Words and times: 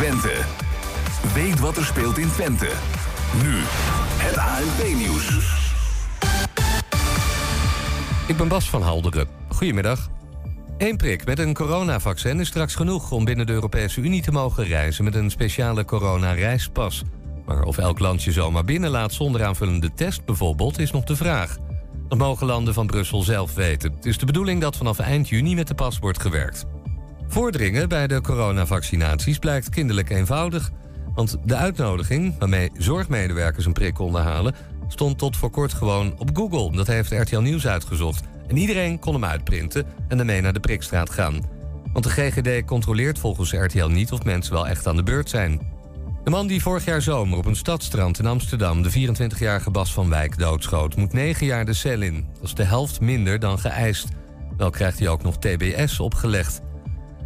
Twente. 0.00 0.32
Weet 1.34 1.60
wat 1.60 1.76
er 1.76 1.84
speelt 1.84 2.18
in 2.18 2.30
Twente. 2.30 2.68
Nu, 3.42 3.54
het 4.16 4.36
ANP-nieuws. 4.36 5.28
Ik 8.26 8.36
ben 8.36 8.48
Bas 8.48 8.70
van 8.70 8.82
Halderen. 8.82 9.28
Goedemiddag. 9.48 10.08
Eén 10.78 10.96
prik 10.96 11.26
met 11.26 11.38
een 11.38 11.54
coronavaccin 11.54 12.40
is 12.40 12.48
straks 12.48 12.74
genoeg 12.74 13.10
om 13.10 13.24
binnen 13.24 13.46
de 13.46 13.52
Europese 13.52 14.00
Unie 14.00 14.22
te 14.22 14.32
mogen 14.32 14.64
reizen 14.64 15.04
met 15.04 15.14
een 15.14 15.30
speciale 15.30 15.84
corona-reispas. 15.84 17.02
Maar 17.46 17.62
of 17.62 17.78
elk 17.78 17.98
land 17.98 18.22
je 18.22 18.32
zomaar 18.32 18.64
binnenlaat 18.64 19.12
zonder 19.12 19.44
aanvullende 19.44 19.94
test 19.94 20.24
bijvoorbeeld, 20.24 20.78
is 20.78 20.90
nog 20.90 21.04
de 21.04 21.16
vraag. 21.16 21.56
Dat 22.10 22.18
mogen 22.18 22.46
landen 22.46 22.74
van 22.74 22.86
Brussel 22.86 23.22
zelf 23.22 23.54
weten. 23.54 23.92
Het 23.92 24.06
is 24.06 24.18
de 24.18 24.26
bedoeling 24.26 24.60
dat 24.60 24.76
vanaf 24.76 24.98
eind 24.98 25.28
juni 25.28 25.54
met 25.54 25.68
de 25.68 25.74
pas 25.74 25.98
wordt 25.98 26.20
gewerkt. 26.20 26.66
Voordringen 27.28 27.88
bij 27.88 28.06
de 28.06 28.20
coronavaccinaties 28.20 29.38
blijkt 29.38 29.68
kinderlijk 29.68 30.10
eenvoudig. 30.10 30.70
Want 31.14 31.36
de 31.44 31.56
uitnodiging 31.56 32.38
waarmee 32.38 32.70
zorgmedewerkers 32.74 33.66
een 33.66 33.72
prik 33.72 33.94
konden 33.94 34.22
halen... 34.22 34.54
stond 34.88 35.18
tot 35.18 35.36
voor 35.36 35.50
kort 35.50 35.72
gewoon 35.72 36.14
op 36.18 36.30
Google. 36.36 36.76
Dat 36.76 36.86
heeft 36.86 37.10
RTL 37.10 37.38
Nieuws 37.38 37.66
uitgezocht. 37.66 38.24
En 38.46 38.56
iedereen 38.56 38.98
kon 38.98 39.12
hem 39.12 39.24
uitprinten 39.24 39.86
en 40.08 40.16
daarmee 40.16 40.40
naar 40.40 40.52
de 40.52 40.60
prikstraat 40.60 41.10
gaan. 41.10 41.40
Want 41.92 42.04
de 42.04 42.10
GGD 42.10 42.64
controleert 42.64 43.18
volgens 43.18 43.52
RTL 43.52 43.86
niet 43.86 44.12
of 44.12 44.24
mensen 44.24 44.52
wel 44.52 44.68
echt 44.68 44.86
aan 44.86 44.96
de 44.96 45.02
beurt 45.02 45.30
zijn. 45.30 45.60
De 46.24 46.30
man 46.30 46.46
die 46.46 46.62
vorig 46.62 46.84
jaar 46.84 47.02
zomer 47.02 47.38
op 47.38 47.46
een 47.46 47.56
stadstrand 47.56 48.18
in 48.18 48.26
Amsterdam... 48.26 48.82
de 48.82 48.90
24-jarige 48.90 49.70
Bas 49.70 49.92
van 49.92 50.08
Wijk 50.08 50.38
doodschoot, 50.38 50.96
moet 50.96 51.12
9 51.12 51.46
jaar 51.46 51.64
de 51.64 51.72
cel 51.72 52.00
in. 52.00 52.26
Dat 52.34 52.42
is 52.42 52.54
de 52.54 52.64
helft 52.64 53.00
minder 53.00 53.38
dan 53.38 53.58
geëist. 53.58 54.06
Wel 54.56 54.70
krijgt 54.70 54.98
hij 54.98 55.08
ook 55.08 55.22
nog 55.22 55.38
TBS 55.38 56.00
opgelegd. 56.00 56.60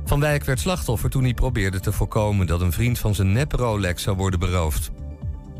Van 0.04 0.20
Wijk 0.20 0.44
werd 0.44 0.60
slachtoffer 0.60 1.10
toen 1.10 1.22
hij 1.22 1.34
probeerde 1.34 1.80
te 1.80 1.92
voorkomen 1.92 2.46
dat 2.46 2.60
een 2.60 2.72
vriend 2.72 2.98
van 2.98 3.14
zijn 3.14 3.32
nep 3.32 3.52
Rolex 3.52 4.02
zou 4.02 4.16
worden 4.16 4.40
beroofd. 4.40 4.90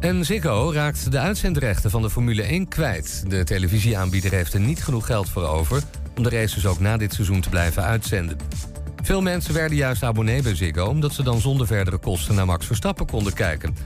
En 0.00 0.24
Ziggo 0.24 0.70
raakt 0.74 1.12
de 1.12 1.18
uitzendrechten 1.18 1.90
van 1.90 2.02
de 2.02 2.10
Formule 2.10 2.42
1 2.42 2.68
kwijt. 2.68 3.24
De 3.28 3.44
televisieaanbieder 3.44 4.30
heeft 4.30 4.54
er 4.54 4.60
niet 4.60 4.84
genoeg 4.84 5.06
geld 5.06 5.28
voor 5.28 5.46
over 5.46 5.82
om 6.16 6.22
de 6.22 6.30
races 6.30 6.66
ook 6.66 6.80
na 6.80 6.96
dit 6.96 7.14
seizoen 7.14 7.40
te 7.40 7.48
blijven 7.48 7.82
uitzenden. 7.82 8.36
Veel 9.04 9.22
mensen 9.22 9.54
werden 9.54 9.76
juist 9.76 10.02
abonnee 10.02 10.42
bij 10.42 10.54
Ziggo 10.54 10.86
omdat 10.86 11.12
ze 11.12 11.22
dan 11.22 11.40
zonder 11.40 11.66
verdere 11.66 11.98
kosten 11.98 12.34
naar 12.34 12.46
Max 12.46 12.66
Verstappen 12.66 13.06
konden 13.06 13.32
kijken. 13.32 13.76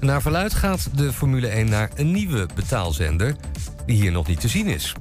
naar 0.00 0.22
verluid 0.22 0.54
gaat 0.54 0.88
de 0.98 1.12
Formule 1.12 1.46
1 1.46 1.68
naar 1.68 1.90
een 1.94 2.10
nieuwe 2.10 2.48
betaalzender 2.54 3.34
die 3.86 3.96
hier 3.96 4.12
nog 4.12 4.26
niet 4.26 4.40
te 4.40 4.48
zien 4.48 4.66
is. 4.66 4.94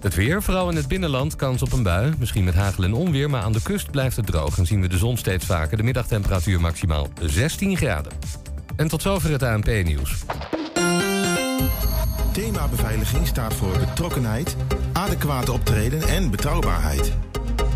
Het 0.00 0.14
weer, 0.14 0.42
vooral 0.42 0.70
in 0.70 0.76
het 0.76 0.88
binnenland, 0.88 1.36
kans 1.36 1.62
op 1.62 1.72
een 1.72 1.82
bui. 1.82 2.14
Misschien 2.18 2.44
met 2.44 2.54
hagel 2.54 2.84
en 2.84 2.94
onweer, 2.94 3.30
maar 3.30 3.42
aan 3.42 3.52
de 3.52 3.62
kust 3.62 3.90
blijft 3.90 4.16
het 4.16 4.26
droog... 4.26 4.58
en 4.58 4.66
zien 4.66 4.80
we 4.80 4.88
de 4.88 4.98
zon 4.98 5.16
steeds 5.16 5.44
vaker. 5.44 5.76
De 5.76 5.82
middagtemperatuur 5.82 6.60
maximaal 6.60 7.08
16 7.20 7.76
graden. 7.76 8.12
En 8.76 8.88
tot 8.88 9.02
zover 9.02 9.30
het 9.30 9.42
ANP-nieuws. 9.42 10.24
Thema 12.32 12.68
beveiliging 12.68 13.26
staat 13.26 13.54
voor 13.54 13.78
betrokkenheid, 13.78 14.56
adequate 14.92 15.52
optreden 15.52 16.08
en 16.08 16.30
betrouwbaarheid. 16.30 17.12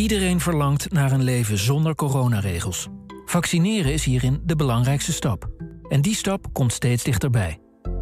Iedereen 0.00 0.40
verlangt 0.40 0.92
naar 0.92 1.12
een 1.12 1.22
leven 1.22 1.58
zonder 1.58 1.94
coronaregels. 1.94 2.88
Vaccineren 3.24 3.92
is 3.92 4.04
hierin 4.04 4.40
de 4.44 4.56
belangrijkste 4.56 5.12
stap. 5.12 5.48
En 5.88 6.00
die 6.00 6.14
stap 6.14 6.46
komt 6.52 6.72
steeds 6.72 7.02
dichterbij. 7.02 7.58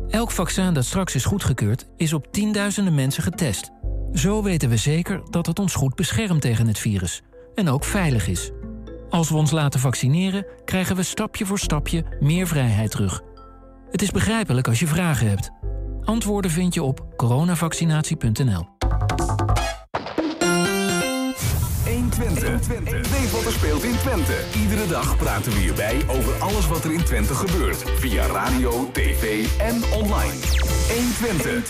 Elk 0.09 0.31
vaccin 0.31 0.75
dat 0.75 0.85
straks 0.85 1.15
is 1.15 1.25
goedgekeurd, 1.25 1.87
is 1.97 2.13
op 2.13 2.33
tienduizenden 2.33 2.95
mensen 2.95 3.23
getest. 3.23 3.71
Zo 4.13 4.43
weten 4.43 4.69
we 4.69 4.77
zeker 4.77 5.23
dat 5.31 5.47
het 5.47 5.59
ons 5.59 5.75
goed 5.75 5.95
beschermt 5.95 6.41
tegen 6.41 6.67
het 6.67 6.79
virus. 6.79 7.23
En 7.55 7.69
ook 7.69 7.85
veilig 7.85 8.29
is. 8.29 8.51
Als 9.09 9.29
we 9.29 9.37
ons 9.37 9.51
laten 9.51 9.81
vaccineren, 9.81 10.47
krijgen 10.65 10.97
we 10.97 11.03
stapje 11.03 11.47
voor 11.47 11.59
stapje 11.59 12.05
meer 12.21 12.47
vrijheid 12.47 12.91
terug. 12.91 13.23
Het 13.91 14.03
is 14.03 14.11
begrijpelijk 14.11 14.69
als 14.69 14.81
je 14.81 14.87
vragen 14.87 15.29
hebt. 15.29 15.51
Antwoorden 16.05 16.51
vind 16.51 16.75
je 16.75 16.83
op 16.83 17.07
coronavaccinatie.nl. 17.17 18.78
Twente. 22.61 22.91
Weet 22.91 23.31
wat 23.31 23.45
er 23.45 23.53
speelt 23.53 23.85
in 23.85 23.97
Twente. 23.97 24.35
Iedere 24.61 24.87
dag 24.87 25.17
praten 25.17 25.53
we 25.53 25.59
hierbij 25.59 26.05
over 26.07 26.33
alles 26.39 26.67
wat 26.67 26.85
er 26.85 26.93
in 26.93 27.05
Twente 27.05 27.35
gebeurt. 27.35 27.85
Via 27.99 28.27
radio, 28.27 28.91
tv 28.93 29.47
en 29.59 29.83
online. 29.93 30.33
1 30.91 31.13
Twente. 31.13 31.63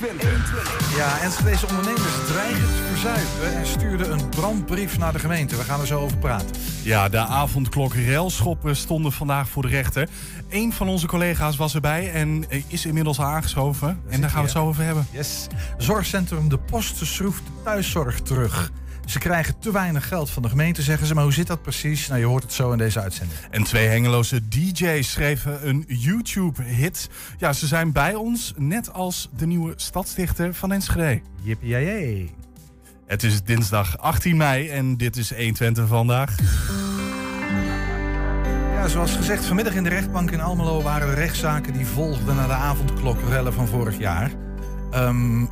Ja, 0.96 1.18
Enschedeze 1.20 1.66
ondernemers 1.66 2.26
dreigen 2.26 2.66
te 2.66 2.82
verzuipen 2.88 3.58
en 3.58 3.66
stuurden 3.66 4.12
een 4.12 4.28
brandbrief 4.28 4.98
naar 4.98 5.12
de 5.12 5.18
gemeente. 5.18 5.56
We 5.56 5.62
gaan 5.62 5.80
er 5.80 5.86
zo 5.86 6.00
over 6.00 6.18
praten. 6.18 6.56
Ja, 6.82 7.08
de 7.08 7.18
avondklok 7.18 7.94
railschoppen 7.94 8.76
stonden 8.76 9.12
vandaag 9.12 9.48
voor 9.48 9.62
de 9.62 9.68
rechter. 9.68 10.08
Een 10.48 10.72
van 10.72 10.88
onze 10.88 11.06
collega's 11.06 11.56
was 11.56 11.74
erbij 11.74 12.12
en 12.12 12.44
is 12.68 12.86
inmiddels 12.86 13.20
aangeschoven. 13.20 14.00
En 14.08 14.20
daar 14.20 14.30
gaan 14.30 14.38
we 14.38 14.48
het 14.48 14.56
zo 14.56 14.66
over 14.66 14.84
hebben. 14.84 15.06
Yes. 15.10 15.46
Zorgcentrum 15.78 16.48
De 16.48 16.58
Post 16.58 17.06
schroeft 17.06 17.42
thuiszorg 17.64 18.20
terug. 18.20 18.70
Ze 19.08 19.18
krijgen 19.18 19.58
te 19.58 19.72
weinig 19.72 20.08
geld 20.08 20.30
van 20.30 20.42
de 20.42 20.48
gemeente, 20.48 20.82
zeggen 20.82 21.06
ze. 21.06 21.14
Maar 21.14 21.22
hoe 21.22 21.32
zit 21.32 21.46
dat 21.46 21.62
precies? 21.62 22.08
Nou, 22.08 22.20
je 22.20 22.26
hoort 22.26 22.42
het 22.42 22.52
zo 22.52 22.72
in 22.72 22.78
deze 22.78 23.00
uitzending. 23.00 23.38
En 23.50 23.62
twee 23.62 23.86
Hengeloze 23.86 24.48
DJ's 24.48 25.10
schreven 25.10 25.68
een 25.68 25.84
YouTube-hit. 25.86 27.08
Ja, 27.38 27.52
ze 27.52 27.66
zijn 27.66 27.92
bij 27.92 28.14
ons, 28.14 28.54
net 28.56 28.92
als 28.92 29.28
de 29.36 29.46
nieuwe 29.46 29.72
stadsdichter 29.76 30.54
van 30.54 30.72
Enschede. 30.72 31.20
Jippie 31.42 32.34
Het 33.06 33.22
is 33.22 33.42
dinsdag 33.42 33.98
18 33.98 34.36
mei 34.36 34.68
en 34.68 34.96
dit 34.96 35.16
is 35.16 35.34
120 35.34 35.86
vandaag. 35.86 36.34
Ja, 38.72 38.88
zoals 38.88 39.16
gezegd, 39.16 39.44
vanmiddag 39.44 39.74
in 39.74 39.82
de 39.82 39.88
rechtbank 39.88 40.30
in 40.30 40.40
Almelo 40.40 40.82
waren 40.82 41.08
de 41.08 41.14
rechtszaken 41.14 41.72
die 41.72 41.86
volgden 41.86 42.36
naar 42.36 42.48
de 42.48 42.52
avondklokrellen 42.52 43.52
van 43.52 43.66
vorig 43.66 43.98
jaar. 43.98 44.30
Um, 44.94 45.48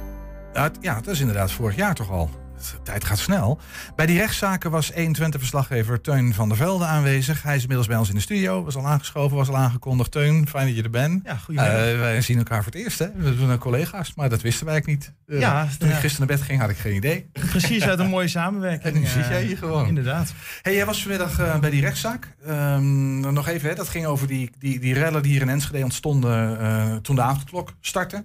ja, 0.80 0.94
dat 0.94 1.06
is 1.06 1.20
inderdaad 1.20 1.52
vorig 1.52 1.76
jaar 1.76 1.94
toch 1.94 2.10
al 2.10 2.30
de 2.56 2.82
tijd 2.82 3.04
gaat 3.04 3.18
snel. 3.18 3.58
Bij 3.96 4.06
die 4.06 4.18
rechtszaken 4.18 4.70
was 4.70 4.92
21-verslaggever 4.92 6.00
Teun 6.00 6.34
van 6.34 6.48
der 6.48 6.56
Velde 6.56 6.84
aanwezig. 6.84 7.42
Hij 7.42 7.54
is 7.54 7.60
inmiddels 7.60 7.88
bij 7.88 7.96
ons 7.96 8.08
in 8.08 8.14
de 8.14 8.20
studio. 8.20 8.64
Was 8.64 8.76
al 8.76 8.86
aangeschoven, 8.86 9.36
was 9.36 9.48
al 9.48 9.56
aangekondigd. 9.56 10.10
Teun, 10.10 10.48
fijn 10.48 10.66
dat 10.66 10.76
je 10.76 10.82
er 10.82 10.90
bent. 10.90 11.20
Ja, 11.24 11.36
goedemiddag. 11.36 11.92
Uh, 11.92 11.98
wij 11.98 12.20
zien 12.20 12.38
elkaar 12.38 12.62
voor 12.62 12.72
het 12.72 12.82
eerst, 12.82 12.98
hè? 12.98 13.06
We 13.16 13.34
zijn 13.46 13.58
collega's, 13.58 14.14
maar 14.14 14.28
dat 14.28 14.42
wisten 14.42 14.64
wij 14.64 14.74
eigenlijk 14.74 15.04
niet. 15.04 15.14
Uh, 15.26 15.40
ja, 15.40 15.68
toen 15.78 15.88
ik 15.88 15.94
gisteren 15.94 16.26
naar 16.26 16.36
bed 16.36 16.46
ging, 16.46 16.60
had 16.60 16.70
ik 16.70 16.76
geen 16.76 16.94
idee. 16.94 17.30
Precies, 17.32 17.82
uit 17.82 17.98
een 17.98 18.08
mooie 18.08 18.28
samenwerking. 18.28 18.84
En 18.94 19.00
nu 19.00 19.06
zie 19.06 19.20
jij 19.20 19.42
hier 19.42 19.58
gewoon. 19.58 19.86
Inderdaad. 19.86 20.32
Hey, 20.62 20.74
jij 20.74 20.86
was 20.86 21.00
vanmiddag 21.00 21.40
uh, 21.40 21.58
bij 21.58 21.70
die 21.70 21.80
rechtszaak. 21.80 22.34
Um, 22.48 23.20
nog 23.20 23.48
even, 23.48 23.68
hè, 23.68 23.74
dat 23.74 23.88
ging 23.88 24.06
over 24.06 24.26
die, 24.26 24.50
die, 24.58 24.80
die 24.80 24.94
rellen 24.94 25.22
die 25.22 25.32
hier 25.32 25.40
in 25.40 25.48
Enschede 25.48 25.84
ontstonden 25.84 27.02
toen 27.02 27.14
de 27.14 27.22
avondklok 27.22 27.72
startte. 27.80 28.24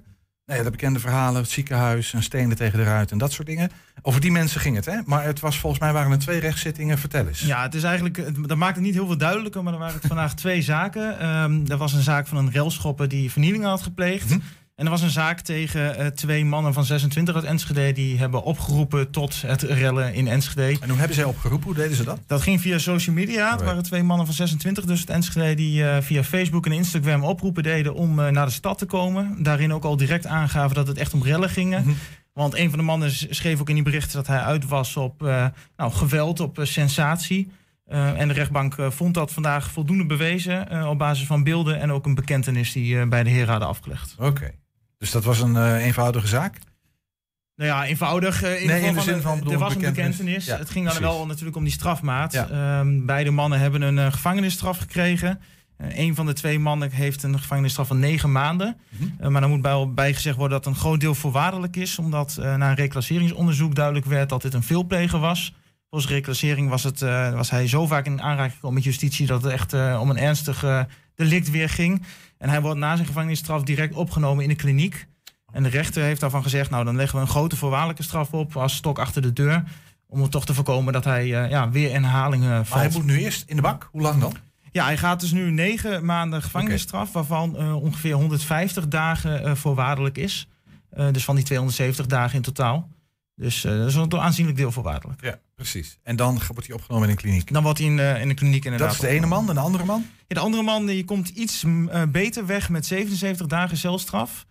Nee, 0.52 0.64
de 0.64 0.70
bekende 0.70 1.00
verhalen, 1.00 1.42
het 1.42 1.50
ziekenhuis 1.50 2.14
en 2.14 2.24
stenen 2.24 2.58
tegen 2.58 2.78
de 2.78 2.84
ruit 2.84 3.12
en 3.12 3.18
dat 3.18 3.32
soort 3.32 3.48
dingen. 3.48 3.72
Over 4.02 4.22
die 4.22 4.32
mensen 4.32 4.62
ging 4.62 4.76
het, 4.76 4.86
hè? 4.86 4.98
Maar 5.06 5.24
het 5.24 5.40
was 5.40 5.60
volgens 5.60 5.82
mij 5.82 5.94
waren 5.94 6.12
er 6.12 6.20
twee 6.20 6.40
rechtszittingen. 6.40 6.98
Vertel 6.98 7.28
eens. 7.28 7.40
Ja, 7.40 7.62
het 7.62 7.76
is 7.76 7.84
eigenlijk, 7.84 8.48
dat 8.48 8.58
maakt 8.58 8.76
het 8.76 8.86
niet 8.86 8.94
heel 8.94 9.06
veel 9.06 9.18
duidelijker, 9.18 9.64
maar 9.64 9.74
er 9.74 9.80
waren 9.80 9.96
het 9.96 10.08
vandaag 10.08 10.34
twee 10.34 10.62
zaken. 10.62 11.28
Um, 11.28 11.64
er 11.68 11.78
was 11.78 11.94
een 11.94 12.02
zaak 12.02 12.28
van 12.28 12.38
een 12.38 12.52
relschopper 12.52 13.08
die 13.08 13.32
vernielingen 13.32 13.70
had 13.70 13.82
gepleegd. 13.82 14.30
Mhm. 14.30 14.40
En 14.82 14.88
er 14.88 14.94
was 14.94 15.02
een 15.02 15.10
zaak 15.10 15.40
tegen 15.40 15.98
eh, 15.98 16.08
twee 16.08 16.46
mannen 16.46 16.74
van 16.74 16.86
26 16.86 17.36
uit 17.36 17.44
Enschede. 17.44 17.92
Die 17.92 18.18
hebben 18.18 18.44
opgeroepen 18.44 19.12
tot 19.12 19.42
het 19.42 19.62
rellen 19.62 20.14
in 20.14 20.28
Enschede. 20.28 20.80
En 20.82 20.90
hoe 20.90 20.98
hebben 20.98 21.16
zij 21.16 21.24
opgeroepen? 21.24 21.68
Hoe 21.68 21.76
deden 21.76 21.96
ze 21.96 22.04
dat? 22.04 22.20
Dat 22.28 22.42
ging 22.42 22.62
via 22.62 22.78
social 22.78 23.16
media. 23.16 23.52
Het 23.52 23.62
waren 23.62 23.84
twee 23.84 24.04
mannen 24.04 24.26
van 24.26 24.36
26 24.36 24.86
dus 24.86 25.00
uit 25.00 25.10
Enschede... 25.10 25.54
die 25.54 25.90
eh, 25.90 26.02
via 26.02 26.24
Facebook 26.24 26.66
en 26.66 26.72
Instagram 26.72 27.24
oproepen 27.24 27.64
deden 27.64 27.94
om 27.94 28.20
eh, 28.20 28.28
naar 28.28 28.46
de 28.46 28.52
stad 28.52 28.78
te 28.78 28.86
komen. 28.86 29.44
Daarin 29.44 29.74
ook 29.74 29.84
al 29.84 29.98
direct 29.98 30.26
aangaven 30.26 30.76
dat 30.76 30.88
het 30.88 30.98
echt 30.98 31.14
om 31.14 31.24
rellen 31.24 31.50
gingen. 31.50 31.82
Mhm. 31.82 31.94
Want 32.34 32.56
een 32.56 32.70
van 32.70 32.80
de 32.80 32.86
mannen 32.86 33.12
schreef 33.12 33.60
ook 33.60 33.70
in 33.70 33.76
die 33.76 33.84
berichten 33.84 34.18
dat 34.18 34.28
hij 34.28 34.40
uit 34.40 34.68
was 34.68 34.98
op 34.98 35.22
nou, 35.78 35.92
geweld, 35.92 36.40
op 36.40 36.60
sensatie. 36.62 37.52
En 37.88 38.28
de 38.28 38.34
rechtbank 38.34 38.76
vond 38.90 39.14
dat 39.14 39.32
vandaag 39.32 39.72
voldoende 39.72 40.06
bewezen 40.06 40.88
op 40.90 40.98
basis 40.98 41.26
van 41.26 41.44
beelden 41.44 41.80
en 41.80 41.92
ook 41.92 42.06
een 42.06 42.16
bekentenis 42.16 42.72
die 42.72 43.08
bij 43.08 43.24
de 43.24 43.30
heren 43.30 43.50
hadden 43.50 43.68
afgelegd. 43.68 44.16
Oké. 44.20 44.52
Dus 45.02 45.12
dat 45.12 45.24
was 45.24 45.40
een 45.40 45.56
eh, 45.56 45.86
eenvoudige 45.86 46.28
zaak? 46.28 46.58
Nou 47.56 47.70
ja, 47.70 47.86
eenvoudig. 47.86 48.44
eh, 48.44 48.62
in, 48.62 48.68
Nee, 48.68 48.82
de, 48.82 48.88
in 48.88 48.94
de 48.94 49.00
van 49.00 49.04
zin 49.04 49.22
van, 49.22 49.38
bedoel, 49.38 49.54
er 49.54 49.60
was 49.60 49.76
een 49.76 49.82
bekentenis. 49.82 50.46
Ja, 50.46 50.58
het 50.58 50.70
ging 50.70 50.86
dan 50.86 50.96
precies. 50.96 51.16
wel 51.16 51.26
natuurlijk 51.26 51.56
om 51.56 51.64
die 51.64 51.74
strafmaat. 51.74 52.34
Ja. 52.34 52.50
Ehm, 52.50 53.06
beide 53.06 53.32
mannen 53.32 53.60
hebben 53.60 53.82
een 53.82 54.00
eh, 54.00 54.12
gevangenisstraf 54.12 54.78
gekregen. 54.78 55.40
Een 55.78 56.16
van 56.16 56.26
de 56.26 56.34
twee 56.34 56.60
mannen 56.60 56.92
heeft 56.92 57.24
een 57.24 57.40
gevangenisstraf 57.40 57.88
van 57.88 58.00
negen 58.00 58.32
maanden. 58.32 58.78
Mhm. 58.90 59.32
Maar 59.32 59.42
dan 59.42 59.50
moet 59.50 59.62
bij, 59.62 59.90
bijgezegd 59.94 60.38
worden 60.38 60.62
dat 60.62 60.74
een 60.74 60.80
groot 60.80 61.00
deel 61.00 61.16
voorwaardelijk 61.16 61.76
is. 61.76 61.98
Omdat 62.00 62.36
na 62.38 62.70
een 62.70 62.76
reclasseringsonderzoek 62.76 63.76
duidelijk 63.76 64.06
werd 64.06 64.30
dat 64.30 64.42
dit 64.42 64.54
een 64.54 64.64
veelpleger 64.64 65.20
was. 65.20 65.56
Volgens 65.90 66.12
reclassering 66.12 66.70
was, 66.70 66.84
het, 66.84 67.00
was 67.34 67.50
hij 67.50 67.68
zo 67.68 67.88
vaak 67.88 68.06
in 68.06 68.22
aanraking 68.22 68.54
gekomen 68.54 68.76
met 68.76 68.84
justitie... 68.84 69.28
dat 69.28 69.44
het 69.44 69.52
echt 69.52 69.74
om 69.74 70.10
een 70.10 70.18
ernstig 70.18 70.86
delict 71.16 71.50
weer 71.50 71.70
ging. 71.70 72.06
En 72.42 72.50
hij 72.50 72.62
wordt 72.62 72.80
na 72.80 72.96
zijn 72.96 73.08
gevangenisstraf 73.08 73.64
direct 73.64 73.94
opgenomen 73.94 74.44
in 74.44 74.50
de 74.50 74.56
kliniek. 74.56 75.08
En 75.52 75.64
de 75.64 75.70
rechter 75.70 76.04
heeft 76.04 76.22
daarvan 76.22 76.44
gezegd... 76.44 76.70
nou, 76.70 76.86
dan 76.86 76.96
leggen 76.96 77.16
we 77.16 77.24
een 77.24 77.32
grote 77.32 77.56
voorwaardelijke 77.56 78.04
straf 78.04 78.34
op 78.34 78.58
als 78.58 78.76
stok 78.76 79.00
achter 79.00 79.22
de 79.22 79.34
deur... 79.34 79.64
om 80.08 80.22
het 80.22 80.32
toch 80.32 80.46
te 80.46 80.54
voorkomen 80.54 80.94
dat 80.94 81.04
hij 81.04 81.24
eh, 81.24 81.50
ja, 81.50 81.70
weer 81.70 81.90
in 81.90 82.04
herhaling 82.04 82.44
valt. 82.44 82.70
Maar 82.70 82.80
hij 82.80 82.90
moet 82.92 83.06
nu 83.06 83.18
eerst 83.18 83.50
in 83.50 83.56
de 83.56 83.62
bak. 83.62 83.90
Hoe 83.92 84.02
lang 84.02 84.22
dan? 84.22 84.34
Ja, 84.72 84.86
hij 84.86 84.98
gaat 84.98 85.20
dus 85.20 85.32
nu 85.32 85.52
negen 85.52 86.06
maanden 86.06 86.42
gevangenisstraf, 86.42 87.12
waarvan 87.12 87.58
eh, 87.58 87.76
ongeveer 87.76 88.14
150 88.14 88.88
dagen 88.88 89.44
eh, 89.44 89.56
voorwaardelijk 89.56 90.18
is. 90.18 90.48
Dus 91.12 91.24
van 91.24 91.36
die 91.36 91.44
270 91.44 92.06
dagen 92.06 92.36
in 92.36 92.42
totaal. 92.42 92.90
Dus 93.36 93.64
eh, 93.64 93.78
dat 93.78 93.88
is 93.88 93.96
een 93.96 94.20
aanzienlijk 94.20 94.58
deel 94.58 94.72
voorwaardelijk. 94.72 95.22
Ja, 95.22 95.40
precies. 95.56 96.00
En 96.04 96.16
dan 96.16 96.42
wordt 96.48 96.68
hij 96.68 96.76
opgenomen 96.76 97.08
in 97.08 97.14
een 97.14 97.22
kliniek. 97.22 97.54
Dan 97.54 97.64
wordt 97.64 97.80
hij 97.80 97.88
in, 97.88 98.00
eh, 98.00 98.22
in 98.22 98.28
de 98.28 98.34
kliniek 98.34 98.66
inderdaad. 98.66 98.88
Dat 98.88 99.04
is 99.04 99.10
de 99.10 99.16
ene 99.16 99.26
man. 99.26 99.50
En 99.50 99.56
de 99.56 99.62
andere 99.62 99.86
man? 99.86 100.06
Ja, 100.28 100.36
de 100.36 100.40
andere 100.40 100.64
man 100.64 100.86
die 100.86 101.06
komt 101.06 101.30
iets 101.30 101.64
eh, 101.64 102.04
beter 102.12 102.46
weg 102.46 102.70
met 102.70 102.86
77 102.86 103.48
dagen 103.48 103.78
celstraf. 103.78 104.46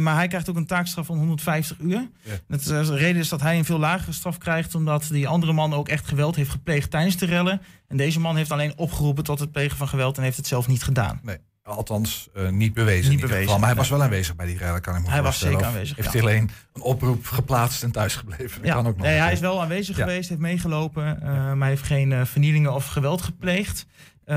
Maar 0.00 0.14
hij 0.14 0.28
krijgt 0.28 0.48
ook 0.48 0.56
een 0.56 0.66
taakstraf 0.66 1.06
van 1.06 1.18
150 1.18 1.78
uur. 1.78 2.08
Ja. 2.22 2.32
Het, 2.48 2.64
de 2.64 2.94
reden 2.94 3.20
is 3.20 3.28
dat 3.28 3.40
hij 3.40 3.58
een 3.58 3.64
veel 3.64 3.78
lagere 3.78 4.12
straf 4.12 4.38
krijgt... 4.38 4.74
omdat 4.74 5.06
die 5.10 5.28
andere 5.28 5.52
man 5.52 5.74
ook 5.74 5.88
echt 5.88 6.06
geweld 6.06 6.36
heeft 6.36 6.50
gepleegd 6.50 6.90
tijdens 6.90 7.16
de 7.16 7.26
rellen. 7.26 7.60
En 7.88 7.96
deze 7.96 8.20
man 8.20 8.36
heeft 8.36 8.50
alleen 8.50 8.78
opgeroepen 8.78 9.24
tot 9.24 9.38
het 9.38 9.52
plegen 9.52 9.76
van 9.76 9.88
geweld... 9.88 10.16
en 10.16 10.22
heeft 10.22 10.36
het 10.36 10.46
zelf 10.46 10.68
niet 10.68 10.82
gedaan. 10.82 11.20
Nee. 11.22 11.36
Althans, 11.64 12.28
eh, 12.34 12.48
niet 12.48 12.74
bewezen. 12.74 13.10
Niet 13.10 13.20
bewezen, 13.20 13.42
geval. 13.42 13.58
Maar 13.58 13.68
hij 13.68 13.76
was 13.76 13.88
wel 13.88 14.02
aanwezig 14.02 14.36
bij 14.36 14.46
die 14.46 14.58
rellen, 14.58 14.80
kan 14.80 14.96
ik 14.96 15.02
me 15.02 15.08
Hij 15.10 15.22
was 15.22 15.38
zeker 15.38 15.64
aanwezig, 15.64 15.96
Heeft 15.96 16.12
ja. 16.12 16.18
hij 16.18 16.28
alleen 16.28 16.50
een 16.72 16.82
oproep 16.82 17.26
geplaatst 17.26 17.82
en 17.82 17.90
thuisgebleven? 17.90 18.56
Dat 18.58 18.66
Ja, 18.66 18.74
kan 18.74 18.86
ook 18.86 18.96
nog 18.96 19.06
nee, 19.06 19.18
hij 19.18 19.32
is 19.32 19.40
wel 19.40 19.62
aanwezig 19.62 19.96
Ja. 19.96 20.04
geweest, 20.04 20.28
heeft 20.28 20.40
meegelopen, 20.40 21.22
eh, 21.22 21.28
maar 21.28 21.58
hij 21.58 21.68
heeft 21.68 21.82
geen 21.82 22.12
eh, 22.12 22.24
vernielingen 22.24 22.74
of 22.74 22.86
geweld 22.86 23.22
gepleegd. 23.22 23.86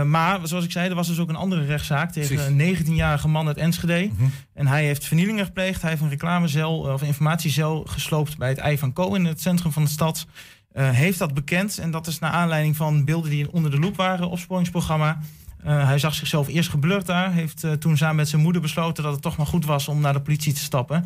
Maar 0.06 0.40
zoals 0.48 0.64
ik 0.66 0.72
zei, 0.72 0.90
er 0.90 0.96
was 0.96 1.08
dus 1.08 1.20
ook 1.20 1.30
een 1.30 1.36
andere 1.36 1.66
rechtszaak 1.66 2.12
tegen 2.12 2.36
Precies. 2.36 2.52
een 2.52 2.58
19-jarige 2.86 3.28
man 3.28 3.48
uit 3.48 3.58
Enschede. 3.58 4.10
Mhm. 4.16 4.24
En 4.54 4.68
hij 4.68 4.86
heeft 4.86 5.06
vernielingen 5.06 5.46
gepleegd. 5.46 5.82
Hij 5.82 5.90
heeft 5.90 6.02
een 6.02 6.10
reclamecel 6.10 6.80
of 6.80 7.02
informatiecel 7.02 7.84
gesloopt 7.88 8.38
bij 8.38 8.50
het 8.50 8.58
Ei 8.58 8.78
van 8.78 8.94
Co 8.94 9.14
in 9.14 9.26
het 9.26 9.42
centrum 9.42 9.72
van 9.72 9.84
de 9.84 9.90
stad. 9.90 10.26
Heeft 10.74 11.20
dat 11.20 11.34
bekend 11.34 11.78
en 11.78 11.92
dat 11.92 12.08
is 12.08 12.20
naar 12.20 12.32
aanleiding 12.32 12.76
van 12.76 13.06
beelden 13.06 13.30
die 13.30 13.52
onder 13.52 13.72
de 13.72 13.80
loep 13.80 13.96
waren, 13.96 14.30
opsporingsprogramma. 14.30 15.20
Eh, 15.66 15.88
hij 15.88 16.00
zag 16.00 16.16
zichzelf 16.16 16.48
eerst 16.48 16.70
geblurred 16.70 17.06
daar. 17.06 17.34
Heeft 17.34 17.64
eh, 17.64 17.72
toen 17.72 17.98
samen 17.98 18.16
met 18.16 18.30
zijn 18.30 18.42
moeder 18.42 18.62
besloten 18.62 19.04
dat 19.04 19.14
het 19.14 19.22
toch 19.22 19.38
maar 19.38 19.46
goed 19.46 19.66
was 19.66 19.88
om 19.88 20.02
naar 20.02 20.14
de 20.14 20.22
politie 20.22 20.54
te 20.54 20.60
stappen. 20.60 21.06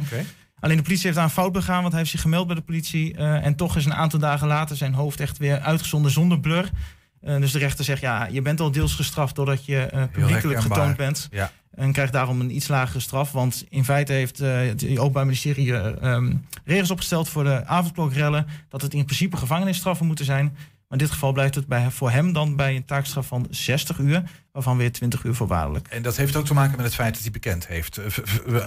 Alleen 0.59 0.77
de 0.77 0.83
politie 0.83 1.03
heeft 1.03 1.15
daar 1.15 1.25
een 1.25 1.31
fout 1.31 1.51
begaan, 1.51 1.79
want 1.79 1.89
hij 1.89 1.97
heeft 1.97 2.11
zich 2.11 2.21
gemeld 2.21 2.47
bij 2.47 2.55
de 2.55 2.61
politie. 2.61 3.15
eh, 3.15 3.45
en 3.45 3.55
toch 3.55 3.75
is 3.75 3.85
een 3.85 3.93
aantal 3.93 4.19
dagen 4.19 4.47
later 4.47 4.75
zijn 4.75 4.93
hoofd 4.93 5.19
echt 5.19 5.37
weer 5.37 5.59
uitgezonden 5.59 6.11
zonder 6.11 6.39
blur. 6.39 6.69
Dus 7.21 7.51
de 7.51 7.59
rechter 7.59 7.85
zegt, 7.85 8.01
ja, 8.01 8.27
je 8.31 8.41
bent 8.41 8.59
al 8.59 8.71
deels 8.71 8.95
gestraft 8.95 9.35
doordat 9.35 9.65
je 9.65 10.07
publiekelijk 10.11 10.61
getoond 10.61 10.95
bent. 10.95 11.27
Ja. 11.31 11.51
En 11.79 11.91
krijgt 11.91 12.13
daarom 12.13 12.39
een 12.39 12.55
iets 12.55 12.67
lagere 12.67 12.99
straf. 12.99 13.31
Want 13.31 13.65
in 13.69 13.85
feite 13.85 14.13
heeft 14.13 14.37
het 14.37 14.97
Openbaar 14.97 15.25
Ministerie 15.25 15.75
eh, 15.75 16.13
ehm, 16.13 16.33
regels 16.65 16.91
opgesteld 16.91 17.29
voor 17.29 17.43
de 17.43 17.65
avondklokrellen. 17.65 18.47
Dat 18.69 18.81
het 18.81 18.93
in 18.93 19.05
principe 19.05 19.37
gevangenisstraffen 19.37 20.05
moeten 20.05 20.25
zijn. 20.25 20.57
Maar 20.89 20.97
in 20.99 21.03
dit 21.05 21.13
geval 21.13 21.31
blijft 21.31 21.55
het 21.55 21.67
bij, 21.67 21.91
voor 21.91 22.11
hem 22.11 22.33
dan 22.33 22.55
bij 22.55 22.75
een 22.75 22.85
taakstraf 22.85 23.27
van 23.27 23.47
60 23.49 23.97
uur. 23.97 24.23
Waarvan 24.51 24.77
weer 24.77 24.91
20 24.91 25.23
uur 25.23 25.35
voorwaardelijk. 25.35 25.87
En 25.87 26.01
dat 26.01 26.17
heeft 26.17 26.35
ook 26.35 26.45
te 26.45 26.53
maken 26.53 26.75
met 26.75 26.85
het 26.85 26.95
feit 26.95 27.13
dat 27.13 27.21
hij 27.21 27.31
bekend 27.31 27.67
heeft. 27.67 27.97
Eh, 27.97 28.05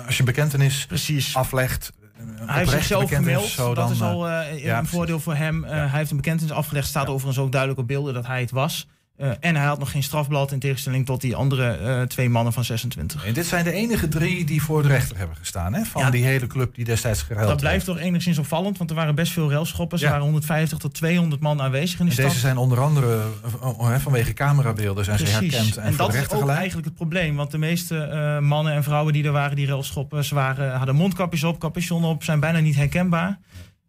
Als 0.06 0.14
je 0.14 0.20
een 0.20 0.24
bekentenis 0.24 0.86
Precies. 0.86 1.34
aflegt... 1.36 1.92
een 2.18 2.48
Hij 2.48 2.58
heeft 2.58 2.70
zichzelf 2.70 3.10
gemeld. 3.10 3.46
zo, 3.48 3.66
dat 3.74 3.76
dan, 3.84 3.92
is 3.92 4.00
eh, 4.00 4.06
al 4.06 4.28
eh, 4.28 4.32
ja, 4.64 4.70
een 4.70 4.76
precies. 4.76 4.90
voordeel 4.96 5.20
voor 5.20 5.34
hem. 5.34 5.64
Eh, 5.64 5.70
Hij 5.70 5.98
heeft 5.98 6.10
een 6.10 6.16
bekentenis 6.16 6.52
afgelegd. 6.52 6.86
Staat 6.88 7.06
overigens 7.08 7.38
ook 7.38 7.50
duidelijk 7.52 7.80
op 7.80 7.86
beelden 7.88 8.14
dat 8.14 8.26
hij 8.26 8.40
het 8.40 8.50
was. 8.50 8.88
Eh, 9.22 9.30
en 9.40 9.56
hij 9.56 9.66
had 9.66 9.78
nog 9.78 9.90
geen 9.90 10.02
strafblad 10.02 10.52
in 10.52 10.58
tegenstelling 10.58 11.06
tot 11.06 11.20
die 11.20 11.36
andere 11.36 11.70
eh, 11.72 12.02
twee 12.02 12.28
mannen 12.28 12.52
van 12.52 12.64
26. 12.64 13.26
En 13.26 13.32
dit 13.32 13.46
zijn 13.46 13.64
de 13.64 13.72
enige 13.72 14.08
drie 14.08 14.44
die 14.44 14.62
voor 14.62 14.82
de 14.82 14.88
rechter 14.88 15.18
hebben 15.18 15.36
gestaan, 15.36 15.74
hè? 15.74 15.84
Van 15.84 16.02
Ja. 16.02 16.10
die 16.10 16.24
hele 16.24 16.46
club 16.46 16.74
die 16.74 16.84
destijds 16.84 17.22
geruild 17.22 17.48
Dat 17.48 17.60
blijft 17.60 17.86
heeft. 17.86 17.98
toch 17.98 18.06
enigszins 18.06 18.38
opvallend, 18.38 18.78
want 18.78 18.90
er 18.90 18.96
waren 18.96 19.14
best 19.14 19.32
veel 19.32 19.50
railschoppers. 19.50 20.00
Ja. 20.00 20.06
Er 20.06 20.12
waren 20.12 20.26
150 20.26 20.78
tot 20.78 20.94
200 20.94 21.40
man 21.40 21.60
aanwezig 21.60 21.98
in 21.98 22.04
de 22.04 22.10
En 22.10 22.16
stad. 22.16 22.28
deze 22.28 22.40
zijn 22.40 22.56
onder 22.56 22.80
andere 22.80 23.22
eh, 23.62 23.88
hè, 23.88 24.00
vanwege 24.00 24.32
camerabeelden 24.32 25.04
zijn 25.04 25.18
ze 25.18 25.26
herkend 25.26 25.76
en, 25.76 25.82
En, 25.82 25.96
dat 25.96 26.14
is 26.14 26.30
ook 26.30 26.48
eigenlijk 26.48 26.86
het 26.86 26.96
probleem. 26.96 27.36
Want 27.36 27.50
de 27.50 27.58
meeste 27.58 27.98
eh, 27.98 28.38
mannen 28.38 28.72
en 28.72 28.82
vrouwen 28.82 29.12
die 29.12 29.24
er 29.24 29.32
waren, 29.32 29.56
die 29.56 29.66
railschoppers, 29.66 30.30
waren, 30.30 30.76
hadden 30.76 30.94
mondkapjes 30.94 31.44
op, 31.44 31.58
capuchon 31.58 32.04
op, 32.04 32.24
zijn 32.24 32.40
bijna 32.40 32.58
niet 32.58 32.76
herkenbaar. 32.76 33.38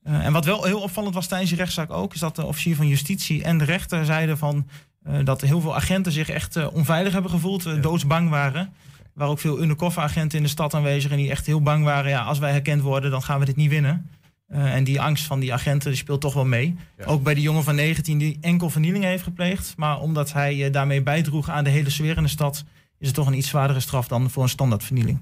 Eh, 0.03 0.25
en 0.25 0.33
wat 0.33 0.45
wel 0.45 0.63
heel 0.63 0.79
opvallend 0.79 1.15
was 1.15 1.27
tijdens 1.27 1.49
die 1.49 1.59
rechtszaak 1.59 1.91
ook, 1.91 2.13
is 2.13 2.19
dat 2.19 2.35
de 2.35 2.45
officier 2.45 2.75
van 2.75 2.87
justitie 2.87 3.43
en 3.43 3.57
de 3.57 3.63
rechter 3.63 4.05
zeiden 4.05 4.37
van 4.37 4.67
eh, 5.03 5.15
dat 5.23 5.41
heel 5.41 5.61
veel 5.61 5.75
agenten 5.75 6.11
zich 6.11 6.29
echt 6.29 6.55
eh, 6.55 6.73
onveilig 6.73 7.13
hebben 7.13 7.31
gevoeld, 7.31 7.65
eh, 7.65 7.81
doodsbang 7.81 8.29
waren. 8.29 8.61
Er 8.61 9.19
waren 9.19 9.33
ook 9.33 9.39
veel 9.39 9.61
undercover 9.61 10.01
agenten 10.01 10.37
in 10.37 10.43
de 10.43 10.49
stad 10.49 10.73
aanwezig 10.73 11.11
en 11.11 11.17
die 11.17 11.29
echt 11.29 11.45
heel 11.45 11.61
bang 11.61 11.83
waren. 11.83 12.09
Ja, 12.09 12.21
als 12.21 12.39
wij 12.39 12.51
herkend 12.51 12.81
worden, 12.81 13.11
dan 13.11 13.23
gaan 13.23 13.39
we 13.39 13.45
dit 13.45 13.55
niet 13.55 13.69
winnen. 13.69 14.09
En 14.47 14.83
die 14.83 15.01
angst 15.01 15.25
van 15.25 15.39
die 15.39 15.53
agenten 15.53 15.89
die 15.89 15.99
speelt 15.99 16.21
toch 16.21 16.33
wel 16.33 16.45
mee. 16.45 16.75
Ja. 16.97 17.05
Ook 17.05 17.23
bij 17.23 17.33
die 17.33 17.43
jongen 17.43 17.63
van 17.63 17.75
19 17.75 18.17
die 18.17 18.37
enkel 18.41 18.69
vernielingen 18.69 19.09
heeft 19.09 19.23
gepleegd. 19.23 19.73
Maar 19.77 19.99
omdat 19.99 20.33
hij 20.33 20.69
daarmee 20.69 21.01
bijdroeg 21.01 21.49
aan 21.49 21.63
de 21.63 21.69
hele 21.69 21.89
sfeer 21.89 22.17
in 22.17 22.23
de 22.23 22.29
stad... 22.29 22.63
is 23.03 23.09
het 23.09 23.17
toch 23.17 23.27
een 23.27 23.37
iets 23.37 23.47
zwaardere 23.47 23.79
straf 23.79 24.07
dan 24.07 24.29
voor 24.29 24.43
een 24.43 24.49
standaard 24.49 24.83
vernieling. 24.83 25.21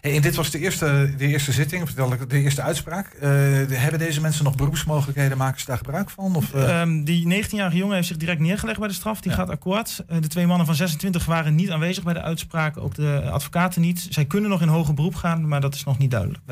Hey, 0.00 0.14
en 0.16 0.22
dit 0.22 0.34
was 0.34 0.50
de 0.50 0.58
eerste, 0.58 1.14
de 1.16 1.26
eerste 1.26 1.52
zitting, 1.52 1.82
of 1.82 1.92
de, 1.92 2.40
eerste 2.40 2.62
uitspraak. 2.62 3.06
Eh, 3.06 3.30
hebben 3.68 3.98
deze 3.98 4.20
mensen 4.20 4.44
nog 4.44 4.54
beroepsmogelijkheden? 4.56 5.38
Maken 5.38 5.60
ze 5.60 5.66
daar 5.66 5.76
gebruik 5.76 6.10
van? 6.10 6.36
Of, 6.36 6.54
eh, 6.54 6.80
Ehm, 6.80 7.04
die 7.04 7.26
19-jarige 7.26 7.76
jongen 7.76 7.94
heeft 7.94 8.08
zich 8.08 8.16
direct 8.16 8.40
neergelegd 8.40 8.78
bij 8.78 8.88
de 8.88 8.94
straf. 8.94 9.20
Die 9.20 9.30
Ja. 9.30 9.36
gaat 9.36 9.50
akkoord. 9.50 10.04
Eh, 10.06 10.20
de 10.20 10.28
twee 10.28 10.46
mannen 10.46 10.66
van 10.66 10.74
26 10.74 11.24
waren 11.24 11.54
niet 11.54 11.70
aanwezig 11.70 12.04
bij 12.04 12.14
de 12.14 12.22
uitspraak. 12.22 12.76
Ook 12.76 12.94
de 12.94 13.28
advocaten 13.30 13.80
niet. 13.80 14.06
Zij 14.10 14.24
kunnen 14.24 14.50
nog 14.50 14.60
in 14.62 14.68
hoger 14.68 14.94
beroep 14.94 15.14
gaan, 15.14 15.48
maar 15.48 15.60
dat 15.60 15.74
is 15.74 15.84
nog 15.84 15.98
niet 15.98 16.10
duidelijk. 16.10 16.42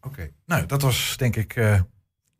Oké, 0.00 0.30
nou 0.46 0.66
dat 0.66 0.82
was 0.82 1.14
denk 1.16 1.36
ik, 1.36 1.60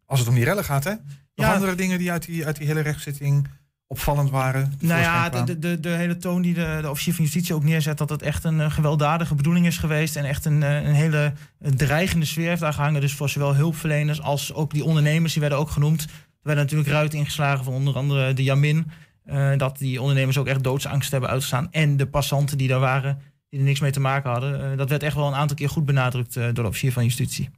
als 0.06 0.18
het 0.18 0.28
om 0.28 0.34
die 0.34 0.44
rellen 0.44 0.64
gaat, 0.64 0.84
hè? 0.84 0.90
Nog 0.90 1.46
Ja. 1.46 1.54
andere 1.54 1.75
dingen 1.75 1.99
die 1.99 2.10
uit 2.10 2.26
die, 2.26 2.46
uit 2.46 2.56
die 2.56 2.66
hele 2.66 2.80
rechtszitting 2.80 3.49
opvallend 3.86 4.30
waren? 4.30 4.74
Nou 4.78 5.00
ja, 5.00 5.28
de, 5.28 5.58
de, 5.58 5.80
de 5.80 5.88
hele 5.88 6.16
toon 6.16 6.42
die 6.42 6.54
de, 6.54 6.78
de 6.82 6.90
officier 6.90 7.14
van 7.14 7.24
justitie 7.24 7.54
ook 7.54 7.64
neerzet... 7.64 7.98
dat 7.98 8.08
het 8.08 8.22
echt 8.22 8.44
een 8.44 8.60
eh, 8.60 8.70
gewelddadige 8.70 9.34
bedoeling 9.34 9.66
is 9.66 9.78
geweest... 9.78 10.16
en 10.16 10.24
echt 10.24 10.44
een, 10.44 10.62
eh, 10.62 10.84
een 10.84 10.94
hele 10.94 11.32
dreigende 11.58 12.26
sfeer 12.26 12.48
heeft 12.48 12.60
daar 12.60 12.72
gehangen. 12.72 13.00
Dus 13.00 13.14
voor 13.14 13.28
zowel 13.28 13.54
hulpverleners 13.54 14.22
als 14.22 14.54
ook 14.54 14.72
die 14.72 14.84
ondernemers, 14.84 15.32
die 15.32 15.40
werden 15.40 15.58
ook 15.58 15.70
genoemd. 15.70 16.02
Er 16.02 16.08
werden 16.42 16.64
natuurlijk 16.64 16.90
ruiten 16.90 17.18
ingeslagen 17.18 17.64
van 17.64 17.72
onder 17.72 17.94
andere 17.94 18.32
de 18.32 18.42
Jamin... 18.42 18.90
eh, 19.24 19.56
dat 19.56 19.78
die 19.78 20.00
ondernemers 20.00 20.38
ook 20.38 20.46
echt 20.46 20.64
doodsangst 20.64 21.10
hebben 21.10 21.30
uitgestaan. 21.30 21.72
En 21.72 21.96
de 21.96 22.06
passanten 22.06 22.58
die 22.58 22.68
daar 22.68 22.80
waren, 22.80 23.18
die 23.48 23.58
er 23.58 23.66
niks 23.66 23.80
mee 23.80 23.90
te 23.90 24.00
maken 24.00 24.30
hadden. 24.30 24.76
Dat 24.76 24.88
werd 24.88 25.02
echt 25.02 25.14
wel 25.16 25.26
een 25.26 25.34
aantal 25.34 25.56
keer 25.56 25.68
goed 25.68 25.84
benadrukt 25.84 26.34
door 26.34 26.52
de 26.52 26.66
officier 26.66 26.92
van 26.92 27.04
justitie. 27.04 27.50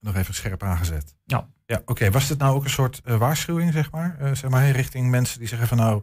Nog 0.00 0.16
even 0.16 0.34
scherp 0.34 0.62
aangezet. 0.62 1.14
Ja. 1.24 1.48
Ja, 1.66 1.82
oké. 1.84 2.10
Was 2.10 2.28
dit 2.28 2.38
nou 2.38 2.54
ook 2.56 2.64
een 2.64 2.70
soort 2.70 3.00
eh, 3.04 3.16
waarschuwing, 3.16 3.72
zeg 3.72 3.90
maar? 3.90 4.16
Eh, 4.18 4.34
zeg 4.34 4.50
maar, 4.50 4.70
richting 4.70 5.10
mensen 5.10 5.38
die 5.38 5.48
zeggen 5.48 5.68
van 5.68 5.76
nou, 5.76 6.02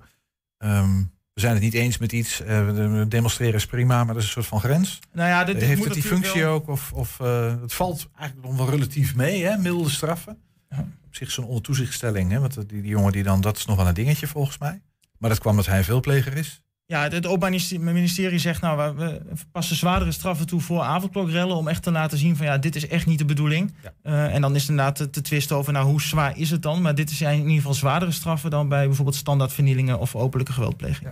ehm, 0.57 0.97
we 1.33 1.39
zijn 1.41 1.53
het 1.53 1.61
niet 1.63 1.73
eens 1.73 1.97
met 1.97 2.11
iets. 2.11 2.41
eh, 2.41 2.65
we 2.65 3.05
demonstreren 3.07 3.53
is 3.55 3.65
prima, 3.65 4.03
maar 4.03 4.13
dat 4.13 4.23
is 4.23 4.27
een 4.27 4.33
soort 4.33 4.45
van 4.45 4.59
grens. 4.59 4.99
Nou 5.11 5.29
ja, 5.29 5.43
dit, 5.43 5.55
dit 5.55 5.63
Heeft 5.63 5.77
moet 5.77 5.85
het 5.85 5.93
die 5.95 6.03
functie 6.03 6.41
wel- 6.41 6.53
ook? 6.53 6.67
Of, 6.67 6.93
of 6.93 7.17
het 7.61 7.73
valt 7.73 8.09
eigenlijk 8.15 8.47
nog 8.49 8.57
wel 8.57 8.69
relatief 8.69 9.15
mee, 9.15 9.43
hè? 9.45 9.57
Milde 9.57 9.89
straffen. 9.89 10.37
Ja. 10.69 10.79
Op 11.05 11.15
zich 11.15 11.31
zo'n 11.31 11.45
ondertoezichtstelling, 11.45 12.31
hè? 12.31 12.39
Want 12.39 12.53
die, 12.55 12.65
die 12.81 12.85
jongen 12.85 13.11
die 13.11 13.23
dan, 13.23 13.41
dat 13.41 13.57
is 13.57 13.65
nog 13.65 13.75
wel 13.77 13.87
een 13.87 13.93
dingetje 13.93 14.27
volgens 14.27 14.57
mij. 14.57 14.81
Maar 15.17 15.29
dat 15.29 15.39
kwam 15.39 15.55
dat 15.55 15.65
hij 15.65 15.77
een 15.77 15.83
veelpleger 15.83 16.37
is. 16.37 16.62
Ja, 16.93 17.03
het, 17.03 17.11
het 17.11 17.25
Openbaar 17.25 17.49
Ministerie- 17.79 18.39
zegt 18.39 18.61
nou, 18.61 18.95
we, 18.95 19.21
passen 19.51 19.75
zwaardere 19.75 20.11
straffen 20.11 20.45
toe 20.47 20.61
voor 20.61 20.81
avondklokrellen. 20.81 21.55
Om 21.55 21.67
echt 21.67 21.83
te 21.83 21.91
laten 21.91 22.17
zien 22.17 22.35
van 22.35 22.45
ja, 22.45 22.57
dit 22.57 22.75
is 22.75 22.87
echt 22.87 23.05
niet 23.05 23.17
de 23.17 23.25
bedoeling. 23.25 23.73
Eh, 24.03 24.33
en 24.33 24.41
dan 24.41 24.55
is 24.55 24.61
het 24.61 24.69
inderdaad 24.69 24.95
te, 24.95 25.09
te 25.09 25.21
twisten 25.21 25.55
over 25.55 25.73
nou, 25.73 25.85
hoe 25.85 26.01
zwaar 26.01 26.37
is 26.37 26.49
het 26.49 26.61
dan. 26.61 26.81
Maar 26.81 26.95
dit 26.95 27.11
zijn 27.11 27.33
in 27.33 27.41
ieder 27.41 27.55
geval 27.55 27.73
zwaardere 27.73 28.11
straffen 28.11 28.49
dan 28.49 28.69
bij 28.69 28.85
bijvoorbeeld 28.85 29.15
standaardvernielingen 29.17 29.99
of 29.99 30.15
openlijke 30.15 30.53
geweldpleging. 30.53 31.09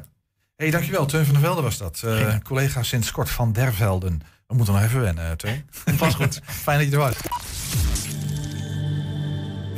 hey, 0.56 0.72
dankjewel. 0.72 1.06
Teun 1.06 1.26
van 1.26 1.34
der 1.34 1.44
Velde 1.44 1.62
was 1.62 1.78
dat. 1.78 2.02
Eh, 2.06 2.36
collega 2.44 2.84
sinds 2.84 3.12
kort 3.12 3.30
van 3.30 3.54
der 3.54 3.74
Velden. 3.74 4.22
We 4.48 4.56
moeten 4.56 4.74
nog 4.74 4.84
even 4.84 5.02
wennen, 5.02 5.38
Teun. 5.38 5.66
Pas 5.98 6.16
goed. 6.16 6.42
Fijn 6.46 6.78
dat 6.80 6.88
je 6.88 6.94
er 6.94 7.00
was. 7.00 7.16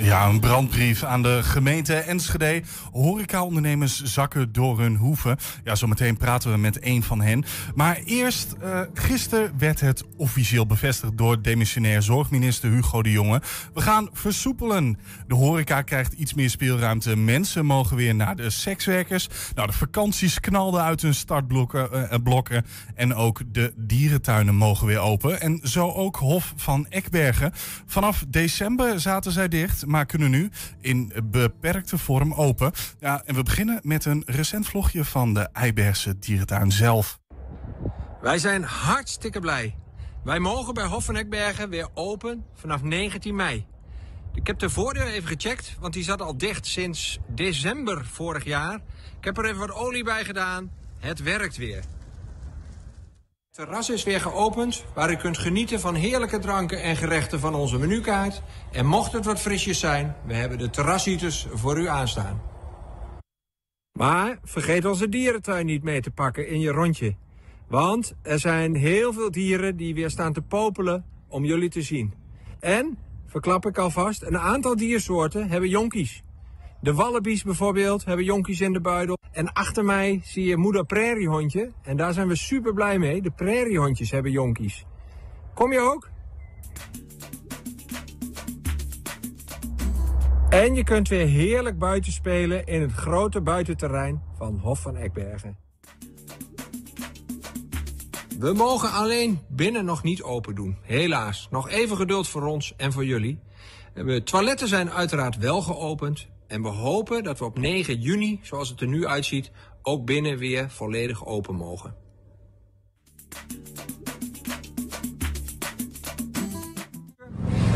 Ja, 0.04 0.28
een 0.28 0.40
brandbrief 0.40 1.04
aan 1.04 1.22
de 1.22 1.44
gemeente 1.44 1.96
Enschede. 1.96 2.62
Horecaondernemers 2.92 4.04
zakken 4.04 4.52
door 4.52 4.80
hun 4.80 4.96
hoeven. 4.96 5.38
Ja, 5.64 5.76
zometeen 5.76 6.18
praten 6.18 6.52
we 6.52 6.58
met 6.58 6.86
een 6.86 7.04
van 7.04 7.22
hen. 7.22 7.44
Maar 7.76 8.00
eerst, 8.06 8.52
eh 8.62 8.82
gisteren 8.94 9.52
werd 9.58 9.80
het 9.80 10.04
officieel 10.18 10.66
bevestigd 10.66 11.18
door 11.18 11.42
demissionair 11.42 12.02
zorgminister 12.02 12.70
Hugo 12.70 13.02
de 13.04 13.12
Jonge. 13.12 13.42
We 13.74 13.82
gaan 13.82 14.10
versoepelen. 14.14 14.98
De 15.28 15.36
horeca 15.36 15.82
krijgt 15.82 16.14
iets 16.14 16.34
meer 16.34 16.50
speelruimte. 16.50 17.16
Mensen 17.16 17.66
mogen 17.66 17.96
weer 17.98 18.16
naar 18.16 18.36
de 18.36 18.50
sekswerkers. 18.50 19.28
Nou, 19.56 19.68
de 19.68 19.74
vakanties 19.74 20.40
knalden 20.40 20.84
uit 20.84 21.02
hun 21.02 21.16
startblokken. 21.16 22.10
eh, 22.10 22.20
blokken. 22.24 22.66
En 22.96 23.16
ook 23.16 23.42
de 23.52 23.74
dierentuinen 23.78 24.56
mogen 24.56 24.88
weer 24.88 25.00
open. 25.00 25.42
En 25.42 25.60
zo 25.64 25.92
ook 25.92 26.16
Hof 26.16 26.54
van 26.56 26.86
Ekbergen. 26.90 27.52
Vanaf 27.86 28.26
december 28.28 29.00
zaten 29.00 29.32
zij 29.32 29.48
dicht, 29.48 29.86
maar 29.94 30.06
kunnen 30.06 30.32
nu 30.32 30.50
in 30.82 31.14
beperkte 31.24 31.98
vorm 31.98 32.34
open. 32.34 32.72
Ja, 33.00 33.22
en 33.26 33.36
we 33.36 33.44
beginnen 33.44 33.80
met 33.84 34.06
een 34.06 34.24
recent 34.26 34.68
vlogje 34.68 35.06
van 35.06 35.34
de 35.34 35.50
Eibergse 35.52 36.20
dierentuin 36.20 36.72
zelf. 36.72 37.20
Wij 38.22 38.38
zijn 38.38 38.64
hartstikke 38.64 39.40
blij. 39.40 39.76
Wij 40.24 40.40
mogen 40.40 40.74
bij 40.74 40.86
Hof 40.86 41.06
van 41.06 41.70
weer 41.70 41.88
open 41.94 42.46
vanaf 42.54 42.82
19 42.82 43.36
mei. 43.36 43.66
Ik 44.34 44.48
heb 44.48 44.60
de 44.60 44.70
voordeur 44.70 45.08
even 45.08 45.28
gecheckt, 45.28 45.76
want 45.80 45.94
die 45.94 46.04
zat 46.04 46.22
al 46.22 46.38
dicht 46.38 46.68
sinds 46.68 47.20
december 47.28 48.06
vorig 48.06 48.44
jaar. 48.44 48.76
Ik 49.18 49.26
heb 49.26 49.38
er 49.38 49.46
even 49.46 49.60
wat 49.60 49.72
olie 49.72 50.04
bij 50.04 50.24
gedaan. 50.24 50.72
Het 51.00 51.22
werkt 51.22 51.58
weer. 51.58 51.84
Het 53.54 53.66
terras 53.66 53.90
is 53.90 54.04
weer 54.04 54.22
geopend, 54.22 54.86
waar 54.94 55.12
u 55.12 55.16
kunt 55.16 55.38
genieten 55.38 55.80
van 55.80 55.96
heerlijke 55.96 56.40
dranken 56.40 56.82
en 56.82 56.96
gerechten 56.96 57.40
van 57.40 57.56
onze 57.56 57.78
menukaart. 57.78 58.42
En 58.72 58.86
mocht 58.86 59.12
het 59.12 59.26
wat 59.26 59.40
frisjes 59.40 59.80
zijn, 59.80 60.16
we 60.26 60.34
hebben 60.34 60.58
de 60.58 60.70
terrasheaters 60.70 61.48
voor 61.54 61.80
u 61.80 61.88
aanstaan. 61.88 62.42
Maar 63.92 64.40
vergeet 64.44 64.86
onze 64.86 65.10
dierentuin 65.10 65.66
niet 65.66 65.84
mee 65.84 66.02
te 66.02 66.12
pakken 66.12 66.48
in 66.48 66.60
je 66.60 66.72
rondje. 66.72 67.16
Want 67.68 68.14
er 68.22 68.40
zijn 68.40 68.76
heel 68.76 69.14
veel 69.14 69.32
dieren 69.32 69.78
die 69.78 69.94
weer 69.94 70.10
staan 70.10 70.34
te 70.34 70.42
popelen 70.42 71.06
om 71.28 71.46
jullie 71.46 71.70
te 71.70 71.82
zien. 71.82 72.14
En, 72.60 72.98
verklap 73.28 73.66
ik 73.66 73.78
alvast, 73.78 74.22
een 74.22 74.40
aantal 74.40 74.76
diersoorten 74.76 75.50
hebben 75.50 75.70
jonkies. 75.70 76.24
De 76.84 76.94
wallabies 76.94 77.44
bijvoorbeeld 77.44 78.06
hebben 78.06 78.26
jonkies 78.26 78.62
in 78.62 78.74
de 78.74 78.82
buidel. 78.82 79.18
En 79.32 79.54
achter 79.54 79.86
mij 79.86 80.22
zie 80.24 80.46
je 80.46 80.58
moeder 80.58 80.86
prairiehondje. 80.86 81.72
En 81.82 81.98
daar 81.98 82.14
zijn 82.14 82.28
we 82.28 82.36
super 82.36 82.74
blij 82.74 83.00
mee. 83.00 83.22
De 83.22 83.32
prairiehondjes 83.32 84.12
hebben 84.12 84.32
jonkies. 84.32 84.86
Kom 85.54 85.72
je 85.72 85.80
ook? 85.80 86.10
En 90.50 90.76
je 90.76 90.84
kunt 90.84 91.08
weer 91.08 91.28
heerlijk 91.28 91.80
buiten 91.80 92.12
spelen 92.12 92.66
in 92.66 92.82
het 92.82 92.92
grote 92.92 93.42
buitenterrein 93.42 94.22
van 94.38 94.60
Hof 94.60 94.82
van 94.82 94.96
Ekbergen. 94.96 95.58
We 98.40 98.54
mogen 98.54 98.92
alleen 98.92 99.40
binnen 99.50 99.86
nog 99.86 100.04
niet 100.04 100.24
open 100.24 100.56
doen. 100.56 100.78
Helaas. 100.82 101.48
Nog 101.52 101.70
even 101.70 101.98
geduld 101.98 102.28
voor 102.28 102.46
ons 102.46 102.74
en 102.78 102.92
voor 102.92 103.06
jullie. 103.06 103.40
De 103.94 104.24
toiletten 104.24 104.68
zijn 104.68 104.92
uiteraard 104.92 105.38
wel 105.38 105.62
geopend. 105.62 106.32
En 106.54 106.62
we 106.62 106.68
hopen 106.68 107.24
dat 107.24 107.40
we 107.40 107.46
op 107.46 107.58
9 107.58 108.00
juni, 108.00 108.40
zoals 108.42 108.70
het 108.70 108.82
er 108.82 108.88
nu 108.88 109.08
uitziet, 109.08 109.52
ook 109.82 110.06
binnen 110.06 110.38
weer 110.38 110.70
volledig 110.70 111.26
open 111.26 111.56
mogen. 111.56 111.96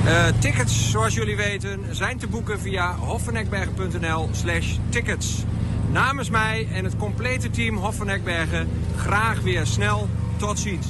Eh, 0.06 0.28
tickets, 0.40 0.92
zoals 0.92 1.14
jullie 1.14 1.36
weten, 1.36 1.96
zijn 1.96 2.18
te 2.18 2.28
boeken 2.28 2.60
via 2.60 2.96
hoffenekbergen.nl 2.96 4.30
slash 4.32 4.78
tickets. 4.90 5.44
Namens 5.92 6.30
mij 6.30 6.68
en 6.74 6.84
het 6.84 6.98
complete 6.98 7.50
team 7.50 7.78
Hof 7.78 7.96
van 7.96 8.10
Ekbergen 8.10 8.70
graag 8.96 9.42
weer 9.42 9.66
snel 9.66 10.08
tot 10.38 10.60
ziens. 10.60 10.88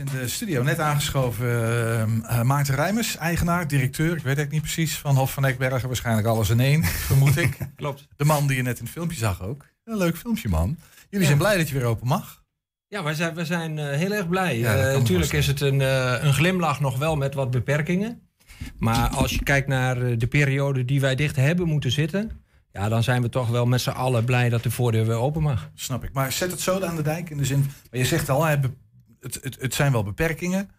In 0.00 0.06
de 0.20 0.28
studio 0.28 0.62
net 0.62 0.78
aangeschoven 0.78 1.46
uh, 1.46 1.98
uh, 2.38 2.42
Maarten 2.42 2.74
Rijmers, 2.74 3.16
eigenaar, 3.16 3.68
directeur, 3.68 4.06
ik 4.06 4.12
weet 4.12 4.24
eigenlijk 4.24 4.50
niet 4.50 4.62
precies, 4.62 4.98
van 4.98 5.16
Hof 5.16 5.32
van 5.32 5.44
Ekbergen. 5.44 5.88
Waarschijnlijk 5.88 6.26
alles 6.26 6.50
in 6.50 6.60
één, 6.60 6.84
vermoed 7.08 7.36
ik. 7.36 7.58
Klopt. 7.76 8.06
De 8.16 8.24
man 8.24 8.46
die 8.46 8.56
je 8.56 8.62
net 8.62 8.78
in 8.78 8.84
het 8.84 8.92
filmpje 8.92 9.18
zag 9.18 9.42
ook. 9.42 9.66
Een 9.84 9.96
leuk 9.96 10.16
filmpje, 10.16 10.48
man. 10.48 10.78
Jullie 11.10 11.26
zijn 11.26 11.38
blij 11.38 11.56
dat 11.56 11.68
je 11.68 11.74
weer 11.74 11.84
open 11.84 12.06
mag. 12.06 12.44
Ja, 12.88 13.02
wij 13.02 13.14
zijn, 13.14 13.34
wij 13.34 13.44
zijn 13.44 13.78
uh, 13.78 13.90
heel 13.90 14.12
erg 14.12 14.28
blij. 14.28 14.58
Ja, 14.58 14.74
me 14.74 14.98
Natuurlijk 14.98 15.32
is 15.32 15.46
het 15.46 15.60
een, 15.60 15.80
uh, 15.80 16.22
een 16.22 16.34
glimlach 16.34 16.80
nog 16.80 16.98
wel 16.98 17.16
met 17.16 17.34
wat 17.34 17.50
beperkingen. 17.50 18.20
Maar 18.78 19.08
als 19.08 19.30
je 19.30 19.42
kijkt 19.42 19.68
naar 19.68 20.18
de 20.18 20.26
periode 20.26 20.84
die 20.84 21.00
wij 21.00 21.14
dicht 21.14 21.36
hebben 21.36 21.68
moeten 21.68 21.90
zitten... 21.90 22.30
Ja, 22.72 22.88
dan 22.88 23.02
zijn 23.02 23.22
we 23.22 23.28
toch 23.28 23.48
wel 23.48 23.66
met 23.66 23.80
z'n 23.80 23.90
allen 23.90 24.24
blij 24.24 24.48
dat 24.48 24.62
de 24.62 24.70
voordeur 24.70 25.06
weer 25.06 25.16
open 25.16 25.42
mag. 25.42 25.70
Snap 25.74 26.04
ik. 26.04 26.12
Maar 26.12 26.32
zet 26.32 26.50
het 26.50 26.60
zo 26.60 26.80
aan 26.80 26.96
de 26.96 27.02
dijk 27.02 27.30
in 27.30 27.36
de 27.36 27.44
zin... 27.44 27.60
Maar 27.90 28.00
je 28.00 28.06
zegt 28.06 28.28
al, 28.28 28.44
hè, 28.44 28.58
be- 28.58 28.70
het, 29.20 29.38
het, 29.42 29.56
het 29.60 29.74
zijn 29.74 29.92
wel 29.92 30.02
beperkingen. 30.02 30.70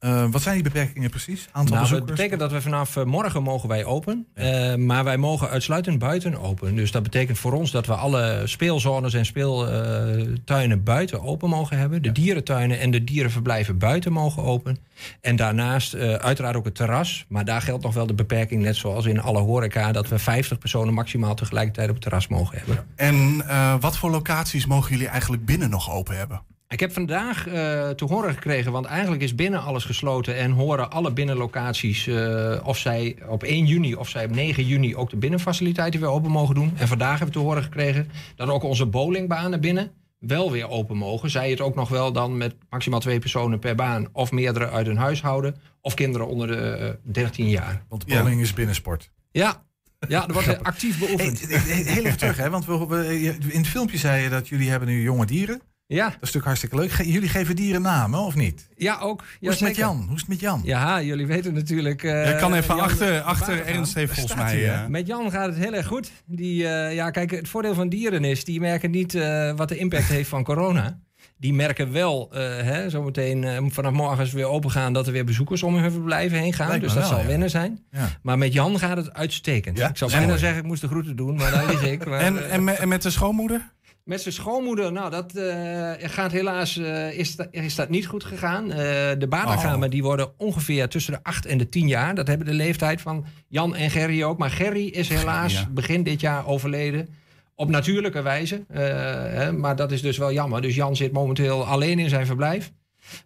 Uh, 0.00 0.24
wat 0.30 0.42
zijn 0.42 0.54
die 0.54 0.64
beperkingen 0.64 1.10
precies? 1.10 1.48
Aantal 1.52 1.76
nou, 1.76 1.80
bezoekers? 1.80 2.06
Dat 2.06 2.16
betekent 2.16 2.40
dat 2.40 2.52
we 2.52 2.60
vanaf 2.60 2.96
uh, 2.96 3.04
morgen 3.04 3.42
mogen 3.42 3.68
wij 3.68 3.84
open. 3.84 4.26
Ja. 4.34 4.72
Uh, 4.72 4.76
maar 4.76 5.04
wij 5.04 5.16
mogen 5.16 5.48
uitsluitend 5.48 5.98
buiten 5.98 6.40
open. 6.40 6.74
Dus 6.74 6.90
dat 6.90 7.02
betekent 7.02 7.38
voor 7.38 7.52
ons 7.52 7.70
dat 7.70 7.86
we 7.86 7.94
alle 7.94 8.42
speelzones 8.44 9.14
en 9.14 9.26
speeltuinen 9.26 10.82
buiten 10.82 11.22
open 11.22 11.48
mogen 11.48 11.78
hebben. 11.78 12.02
De 12.02 12.08
ja. 12.08 12.14
dierentuinen 12.14 12.78
en 12.78 12.90
de 12.90 13.04
dierenverblijven 13.04 13.78
buiten 13.78 14.12
mogen 14.12 14.42
open. 14.42 14.78
En 15.20 15.36
daarnaast 15.36 15.94
uiteraard 15.96 16.56
ook 16.56 16.64
het 16.64 16.74
terras. 16.74 17.24
Maar 17.28 17.44
daar 17.44 17.62
geldt 17.62 17.84
nog 17.84 17.94
wel 17.94 18.06
de 18.06 18.14
beperking, 18.14 18.62
net 18.62 18.76
zoals 18.76 19.06
in 19.06 19.20
alle 19.20 19.40
horeca... 19.40 19.92
dat 19.92 20.08
we 20.08 20.18
50 20.18 20.58
personen 20.58 20.94
maximaal 20.94 21.34
tegelijkertijd 21.34 21.88
op 21.88 21.94
het 21.94 22.02
terras 22.02 22.28
mogen 22.28 22.58
hebben. 22.58 22.86
En 22.96 23.44
wat 23.80 23.96
voor 23.96 24.10
locaties 24.10 24.66
mogen 24.66 24.90
jullie 24.90 25.08
eigenlijk 25.08 25.44
binnen 25.44 25.70
nog 25.70 25.90
open 25.92 26.16
hebben? 26.16 26.42
Ik 26.70 26.80
heb 26.80 26.92
vandaag 26.92 27.46
uh, 27.46 27.54
te 27.88 28.04
horen 28.04 28.34
gekregen, 28.34 28.72
want 28.72 28.86
eigenlijk 28.86 29.22
is 29.22 29.34
binnen 29.34 29.62
alles 29.62 29.84
gesloten 29.84 30.36
en 30.36 30.50
horen 30.50 30.90
alle 30.90 31.12
binnenlocaties 31.12 32.06
uh, 32.06 32.60
of 32.64 32.78
zij 32.78 33.16
op 33.28 33.42
1 33.42 33.66
juni 33.66 33.94
of 33.94 34.08
zij 34.08 34.24
op 34.24 34.30
9 34.30 34.64
juni 34.64 34.96
ook 34.96 35.10
de 35.10 35.16
binnenfaciliteiten 35.16 36.00
weer 36.00 36.08
open 36.08 36.30
mogen 36.30 36.54
doen. 36.54 36.72
En 36.76 36.88
vandaag 36.88 37.18
hebben 37.18 37.26
we 37.26 37.32
te 37.32 37.46
horen 37.46 37.62
gekregen 37.62 38.10
dat 38.36 38.48
ook 38.48 38.62
onze 38.62 38.86
bowlingbanen 38.86 39.60
binnen 39.60 39.90
wel 40.18 40.50
weer 40.50 40.68
open 40.68 40.96
mogen. 40.96 41.30
Zij 41.30 41.50
het 41.50 41.60
ook 41.60 41.74
nog 41.74 41.88
wel 41.88 42.12
dan 42.12 42.36
met 42.36 42.54
maximaal 42.68 43.00
twee 43.00 43.18
personen 43.18 43.58
per 43.58 43.74
baan 43.74 44.08
of 44.12 44.32
meerdere 44.32 44.70
uit 44.70 44.86
een 44.86 44.96
huishouden 44.96 45.56
of 45.80 45.94
kinderen 45.94 46.26
onder 46.26 46.46
de 46.46 46.96
uh, 47.04 47.12
13 47.12 47.48
jaar. 47.48 47.84
Want 47.88 48.06
bowling 48.06 48.36
ja. 48.36 48.42
is 48.42 48.52
binnensport. 48.52 49.10
Ja, 49.30 49.62
ja, 50.08 50.26
er 50.26 50.32
wordt 50.32 50.62
actief 50.72 50.98
beoefend. 50.98 51.48
Hey, 51.48 51.58
heel 51.82 52.04
even 52.04 52.18
terug, 52.18 52.36
hè? 52.36 52.50
want 52.50 52.66
we, 52.66 52.86
we, 52.86 53.20
in 53.48 53.58
het 53.58 53.68
filmpje 53.68 53.98
zei 53.98 54.22
je 54.22 54.28
dat 54.28 54.48
jullie 54.48 54.70
hebben 54.70 54.88
nu 54.88 55.02
jonge 55.02 55.26
dieren. 55.26 55.60
Ja. 55.96 56.04
Dat 56.04 56.12
is 56.12 56.18
natuurlijk 56.18 56.44
hartstikke 56.44 56.76
leuk. 56.76 56.90
Ge 56.90 57.10
jullie 57.10 57.28
geven 57.28 57.56
dieren 57.56 57.82
namen, 57.82 58.20
of 58.20 58.34
niet? 58.34 58.68
Ja, 58.76 58.98
ook. 58.98 59.20
Ja, 59.20 59.36
Hoe 59.40 59.48
is 59.50 59.60
het 59.60 59.68
met 59.68 59.76
Jan? 59.76 60.04
Hoe 60.06 60.14
is 60.14 60.20
het 60.20 60.28
met 60.28 60.40
Jan? 60.40 60.60
Ja, 60.64 61.02
jullie 61.02 61.26
weten 61.26 61.54
natuurlijk... 61.54 62.02
Uh, 62.02 62.28
Je 62.28 62.36
kan 62.36 62.54
even 62.54 62.76
Jan, 62.76 62.84
achter, 62.84 63.20
achter 63.20 63.66
Ernst 63.66 63.94
heeft 63.94 64.14
volgens 64.14 64.34
mij... 64.34 64.56
Hier, 64.56 64.66
uh, 64.66 64.86
met 64.86 65.06
Jan 65.06 65.30
gaat 65.30 65.46
het 65.46 65.56
heel 65.56 65.74
erg 65.74 65.86
goed. 65.86 66.10
Die, 66.26 66.62
uh, 66.62 66.94
ja, 66.94 67.10
kijk, 67.10 67.30
het 67.30 67.48
voordeel 67.48 67.74
van 67.74 67.88
dieren 67.88 68.24
is... 68.24 68.44
die 68.44 68.60
merken 68.60 68.90
niet 68.90 69.12
wat 69.56 69.68
de 69.68 69.76
impact 69.76 70.08
heeft 70.08 70.28
van 70.28 70.44
corona. 70.44 70.98
Die 71.36 71.54
merken 71.54 71.92
wel, 71.92 72.28
hè, 72.32 72.90
zometeen 72.90 73.70
vanaf 73.72 73.92
morgen 73.92 74.18
als 74.18 74.30
we 74.30 74.36
weer 74.36 74.46
open 74.46 74.70
gaan... 74.70 74.92
dat 74.92 75.06
er 75.06 75.12
weer 75.12 75.24
bezoekers 75.24 75.62
om 75.62 75.76
hun 75.76 75.92
verblijven 75.92 76.38
heen 76.38 76.52
gaan. 76.52 76.68
Lijkt 76.68 76.84
dus 76.84 76.92
dat 76.92 77.02
wel, 77.02 77.10
zal 77.10 77.20
ja. 77.20 77.26
wennen 77.26 77.50
zijn. 77.50 77.84
Ja. 77.90 78.08
Maar 78.22 78.38
met 78.38 78.52
Jan 78.52 78.78
gaat 78.78 78.96
het 78.96 79.12
uitstekend. 79.12 79.78
Ja? 79.78 79.88
Ik 79.88 79.96
zou 79.96 80.10
bijna 80.10 80.36
zeggen, 80.36 80.58
ik 80.58 80.66
moest 80.66 80.80
de 80.80 80.88
groeten 80.88 81.16
doen, 81.16 81.36
maar 81.36 81.50
daar 81.50 81.66
lig 81.66 81.82
ik. 81.82 82.04
Maar, 82.08 82.20
en, 82.20 82.50
en, 82.50 82.64
met, 82.64 82.78
en 82.78 82.88
met 82.88 83.02
de 83.02 83.10
schoonmoeder? 83.10 83.70
Met 84.10 84.20
zijn 84.20 84.34
schoonmoeder, 84.34 84.92
nou, 84.92 85.10
dat 85.10 85.36
uh, 85.36 85.92
gaat 85.98 86.32
helaas, 86.32 86.76
uh, 86.76 87.18
is, 87.18 87.36
da, 87.36 87.46
is 87.50 87.74
dat 87.74 87.88
niet 87.88 88.06
goed 88.06 88.24
gegaan. 88.24 88.64
Uh, 88.64 88.76
de 89.18 89.26
baarkamer, 89.28 89.84
oh. 89.84 89.90
die 89.90 90.02
worden 90.02 90.32
ongeveer 90.36 90.88
tussen 90.88 91.12
de 91.12 91.18
8 91.22 91.46
en 91.46 91.58
de 91.58 91.68
10 91.68 91.88
jaar. 91.88 92.14
Dat 92.14 92.26
hebben 92.26 92.46
de 92.46 92.52
leeftijd 92.52 93.00
van 93.00 93.26
Jan 93.48 93.74
en 93.74 93.90
Gerry 93.90 94.22
ook. 94.22 94.38
Maar 94.38 94.50
Gerry 94.50 94.86
is 94.86 95.08
helaas 95.08 95.52
ja. 95.52 95.68
begin 95.70 96.02
dit 96.02 96.20
jaar 96.20 96.46
overleden. 96.46 97.08
Op 97.54 97.68
natuurlijke 97.68 98.22
wijze. 98.22 98.64
Hè, 98.72 99.52
maar 99.52 99.76
dat 99.76 99.92
is 99.92 100.02
dus 100.02 100.18
wel 100.18 100.32
jammer. 100.32 100.62
Dus 100.62 100.74
Jan 100.74 100.96
zit 100.96 101.12
momenteel 101.12 101.66
alleen 101.66 101.98
in 101.98 102.08
zijn 102.08 102.26
verblijf. 102.26 102.72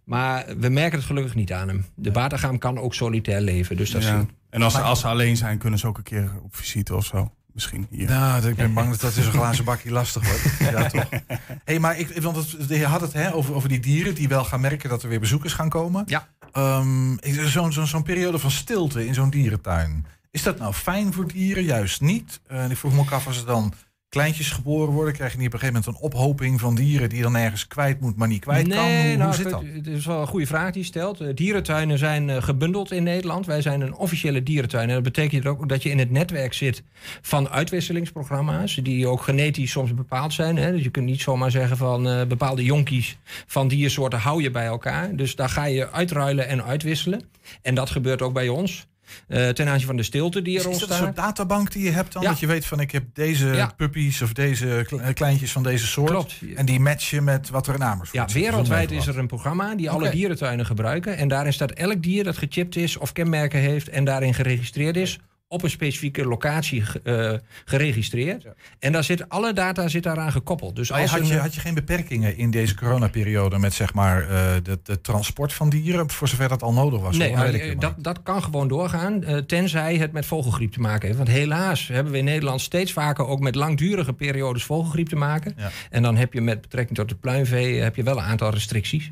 Maar 0.04 0.44
we 0.58 0.68
merken 0.68 0.98
het 0.98 1.06
gelukkig 1.06 1.34
niet 1.34 1.52
aan 1.52 1.68
hem. 1.68 1.86
De 1.94 2.10
baargaam 2.10 2.58
kan 2.58 2.78
ook 2.78 2.94
solitair 2.94 3.40
leven. 3.40 3.76
Dus 3.76 3.90
dat 3.90 4.02
ja. 4.02 4.18
is 4.18 4.24
En 4.50 4.62
als, 4.62 4.80
als 4.80 5.00
ze 5.00 5.06
alleen 5.06 5.36
zijn, 5.36 5.58
kunnen 5.58 5.78
ze 5.78 5.86
ook 5.86 5.96
een 5.96 6.02
keer 6.02 6.30
op 6.42 6.56
visite 6.56 6.94
of 6.94 7.04
zo. 7.04 7.30
Misschien 7.54 7.86
hier. 7.90 8.08
Nou, 8.08 8.48
ik 8.48 8.56
ben 8.56 8.74
bang 8.74 8.90
dat 8.90 9.00
dat 9.00 9.16
is 9.16 9.26
een 9.26 9.32
glazen 9.32 9.64
bakje 9.64 9.90
lastig 9.90 10.26
wordt. 10.26 10.72
Ja, 10.72 10.88
toch. 10.88 11.08
Hey, 11.64 11.78
maar 11.78 11.98
ik, 11.98 12.22
want 12.22 12.36
het, 12.36 12.68
je 12.68 12.86
had 12.86 13.00
het 13.00 13.12
hè, 13.12 13.34
over, 13.34 13.54
over 13.54 13.68
die 13.68 13.80
dieren 13.80 14.14
die 14.14 14.28
wel 14.28 14.44
gaan 14.44 14.60
merken 14.60 14.88
dat 14.88 15.02
er 15.02 15.08
weer 15.08 15.20
bezoekers 15.20 15.52
gaan 15.52 15.68
komen. 15.68 16.02
Ja. 16.06 16.28
Ehm, 16.52 17.16
zo'n 17.46 17.72
zo'n 17.72 17.86
zo'n 17.86 18.02
periode 18.02 18.38
van 18.38 18.50
stilte 18.50 19.06
in 19.06 19.14
zo'n 19.14 19.30
dierentuin. 19.30 20.06
Is 20.30 20.42
dat 20.42 20.58
nou 20.58 20.72
fijn 20.72 21.12
voor 21.12 21.28
dieren? 21.28 21.64
Juist 21.64 22.00
niet. 22.00 22.40
En 22.46 22.70
ik 22.70 22.76
vroeg 22.76 22.92
me 22.92 23.00
ook 23.00 23.10
af, 23.10 23.26
als 23.26 23.38
er 23.38 23.46
dan 23.46 23.74
kleintjes 24.14 24.50
geboren 24.50 24.92
worden, 24.92 25.14
krijg 25.14 25.32
je 25.32 25.38
niet 25.38 25.46
op 25.46 25.52
een 25.52 25.58
gegeven 25.58 25.82
moment 25.82 26.02
een 26.02 26.08
ophoping 26.10 26.60
van 26.60 26.74
dieren 26.74 27.08
die 27.08 27.22
dan 27.22 27.36
ergens 27.36 27.66
kwijt 27.66 28.00
moet, 28.00 28.16
maar 28.16 28.28
niet 28.28 28.40
kwijt 28.40 28.68
kan. 28.68 28.78
Hoe, 28.78 29.06
hoe 29.06 29.16
nou, 29.16 29.34
zit 29.34 29.50
dat? 29.50 29.62
Het 29.74 29.86
is 29.86 30.06
wel 30.06 30.20
een 30.20 30.26
goede 30.26 30.46
vraag 30.46 30.72
die 30.72 30.80
je 30.82 30.88
stelt. 30.88 31.20
Eh, 31.20 31.28
Dierentuinen 31.34 31.98
zijn 31.98 32.30
eh, 32.30 32.42
gebundeld 32.42 32.92
in 32.92 33.02
Nederland. 33.02 33.46
Wij 33.46 33.62
zijn 33.62 33.80
een 33.80 33.94
officiële 33.94 34.42
dierentuin. 34.42 34.88
En 34.88 34.94
dat 34.94 35.02
betekent 35.02 35.46
ook 35.46 35.68
dat 35.68 35.82
je 35.82 35.90
in 35.90 35.98
het 35.98 36.10
netwerk 36.10 36.52
zit 36.52 36.82
van 37.20 37.48
uitwisselingsprogramma's, 37.48 38.74
die 38.74 39.06
ook 39.06 39.22
genetisch 39.22 39.70
soms 39.70 39.94
bepaald 39.94 40.32
zijn. 40.32 40.56
Hè. 40.56 40.72
Dus 40.72 40.82
je 40.82 40.90
kunt 40.90 41.06
niet 41.06 41.20
zomaar 41.20 41.50
zeggen 41.50 41.76
van 41.76 42.08
eh, 42.08 42.26
bepaalde 42.26 42.64
jonkies 42.64 43.18
van 43.46 43.68
diersoorten 43.68 44.18
hou 44.18 44.42
je 44.42 44.50
bij 44.50 44.66
elkaar. 44.66 45.16
Dus 45.16 45.36
daar 45.36 45.48
ga 45.48 45.64
je 45.64 45.90
uitruilen 45.90 46.48
en 46.48 46.64
uitwisselen. 46.64 47.22
En 47.62 47.74
dat 47.74 47.90
gebeurt 47.90 48.22
ook 48.22 48.32
bij 48.32 48.48
ons. 48.48 48.86
Eh, 49.28 49.48
ten 49.48 49.68
aanzien 49.68 49.86
van 49.86 49.96
de 49.96 50.02
stilte 50.02 50.42
die 50.42 50.52
er 50.52 50.58
Is 50.58 50.62
dat 50.64 50.72
een 50.74 50.78
ontstaat. 50.80 50.98
soort 51.04 51.16
databank 51.16 51.72
die 51.72 51.84
je 51.84 51.90
hebt 51.90 52.12
dan? 52.12 52.22
Ja. 52.22 52.28
Dat 52.28 52.38
je 52.40 52.46
weet 52.46 52.66
van 52.66 52.80
ik 52.80 52.90
heb 52.90 53.04
deze 53.14 53.46
Ja. 53.46 53.72
puppies 53.76 54.22
of 54.22 54.32
deze 54.32 54.84
kle- 54.86 55.12
kleintjes 55.12 55.52
van 55.52 55.62
deze 55.62 55.86
soort. 55.86 56.10
Klopt. 56.10 56.34
En 56.54 56.66
die 56.66 56.80
matchen 56.80 57.24
met 57.24 57.50
wat 57.50 57.66
er 57.66 57.74
in 57.74 57.82
Amersfoort 57.84 58.32
Ja, 58.32 58.38
wereldwijd 58.40 58.90
is 58.90 59.06
er 59.06 59.18
een 59.18 59.26
programma 59.26 59.74
die 59.74 59.90
alle 59.90 60.02
Oké. 60.04 60.10
dierentuinen 60.10 60.66
gebruiken. 60.66 61.16
En 61.16 61.28
daarin 61.28 61.52
staat 61.52 61.70
elk 61.72 62.02
dier 62.02 62.24
dat 62.24 62.36
gechipt 62.38 62.76
is 62.76 62.96
of 62.96 63.12
kenmerken 63.12 63.60
heeft 63.60 63.88
en 63.88 64.04
daarin 64.04 64.34
geregistreerd 64.34 64.96
is. 64.96 65.18
Op 65.54 65.62
een 65.62 65.70
specifieke 65.70 66.26
locatie 66.26 66.82
eh, 67.04 67.32
geregistreerd. 67.64 68.46
En 68.78 68.92
daar 68.92 69.04
zit, 69.04 69.28
alle 69.28 69.52
data 69.52 69.88
zit 69.88 70.02
daaraan 70.02 70.32
gekoppeld. 70.32 70.76
Dus 70.76 70.92
als 70.92 71.10
had, 71.10 71.28
je, 71.28 71.38
had 71.38 71.54
je 71.54 71.60
geen 71.60 71.74
beperkingen 71.74 72.36
in 72.36 72.50
deze 72.50 72.74
coronaperiode 72.74 73.58
met 73.58 73.74
zeg 73.74 73.94
maar 73.94 74.28
eh 74.28 74.54
de, 74.62 74.78
de 74.82 75.00
transport 75.00 75.52
van 75.52 75.68
dieren, 75.68 76.10
voor 76.10 76.28
zover 76.28 76.48
dat 76.48 76.62
al 76.62 76.72
nodig 76.72 77.00
was? 77.00 77.16
Nee, 77.16 77.32
maar, 77.32 77.52
niet. 77.52 77.80
dat, 77.80 77.94
dat 77.98 78.22
kan 78.22 78.42
gewoon 78.42 78.68
doorgaan, 78.68 79.24
eh, 79.24 79.36
tenzij 79.36 79.96
het 79.96 80.12
met 80.12 80.26
vogelgriep 80.26 80.72
te 80.72 80.80
maken 80.80 81.06
heeft. 81.06 81.18
Want 81.18 81.30
helaas 81.30 81.88
hebben 81.88 82.12
we 82.12 82.18
in 82.18 82.24
Nederland 82.24 82.60
steeds 82.60 82.92
vaker 82.92 83.26
ook 83.26 83.40
met 83.40 83.54
langdurige 83.54 84.12
periodes 84.12 84.64
vogelgriep 84.64 85.08
te 85.08 85.16
maken. 85.16 85.54
Ja. 85.56 85.70
En 85.90 86.02
dan 86.02 86.16
heb 86.16 86.32
je 86.32 86.40
met 86.40 86.60
betrekking 86.60 86.98
tot 86.98 87.10
het 87.10 87.20
pluimvee 87.20 87.80
heb 87.80 87.96
je 87.96 88.02
wel 88.02 88.16
een 88.16 88.24
aantal 88.24 88.50
restricties. 88.50 89.08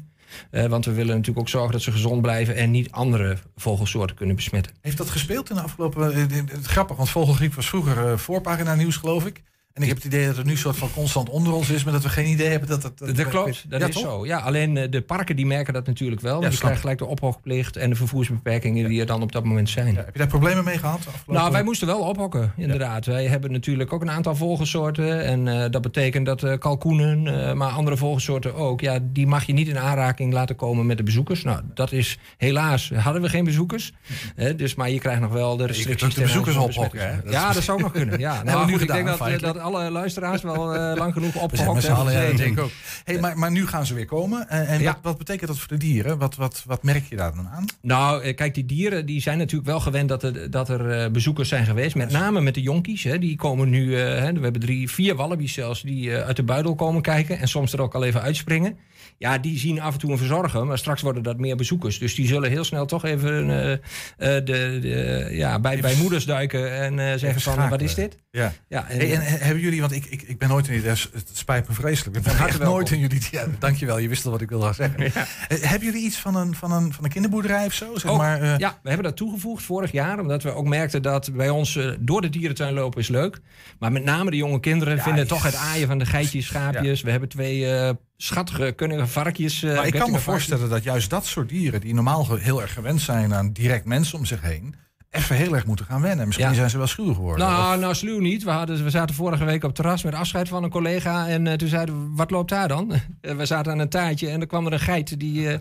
Eh, 0.51 0.67
want 0.67 0.85
we 0.85 0.93
willen 0.93 1.15
natuurlijk 1.15 1.39
ook 1.39 1.49
zorgen 1.49 1.73
dat 1.73 1.83
ze 1.83 1.93
gezond 1.93 2.23
blijven 2.23 2.57
en 2.57 2.71
niet 2.71 2.91
andere 2.91 3.37
vogelsoorten 3.57 4.17
kunnen 4.17 4.37
besmetten. 4.37 4.73
Heeft 4.81 4.97
dat 4.97 5.11
gespeeld 5.11 5.51
in 5.51 5.57
de 5.57 5.63
afgelopen... 5.63 6.13
eh, 6.13 6.39
grappig, 6.63 6.97
want 6.97 7.11
vogelgriep 7.11 7.55
was 7.55 7.69
vroeger 7.69 8.07
eh, 8.07 8.17
voorpagina 8.17 8.75
nieuws, 8.75 8.97
geloof 8.97 9.27
ik. 9.27 9.43
En 9.73 9.83
ik 9.83 9.89
heb 9.89 9.97
het 9.97 10.07
idee 10.07 10.27
dat 10.27 10.37
het 10.37 10.47
nu 10.47 10.57
soort 10.57 10.77
van 10.77 10.89
constant 10.95 11.29
onder 11.29 11.53
ons 11.53 11.71
is, 11.71 11.85
maar 11.85 11.93
dat 11.93 12.03
we 12.03 12.09
geen 12.09 12.27
idee 12.27 12.49
hebben 12.49 12.69
dat 12.69 12.83
het... 12.83 12.99
Dat, 13.17 13.29
klopt, 13.29 13.65
dat 13.71 13.81
Ja, 13.81 13.87
is 13.87 13.95
toch? 13.95 14.03
zo. 14.05 14.27
Ja, 14.27 14.39
alleen 14.39 14.77
eh, 14.77 14.91
de 14.91 15.03
parken 15.03 15.37
die 15.37 15.47
merken 15.47 15.73
dat 15.73 15.87
natuurlijk 15.87 16.21
wel. 16.21 16.33
Want 16.33 16.45
Ja, 16.45 16.49
die 16.51 16.59
krijgen 16.59 16.81
gelijk 16.81 16.99
de 16.99 17.07
ophoogplicht 17.07 17.77
en 17.77 17.91
de 17.91 17.97
vervoersbeperkingen 17.97 18.89
die 18.89 19.01
er 19.01 19.07
dan 19.07 19.23
op 19.23 19.33
dat 19.33 19.45
moment 19.45 19.69
zijn. 19.71 19.97
Heb 19.97 20.09
je 20.13 20.19
daar 20.19 20.27
problemen 20.27 20.65
mee 20.65 20.79
gehad? 20.79 20.99
afgelopen- 20.99 21.35
Nou, 21.35 21.53
wij 21.53 21.63
moesten 21.63 21.87
wel 21.87 22.01
ophokken, 22.01 22.53
inderdaad. 22.57 23.07
Wij 23.07 23.27
hebben 23.27 23.53
natuurlijk 23.53 23.93
ook 23.93 24.03
een 24.03 24.11
aantal 24.11 24.35
vogelsoorten. 24.37 25.25
En 25.25 25.49
eh, 25.49 25.71
dat 25.71 25.83
betekent 25.83 26.27
dat 26.27 26.43
eh, 26.43 26.59
kalkoenen, 26.59 27.57
maar 27.57 27.71
andere 27.71 27.97
vogelsoorten 27.97 28.55
ook... 28.55 28.81
Ja, 28.81 28.99
die 29.03 29.27
mag 29.27 29.45
je 29.45 29.53
niet 29.53 29.69
in 29.69 29.79
aanraking 29.79 30.33
laten 30.33 30.57
komen 30.57 30.87
met 30.87 30.97
de 30.97 31.03
bezoekers. 31.03 31.43
Nou, 31.43 31.61
dat 31.75 31.93
is 31.93 32.19
helaas... 32.37 32.91
Hadden 32.95 33.23
we 33.23 33.29
geen 33.29 33.45
bezoekers. 33.45 33.93
Hè, 34.35 34.55
dus, 34.55 34.75
maar 34.75 34.91
je 34.91 34.99
krijgt 34.99 35.21
nog 35.21 35.33
wel 35.33 35.51
de 35.57 35.65
kunt 35.65 35.77
restricties. 35.77 36.05
ook 36.05 36.09
de 36.09 36.15
ten 36.15 36.25
aanzien 36.25 36.43
bezoekers 36.45 36.77
ophokken? 36.77 37.21
Dat 37.25 37.33
Ja, 37.33 37.53
dat 37.53 37.63
zou 37.63 37.77
ook 37.79 37.83
nog 37.83 37.93
kunnen. 37.93 38.19
Ja. 38.19 38.43
Nou, 38.53 38.67
nu 38.67 38.73
goed, 38.73 38.81
ik 38.83 38.89
denk 38.89 39.07
dat, 39.07 39.41
dat 39.41 39.59
alle 39.63 39.91
luisteraars 39.91 40.43
wel 40.43 40.75
eh, 40.75 40.97
lang 40.97 41.13
genoeg 41.13 41.37
opgehokt 41.37 41.83
ja, 41.83 42.05
dat 42.05 42.37
denk 42.37 42.59
ik 42.59 42.61
ook. 42.65 42.71
Hey, 43.05 43.19
maar, 43.21 43.39
maar 43.39 43.51
nu 43.51 43.67
gaan 43.67 43.87
ze 43.87 43.95
weer 43.95 44.07
komen. 44.07 44.49
En, 44.49 44.67
en 44.67 44.81
Ja. 44.81 44.85
wat, 44.93 44.99
wat 45.03 45.19
betekent 45.19 45.49
dat 45.49 45.59
voor 45.59 45.69
de 45.69 45.77
dieren? 45.77 46.19
Wat, 46.19 46.37
wat, 46.37 46.63
wat 46.67 46.83
merk 46.83 47.05
je 47.09 47.17
daar 47.17 47.35
dan 47.35 47.49
aan? 47.49 47.65
Nou, 47.81 48.23
eh, 48.23 48.35
kijk, 48.37 48.55
die 48.55 48.67
dieren 48.67 49.07
die 49.07 49.21
zijn 49.21 49.39
natuurlijk 49.39 49.67
wel 49.71 49.81
gewend 49.81 50.09
dat 50.09 50.23
er, 50.23 50.51
dat 50.51 50.69
er 50.69 50.91
eh, 50.91 51.11
bezoekers 51.11 51.49
zijn 51.49 51.65
geweest. 51.67 51.95
Met 51.95 52.11
name 52.11 52.41
met 52.41 52.55
de 52.55 52.63
jonkies. 52.63 53.05
Hè, 53.05 53.19
die 53.19 53.37
komen 53.37 53.71
nu, 53.71 53.97
eh, 53.97 54.05
hè, 54.19 54.33
we 54.33 54.41
hebben 54.41 54.61
drie, 54.61 54.91
vier 54.91 55.15
wallabies 55.15 55.53
zelfs 55.53 55.83
die 55.83 56.17
eh, 56.17 56.27
uit 56.27 56.37
de 56.37 56.43
buidel 56.43 56.75
komen 56.75 57.03
kijken. 57.03 57.39
En 57.39 57.49
soms 57.49 57.73
er 57.73 57.81
ook 57.83 57.95
al 57.95 58.05
even 58.05 58.23
uitspringen. 58.23 58.77
Ja, 59.19 59.39
die 59.39 59.59
zien 59.59 59.81
af 59.81 59.93
en 59.93 59.99
toe 59.99 60.11
een 60.13 60.19
verzorger. 60.19 60.67
Maar 60.67 60.79
straks 60.79 61.03
worden 61.03 61.23
dat 61.23 61.39
meer 61.39 61.57
bezoekers. 61.57 61.99
Dus 61.99 62.15
die 62.15 62.27
zullen 62.27 62.51
heel 62.51 62.65
snel 62.65 62.87
toch 62.87 63.05
even 63.05 63.51
eh, 63.51 63.73
eh, 63.73 63.79
de, 64.19 64.79
de, 64.81 65.29
ja, 65.31 65.61
bij, 65.61 65.81
bij 65.81 65.97
moeders 65.97 66.25
duiken. 66.25 66.73
En 66.73 66.99
eh, 66.99 67.19
zeggen 67.19 67.41
van, 67.41 67.69
wat 67.69 67.81
is 67.81 67.95
dit? 67.95 68.17
Ja. 68.31 68.53
Ja, 68.69 68.89
en- 68.89 68.99
Hey, 68.99 69.13
en, 69.15 69.41
en 69.41 69.52
hebben 69.53 69.71
jullie, 69.71 69.81
want 69.81 69.93
ik, 69.93 70.05
ik, 70.05 70.23
ik 70.23 70.39
ben 70.39 70.49
nooit 70.49 70.69
in 70.69 70.75
jullie, 70.75 70.89
het 70.89 71.31
spijt 71.33 71.69
me 71.69 71.75
vreselijk. 71.75 72.17
Ik 72.17 72.23
ben 72.23 72.39
echt 72.47 72.59
nooit 72.59 72.91
in 72.91 72.99
jullie. 72.99 73.21
Ja, 73.31 73.47
dankjewel, 73.59 73.99
je 73.99 74.09
wist 74.09 74.25
al 74.25 74.31
wat 74.31 74.41
ik 74.41 74.49
wilde 74.49 74.73
zeggen. 74.73 75.05
Eh, 75.05 75.13
hebben 75.49 75.89
jullie 75.89 76.05
iets 76.05 76.17
van 76.17 76.37
een, 76.37 76.55
van 76.55 76.73
een, 76.73 76.93
van 76.93 77.05
een 77.05 77.11
kinderboerderij 77.11 77.67
of 77.67 77.73
zo? 77.73 77.99
Zeg 77.99 78.11
Ook, 78.11 78.17
maar, 78.19 78.43
eh, 78.43 78.59
ja, 78.59 78.79
we 78.83 78.89
hebben 78.89 79.07
dat 79.07 79.17
toegevoegd 79.17 79.63
vorig 79.63 79.93
jaar. 79.93 80.21
Omdat 80.21 80.43
we 80.43 80.55
ook 80.55 80.67
merkten 80.67 81.03
dat 81.03 81.33
bij 81.33 81.49
ons 81.49 81.77
eh, 81.77 81.91
door 82.01 82.21
de 82.21 82.29
dierentuin 82.29 82.75
lopen 82.75 83.01
is 83.01 83.09
leuk. 83.09 83.41
Maar 83.79 83.93
met 83.93 84.05
name 84.05 84.31
de 84.31 84.37
jonge 84.37 84.61
kinderen 84.61 84.99
vinden 84.99 85.27
toch 85.27 85.43
het 85.43 85.55
aaien 85.55 85.89
van 85.89 85.99
de 85.99 86.07
geitjes, 86.07 86.47
schaapjes. 86.47 87.03
We 87.03 87.11
hebben 87.11 87.29
twee 87.29 87.95
schattige, 88.17 88.73
kunnige 88.73 89.07
varkjes. 89.07 89.63
maar 89.63 89.87
ik 89.87 89.93
kan 89.93 90.11
me 90.11 90.19
voorstellen 90.19 90.69
dat 90.69 90.83
juist 90.83 91.11
dat 91.11 91.27
soort 91.27 91.49
dieren, 91.49 91.81
die 91.81 91.95
normaal 91.95 92.37
heel 92.37 92.63
erg 92.63 92.73
gewend 92.73 93.01
zijn 93.01 93.35
aan 93.35 93.53
direct 93.53 93.85
mensen 93.85 94.19
om 94.19 94.25
zich 94.25 94.41
heen, 94.41 94.75
even 95.13 95.37
heel 95.37 95.55
erg 95.55 95.67
moeten 95.67 95.85
gaan 95.87 96.01
wennen. 96.03 96.27
Misschien 96.27 96.49
Ja. 96.49 96.55
zijn 96.55 96.71
ze 96.71 96.77
wel 96.79 96.87
schuw 96.87 97.15
geworden. 97.15 97.47
Nou, 97.47 97.75
Of- 97.75 97.81
nou, 97.81 97.95
sluw 97.95 98.19
niet. 98.21 98.45
We, 98.45 98.51
hadden, 98.51 98.85
we 98.85 98.91
zaten 98.91 99.15
vorige 99.15 99.45
week 99.45 99.57
op 99.57 99.63
het 99.63 99.75
terras 99.75 100.03
met 100.03 100.15
afscheid 100.15 100.49
van 100.49 100.63
een 100.63 100.71
collega. 100.71 101.29
En 101.29 101.47
eh, 101.47 101.55
toen 101.55 101.69
zeiden 101.69 101.95
we, 101.95 102.17
wat 102.17 102.31
loopt 102.31 102.51
daar 102.51 102.69
dan? 102.69 102.93
En 103.21 103.37
we 103.37 103.47
zaten 103.47 103.73
aan 103.73 103.79
een 103.79 103.89
taartje 103.89 104.29
en 104.29 104.41
er 104.41 104.47
kwam 104.47 104.67
er 104.67 104.73
een 104.73 104.81
geit... 104.81 105.21
die 105.21 105.49
eh, 105.49 105.59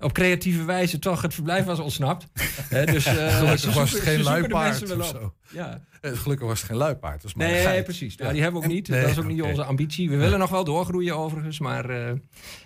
op 0.00 0.12
creatieve 0.12 0.64
wijze 0.64 0.98
toch 0.98 1.22
het 1.22 1.34
verblijf 1.34 1.64
was 1.64 1.78
ontsnapt. 1.78 2.26
Dus, 2.84 3.06
eh, 3.06 3.36
Gelukkig 3.36 3.74
was 3.74 3.90
het 3.92 4.00
geen 4.02 4.22
luipaard 4.22 4.96
of 4.96 5.06
zo. 5.06 5.32
Ja. 5.50 5.80
Eh, 6.04 6.12
Gelukkig 6.18 6.46
was 6.46 6.58
het 6.60 6.68
geen 6.68 6.78
luipaard. 6.78 7.24
Is 7.24 7.34
maar 7.34 7.46
Nee, 7.46 7.82
precies. 7.82 8.14
Ja. 8.16 8.32
Die 8.32 8.42
hebben 8.42 8.60
we 8.60 8.66
ook 8.66 8.72
niet. 8.72 8.88
Nee, 8.88 9.00
dat 9.00 9.10
is 9.10 9.18
ook 9.18 9.26
niet 9.26 9.42
onze 9.42 9.64
ambitie. 9.64 10.10
We 10.10 10.16
willen 10.16 10.38
nog 10.38 10.50
wel 10.50 10.64
doorgroeien 10.64 11.16
overigens, 11.16 11.58
maar... 11.58 11.90
eh, 11.90 12.08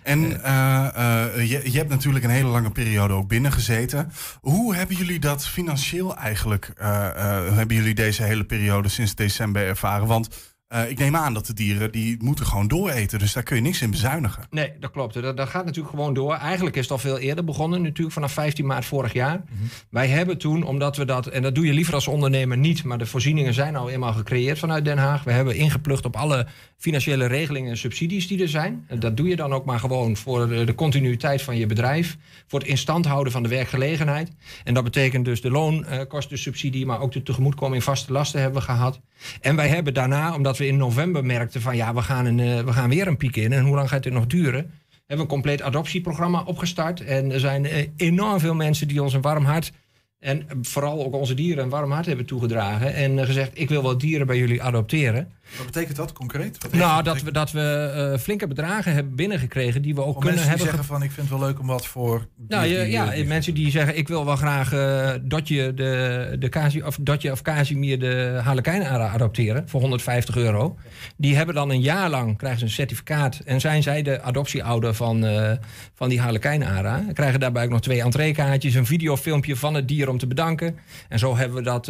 En 0.03 0.43
eh, 0.43 1.49
je, 1.49 1.71
je 1.71 1.77
hebt 1.77 1.89
natuurlijk 1.89 2.25
een 2.25 2.31
hele 2.31 2.47
lange 2.49 2.71
periode 2.71 3.13
ook 3.13 3.27
binnen 3.27 3.51
gezeten. 3.51 4.11
Hoe 4.41 4.75
hebben 4.75 4.95
jullie 4.95 5.19
dat 5.19 5.47
financieel 5.47 6.15
eigenlijk, 6.15 6.71
hebben 7.53 7.75
jullie 7.75 7.93
deze 7.95 8.23
hele 8.23 8.43
periode 8.45 8.89
sinds 8.89 9.15
december 9.15 9.65
ervaren? 9.67 10.07
Want 10.07 10.27
eh, 10.69 10.89
ik 10.89 10.97
neem 10.97 11.15
aan 11.15 11.33
dat 11.33 11.45
de 11.45 11.53
dieren, 11.53 11.91
die 11.91 12.17
moeten 12.23 12.45
gewoon 12.45 12.67
dooreten. 12.67 13.19
Dus 13.19 13.33
daar 13.33 13.43
kun 13.43 13.55
je 13.55 13.61
niks 13.61 13.81
in 13.81 13.91
bezuinigen. 13.91 14.43
Nee, 14.49 14.73
dat 14.79 14.91
klopt. 14.91 15.13
Dat, 15.13 15.37
dat 15.37 15.49
gaat 15.49 15.65
natuurlijk 15.65 15.95
gewoon 15.95 16.13
door. 16.13 16.33
Eigenlijk 16.33 16.75
is 16.75 16.81
het 16.81 16.91
al 16.91 16.97
veel 16.97 17.17
eerder 17.17 17.43
begonnen, 17.43 17.81
natuurlijk 17.81 18.13
vanaf 18.13 18.31
15 18.31 18.65
maart 18.65 18.85
vorig 18.85 19.13
jaar. 19.13 19.43
Wij 19.89 20.07
hebben 20.07 20.37
toen, 20.37 20.63
omdat 20.63 20.97
we 20.97 21.05
dat, 21.05 21.27
en 21.27 21.41
dat 21.41 21.55
doe 21.55 21.65
je 21.65 21.73
liever 21.73 21.93
als 21.93 22.07
ondernemer 22.07 22.57
niet, 22.57 22.83
maar 22.83 22.97
de 22.97 23.05
voorzieningen 23.05 23.53
zijn 23.53 23.75
al 23.75 23.89
eenmaal 23.89 24.13
gecreëerd 24.13 24.59
vanuit 24.59 24.85
Den 24.85 24.97
Haag. 24.97 25.23
We 25.23 25.31
hebben 25.31 25.55
ingeplucht 25.55 26.05
op 26.05 26.15
alle 26.15 26.47
financiële 26.77 27.25
regelingen 27.25 27.69
en 27.69 27.77
subsidies 27.77 28.27
die 28.27 28.41
er 28.41 28.49
zijn. 28.49 28.87
Dat 28.99 29.17
doe 29.17 29.27
je 29.27 29.35
dan 29.35 29.53
ook 29.53 29.65
maar 29.65 29.79
gewoon 29.79 30.17
voor 30.17 30.47
de, 30.47 30.63
de 30.63 30.75
continuïteit 30.75 31.41
van 31.41 31.57
je 31.57 31.65
bedrijf, 31.65 32.17
voor 32.47 32.59
het 32.59 32.67
instand 32.67 33.05
houden 33.05 33.31
van 33.31 33.43
de 33.43 33.49
werkgelegenheid. 33.49 34.31
En 34.63 34.73
dat 34.73 34.83
betekent 34.83 35.25
dus 35.25 35.41
de 35.41 35.51
loonkostensubsidie, 35.51 36.85
maar 36.85 36.99
ook 36.99 37.11
de 37.11 37.23
tegemoetkoming 37.23 37.83
vaste 37.83 38.11
lasten 38.11 38.41
hebben 38.41 38.59
we 38.59 38.65
gehad. 38.65 38.99
En 39.41 39.55
wij 39.55 39.67
hebben 39.67 39.93
daarna, 39.93 40.33
omdat 40.35 40.57
we 40.57 40.67
in 40.67 40.77
november 40.77 41.25
merkten 41.25 41.61
van 41.61 41.75
ja, 41.75 41.93
we 41.93 42.01
gaan, 42.01 42.25
een, 42.25 42.39
eh, 42.39 42.63
we 42.63 42.73
gaan 42.73 42.89
weer 42.89 43.07
een 43.07 43.17
piek 43.17 43.35
in 43.35 43.53
en 43.53 43.65
hoe 43.65 43.75
lang 43.75 43.89
gaat 43.89 44.03
dit 44.03 44.13
nog 44.13 44.27
duren? 44.27 44.71
Hebben 44.89 45.27
we 45.27 45.33
een 45.33 45.41
compleet 45.41 45.61
adoptieprogramma 45.61 46.43
opgestart. 46.45 47.03
En 47.03 47.31
er 47.31 47.39
zijn 47.39 47.65
eh, 47.65 47.87
enorm 47.95 48.39
veel 48.39 48.55
mensen 48.55 48.87
die 48.87 49.03
ons 49.03 49.13
een 49.13 49.21
warm 49.21 49.45
hart 49.45 49.71
en 50.19 50.49
eh, 50.49 50.55
vooral 50.61 51.05
ook 51.05 51.13
onze 51.13 51.33
dieren 51.33 51.63
een 51.63 51.69
warm 51.69 51.91
hart 51.91 52.05
hebben 52.05 52.25
toegedragen. 52.25 52.93
En 52.93 53.25
gezegd, 53.25 53.51
ik 53.53 53.69
wil 53.69 53.83
wel 53.83 53.97
dieren 53.97 54.27
bij 54.27 54.37
jullie 54.37 54.63
adopteren. 54.63 55.31
Wat 55.57 55.65
betekent 55.65 55.95
dat 55.97 56.13
concreet? 56.13 56.57
Wat 56.63 56.73
Nou, 56.73 57.03
dat 57.03 57.13
dat 57.15 57.23
we, 57.23 57.31
dat 57.31 57.51
we 57.51 58.09
eh, 58.13 58.19
flinke 58.19 58.47
bedragen 58.47 58.93
hebben 58.93 59.15
binnengekregen 59.15 59.81
die 59.81 59.95
we 59.95 59.99
ook 60.03 60.13
Voor 60.13 60.21
kunnen 60.21 60.39
mensen 60.39 60.57
die 60.57 60.65
hebben. 60.65 60.85
zeggen 60.85 60.97
van 60.99 61.03
ik 61.07 61.11
vind 61.11 61.29
het 61.29 61.39
wel 61.39 61.47
leuk 61.47 61.59
om 61.59 61.67
wat 61.67 61.85
voor. 61.87 62.27
Nou 62.47 62.63
die- 62.63 62.73
ja, 62.73 62.83
die- 62.83 62.91
ja 62.91 63.09
die- 63.09 63.25
mensen 63.25 63.53
die 63.53 63.71
zeggen 63.71 63.97
ik 63.97 64.07
wil 64.07 64.25
wel 64.25 64.35
graag 64.35 64.73
eh 64.73 65.11
Dotje, 65.21 65.73
de, 65.73 66.35
de 66.39 66.49
Kasi, 66.49 66.83
of 66.83 66.97
Dotje 67.01 67.31
of 67.31 67.41
Casimir 67.41 67.99
de 67.99 68.39
Harlekijn 68.43 68.83
adopteren 68.85 69.63
voor 69.69 69.81
150 69.81 70.35
euro. 70.35 70.77
Die 71.17 71.35
hebben 71.35 71.55
dan 71.55 71.69
een 71.69 71.81
jaar 71.81 72.09
lang 72.09 72.37
krijgen 72.37 72.59
ze 72.59 72.65
een 72.65 72.71
certificaat 72.71 73.39
en 73.45 73.59
zijn 73.59 73.83
zij 73.83 74.01
de 74.01 74.21
adoptieouder 74.21 74.93
van, 74.93 75.25
eh, 75.25 75.51
van 75.93 76.09
die 76.09 76.19
Harlekijn 76.21 76.63
ARA. 76.65 77.03
Krijgen 77.13 77.39
daarbij 77.39 77.63
ook 77.63 77.69
nog 77.69 77.81
twee 77.81 78.01
entreekaartjes, 78.01 78.73
een 78.73 78.85
videofilmpje 78.85 79.55
van 79.55 79.73
het 79.73 79.87
dier 79.87 80.09
om 80.09 80.17
te 80.17 80.27
bedanken. 80.27 80.77
En 81.09 81.19
zo 81.19 81.37
hebben 81.37 81.57
we 81.57 81.63
dat, 81.63 81.85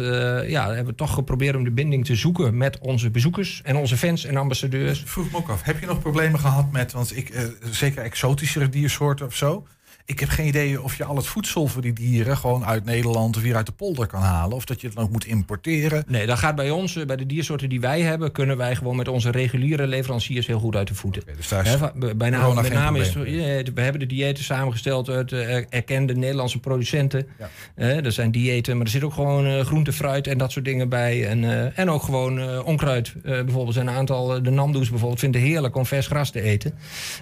ja, 0.48 0.66
hebben 0.66 0.86
we 0.86 0.94
toch 0.94 1.14
geprobeerd 1.14 1.56
om 1.56 1.64
de 1.64 1.70
binding 1.70 2.04
te 2.04 2.14
zoeken 2.14 2.56
met 2.56 2.78
onze 2.78 3.10
bezoekers 3.10 3.49
en 3.62 3.76
onze 3.76 3.96
fans 3.96 4.24
en 4.24 4.36
ambassadeurs. 4.36 5.02
vroeg 5.06 5.30
me 5.30 5.36
ook 5.36 5.48
af, 5.48 5.62
heb 5.62 5.80
je 5.80 5.86
nog 5.86 6.00
problemen 6.00 6.40
gehad 6.40 6.72
met, 6.72 6.92
want 6.92 7.16
ik, 7.16 7.28
eh, 7.28 7.44
zeker 7.70 8.02
exotischere 8.02 8.68
diersoorten 8.68 9.26
of 9.26 9.36
zo? 9.36 9.66
Ik 10.10 10.20
heb 10.20 10.28
geen 10.28 10.46
idee 10.46 10.82
of 10.82 10.96
je 10.96 11.04
al 11.04 11.16
het 11.16 11.26
voedsel 11.26 11.66
voor 11.66 11.82
die 11.82 11.92
dieren 11.92 12.36
gewoon 12.36 12.64
uit 12.64 12.84
Nederland 12.84 13.36
of 13.36 13.42
hier 13.42 13.56
uit 13.56 13.66
de 13.66 13.72
polder 13.72 14.06
kan 14.06 14.22
halen. 14.22 14.56
Of 14.56 14.64
dat 14.64 14.80
je 14.80 14.86
het 14.86 14.96
dan 14.96 15.04
ook 15.04 15.10
moet 15.10 15.26
importeren. 15.26 16.04
Nee, 16.06 16.26
dat 16.26 16.38
gaat 16.38 16.54
bij 16.54 16.70
ons, 16.70 16.96
eh, 16.96 17.06
bij 17.06 17.16
de 17.16 17.26
diersoorten 17.26 17.68
die 17.68 17.80
wij 17.80 18.00
hebben, 18.00 18.32
kunnen 18.32 18.56
wij 18.56 18.76
gewoon 18.76 18.96
met 18.96 19.08
onze 19.08 19.30
reguliere 19.30 19.86
leveranciers 19.86 20.46
heel 20.46 20.58
goed 20.58 20.76
uit 20.76 20.88
de 20.88 20.94
voeten. 20.94 21.22
dus 21.36 21.48
daar 21.48 21.66
is 21.66 21.76
bijna, 22.16 22.52
met 22.54 22.72
name 22.72 22.98
is 22.98 23.12
ja, 23.12 23.62
we 23.74 23.80
hebben 23.80 24.00
de 24.00 24.06
diëten 24.06 24.44
samengesteld 24.44 25.08
uit 25.08 25.32
eh, 25.32 25.56
erkende 25.74 26.14
Nederlandse 26.14 26.58
producenten. 26.60 27.26
Eh, 27.74 28.04
er 28.04 28.12
zijn 28.12 28.30
diëten, 28.30 28.76
maar 28.76 28.84
er 28.86 28.92
zit 28.92 29.04
ook 29.04 29.12
gewoon 29.12 29.46
eh, 29.46 29.60
groente, 29.60 29.92
fruit 29.92 30.26
en 30.26 30.38
dat 30.38 30.52
soort 30.52 30.64
dingen 30.64 30.88
bij. 30.88 31.26
En, 31.26 31.44
eh, 31.44 31.78
en 31.78 31.90
ook 31.90 32.02
gewoon 32.02 32.38
eh, 32.38 32.66
onkruid. 32.66 33.12
Eh, 33.22 33.22
bijvoorbeeld 33.22 33.74
zijn 33.74 33.86
een 33.86 33.94
aantal, 33.94 34.36
eh, 34.36 34.42
de 34.42 34.50
Namdoes 34.50 34.90
bijvoorbeeld, 34.90 35.20
vinden 35.20 35.40
heerlijk 35.40 35.76
om 35.76 35.86
vers 35.86 36.06
gras 36.06 36.30
te 36.30 36.40
eten. 36.40 36.74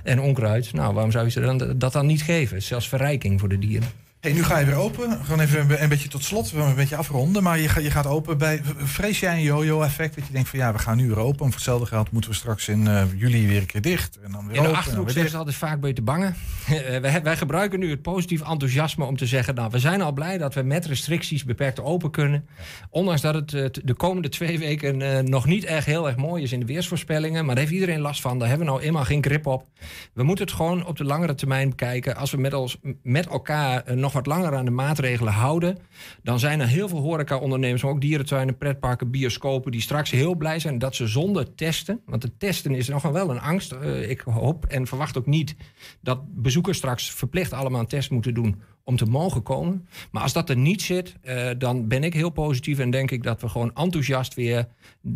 En 0.02 0.20
onkruid. 0.20 0.72
Nou, 0.72 0.94
waarom 0.94 1.10
zou 1.12 1.24
je 1.24 1.30
ze 1.30 1.40
dan, 1.40 1.74
dat 1.76 1.92
dan 1.92 2.06
niet 2.06 2.22
geven? 2.22 2.62
Zelfs 2.78 2.96
verrijking 2.96 3.40
voor 3.40 3.48
de 3.48 3.58
dieren. 3.58 3.88
Hey, 4.20 4.32
nu 4.32 4.44
ga 4.44 4.58
je 4.58 4.66
weer 4.66 4.74
open. 4.74 5.24
Gewoon 5.24 5.40
even 5.40 5.60
een, 5.60 5.66
be- 5.66 5.78
een 5.78 5.88
beetje 5.88 6.08
tot 6.08 6.24
slot, 6.24 6.50
we 6.50 6.58
gaan 6.58 6.68
een 6.68 6.74
beetje 6.74 6.96
afronden. 6.96 7.42
Maar 7.42 7.58
je, 7.58 7.68
ga, 7.68 7.80
je 7.80 7.90
gaat 7.90 8.06
open 8.06 8.38
bij. 8.38 8.60
Vrees 8.76 9.20
jij 9.20 9.34
een 9.34 9.42
yo-yo-effect? 9.42 10.14
Dat 10.14 10.26
je 10.26 10.32
denkt 10.32 10.48
van 10.48 10.58
ja, 10.58 10.72
we 10.72 10.78
gaan 10.78 10.96
nu 10.96 11.08
weer 11.08 11.18
open. 11.18 11.38
En 11.38 11.44
voor 11.44 11.54
hetzelfde 11.54 11.86
geld 11.86 12.10
moeten 12.10 12.30
we 12.30 12.36
straks 12.36 12.68
in 12.68 12.86
eh, 12.86 13.04
juli 13.16 13.46
weer 13.46 13.60
een 13.60 13.66
keer 13.66 13.80
dicht. 13.82 14.18
En 14.22 14.32
dan 14.32 14.46
weer 14.46 14.56
In 14.56 14.62
de 14.62 14.68
achterhoek 14.68 15.04
weer 15.04 15.14
zijn 15.14 15.28
ze 15.28 15.36
altijd 15.36 15.56
vaak 15.56 15.92
te 15.94 16.02
bangen. 16.02 16.34
Eh, 16.68 17.00
wij, 17.00 17.22
wij 17.22 17.36
gebruiken 17.36 17.78
nu 17.78 17.90
het 17.90 18.02
positief 18.02 18.48
enthousiasme 18.48 19.04
om 19.04 19.16
te 19.16 19.26
zeggen... 19.26 19.54
nou, 19.54 19.70
we 19.70 19.78
zijn 19.78 20.02
al 20.02 20.12
blij 20.12 20.38
dat 20.38 20.54
we 20.54 20.62
met 20.62 20.86
restricties 20.86 21.44
beperkt 21.44 21.80
open 21.80 22.10
kunnen. 22.10 22.46
Ondanks 22.90 23.20
dat 23.20 23.34
het 23.34 23.54
eh, 23.54 23.64
de 23.84 23.94
komende 23.94 24.28
twee 24.28 24.58
weken 24.58 25.24
nog 25.30 25.46
niet 25.46 25.64
echt 25.64 25.86
heel 25.86 26.06
erg 26.06 26.16
mooi 26.16 26.42
is 26.42 26.52
in 26.52 26.60
de 26.60 26.66
weersvoorspellingen. 26.66 27.44
Maar 27.44 27.54
daar 27.54 27.64
heeft 27.64 27.76
iedereen 27.76 28.00
last 28.00 28.20
van. 28.20 28.38
Daar 28.38 28.48
hebben 28.48 28.66
we 28.66 28.72
nou 28.72 28.84
eenmaal 28.84 29.04
geen 29.04 29.24
grip 29.24 29.46
op. 29.46 29.66
We 30.12 30.22
moeten 30.22 30.44
het 30.44 30.54
gewoon 30.54 30.86
op 30.86 30.96
de 30.96 31.04
langere 31.04 31.34
termijn 31.34 31.68
bekijken. 31.68 32.16
Als 32.16 32.30
we 32.30 32.36
met, 32.36 32.54
ons, 32.54 32.78
met 33.02 33.26
elkaar 33.26 33.82
eh, 33.84 33.96
nog 34.14 34.24
wat 34.24 34.34
langer 34.36 34.56
aan 34.56 34.64
de 34.64 34.70
maatregelen 34.70 35.32
houden... 35.32 35.78
dan 36.22 36.38
zijn 36.38 36.60
er 36.60 36.66
heel 36.66 36.88
veel 36.88 36.98
horeca-ondernemers... 36.98 37.82
maar 37.82 37.92
ook 37.92 38.00
dierentuinen, 38.00 38.56
pretparken, 38.56 39.10
bioscopen... 39.10 39.72
die 39.72 39.80
straks 39.80 40.10
heel 40.10 40.34
blij 40.34 40.58
zijn 40.58 40.78
dat 40.78 40.94
ze 40.94 41.06
zonder 41.06 41.54
testen... 41.54 42.00
want 42.06 42.22
het 42.22 42.38
testen 42.40 42.74
is 42.74 42.88
nog 42.88 43.02
wel 43.02 43.30
een 43.30 43.40
angst. 43.40 43.72
Eh, 43.72 44.10
ik 44.10 44.20
hoop 44.20 44.66
en 44.66 44.86
verwacht 44.86 45.18
ook 45.18 45.26
niet 45.26 45.56
dat 46.00 46.20
bezoekers 46.34 46.76
straks 46.78 47.10
verplicht 47.10 47.52
allemaal 47.52 47.80
een 47.80 47.86
test 47.86 48.10
moeten 48.10 48.34
doen 48.34 48.60
om 48.84 48.96
te 48.96 49.06
mogen 49.06 49.42
komen. 49.42 49.88
Maar 50.10 50.22
als 50.22 50.32
dat 50.32 50.50
er 50.50 50.56
niet 50.56 50.82
zit, 50.82 51.14
eh, 51.22 51.50
dan 51.58 51.88
ben 51.88 52.04
ik 52.04 52.14
heel 52.14 52.30
positief 52.30 52.78
en 52.78 52.90
denk 52.90 53.10
ik 53.10 53.22
dat 53.22 53.40
we 53.40 53.48
gewoon 53.48 53.74
enthousiast 53.74 54.34
weer 54.34 54.68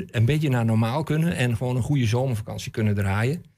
een 0.06 0.24
beetje 0.24 0.48
naar 0.48 0.64
normaal 0.64 1.02
kunnen 1.02 1.36
en 1.36 1.56
gewoon 1.56 1.76
een 1.76 1.82
goede 1.82 2.06
zomervakantie 2.06 2.70
kunnen 2.70 2.94
draaien. 2.94 3.51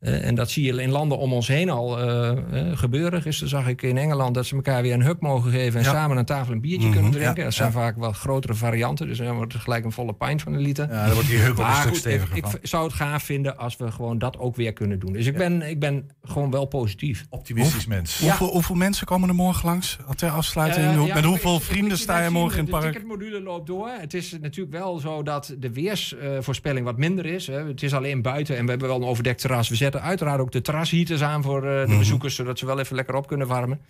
Eh, 0.00 0.26
en 0.26 0.34
dat 0.34 0.50
zie 0.50 0.64
je 0.64 0.82
in 0.82 0.90
landen 0.90 1.18
om 1.18 1.32
ons 1.32 1.48
heen 1.48 1.70
al 1.70 1.98
eh, 2.00 2.30
eh, 2.30 2.78
gebeuren. 2.78 3.22
Gisteren 3.22 3.48
zag 3.50 3.68
ik 3.68 3.82
in 3.82 3.96
Engeland 3.98 4.34
dat 4.34 4.46
ze 4.46 4.54
elkaar 4.54 4.82
weer 4.82 4.92
een 4.94 5.02
huk 5.02 5.20
mogen 5.20 5.50
geven 5.50 5.78
en 5.80 5.84
Ja. 5.86 5.92
samen 5.92 6.16
aan 6.18 6.24
tafel 6.24 6.52
een 6.52 6.60
biertje 6.60 6.86
Mhm, 6.86 6.92
kunnen 6.92 7.10
drinken. 7.12 7.36
ja, 7.36 7.44
dat 7.44 7.54
zijn 7.54 7.68
ja. 7.72 7.74
vaak 7.74 7.96
wel 7.96 8.12
grotere 8.12 8.54
varianten, 8.54 9.06
dus 9.06 9.18
dan 9.18 9.34
wordt 9.36 9.52
het 9.52 9.62
gelijk 9.62 9.84
een 9.84 9.92
volle 9.92 10.14
pint 10.14 10.42
van 10.42 10.52
een 10.52 10.60
liter. 10.60 10.88
Ja, 10.90 11.04
dan 11.04 11.14
wordt 11.14 11.28
die 11.28 11.38
heuk 11.38 11.58
ook 11.60 11.66
een 11.66 11.74
stuk 11.74 11.88
goed, 11.88 11.96
steviger 11.96 12.36
Ik, 12.36 12.42
van. 12.46 12.54
ik 12.60 12.66
zou 12.66 12.84
het 12.84 12.92
gaaf 12.92 13.22
vinden 13.22 13.56
als 13.58 13.76
we 13.76 13.90
gewoon 13.92 14.18
dat 14.18 14.38
ook 14.38 14.56
weer 14.56 14.72
kunnen 14.72 14.98
doen. 14.98 15.12
Dus 15.12 15.26
ik, 15.26 15.36
ben, 15.36 15.62
ik 15.62 15.80
ben 15.80 16.08
gewoon 16.22 16.50
wel 16.50 16.64
positief. 16.64 17.24
Optimistisch 17.30 17.86
mens. 17.86 18.18
Hoeveel, 18.20 18.48
hoeveel 18.50 18.74
mensen 18.76 19.06
komen 19.06 19.28
er 19.28 19.34
morgen 19.34 19.66
langs? 19.68 19.98
Ter 20.16 20.30
afsluiting. 20.30 21.12
Met 21.14 21.24
hoeveel 21.24 21.56
ik- 21.56 21.62
vrienden 21.62 21.92
ik- 21.92 21.98
sta 22.02 22.18
je 22.18 22.24
zien, 22.24 22.32
morgen 22.32 22.58
in 22.58 22.64
het 22.64 22.72
De 22.74 22.78
park? 22.80 22.92
ticketmodule 22.92 23.40
loopt 23.42 23.66
door. 23.66 23.88
Het 24.00 24.14
is 24.14 24.36
natuurlijk 24.40 24.76
wel 24.76 24.98
zo 24.98 25.22
dat 25.22 25.54
de 25.58 25.72
weersvoorspelling 25.72 26.84
wat 26.84 26.96
minder 26.98 27.26
is. 27.26 27.46
Hè. 27.46 27.66
Het 27.66 27.82
is 27.82 27.94
alleen 27.94 28.22
buiten 28.22 28.56
en 28.56 28.64
we 28.64 28.70
hebben 28.70 28.88
wel 28.88 28.96
een 28.96 29.04
overdekt 29.08 29.40
terras. 29.40 29.59
We 29.68 29.74
zetten 29.76 30.02
uiteraard 30.02 30.40
ook 30.40 30.52
de 30.52 30.60
terrasheaters 30.60 31.22
aan 31.22 31.42
voor 31.42 31.64
eh, 31.64 31.80
de 31.80 31.84
Mhm. 31.88 31.98
bezoekers... 31.98 32.34
zodat 32.34 32.58
ze 32.58 32.66
wel 32.66 32.78
even 32.78 32.96
lekker 32.96 33.14
op 33.14 33.26
kunnen 33.26 33.46
warmen. 33.46 33.80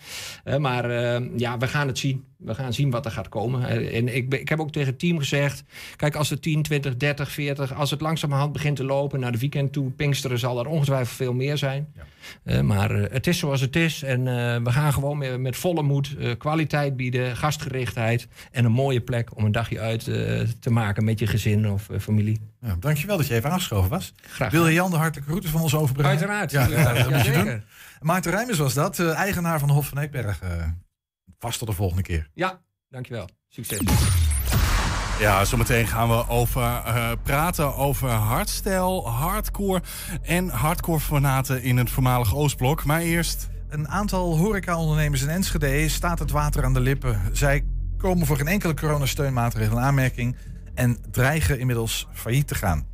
Eh, 0.44 0.56
maar 0.56 0.90
eh, 0.90 1.22
ja, 1.36 1.58
we 1.58 1.66
gaan 1.66 1.86
het 1.86 1.98
zien. 1.98 2.24
We 2.36 2.54
gaan 2.54 2.72
zien 2.72 2.90
wat 2.90 3.04
er 3.04 3.10
gaat 3.10 3.28
komen. 3.28 3.68
En 3.92 4.16
ik, 4.16 4.34
ik 4.34 4.48
heb 4.48 4.60
ook 4.60 4.72
tegen 4.72 4.88
het 4.88 4.98
team 4.98 5.18
gezegd... 5.18 5.64
kijk, 5.96 6.14
als 6.14 6.30
het 6.30 6.42
10, 6.42 6.62
20, 6.62 6.96
30, 6.96 7.30
40... 7.30 7.74
als 7.74 7.90
het 7.90 8.00
langzamerhand 8.00 8.52
begint 8.52 8.76
te 8.76 8.84
lopen 8.84 9.20
naar 9.20 9.32
de 9.32 9.38
weekend 9.38 9.72
toe... 9.72 9.90
Pinksteren 9.90 10.38
zal 10.38 10.58
er 10.58 10.66
ongetwijfeld 10.66 11.16
veel 11.16 11.32
meer 11.32 11.58
zijn. 11.58 11.92
Eh, 12.44 12.60
maar 12.60 12.90
eh, 12.90 13.12
het 13.12 13.26
is 13.26 13.38
zoals 13.38 13.60
het 13.60 13.76
is. 13.76 14.02
En 14.02 14.18
eh, 14.28 14.62
we 14.62 14.72
gaan 14.72 14.92
gewoon 14.92 15.18
met, 15.18 15.38
met 15.40 15.56
volle 15.56 15.82
moed 15.82 16.16
kwaliteit 16.38 16.96
bieden, 16.96 17.36
gastgerichtheid 17.36 18.28
en 18.50 18.64
een 18.64 18.72
mooie 18.72 19.00
plek 19.00 19.36
om 19.36 19.44
een 19.44 19.52
dagje 19.52 19.80
uit 19.80 20.04
te 20.60 20.70
maken 20.70 21.04
met 21.04 21.18
je 21.18 21.26
gezin 21.26 21.70
of 21.70 21.88
familie. 22.00 22.40
Ja, 22.60 22.76
dankjewel 22.80 23.16
dat 23.16 23.26
je 23.26 23.34
even 23.34 23.50
aangeschoven 23.50 23.90
was. 23.90 24.12
Graag 24.20 24.50
Wil 24.52 24.66
je 24.66 24.74
Jan 24.74 24.90
de 24.90 24.96
hartelijke 24.96 25.30
groeten 25.30 25.50
van 25.50 25.60
ons 25.60 25.74
overbrengen? 25.74 26.10
Uiteraard. 26.10 26.50
Ja, 26.50 26.66
ja, 26.66 26.84
dat 26.94 26.96
Ja, 26.96 27.08
moet 27.10 27.18
je 27.18 27.32
zeker. 27.32 27.44
doen. 27.44 27.62
Maarten 28.00 28.30
Rijmers 28.30 28.58
was 28.58 28.74
dat, 28.74 28.98
eigenaar 28.98 29.58
van 29.58 29.68
de 29.68 29.74
Hof 29.74 29.88
van 29.88 29.98
Eekberg. 29.98 30.40
vast 31.38 31.58
tot 31.58 31.68
de 31.68 31.74
volgende 31.74 32.02
keer. 32.02 32.28
Ja, 32.34 32.60
dankjewel. 32.88 33.28
Succes. 33.48 33.78
Ja, 35.20 35.44
zometeen 35.44 35.86
gaan 35.86 36.08
we 36.08 36.28
over 36.28 36.62
eh, 36.62 37.10
praten 37.22 37.76
over 37.76 38.08
hardstyle, 38.08 39.02
hardcore 39.02 39.82
en 40.22 40.48
hardcore 40.48 41.00
fanaten 41.00 41.62
in 41.62 41.76
het 41.76 41.90
voormalige 41.90 42.34
Oostblok. 42.34 42.84
Maar 42.84 43.00
eerst... 43.00 43.48
Een 43.68 43.88
aantal 43.88 44.36
horecaondernemers 44.36 45.22
in 45.22 45.28
Enschede 45.28 45.88
staat 45.88 46.18
het 46.18 46.30
water 46.30 46.64
aan 46.64 46.74
de 46.74 46.80
lippen. 46.80 47.20
Zij 47.32 47.64
komen 47.98 48.26
voor 48.26 48.36
geen 48.36 48.48
enkele 48.48 48.74
coronasteunmaatregel 48.74 49.76
in 49.76 49.82
aanmerking 49.82 50.36
en 50.74 50.98
dreigen 51.10 51.58
inmiddels 51.58 52.08
failliet 52.12 52.46
te 52.46 52.54
gaan. 52.54 52.86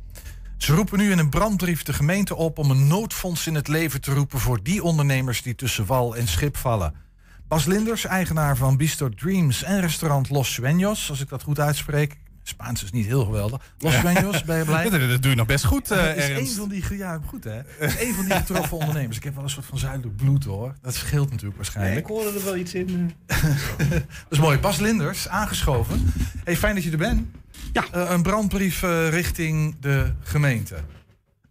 Ze 0.57 0.73
roepen 0.73 0.97
nu 0.97 1.11
in 1.11 1.19
een 1.19 1.29
brandbrief 1.29 1.83
de 1.83 1.93
gemeente 1.93 2.35
op 2.35 2.57
om 2.57 2.71
een 2.71 2.87
noodfonds 2.87 3.47
in 3.47 3.55
het 3.55 3.67
leven 3.67 4.01
te 4.01 4.13
roepen 4.13 4.39
voor 4.39 4.63
die 4.63 4.83
ondernemers 4.83 5.41
die 5.41 5.55
tussen 5.55 5.85
wal 5.85 6.15
en 6.15 6.27
schip 6.27 6.57
vallen. 6.57 7.06
Bas 7.47 7.65
Linders, 7.65 8.05
eigenaar 8.05 8.57
van 8.57 8.77
Bistro 8.77 9.09
Dreams 9.09 9.63
en 9.63 9.81
restaurant 9.81 10.29
Los 10.29 10.59
Sueños, 10.61 11.09
als 11.09 11.21
ik 11.21 11.29
dat 11.29 11.43
goed 11.43 11.59
uitspreek. 11.59 12.17
Spaans 12.43 12.83
is 12.83 12.91
niet 12.91 13.05
heel 13.05 13.25
geweldig. 13.25 13.61
Los 13.77 13.93
Sueños, 13.95 14.45
ben 14.45 14.57
je 14.57 14.63
blij? 14.65 14.89
Dat, 14.89 14.99
dat 15.09 15.21
doe 15.21 15.31
je 15.31 15.37
nog 15.37 15.45
best 15.47 15.65
goed, 15.65 15.91
eh 15.91 15.97
Dat 16.05 16.15
is 16.15 16.23
Ernst. 16.29 16.51
een 16.51 16.57
van 16.57 16.69
die, 16.69 16.97
ja, 16.97 17.19
goed 17.25 17.43
hè. 17.43 17.59
Is 17.79 17.99
een 18.01 18.13
van 18.13 18.25
die 18.25 18.33
getroffen 18.33 18.77
ondernemers. 18.77 19.17
Ik 19.17 19.23
heb 19.23 19.35
wel 19.35 19.43
een 19.43 19.49
soort 19.49 19.65
van 19.65 19.77
zuidelijk 19.77 20.15
bloed 20.15 20.43
hoor. 20.43 20.73
Dat 20.81 20.95
scheelt 20.95 21.29
natuurlijk 21.29 21.55
waarschijnlijk. 21.55 21.99
ik 21.99 22.05
hoorde 22.05 22.37
er 22.39 22.43
wel 22.45 22.55
iets 22.55 22.73
in. 22.73 23.13
eh. 23.25 23.43
Dat 23.89 24.01
is 24.29 24.39
mooi. 24.39 24.57
Bas 24.59 24.77
Linders, 24.77 25.27
aangeschoven. 25.27 26.13
Hey, 26.43 26.57
fijn 26.57 26.75
dat 26.75 26.83
je 26.83 26.91
er 26.91 26.97
bent. 26.97 27.27
Ja. 27.73 27.85
Eh, 27.91 28.09
een 28.09 28.21
brandbrief 28.23 28.83
eh, 28.83 29.09
richting 29.09 29.75
de 29.79 30.13
gemeente. 30.21 30.75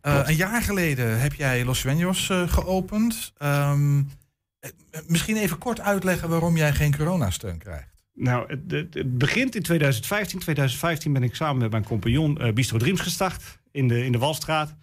Eh, 0.01 0.21
een 0.25 0.37
jaar 0.37 0.63
geleden 0.63 1.21
heb 1.21 1.35
jij 1.35 1.65
Los 1.65 1.87
Sueños 1.87 2.27
geopend. 2.47 3.33
Ehm, 3.39 3.99
eh, 3.99 4.05
misschien 5.07 5.37
even 5.37 5.59
kort 5.59 5.81
uitleggen 5.81 6.29
waarom 6.29 6.57
jij 6.57 6.73
geen 6.73 6.97
coronasteun 6.97 7.59
krijgt. 7.59 7.89
Nou, 8.15 8.45
het, 8.49 8.61
het- 8.71 8.95
het 8.95 9.19
begint 9.19 9.55
in 9.55 9.63
2015. 9.63 10.39
2015 10.39 11.13
ben 11.13 11.23
ik 11.23 11.35
samen 11.35 11.59
met 11.59 11.71
mijn 11.71 11.85
compagnon 11.85 12.39
eh, 12.41 12.53
Bistro 12.53 12.79
Dreams 12.79 13.01
gestart 13.01 13.59
in 13.71 13.89
de, 13.89 14.05
in 14.05 14.13
de 14.13 14.19
Walstraat. 14.19 14.75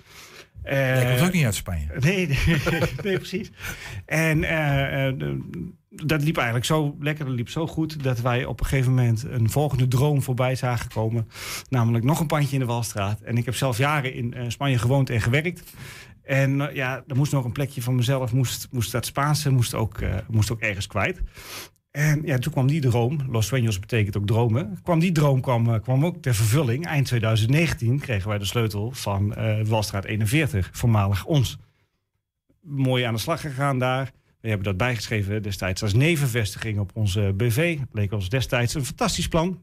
Eh, 0.63 1.01
Jij 1.01 1.15
komt 1.15 1.27
ook 1.27 1.33
niet 1.33 1.45
uit 1.45 1.55
Spanje. 1.55 1.87
Nee, 1.99 2.27
nee, 2.27 2.37
nee, 3.03 3.17
precies. 3.17 3.51
En 4.05 4.43
eh, 4.43 5.07
eh, 5.07 5.15
dat 5.89 6.23
liep 6.23 6.35
eigenlijk 6.35 6.65
zo 6.65 6.95
lekker, 6.99 7.25
dat 7.25 7.33
liep 7.35 7.49
zo 7.49 7.67
goed... 7.67 8.03
dat 8.03 8.21
wij 8.21 8.45
op 8.45 8.59
een 8.59 8.65
gegeven 8.65 8.93
moment 8.93 9.23
een 9.23 9.49
volgende 9.49 9.87
droom 9.87 10.21
voorbij 10.21 10.55
zagen 10.55 10.89
komen. 10.89 11.27
Namelijk 11.69 12.03
nog 12.05 12.19
een 12.19 12.27
pandje 12.27 12.53
in 12.53 12.59
de 12.59 12.65
Walstraat. 12.65 13.21
En 13.21 13.37
ik 13.37 13.45
heb 13.45 13.55
zelf 13.55 13.77
jaren 13.77 14.13
in 14.13 14.33
eh, 14.33 14.43
Spanje 14.47 14.77
gewoond 14.77 15.09
en 15.09 15.21
gewerkt. 15.21 15.63
En 16.23 16.69
eh, 16.69 16.75
ja, 16.75 17.03
er 17.07 17.15
moest 17.15 17.31
nog 17.31 17.45
een 17.45 17.51
plekje 17.51 17.81
van 17.81 17.95
mezelf, 17.95 18.33
moest, 18.33 18.67
moest 18.71 18.91
dat 18.91 19.05
Spaanse 19.05 19.49
moest 19.49 19.73
ook, 19.73 19.99
eh, 19.99 20.15
moest 20.27 20.51
ook 20.51 20.59
ergens 20.59 20.87
kwijt. 20.87 21.21
En 21.91 22.21
ja, 22.25 22.37
toen 22.37 22.51
kwam 22.51 22.67
die 22.67 22.81
droom, 22.81 23.19
Los 23.29 23.53
Sueños 23.53 23.79
betekent 23.79 24.17
ook 24.17 24.25
dromen. 24.25 24.79
Kwam 24.83 24.99
die 24.99 25.11
droom 25.11 25.41
kwam, 25.41 25.73
eh, 25.73 25.81
kwam 25.81 26.05
ook 26.05 26.21
ter 26.21 26.35
vervulling. 26.35 26.85
Eind 26.85 27.05
2019 27.05 27.99
kregen 27.99 28.29
wij 28.29 28.37
de 28.37 28.45
sleutel 28.45 28.91
van 28.91 29.29
de 29.29 29.63
Walstraat 29.65 30.05
41, 30.05 30.69
voormalig 30.71 31.25
ons. 31.25 31.57
Mooi 32.61 33.03
aan 33.03 33.13
de 33.13 33.19
slag 33.19 33.41
gegaan 33.41 33.79
daar. 33.79 34.11
We 34.41 34.47
hebben 34.47 34.67
dat 34.67 34.77
bijgeschreven 34.77 35.43
destijds 35.43 35.81
als 35.81 35.93
nevenvestiging 35.93 36.79
op 36.79 36.91
onze 36.93 37.33
BV. 37.37 37.79
Het 37.79 37.89
leek 37.91 38.11
ons 38.11 38.29
destijds 38.29 38.73
een 38.73 38.85
fantastisch 38.85 39.27
plan. 39.27 39.61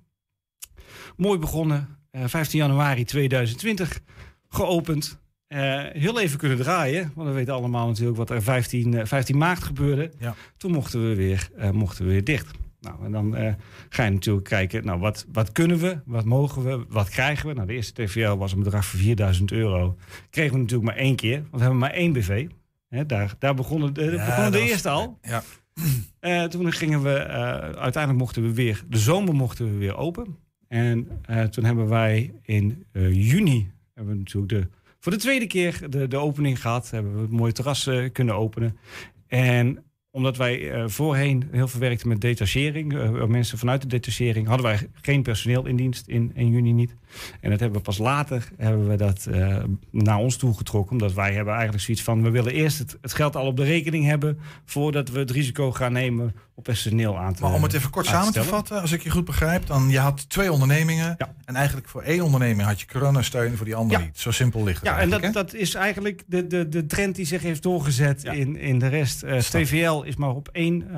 Mooi 1.16 1.38
begonnen, 1.38 1.98
eh, 2.10 2.24
15 2.26 2.58
januari 2.58 3.04
2020 3.04 4.00
geopend. 4.48 5.20
Eh, 5.50 5.82
heel 5.92 6.20
even 6.20 6.38
kunnen 6.38 6.58
draaien, 6.58 7.12
want 7.14 7.28
we 7.28 7.34
weten 7.34 7.54
allemaal 7.54 7.86
natuurlijk 7.86 8.16
wat 8.16 8.30
er 8.30 8.42
15, 8.42 8.94
eh, 8.94 9.04
15 9.06 9.38
maart 9.38 9.62
gebeurde. 9.62 10.10
Ja. 10.18 10.34
Toen 10.56 10.72
mochten 10.72 11.08
we 11.08 11.14
weer, 11.14 11.48
eh, 11.56 11.70
mochten 11.70 12.04
we 12.04 12.10
weer 12.10 12.24
dicht. 12.24 12.50
Nou, 12.80 13.04
en 13.04 13.12
dan 13.12 13.36
eh, 13.36 13.54
ga 13.88 14.04
je 14.04 14.10
natuurlijk 14.10 14.48
kijken, 14.48 14.84
nou, 14.84 14.98
wat, 15.00 15.26
wat 15.32 15.52
kunnen 15.52 15.78
we, 15.78 15.98
wat 16.04 16.24
mogen 16.24 16.64
we, 16.64 16.84
wat 16.88 17.08
krijgen 17.08 17.48
we? 17.48 17.54
Nou, 17.54 17.66
de 17.66 17.72
eerste 17.72 18.04
TVL 18.04 18.36
was 18.36 18.52
een 18.52 18.58
bedrag 18.62 18.86
van 18.86 18.98
4000 18.98 19.52
euro. 19.52 19.96
Kregen 20.30 20.52
we 20.52 20.58
natuurlijk 20.58 20.90
maar 20.90 20.98
één 21.00 21.16
keer, 21.16 21.36
want 21.38 21.50
we 21.52 21.58
hebben 21.60 21.78
maar 21.78 21.90
één 21.90 22.12
BV. 22.12 22.46
Hè, 22.88 23.06
daar, 23.06 23.34
daar 23.38 23.54
begonnen 23.54 23.94
de, 23.94 24.02
Ja, 24.04 24.24
begonnen 24.24 24.52
de 24.52 24.58
was- 24.60 24.68
eerste 24.68 24.88
al. 24.88 25.18
Ja. 25.22 25.42
Eh, 26.20 26.44
toen 26.44 26.72
gingen 26.72 27.02
we, 27.02 27.12
eh, 27.14 27.38
uiteindelijk 27.58 28.18
mochten 28.18 28.42
we 28.42 28.54
weer, 28.54 28.82
de 28.88 28.98
zomer 28.98 29.34
mochten 29.34 29.70
we 29.72 29.78
weer 29.78 29.96
open. 29.96 30.36
En 30.68 31.08
eh, 31.22 31.42
toen 31.42 31.64
hebben 31.64 31.88
wij 31.88 32.32
in 32.42 32.84
eh, 32.92 33.12
juni, 33.30 33.70
hebben 33.94 34.12
we 34.12 34.18
natuurlijk 34.18 34.52
de, 34.52 34.68
voor 35.00 35.12
de 35.12 35.18
tweede 35.18 35.46
keer 35.46 35.90
de, 35.90 36.08
de 36.08 36.16
opening 36.16 36.60
gehad. 36.60 36.90
Hebben 36.90 37.14
we 37.14 37.20
het 37.20 37.30
mooie 37.30 37.52
terras 37.52 37.90
kunnen 38.12 38.34
openen. 38.34 38.78
En 39.26 39.84
omdat 40.10 40.36
wij 40.36 40.70
eh, 40.70 40.88
voorheen 40.88 41.48
heel 41.50 41.68
veel 41.68 41.80
werkten 41.80 42.08
met 42.08 42.20
detachering. 42.20 42.94
eh, 42.94 43.24
mensen 43.24 43.58
vanuit 43.58 43.80
de 43.82 43.86
detachering 43.86 44.46
hadden 44.46 44.66
wij 44.66 44.88
geen 44.92 45.22
personeel 45.22 45.66
in 45.66 45.76
dienst 45.76 46.08
in 46.08 46.32
1 46.34 46.50
juni 46.50 46.72
niet. 46.72 46.94
En 47.40 47.50
dat 47.50 47.60
hebben 47.60 47.78
we 47.78 47.84
pas 47.84 47.98
later 47.98 48.48
hebben 48.56 48.88
we 48.88 48.96
dat 48.96 49.26
eh, 49.26 49.56
naar 49.90 50.18
ons 50.18 50.36
toe 50.36 50.56
getrokken. 50.56 50.92
Omdat 50.92 51.12
wij 51.12 51.32
hebben 51.32 51.52
eigenlijk 51.52 51.82
zoiets 51.82 52.02
van... 52.02 52.22
we 52.22 52.30
willen 52.30 52.52
eerst 52.52 52.78
het, 52.78 52.96
het 53.00 53.12
geld 53.12 53.36
al 53.36 53.46
op 53.46 53.56
de 53.56 53.64
rekening 53.64 54.04
hebben... 54.04 54.38
voordat 54.64 55.08
we 55.08 55.18
het 55.18 55.30
risico 55.30 55.72
gaan 55.72 55.92
nemen 55.92 56.34
op 56.54 56.66
personeel 56.66 57.18
aan 57.18 57.34
te 57.34 57.42
Maar 57.42 57.52
om 57.52 57.62
het 57.62 57.72
even 57.72 57.90
kort 57.90 58.06
samen 58.06 58.32
te 58.32 58.44
vatten, 58.44 58.80
als 58.80 58.92
ik 58.92 59.02
je 59.02 59.10
goed 59.10 59.24
begrijp, 59.24 59.66
dan 59.66 59.88
je 59.88 59.98
had 59.98 60.28
twee 60.28 60.52
ondernemingen. 60.52 61.16
En 61.44 61.56
eigenlijk 61.56 61.88
voor 61.88 62.02
één 62.02 62.22
onderneming 62.22 62.68
had 62.68 62.80
je 62.80 62.86
coronasteun, 62.86 63.56
voor 63.56 63.66
die 63.66 63.74
andere 63.74 64.00
Ja. 64.00 64.06
niet. 64.06 64.18
Zo 64.18 64.30
simpel 64.30 64.64
ligt 64.64 64.80
het 64.80 64.88
Ja, 64.88 64.98
en 64.98 65.10
dat, 65.10 65.32
dat 65.32 65.54
is 65.54 65.74
eigenlijk 65.74 66.22
de, 66.26 66.46
de, 66.46 66.68
de 66.68 66.86
trend 66.86 67.16
die 67.16 67.26
zich 67.26 67.42
heeft 67.42 67.62
doorgezet 67.62 68.24
in, 68.24 68.56
in 68.56 68.78
de 68.78 68.86
rest. 68.86 69.22
Eh 69.22 69.38
TVL 69.38 70.02
is 70.02 70.16
maar 70.16 70.30
op 70.30 70.48
één, 70.52 70.90
eh, 70.90 70.96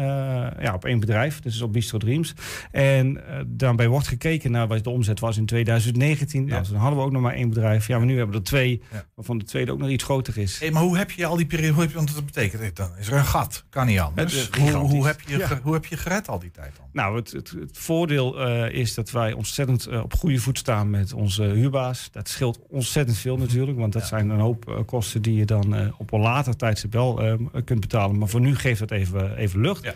ja, 0.63 0.75
op 0.75 0.85
één 0.85 1.01
bedrijf, 1.01 1.41
dus 1.41 1.61
op 1.61 1.73
Bistro 1.73 1.99
Dreams. 1.99 2.35
En 2.71 3.21
daarbij 3.47 3.89
wordt 3.89 4.09
gekeken 4.09 4.51
naar 4.51 4.67
wat 4.67 4.85
de 4.85 4.91
omzet 4.91 5.21
was 5.21 5.37
in 5.37 5.47
2019. 5.47 6.02
Nou, 6.03 6.65
dan 6.71 6.75
hadden 6.77 6.99
we 6.99 7.05
ook 7.05 7.13
nog 7.13 7.23
maar 7.23 7.35
één 7.35 7.49
bedrijf. 7.49 7.87
Ja, 7.87 7.97
maar 7.97 8.07
nu 8.07 8.17
hebben 8.17 8.35
we 8.35 8.41
er 8.41 8.47
twee, 8.47 8.83
waarvan 9.15 9.39
de 9.39 9.45
tweede 9.45 9.73
ook 9.73 9.79
nog 9.79 9.89
iets 9.89 10.05
groter 10.05 10.39
is. 10.39 10.59
Hey, 10.59 10.71
maar 10.71 10.83
hoe 10.83 10.97
heb 10.97 11.11
je 11.11 11.27
al 11.27 11.37
die 11.37 11.47
periode, 11.47 11.73
hoe 11.73 11.81
heb 11.83 11.91
je, 11.91 11.97
want 11.97 12.15
dat 12.15 12.25
betekent, 12.25 12.77
dan 12.77 12.91
is 12.99 13.09
er 13.09 13.17
een 13.17 13.25
gat, 13.25 13.65
kan 13.71 13.87
niet 13.87 13.99
anders. 13.99 14.51
Hoe, 14.59 14.71
hoe, 14.71 15.07
heb 15.07 15.21
je, 15.27 15.37
Ja. 15.39 15.61
hoe 15.63 15.73
heb 15.73 15.87
je 15.87 15.97
gered 15.97 16.29
al 16.29 16.39
die 16.39 16.51
tijd 16.51 16.73
dan? 16.77 16.87
Nou, 16.93 17.17
het, 17.17 17.31
het, 17.33 17.51
het 17.51 17.79
voordeel 17.79 18.41
eh, 18.41 18.81
is 18.81 18.95
dat 18.95 19.11
wij 19.11 19.33
ontzettend 19.33 19.87
eh, 19.87 20.03
op 20.03 20.15
goede 20.15 20.39
voet 20.39 20.59
staan 20.59 20.91
met 20.91 21.13
onze 21.13 21.43
huurbaas. 21.43 22.09
Dat 22.13 22.29
scheelt 22.29 22.59
ontzettend 22.69 23.19
veel 23.19 23.37
natuurlijk, 23.37 23.79
want 23.79 23.93
dat 23.93 24.07
zijn 24.07 24.29
een 24.31 24.41
hoop 24.41 24.69
eh, 24.69 24.79
kosten 24.87 25.23
die 25.23 25.35
je 25.35 25.45
dan 25.45 25.93
op 25.99 26.13
een 26.13 26.21
later 26.21 26.57
tijdstip 26.57 26.93
wel 26.93 27.23
eh, 27.23 27.35
kunt 27.65 27.81
betalen. 27.81 28.19
Maar 28.19 28.29
voor 28.29 28.41
nu 28.41 28.57
geeft 28.57 28.81
het 28.81 28.91
even, 28.91 29.37
even 29.37 29.61
lucht. 29.61 29.95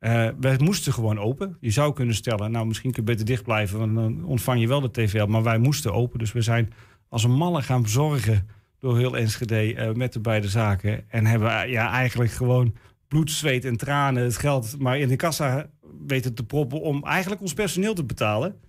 Eh, 0.00 0.28
wij 0.40 0.58
moesten 0.58 0.92
gewoon 0.92 1.18
open. 1.18 1.56
Je 1.60 1.70
zou 1.70 1.92
kunnen 1.92 2.14
stellen, 2.14 2.50
nou 2.50 2.66
misschien 2.66 2.92
kun 2.92 3.02
je 3.04 3.10
beter 3.10 3.26
dicht 3.26 3.42
blijven, 3.42 3.78
want 3.78 3.94
dan 3.94 4.24
ontvang 4.24 4.60
je 4.60 4.68
wel 4.68 4.80
de 4.80 4.90
TVL. 4.90 5.26
Maar 5.26 5.42
wij 5.42 5.58
moesten 5.58 5.92
open, 5.92 6.18
dus 6.18 6.32
we 6.32 6.42
zijn 6.42 6.72
als 7.08 7.24
een 7.24 7.34
malle 7.34 7.62
gaan 7.62 7.88
zorgen 7.88 8.48
door 8.78 8.98
heel 8.98 9.16
Enschede 9.16 9.74
eh, 9.74 9.92
met 9.92 10.12
de 10.12 10.20
beide 10.20 10.48
zaken. 10.48 11.10
En 11.10 11.26
hebben 11.26 11.62
eh, 11.62 11.70
ja, 11.70 11.90
eigenlijk 11.90 12.30
gewoon 12.30 12.74
bloed, 13.08 13.30
zweet 13.30 13.64
en 13.64 13.76
tranen 13.76 14.22
het 14.22 14.36
geld 14.36 14.78
maar 14.78 14.98
in 14.98 15.08
de 15.08 15.16
kassa 15.16 15.70
weten 16.06 16.34
te 16.34 16.44
proppen 16.44 16.80
om 16.80 17.04
eigenlijk 17.04 17.40
ons 17.40 17.54
personeel 17.54 17.94
te 17.94 18.04
betalen. 18.04 18.60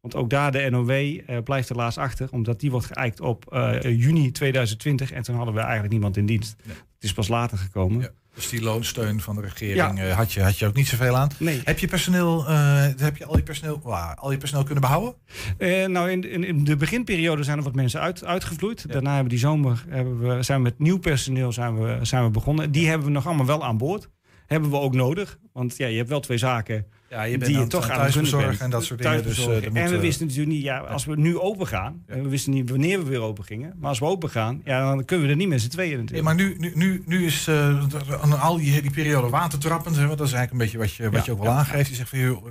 Want 0.00 0.14
ook 0.14 0.30
daar 0.30 0.52
de 0.52 0.70
NOW 0.70 0.90
eh, 0.90 1.42
blijft 1.44 1.68
helaas 1.68 1.98
achter, 1.98 2.28
omdat 2.30 2.60
die 2.60 2.70
wordt 2.70 2.86
geëikt 2.86 3.20
op 3.20 3.44
juni 3.82 4.30
2020 4.30 5.12
en 5.12 5.22
toen 5.22 5.36
hadden 5.36 5.54
we 5.54 5.60
eigenlijk 5.60 5.92
niemand 5.92 6.16
in 6.16 6.26
dienst. 6.26 6.56
Het 6.66 7.02
is 7.02 7.12
pas 7.12 7.28
later 7.28 7.58
gekomen. 7.58 8.14
Dus 8.34 8.48
die 8.48 8.62
loonsteun 8.62 9.20
van 9.20 9.34
de 9.34 9.40
regering 9.40 9.98
Ja. 9.98 10.08
eh, 10.08 10.16
had, 10.16 10.32
je, 10.32 10.42
had 10.42 10.58
je 10.58 10.66
ook 10.66 10.74
niet 10.74 10.88
zoveel 10.88 11.16
aan. 11.16 11.28
Nee. 11.38 11.60
Heb 11.64 11.78
je 11.78 11.86
personeel, 11.86 12.46
eh, 12.48 12.86
heb 12.96 13.16
je 13.16 13.24
al 13.24 13.36
je 13.36 13.42
personeel, 13.42 13.94
al 14.14 14.30
je 14.30 14.38
personeel 14.38 14.64
kunnen 14.64 14.82
behouden? 14.82 15.14
Eh, 15.58 15.86
nou, 15.86 16.10
in, 16.10 16.30
in, 16.30 16.44
in 16.44 16.64
de 16.64 16.76
beginperiode 16.76 17.42
zijn 17.42 17.58
er 17.58 17.64
wat 17.64 17.74
mensen 17.74 18.00
uit, 18.00 18.24
uitgevloeid. 18.24 18.84
Daarna 18.92 19.06
hebben 19.14 19.24
we 19.24 19.30
die 19.30 19.38
zomer 19.48 19.84
hebben 19.88 20.18
we, 20.18 20.42
zijn 20.42 20.58
we 20.58 20.64
met 20.64 20.78
nieuw 20.78 20.98
personeel 20.98 21.52
zijn 21.52 21.78
we, 21.82 21.98
zijn 22.02 22.24
we 22.24 22.30
begonnen. 22.30 22.70
Die 22.70 22.88
hebben 22.88 23.06
we 23.06 23.12
nog 23.12 23.26
allemaal 23.26 23.46
wel 23.46 23.64
aan 23.64 23.78
boord. 23.78 24.08
Hebben 24.46 24.70
we 24.70 24.76
ook 24.76 24.94
nodig. 24.94 25.38
Want 25.52 25.76
ja, 25.76 25.86
je 25.86 25.96
hebt 25.96 26.08
wel 26.08 26.20
twee 26.20 26.38
zaken 26.38 26.86
Ja, 27.10 27.22
je 27.22 27.38
bent 27.38 27.50
die 27.50 27.60
je 27.60 27.66
toch 27.66 27.90
aan 27.90 28.10
bent. 28.12 28.60
en 28.60 28.70
dat 28.70 28.84
soort 28.84 29.02
dingen, 29.02 29.22
dus, 29.22 29.46
eh, 29.46 29.64
en 29.64 29.72
we 29.72 29.80
eh, 29.80 30.00
wisten 30.00 30.26
natuurlijk 30.26 30.52
niet, 30.54 30.62
ja, 30.62 30.78
als 30.78 31.04
we 31.04 31.16
nu 31.16 31.38
open 31.38 31.66
gaan, 31.66 32.02
en 32.06 32.22
we 32.22 32.28
wisten 32.28 32.52
niet 32.52 32.70
wanneer 32.70 32.98
we 32.98 33.10
weer 33.10 33.20
open 33.20 33.44
gingen. 33.44 33.74
Maar 33.78 33.88
als 33.88 33.98
we 33.98 34.04
open 34.04 34.30
gaan, 34.30 34.60
ja, 34.64 34.94
dan 34.94 35.04
kunnen 35.04 35.26
we 35.26 35.32
er 35.32 35.38
niet 35.38 35.48
met 35.48 35.60
z'n 35.60 35.68
tweeën 35.68 35.98
natuurlijk. 35.98 36.24
maar 36.24 36.34
nu, 36.34 36.54
nu, 36.58 36.72
nu, 36.74 37.02
nu 37.06 37.26
is 37.26 37.46
eh, 37.48 38.42
al 38.42 38.56
die, 38.56 38.82
die 38.82 38.90
periode 38.90 39.28
watertrappend. 39.28 39.96
Hè, 39.96 40.06
want 40.06 40.18
dat 40.18 40.26
is 40.26 40.32
eigenlijk 40.32 40.52
een 40.52 40.70
beetje 40.70 40.78
wat 40.78 40.96
je, 40.96 41.10
wat 41.10 41.12
Ja, 41.12 41.22
je 41.24 41.32
ook 41.32 41.42
wel 41.42 41.52
ja. 41.52 41.58
aangeeft. 41.58 41.88
Je 41.88 41.94
zegt 41.94 42.08
van, 42.08 42.18
joh, 42.18 42.44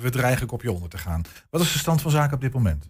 we 0.00 0.10
dreigen 0.10 0.46
kopje 0.46 0.72
onder 0.72 0.88
te 0.88 0.98
gaan. 0.98 1.22
Wat 1.50 1.60
is 1.60 1.72
de 1.72 1.78
stand 1.78 2.02
van 2.02 2.10
zaken 2.10 2.34
op 2.34 2.40
dit 2.40 2.52
moment? 2.52 2.88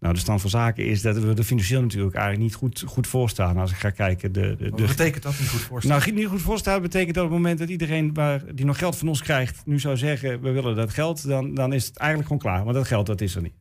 Nou, 0.00 0.14
de 0.14 0.20
stand 0.20 0.40
van 0.40 0.50
zaken 0.50 0.86
is 0.86 1.02
dat 1.02 1.18
we 1.18 1.34
er 1.34 1.42
financieel 1.44 1.80
natuurlijk 1.82 2.14
eigenlijk 2.14 2.44
niet 2.44 2.54
goed, 2.54 2.82
goed 2.86 3.06
voor 3.06 3.28
staan. 3.30 3.56
Als 3.56 3.70
ik 3.70 3.76
ga 3.76 3.90
kijken. 3.90 4.32
De, 4.32 4.56
de, 4.58 4.68
Wat 4.70 4.78
de, 4.78 4.84
betekent 4.86 5.22
dat 5.22 5.38
niet 5.38 5.48
goed 5.48 5.60
voorstellen? 5.60 5.98
Nou, 6.04 6.12
niet 6.12 6.26
goed 6.26 6.42
voorstaan 6.42 6.82
betekent 6.82 7.14
dat 7.14 7.24
op 7.24 7.30
het 7.30 7.38
moment 7.38 7.58
dat 7.58 7.68
iedereen 7.68 8.14
waar, 8.14 8.54
die 8.54 8.64
nog 8.64 8.78
geld 8.78 8.96
van 8.96 9.08
ons 9.08 9.22
krijgt, 9.22 9.62
nu 9.66 9.78
zou 9.80 9.96
zeggen: 9.96 10.40
we 10.40 10.50
willen 10.50 10.76
dat 10.76 10.90
geld, 10.92 11.28
dan, 11.28 11.54
dan 11.54 11.72
is 11.72 11.86
het 11.86 11.96
eigenlijk 11.96 12.28
gewoon 12.32 12.42
klaar. 12.52 12.64
Maar 12.64 12.74
dat 12.74 12.86
geld, 12.86 13.06
dat 13.06 13.20
is 13.20 13.34
er 13.34 13.42
niet. 13.42 13.54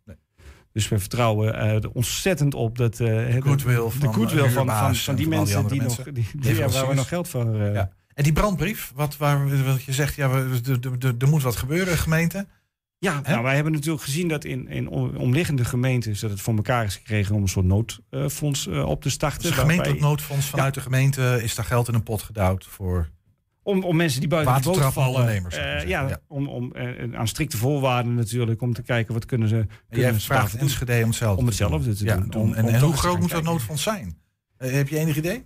Dus 0.72 0.88
we 0.90 1.00
vertrouwen 1.00 1.54
eh, 1.60 1.84
er 1.84 1.92
ontzettend 1.92 2.54
op 2.54 2.78
dat. 2.78 3.00
eh, 3.00 3.08
de 3.08 3.42
goodwill 3.42 3.76
de 3.76 3.90
van 3.92 4.14
goodwill 4.14 4.40
van, 4.42 4.52
van, 4.52 4.60
huurbaas 4.60 5.04
van 5.04 5.16
die 5.16 5.28
mensen 5.28 5.68
die, 5.68 5.82
nog, 5.82 6.04
die, 6.04 6.14
die- 6.14 6.56
ja, 6.56 6.70
waar 6.70 6.88
we 6.88 6.94
nog 6.94 7.08
geld 7.08 7.28
voor. 7.28 7.60
eh, 7.62 7.74
Ja. 7.74 7.92
En 8.14 8.24
die 8.24 8.34
brandbrief, 8.34 8.92
wat, 8.96 9.18
waar, 9.18 9.64
wat 9.66 9.84
je 9.84 9.94
zegt, 9.94 10.16
ja, 10.16 10.30
we- 10.30 11.16
er 11.20 11.28
moet 11.28 11.44
wat 11.44 11.56
gebeuren, 11.56 11.98
gemeente. 11.98 12.48
Ja, 13.00 13.22
nou, 13.24 13.44
wij 13.44 13.56
hebben 13.56 13.74
natuurlijk 13.74 14.04
gezien 14.04 14.28
dat 14.28 14.44
in, 14.44 14.68
in 14.68 14.88
om- 14.88 15.16
omliggende 15.16 15.66
gemeentes 15.66 16.20
dat 16.20 16.30
het 16.30 16.42
voor 16.42 16.56
elkaar 16.56 16.84
is 16.86 16.96
gekregen 16.96 17.36
om 17.36 17.42
een 17.42 17.48
soort 17.48 17.66
noodfonds 17.66 18.68
eh, 18.68 18.86
op 18.86 19.02
te 19.02 19.10
starten. 19.10 19.42
Dus 19.42 19.50
een 19.50 19.56
waarbij- 19.56 19.76
gemeentelijk 19.76 20.10
noodfonds 20.10 20.46
vanuit 20.50 20.74
de 20.74 20.82
gemeente 20.82 21.40
is 21.44 21.56
daar 21.56 21.66
geld 21.66 21.88
in 21.88 21.94
een 21.94 22.04
pot 22.04 22.22
gedouwd 22.22 22.66
voor. 22.66 23.10
Om, 23.64 23.84
om 23.84 23.96
mensen 23.96 24.20
die 24.20 24.30
buiten 24.30 24.62
de 24.62 24.70
boot 24.70 24.94
vallen. 24.94 25.36
eh, 25.36 25.42
maar 25.42 25.88
ja, 25.88 26.02
zeggen. 26.08 26.22
om, 26.28 26.48
om 26.48 26.74
eh, 26.74 27.14
aan 27.20 27.28
strikte 27.28 27.58
voorwaarden 27.58 28.16
natuurlijk. 28.16 28.62
Om 28.62 28.74
te 28.74 28.82
kijken 28.82 29.14
wat 29.14 29.26
kunnen 29.26 29.48
ze. 29.48 29.56
En 29.56 29.68
kunnen 29.90 30.10
jij 30.12 30.20
ze 30.20 30.26
vraagt. 30.26 30.56
Enschede 30.56 31.02
om 31.02 31.08
hetzelfde 31.08 31.42
Om 31.44 31.50
te 31.50 31.58
doen. 31.58 31.72
hetzelfde 31.72 31.94
te 31.96 32.06
Ja, 32.06 32.18
doen. 32.18 32.42
om- 32.42 32.54
en, 32.54 32.80
hoe 32.80 32.94
groot 32.98 33.20
moet 33.20 33.32
dat 33.32 33.44
noodfonds 33.44 33.84
zijn? 33.84 34.18
Heb 34.58 34.88
je 34.88 34.98
enig 34.98 35.18
idee? 35.18 35.44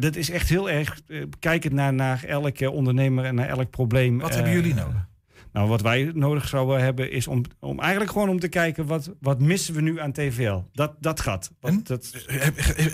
Dat 0.00 0.16
is 0.16 0.30
echt 0.30 0.48
heel 0.48 0.70
erg 0.70 1.00
kijkend 1.38 1.72
naar, 1.72 1.92
naar 1.94 2.24
elke 2.24 2.70
ondernemer 2.70 3.24
en 3.24 3.34
naar 3.34 3.48
elk 3.48 3.70
probleem. 3.70 4.18
Wat 4.18 4.34
hebben 4.34 4.52
jullie 4.52 4.74
nodig? 4.74 5.10
Nou, 5.52 5.68
wat 5.68 5.80
wij 5.80 6.10
nodig 6.14 6.48
zouden 6.48 6.82
hebben 6.82 7.10
is 7.10 7.26
om, 7.26 7.44
om 7.60 7.80
eigenlijk 7.80 8.10
gewoon 8.10 8.28
om 8.28 8.40
te 8.40 8.48
kijken 8.48 8.86
wat, 8.86 9.10
wat 9.20 9.40
missen 9.40 9.74
we 9.74 9.80
nu 9.80 10.00
aan 10.00 10.12
TVL. 10.12 10.62
Dat, 10.72 10.94
dat 11.00 11.20
gat. 11.20 11.50
Wat, 11.60 11.86
dat, 11.86 12.26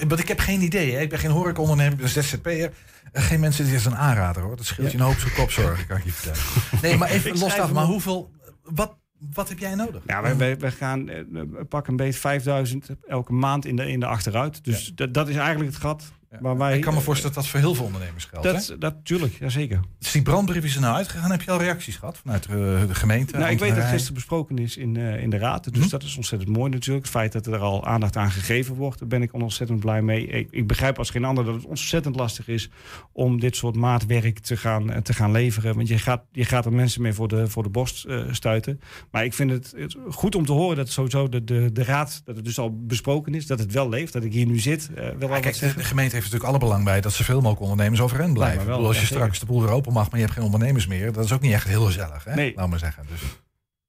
Want 0.09 0.21
ik 0.21 0.29
heb 0.29 0.39
geen 0.39 0.63
idee. 0.63 0.93
Hè. 0.93 1.01
Ik 1.01 1.09
ben 1.09 1.19
geen 1.19 1.31
horecaondernemer, 1.31 1.93
ik 1.93 1.99
ben 1.99 2.09
ZZP'er. 2.09 2.73
Eh, 3.13 3.23
Geen 3.23 3.41
mensen, 3.41 3.65
dit 3.65 3.75
is 3.75 3.85
een 3.85 3.97
aanrader 3.97 4.43
hoor. 4.43 4.57
Dat 4.57 4.67
scheelt 4.67 4.91
je 4.91 4.99
een 4.99 5.05
hoop 5.05 5.19
zo'n 5.19 5.33
kopzorgen, 5.33 5.87
kan 5.87 5.97
ik 5.97 6.05
je 6.05 6.13
vertellen. 6.13 6.41
Nee, 6.83 6.97
maar 6.97 7.11
even 7.11 7.39
los 7.39 7.57
hem 7.57 7.73
Maar 7.73 7.85
hoeveel, 7.85 8.31
wat, 8.63 8.97
wat 9.35 9.49
heb 9.49 9.59
jij 9.59 9.75
nodig? 9.75 10.03
Ja, 10.07 10.23
wij, 10.23 10.37
wij, 10.37 10.59
wij 10.59 10.71
gaan 10.71 11.09
eh, 11.09 11.23
pak 11.69 11.87
een 11.87 11.97
beetje 11.97 12.21
5000 12.21 12.89
elke 13.09 13.33
maand 13.33 13.65
in 13.65 13.77
de, 13.77 13.91
in 13.91 14.01
de 14.01 14.07
achteruit. 14.07 14.65
Dus 14.65 14.93
dat, 14.95 15.15
dat 15.15 15.29
is 15.29 15.37
eigenlijk 15.37 15.71
het 15.71 15.81
gat. 15.81 16.13
Wij, 16.41 16.77
ik 16.77 16.83
kan 16.83 16.95
me 16.95 17.01
voorstellen 17.01 17.35
dat 17.35 17.45
dat 17.45 17.53
voor 17.53 17.61
heel 17.61 17.75
veel 17.75 17.85
ondernemers 17.85 18.25
geldt. 18.25 18.47
Dat, 18.47 18.67
hè? 18.67 18.79
dat 18.79 18.95
tuurlijk, 19.03 19.39
jazeker. 19.39 19.81
Dus 19.99 20.13
die 20.13 20.23
brandbrief 20.23 20.65
is 20.65 20.75
er 20.75 20.81
nou 20.81 20.97
uitgegaan. 20.97 21.31
Heb 21.31 21.43
je 21.43 21.51
al 21.51 21.59
reacties 21.59 21.97
gehad 21.97 22.19
vanuit 22.19 22.47
eh, 22.47 22.55
de 22.87 22.95
gemeente? 22.95 23.33
Nou, 23.33 23.43
ik 23.43 23.49
weet 23.49 23.59
dat 23.59 23.69
ambtenarij? 23.69 23.91
gisteren 23.91 24.15
besproken 24.15 24.59
is 24.59 24.77
in, 24.77 24.97
eh, 24.97 25.23
in 25.23 25.31
de 25.31 25.39
raad. 25.39 25.75
Dus 25.75 25.89
dat 25.89 26.03
is 26.03 26.17
ontzettend 26.17 26.51
mooi 26.57 26.71
natuurlijk. 26.71 27.05
Het 27.07 27.15
feit 27.15 27.33
dat 27.33 27.47
er 27.47 27.59
al 27.59 27.87
aandacht 27.87 28.17
aan 28.17 28.31
gegeven 28.31 28.75
wordt, 28.75 28.99
daar 28.99 29.09
ben 29.09 29.23
ik 29.23 29.33
ontzettend 29.33 29.81
blij 29.81 30.03
mee. 30.03 30.27
Ik, 30.27 30.49
ik 30.51 30.67
begrijp 30.67 30.99
als 30.99 31.11
geen 31.11 31.25
ander 31.25 31.45
dat 31.45 31.55
het 31.55 31.65
ontzettend 31.65 32.17
lastig 32.17 32.49
is 32.49 32.71
om 33.13 33.41
dit 33.41 33.57
soort 33.57 33.77
maatwerk 33.77 34.39
te 34.39 34.57
gaan, 34.57 34.91
eh, 34.93 35.01
te 35.01 35.15
gaan 35.15 35.31
leveren. 35.33 35.75
Want 35.75 35.89
je 35.89 35.99
gaat, 35.99 36.23
je 36.33 36.45
gaat 36.45 36.65
er 36.65 36.73
mensen 36.73 37.03
mee 37.03 37.13
voor 37.13 37.29
de, 37.29 37.47
voor 37.49 37.63
de 37.63 37.69
borst 37.69 38.05
eh, 38.05 38.23
stuiten. 38.31 38.81
Maar 39.11 39.25
ik 39.25 39.35
vind 39.35 39.51
het, 39.51 39.73
het 39.77 39.97
goed 40.09 40.35
om 40.35 40.47
te 40.47 40.53
horen 40.53 40.77
dat 40.77 40.89
sowieso 40.89 41.29
de, 41.29 41.45
de, 41.45 41.73
de 41.73 41.85
raad, 41.85 42.23
dat 42.25 42.37
het 42.37 42.45
dus 42.45 42.59
al 42.59 42.85
besproken 42.87 43.35
is, 43.35 43.47
dat 43.47 43.59
het 43.59 43.73
wel 43.73 43.89
leeft, 43.89 44.13
dat 44.13 44.25
ik 44.25 44.33
hier 44.33 44.47
nu 44.47 44.59
zit. 44.59 44.91
eh, 44.95 45.09
wel 45.19 45.41
kijk, 45.41 45.59
de 45.59 45.85
gemeente 45.85 46.17
heeft 46.19 46.33
natuurlijk 46.33 46.51
alle 46.51 46.71
belang 46.71 46.85
bij 46.85 47.01
dat 47.01 47.13
zoveel 47.13 47.41
mogelijk 47.41 47.61
ondernemers 47.61 48.01
overeind 48.01 48.33
blijven. 48.33 48.67
Wel, 48.67 48.75
bedoel, 48.75 48.87
als 48.87 48.97
je 48.97 49.03
ja, 49.03 49.09
straks 49.09 49.39
de 49.39 49.47
boel 49.47 49.61
weer 49.63 49.71
open 49.71 49.93
mag, 49.93 50.11
maar 50.11 50.21
je 50.21 50.25
hebt 50.25 50.37
geen 50.37 50.47
ondernemers 50.47 50.87
meer, 50.87 51.13
dat 51.13 51.25
is 51.25 51.33
ook 51.33 51.41
niet 51.41 51.53
echt 51.53 51.67
heel 51.67 51.85
gezellig, 51.85 52.25
hè? 52.25 52.35
Nee. 52.35 52.53
Laat 52.57 52.69
maar 52.69 52.79
zeggen. 52.79 53.05
Dus, 53.09 53.21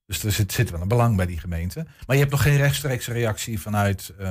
dus 0.09 0.23
er 0.23 0.31
zit, 0.31 0.51
zit 0.51 0.69
wel 0.69 0.81
een 0.81 0.87
belang 0.87 1.15
bij 1.15 1.25
die 1.25 1.39
gemeente. 1.39 1.85
Maar 2.05 2.15
je 2.15 2.21
hebt 2.21 2.31
nog 2.31 2.41
geen 2.41 2.57
rechtstreekse 2.57 3.13
reactie 3.13 3.59
vanuit 3.59 4.13
eh, 4.17 4.27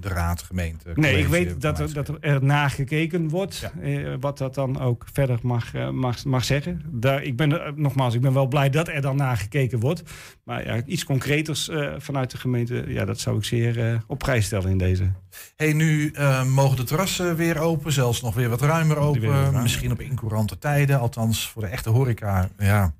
de 0.00 0.08
raad, 0.08 0.42
gemeente. 0.42 0.92
Nee, 0.94 1.18
ik 1.18 1.26
weet 1.26 1.60
dat 1.60 1.78
er, 1.78 1.92
dat 1.92 2.10
er 2.20 2.44
naar 2.44 2.70
gekeken 2.70 3.28
wordt. 3.28 3.70
eh, 3.82 4.14
wat 4.20 4.38
dat 4.38 4.54
dan 4.54 4.80
ook 4.80 5.06
verder 5.12 5.38
mag, 5.42 5.74
eh, 5.74 5.90
mag, 5.90 6.24
mag 6.24 6.44
zeggen. 6.44 6.82
Daar, 6.90 7.22
ik 7.22 7.36
ben 7.36 7.72
nogmaals, 7.74 8.14
ik 8.14 8.20
ben 8.20 8.32
wel 8.32 8.46
blij 8.46 8.70
dat 8.70 8.88
er 8.88 9.00
dan 9.00 9.16
naar 9.16 9.36
gekeken 9.36 9.80
wordt. 9.80 10.02
Maar 10.44 10.64
ja, 10.64 10.82
iets 10.84 11.04
concreters 11.04 11.70
vanuit 11.98 12.30
de 12.30 12.38
gemeente, 12.38 12.84
ja, 12.86 13.04
dat 13.04 13.20
zou 13.20 13.36
ik 13.36 13.44
zeer 13.44 14.02
op 14.06 14.18
prijs 14.18 14.44
stellen 14.44 14.70
in 14.70 14.78
deze. 14.78 15.12
Hey, 15.56 15.72
nu 15.72 16.14
mogen 16.46 16.76
de 16.76 16.84
terrassen 16.84 17.36
weer 17.36 17.58
open, 17.58 17.92
zelfs 17.92 18.22
nog 18.22 18.34
weer 18.34 18.48
wat 18.48 18.60
ruimer 18.60 18.96
open. 18.96 19.20
weer 19.20 19.30
wat 19.30 19.40
ruimer. 19.40 19.62
Misschien 19.62 19.92
op 19.92 20.00
incourante 20.00 20.58
tijden, 20.58 21.00
althans 21.00 21.48
voor 21.48 21.62
de 21.62 21.68
echte 21.68 21.90
horeca. 21.90 22.48
Ja, 22.58 22.92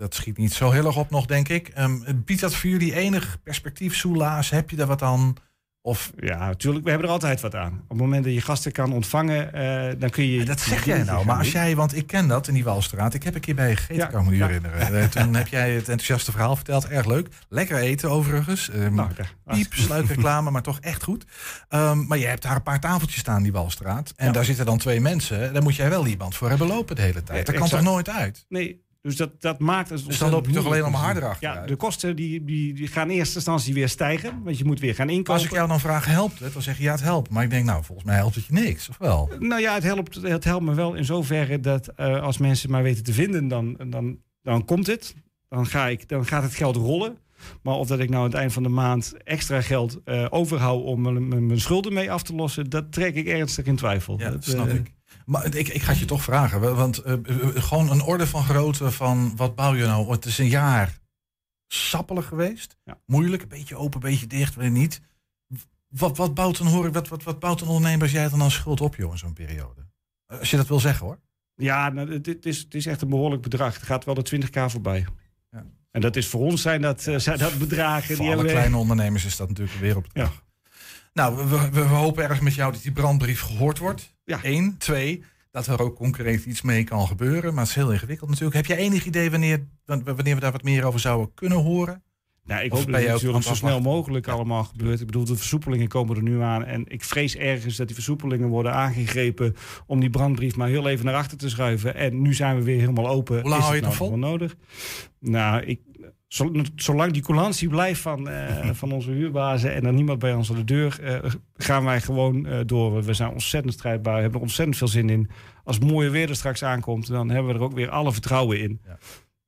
dat 0.00 0.14
schiet 0.14 0.36
niet 0.38 0.52
zo 0.52 0.70
heel 0.70 0.86
erg 0.86 0.96
op 0.96 1.10
nog, 1.10 1.26
denk 1.26 1.48
ik. 1.48 1.68
Ehm, 1.68 1.98
biedt 2.24 2.40
dat 2.40 2.54
voor 2.54 2.70
jullie 2.70 2.94
enig 2.94 3.38
perspectief, 3.42 3.94
Soelaas? 3.96 4.50
Heb 4.50 4.70
je 4.70 4.76
daar 4.76 4.86
wat 4.86 5.02
aan? 5.02 5.34
Of... 5.82 6.12
Ja, 6.16 6.38
natuurlijk. 6.38 6.84
We 6.84 6.90
hebben 6.90 7.08
er 7.08 7.14
altijd 7.14 7.40
wat 7.40 7.54
aan. 7.54 7.72
Op 7.82 7.88
het 7.88 7.98
moment 7.98 8.24
dat 8.24 8.32
je 8.34 8.40
gasten 8.40 8.72
kan 8.72 8.92
ontvangen, 8.92 9.52
eh, 9.52 9.94
dan 9.98 10.10
kun 10.10 10.26
je... 10.26 10.44
Dat 10.44 10.60
zeg 10.60 10.84
jij 10.84 11.02
nou, 11.02 11.24
maar 11.26 11.36
als 11.38 11.52
jij, 11.52 11.76
want 11.76 11.96
ik 11.96 12.06
ken 12.06 12.28
dat 12.28 12.48
in 12.48 12.54
die 12.54 12.64
Walstraat. 12.64 13.14
Ik 13.14 13.22
heb 13.22 13.34
een 13.34 13.40
keer 13.40 13.54
bij 13.54 13.76
gegeten, 13.76 14.08
kan 14.10 14.20
ik 14.20 14.26
me 14.26 14.32
nu 14.32 14.42
herinneren. 14.42 15.00
Eh, 15.00 15.04
Toen 15.04 15.34
heb 15.34 15.48
jij 15.48 15.70
het 15.70 15.88
enthousiaste 15.88 16.30
verhaal 16.30 16.56
verteld, 16.56 16.86
erg 16.88 17.06
leuk. 17.06 17.28
Lekker 17.48 17.76
eten 17.78 18.10
overigens. 18.10 18.70
Um, 18.74 18.94
Nou, 18.94 19.08
piep, 19.44 19.74
sluikreclame, 19.74 20.50
maar 20.50 20.62
toch 20.62 20.78
echt 20.80 21.02
goed. 21.02 21.24
Ehm, 21.68 22.06
maar 22.06 22.18
je 22.18 22.26
hebt 22.26 22.42
daar 22.42 22.56
een 22.56 22.62
paar 22.62 22.80
tafeltjes 22.80 23.20
staan, 23.20 23.42
die 23.42 23.52
Walstraat. 23.52 24.12
En 24.16 24.26
Ja. 24.26 24.32
daar 24.32 24.44
zitten 24.44 24.66
dan 24.66 24.78
twee 24.78 25.00
mensen. 25.00 25.52
Daar 25.52 25.62
moet 25.62 25.76
jij 25.76 25.90
wel 25.90 26.06
iemand 26.06 26.36
voor 26.36 26.48
hebben 26.48 26.66
lopen 26.66 26.96
de 26.96 27.02
hele 27.02 27.22
tijd. 27.22 27.46
Dat 27.46 27.54
kan 27.54 27.64
exact. 27.64 27.82
toch 27.82 27.92
nooit 27.92 28.08
uit? 28.08 28.44
Nee, 28.48 28.88
dus 29.02 29.16
dat, 29.16 29.40
dat 29.40 29.58
maakt 29.58 29.88
het 29.88 30.06
Dus 30.06 30.18
dan 30.18 30.30
loop 30.30 30.46
je 30.46 30.52
toch 30.52 30.66
alleen 30.66 30.82
maar 30.82 31.00
harder 31.00 31.22
Ja, 31.22 31.28
achteruit? 31.28 31.68
de 31.68 31.76
kosten 31.76 32.16
die, 32.16 32.44
die, 32.44 32.74
die 32.74 32.86
gaan 32.86 33.10
in 33.10 33.16
eerste 33.16 33.34
instantie 33.34 33.74
weer 33.74 33.88
stijgen. 33.88 34.42
Want 34.42 34.58
je 34.58 34.64
moet 34.64 34.80
weer 34.80 34.94
gaan 34.94 35.08
inkopen. 35.08 35.32
Als 35.32 35.44
ik 35.44 35.50
jou 35.50 35.68
dan 35.68 35.80
vraag, 35.80 36.04
helpt 36.04 36.38
het? 36.38 36.52
Dan 36.52 36.62
zeg 36.62 36.76
je 36.76 36.82
ja, 36.82 36.92
het 36.92 37.02
helpt. 37.02 37.30
Maar 37.30 37.44
ik 37.44 37.50
denk, 37.50 37.64
nou, 37.64 37.84
volgens 37.84 38.06
mij 38.06 38.16
helpt 38.16 38.34
het 38.34 38.46
je 38.46 38.52
niks, 38.52 38.88
of 38.88 38.98
wel? 38.98 39.30
Nou 39.38 39.60
ja, 39.60 39.74
het 39.74 39.82
helpt, 39.82 40.14
het 40.14 40.44
helpt 40.44 40.64
me 40.64 40.74
wel 40.74 40.94
in 40.94 41.04
zoverre 41.04 41.60
dat 41.60 41.88
eh, 41.88 42.22
als 42.22 42.38
mensen 42.38 42.70
maar 42.70 42.82
weten 42.82 43.04
te 43.04 43.12
vinden, 43.12 43.48
dan, 43.48 43.76
dan, 43.88 44.18
dan 44.42 44.64
komt 44.64 44.86
het. 44.86 45.14
Dan, 45.48 45.66
ga 45.66 45.88
ik, 45.88 46.08
dan 46.08 46.26
gaat 46.26 46.42
het 46.42 46.54
geld 46.54 46.76
rollen. 46.76 47.18
Maar 47.62 47.74
of 47.74 47.86
dat 47.86 47.98
ik 47.98 48.08
nou 48.08 48.22
aan 48.22 48.30
het 48.30 48.38
eind 48.38 48.52
van 48.52 48.62
de 48.62 48.68
maand 48.68 49.14
extra 49.24 49.60
geld 49.60 49.98
eh, 50.04 50.26
overhoud 50.30 50.84
om 50.84 51.28
mijn, 51.28 51.60
schulden 51.60 51.92
mee 51.92 52.12
af 52.12 52.22
te 52.22 52.34
lossen, 52.34 52.70
dat 52.70 52.92
trek 52.92 53.14
ik 53.14 53.26
ernstig 53.26 53.64
in 53.64 53.76
twijfel. 53.76 54.18
Ja, 54.18 54.24
dat 54.24 54.32
dat 54.32 54.44
snap 54.44 54.68
eh, 54.68 54.74
ik. 54.74 54.92
Maar 55.26 55.54
ik, 55.54 55.68
ik 55.68 55.82
ga 55.82 55.90
het 55.90 55.98
je 55.98 56.04
toch 56.04 56.22
vragen, 56.22 56.60
wa- 56.60 56.72
want 56.74 56.98
eh, 56.98 57.12
eh, 57.12 57.62
gewoon 57.62 57.90
een 57.90 58.02
orde 58.02 58.26
van 58.26 58.42
grootte 58.44 58.90
van 58.90 59.36
wat 59.36 59.54
bouw 59.54 59.74
je 59.74 59.86
nou? 59.86 60.10
Het 60.10 60.24
is 60.24 60.38
een 60.38 60.48
jaar 60.48 60.98
sappelig 61.66 62.26
geweest, 62.26 62.76
moeilijk, 63.06 63.42
een 63.42 63.48
beetje 63.48 63.76
open, 63.76 64.04
een 64.04 64.10
beetje 64.10 64.26
dicht, 64.26 64.54
weet 64.54 64.66
ik 64.66 64.72
niet. 64.72 65.00
Wat, 65.88 66.16
wat, 66.16 66.34
bouwt 66.34 66.58
een, 66.58 66.66
hoor, 66.66 66.92
wat, 66.92 67.08
wat, 67.08 67.22
wat 67.22 67.38
bouwt 67.38 67.60
een 67.60 67.66
ondernemer 67.68 68.02
als 68.02 68.12
jij 68.12 68.28
dan 68.28 68.42
aan 68.42 68.50
schuld 68.50 68.80
op, 68.80 68.94
joh, 68.96 69.12
in 69.12 69.18
zo'n 69.18 69.32
periode? 69.32 69.86
Als 70.26 70.50
je 70.50 70.56
dat 70.56 70.66
wil 70.66 70.80
zeggen, 70.80 71.06
hoor. 71.06 71.18
Ja, 71.54 71.88
nou, 71.88 72.20
is, 72.40 72.58
het 72.58 72.74
is 72.74 72.86
echt 72.86 73.02
een 73.02 73.08
behoorlijk 73.08 73.42
bedrag. 73.42 73.74
Het 73.74 73.82
gaat 73.82 74.04
wel 74.04 74.14
de 74.14 74.30
20k 74.36 74.64
voorbij. 74.66 75.06
Ja. 75.50 75.64
En 75.90 76.00
dat 76.00 76.16
is 76.16 76.28
voor 76.28 76.40
ons 76.40 76.62
zijn 76.62 76.80
dat, 76.80 77.06
eh, 77.06 77.16
zijn 77.18 77.38
dat 77.38 77.58
bedragen. 77.58 78.16
Voor 78.16 78.24
die 78.24 78.34
alle 78.34 78.42
kleine 78.52 78.76
ondernemers 78.76 79.24
is 79.24 79.36
dat 79.36 79.48
natuurlijk 79.48 79.76
een 79.76 79.82
wereldbedrag. 79.82 80.44
Nou, 81.12 81.48
we, 81.48 81.70
we, 81.72 81.80
hopen 81.80 82.22
ergens 82.22 82.40
met 82.40 82.54
jou 82.54 82.72
dat 82.72 82.82
die 82.82 82.92
brandbrief 82.92 83.40
gehoord 83.40 83.78
wordt. 83.78 84.14
Ja. 84.24 84.38
Eén. 84.42 84.78
Twee, 84.78 85.24
dat 85.50 85.66
er 85.66 85.82
ook 85.82 85.96
concreet 85.96 86.44
iets 86.44 86.62
mee 86.62 86.84
kan 86.84 87.06
gebeuren. 87.06 87.54
Maar 87.54 87.62
het 87.62 87.68
is 87.68 87.82
heel 87.82 87.92
ingewikkeld 87.92 88.30
natuurlijk. 88.30 88.56
Heb 88.56 88.66
je 88.66 88.84
enig 88.84 89.04
idee 89.04 89.30
wanneer, 89.30 89.66
wanneer 89.84 90.34
we 90.34 90.40
daar 90.40 90.52
wat 90.52 90.62
meer 90.62 90.84
over 90.84 91.00
zouden 91.00 91.34
kunnen 91.34 91.58
horen? 91.58 92.02
Nou, 92.44 92.62
ik 92.62 92.72
Of 92.72 92.78
hoop 92.78 92.92
dat 92.92 93.00
het 93.00 93.10
natuurlijk 93.10 93.44
zo 93.44 93.54
snel 93.54 93.80
mogelijk 93.80 94.28
allemaal 94.28 94.64
gebeurt. 94.64 95.00
Ik 95.00 95.06
bedoel, 95.06 95.24
de 95.24 95.36
versoepelingen 95.36 95.88
komen 95.88 96.16
er 96.16 96.22
nu 96.22 96.40
aan. 96.40 96.64
En 96.64 96.84
ik 96.88 97.04
vrees 97.04 97.36
ergens 97.36 97.76
dat 97.76 97.86
die 97.86 97.94
versoepelingen 97.94 98.48
worden 98.48 98.72
aangegrepen... 98.72 99.56
om 99.86 100.00
die 100.00 100.10
brandbrief 100.10 100.56
maar 100.56 100.68
heel 100.68 100.88
even 100.88 101.04
naar 101.04 101.14
achter 101.14 101.38
te 101.38 101.48
schuiven. 101.48 101.94
En 101.94 102.22
nu 102.22 102.34
zijn 102.34 102.56
we 102.56 102.62
weer 102.62 102.80
helemaal 102.80 103.08
open. 103.08 103.40
Hoe 103.40 103.50
lang 103.50 103.62
hou 103.62 103.76
je 103.76 103.84
het 103.84 103.98
nou 103.98 104.10
wel 104.10 104.18
nodig? 104.18 104.56
Nou, 105.18 105.62
ik, 105.62 105.80
zolang 106.74 107.12
die 107.12 107.22
coulantie 107.22 107.68
blijft 107.68 108.00
van, 108.00 108.28
eh, 108.28 108.70
van 108.72 108.92
onze 108.92 109.10
huurbazen... 109.10 109.74
en 109.74 109.86
er 109.86 109.92
niemand 109.92 110.18
bij 110.18 110.34
ons 110.34 110.50
aan 110.50 110.56
de 110.56 110.64
deur... 110.64 111.02
eh, 111.02 111.30
gaan 111.56 111.84
wij 111.84 112.00
gewoon 112.00 112.46
eh, 112.46 112.58
door. 112.66 113.02
We 113.02 113.14
zijn 113.14 113.30
ontzettend 113.30 113.74
strijdbaar. 113.74 114.14
We 114.14 114.20
hebben 114.20 114.38
er 114.38 114.44
ontzettend 114.46 114.76
veel 114.76 114.88
zin 114.88 115.10
in. 115.10 115.30
Als 115.64 115.76
het 115.76 115.90
mooie 115.90 116.10
weer 116.10 116.28
er 116.28 116.36
straks 116.36 116.64
aankomt... 116.64 117.06
dan 117.06 117.30
hebben 117.30 117.52
we 117.52 117.58
er 117.58 117.64
ook 117.64 117.74
weer 117.74 117.88
alle 117.88 118.12
vertrouwen 118.12 118.60
in. 118.60 118.80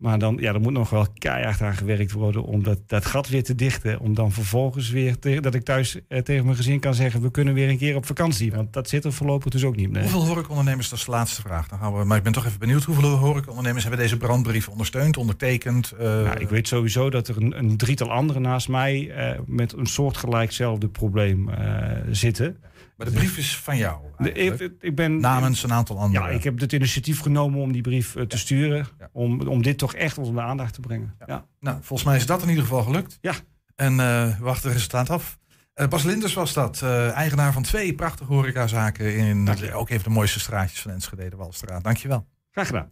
Maar 0.02 0.18
dan, 0.18 0.36
ja, 0.40 0.52
er 0.52 0.60
moet 0.60 0.72
nog 0.72 0.90
wel 0.90 1.06
keihard 1.18 1.60
aan 1.60 1.74
gewerkt 1.76 2.12
worden 2.12 2.42
om 2.44 2.62
dat, 2.62 2.78
dat 2.86 3.04
gat 3.06 3.28
weer 3.28 3.42
te 3.42 3.54
dichten. 3.54 4.00
Om 4.00 4.14
dan 4.14 4.32
vervolgens 4.32 4.90
weer, 4.90 5.18
te- 5.18 5.40
dat 5.40 5.54
ik 5.54 5.64
thuis 5.64 5.98
eh, 6.08 6.18
tegen 6.20 6.44
mijn 6.44 6.56
gezin 6.56 6.80
kan 6.80 6.94
zeggen... 6.94 7.20
we 7.22 7.30
kunnen 7.30 7.54
weer 7.54 7.68
een 7.68 7.78
keer 7.78 7.96
op 7.96 8.06
vakantie. 8.06 8.52
Want 8.52 8.72
dat 8.72 8.88
zit 8.88 9.04
er 9.04 9.12
voorlopig 9.12 9.50
dus 9.52 9.64
ook 9.64 9.76
niet 9.76 9.90
meer. 9.90 10.02
Hoeveel 10.02 10.26
horecaondernemers, 10.26 10.88
dat 10.88 10.98
is 10.98 11.04
de 11.04 11.10
laatste 11.10 11.40
vraag. 11.40 11.68
Dan 11.68 11.78
gaan 11.78 11.98
we, 11.98 12.04
maar 12.04 12.16
ik 12.16 12.22
ben 12.22 12.32
toch 12.32 12.46
even 12.46 12.58
benieuwd. 12.58 12.84
Hoeveel 12.84 13.10
horecaondernemers 13.10 13.82
hebben 13.84 14.00
deze 14.00 14.16
brandbrief 14.16 14.68
ondersteund, 14.68 15.16
ondertekend? 15.16 15.90
eh, 15.92 16.06
Nou, 16.06 16.38
ik 16.40 16.48
weet 16.48 16.68
sowieso 16.68 17.10
dat 17.10 17.28
er 17.28 17.36
een, 17.36 17.58
een 17.58 17.76
drietal 17.76 18.10
anderen 18.10 18.42
naast 18.42 18.68
mij... 18.68 19.10
eh, 19.10 19.38
met 19.46 19.72
een 19.76 19.86
soortgelijkzelfde 19.86 20.88
probleem 20.88 21.48
eh, 21.48 21.90
zitten. 22.10 22.56
Maar 23.02 23.12
de 23.12 23.18
brief 23.18 23.36
is 23.36 23.56
van 23.56 23.76
jou. 23.76 24.00
Ik, 24.18 24.70
ik 24.80 24.94
ben, 24.94 25.20
Namens 25.20 25.62
een 25.62 25.72
aantal 25.72 25.98
anderen. 25.98 26.28
Ja, 26.28 26.34
ik 26.34 26.44
heb 26.44 26.60
het 26.60 26.72
initiatief 26.72 27.20
genomen 27.20 27.60
om 27.60 27.72
die 27.72 27.82
brief 27.82 28.16
eh, 28.16 28.24
te 28.24 28.38
sturen. 28.38 28.86
Om, 29.12 29.40
om 29.40 29.62
dit 29.62 29.78
toch 29.78 29.94
echt 29.94 30.18
onder 30.18 30.34
de 30.34 30.40
aandacht 30.40 30.74
te 30.74 30.80
brengen. 30.80 31.14
Ja. 31.26 31.46
Nou, 31.60 31.76
volgens 31.80 32.08
mij 32.08 32.16
is 32.16 32.26
dat 32.26 32.42
in 32.42 32.48
ieder 32.48 32.64
geval 32.64 32.82
gelukt. 32.82 33.18
Ja. 33.20 33.34
En 33.76 34.00
eh, 34.00 34.38
we 34.38 34.44
wachten 34.44 34.64
het 34.64 34.72
resultaat 34.72 35.10
af. 35.10 35.38
Eh, 35.74 35.88
Bas 35.88 36.02
Linders 36.02 36.34
was 36.34 36.52
dat, 36.52 36.82
eh, 36.82 37.10
eigenaar 37.10 37.52
van 37.52 37.62
twee 37.62 37.94
prachtige 37.94 38.32
horecazaken 38.32 39.16
in 39.16 39.72
ook 39.72 39.90
even 39.90 40.04
de 40.04 40.10
mooiste 40.10 40.40
straatjes 40.40 40.80
van 40.80 40.90
Enschede, 40.90 41.30
de 41.30 41.36
Walstraat. 41.36 41.84
Dankjewel. 41.84 42.26
Graag 42.50 42.66
gedaan. 42.66 42.90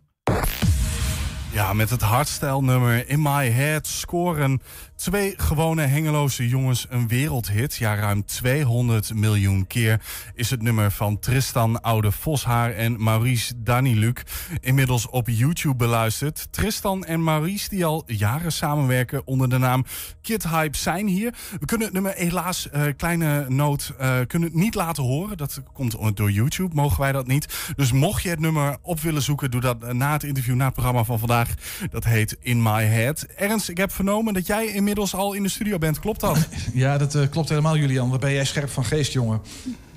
Ja, 1.53 1.73
met 1.73 1.91
het 1.91 2.03
hardstyle-nummer 2.03 3.09
In 3.09 3.23
My 3.23 3.51
Head 3.51 3.87
scoren 3.87 4.61
twee 5.01 5.35
gewone 5.37 5.83
hengeloze 5.83 6.49
jongens 6.49 6.87
een 6.89 7.09
wereldhit. 7.09 7.77
Ja, 7.77 7.95
ruim 7.95 8.25
200 8.25 9.15
miljoen 9.15 9.67
keer 9.67 10.01
is 10.35 10.51
het 10.51 10.63
nummer 10.63 10.91
van 10.91 11.19
Tristan 11.19 11.83
Oude 11.83 12.13
Voshaar 12.13 12.73
en 12.73 13.03
Maurice 13.03 13.63
Daniluk 13.63 14.23
inmiddels 14.61 15.09
op 15.09 15.29
YouTube 15.29 15.77
beluisterd. 15.77 16.49
Tristan 16.51 17.05
en 17.05 17.23
Maurice, 17.25 17.69
die 17.69 17.85
al 17.85 18.03
jaren 18.07 18.53
samenwerken 18.53 19.27
onder 19.27 19.49
de 19.49 19.59
naam 19.59 19.85
Kid 20.23 20.49
Hype, 20.49 20.77
zijn 20.77 21.07
hier. 21.07 21.35
We 21.61 21.67
kunnen 21.67 21.87
het 21.87 21.95
nummer 21.95 22.15
helaas, 22.15 22.71
eh, 22.71 22.83
kleine 22.97 23.45
noot, 23.49 23.95
eh, 23.99 24.19
kunnen 24.27 24.51
niet 24.53 24.75
laten 24.75 25.03
horen. 25.03 25.37
Dat 25.37 25.63
komt 25.73 26.17
door 26.17 26.31
YouTube, 26.31 26.75
mogen 26.75 27.01
wij 27.01 27.13
dat 27.13 27.27
niet. 27.27 27.73
Dus 27.77 27.93
mocht 27.93 28.23
je 28.23 28.29
het 28.29 28.41
nummer 28.41 28.77
op 28.83 29.01
willen 29.01 29.23
zoeken, 29.23 29.51
doe 29.51 29.61
dat 29.61 29.93
na 29.93 30.13
het 30.13 30.25
interview, 30.25 30.55
na 30.55 30.65
het 30.65 30.73
programma 30.73 31.05
van 31.05 31.19
vandaag. 31.19 31.49
Dat 31.91 32.05
heet 32.05 32.37
In 32.41 32.63
My 32.63 32.85
Head. 32.85 33.23
Ernst, 33.23 33.69
ik 33.69 33.77
heb 33.77 33.93
vernomen 33.93 34.35
dat 34.35 34.47
jij 34.47 34.67
inmiddels 34.67 34.89
al 34.99 35.33
in 35.33 35.43
de 35.43 35.49
studio 35.49 35.79
bent. 35.79 35.99
Klopt 35.99 36.21
dat? 36.21 36.39
Ja, 36.73 36.99
dat 36.99 37.15
eh, 37.15 37.23
klopt 37.31 37.49
helemaal, 37.49 37.77
Julian. 37.77 38.11
Wat 38.11 38.21
ben 38.21 38.33
jij 38.33 38.45
scherp 38.45 38.71
van 38.71 38.85
geest, 38.85 39.13
jongen. 39.13 39.41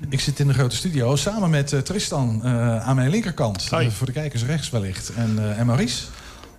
Ik 0.08 0.20
zit 0.20 0.38
in 0.38 0.46
de 0.46 0.54
grote 0.54 0.76
studio 0.76 1.16
samen 1.16 1.50
met 1.50 1.72
eh, 1.72 1.80
Tristan 1.80 2.40
eh, 2.44 2.86
aan 2.86 2.96
mijn 2.96 3.10
linkerkant. 3.10 3.68
Voor 3.88 4.06
de 4.06 4.12
kijkers 4.12 4.44
rechts 4.44 4.70
wellicht. 4.70 5.12
En, 5.14 5.38
eh, 5.38 5.58
en 5.58 5.66
Maurice 5.66 6.02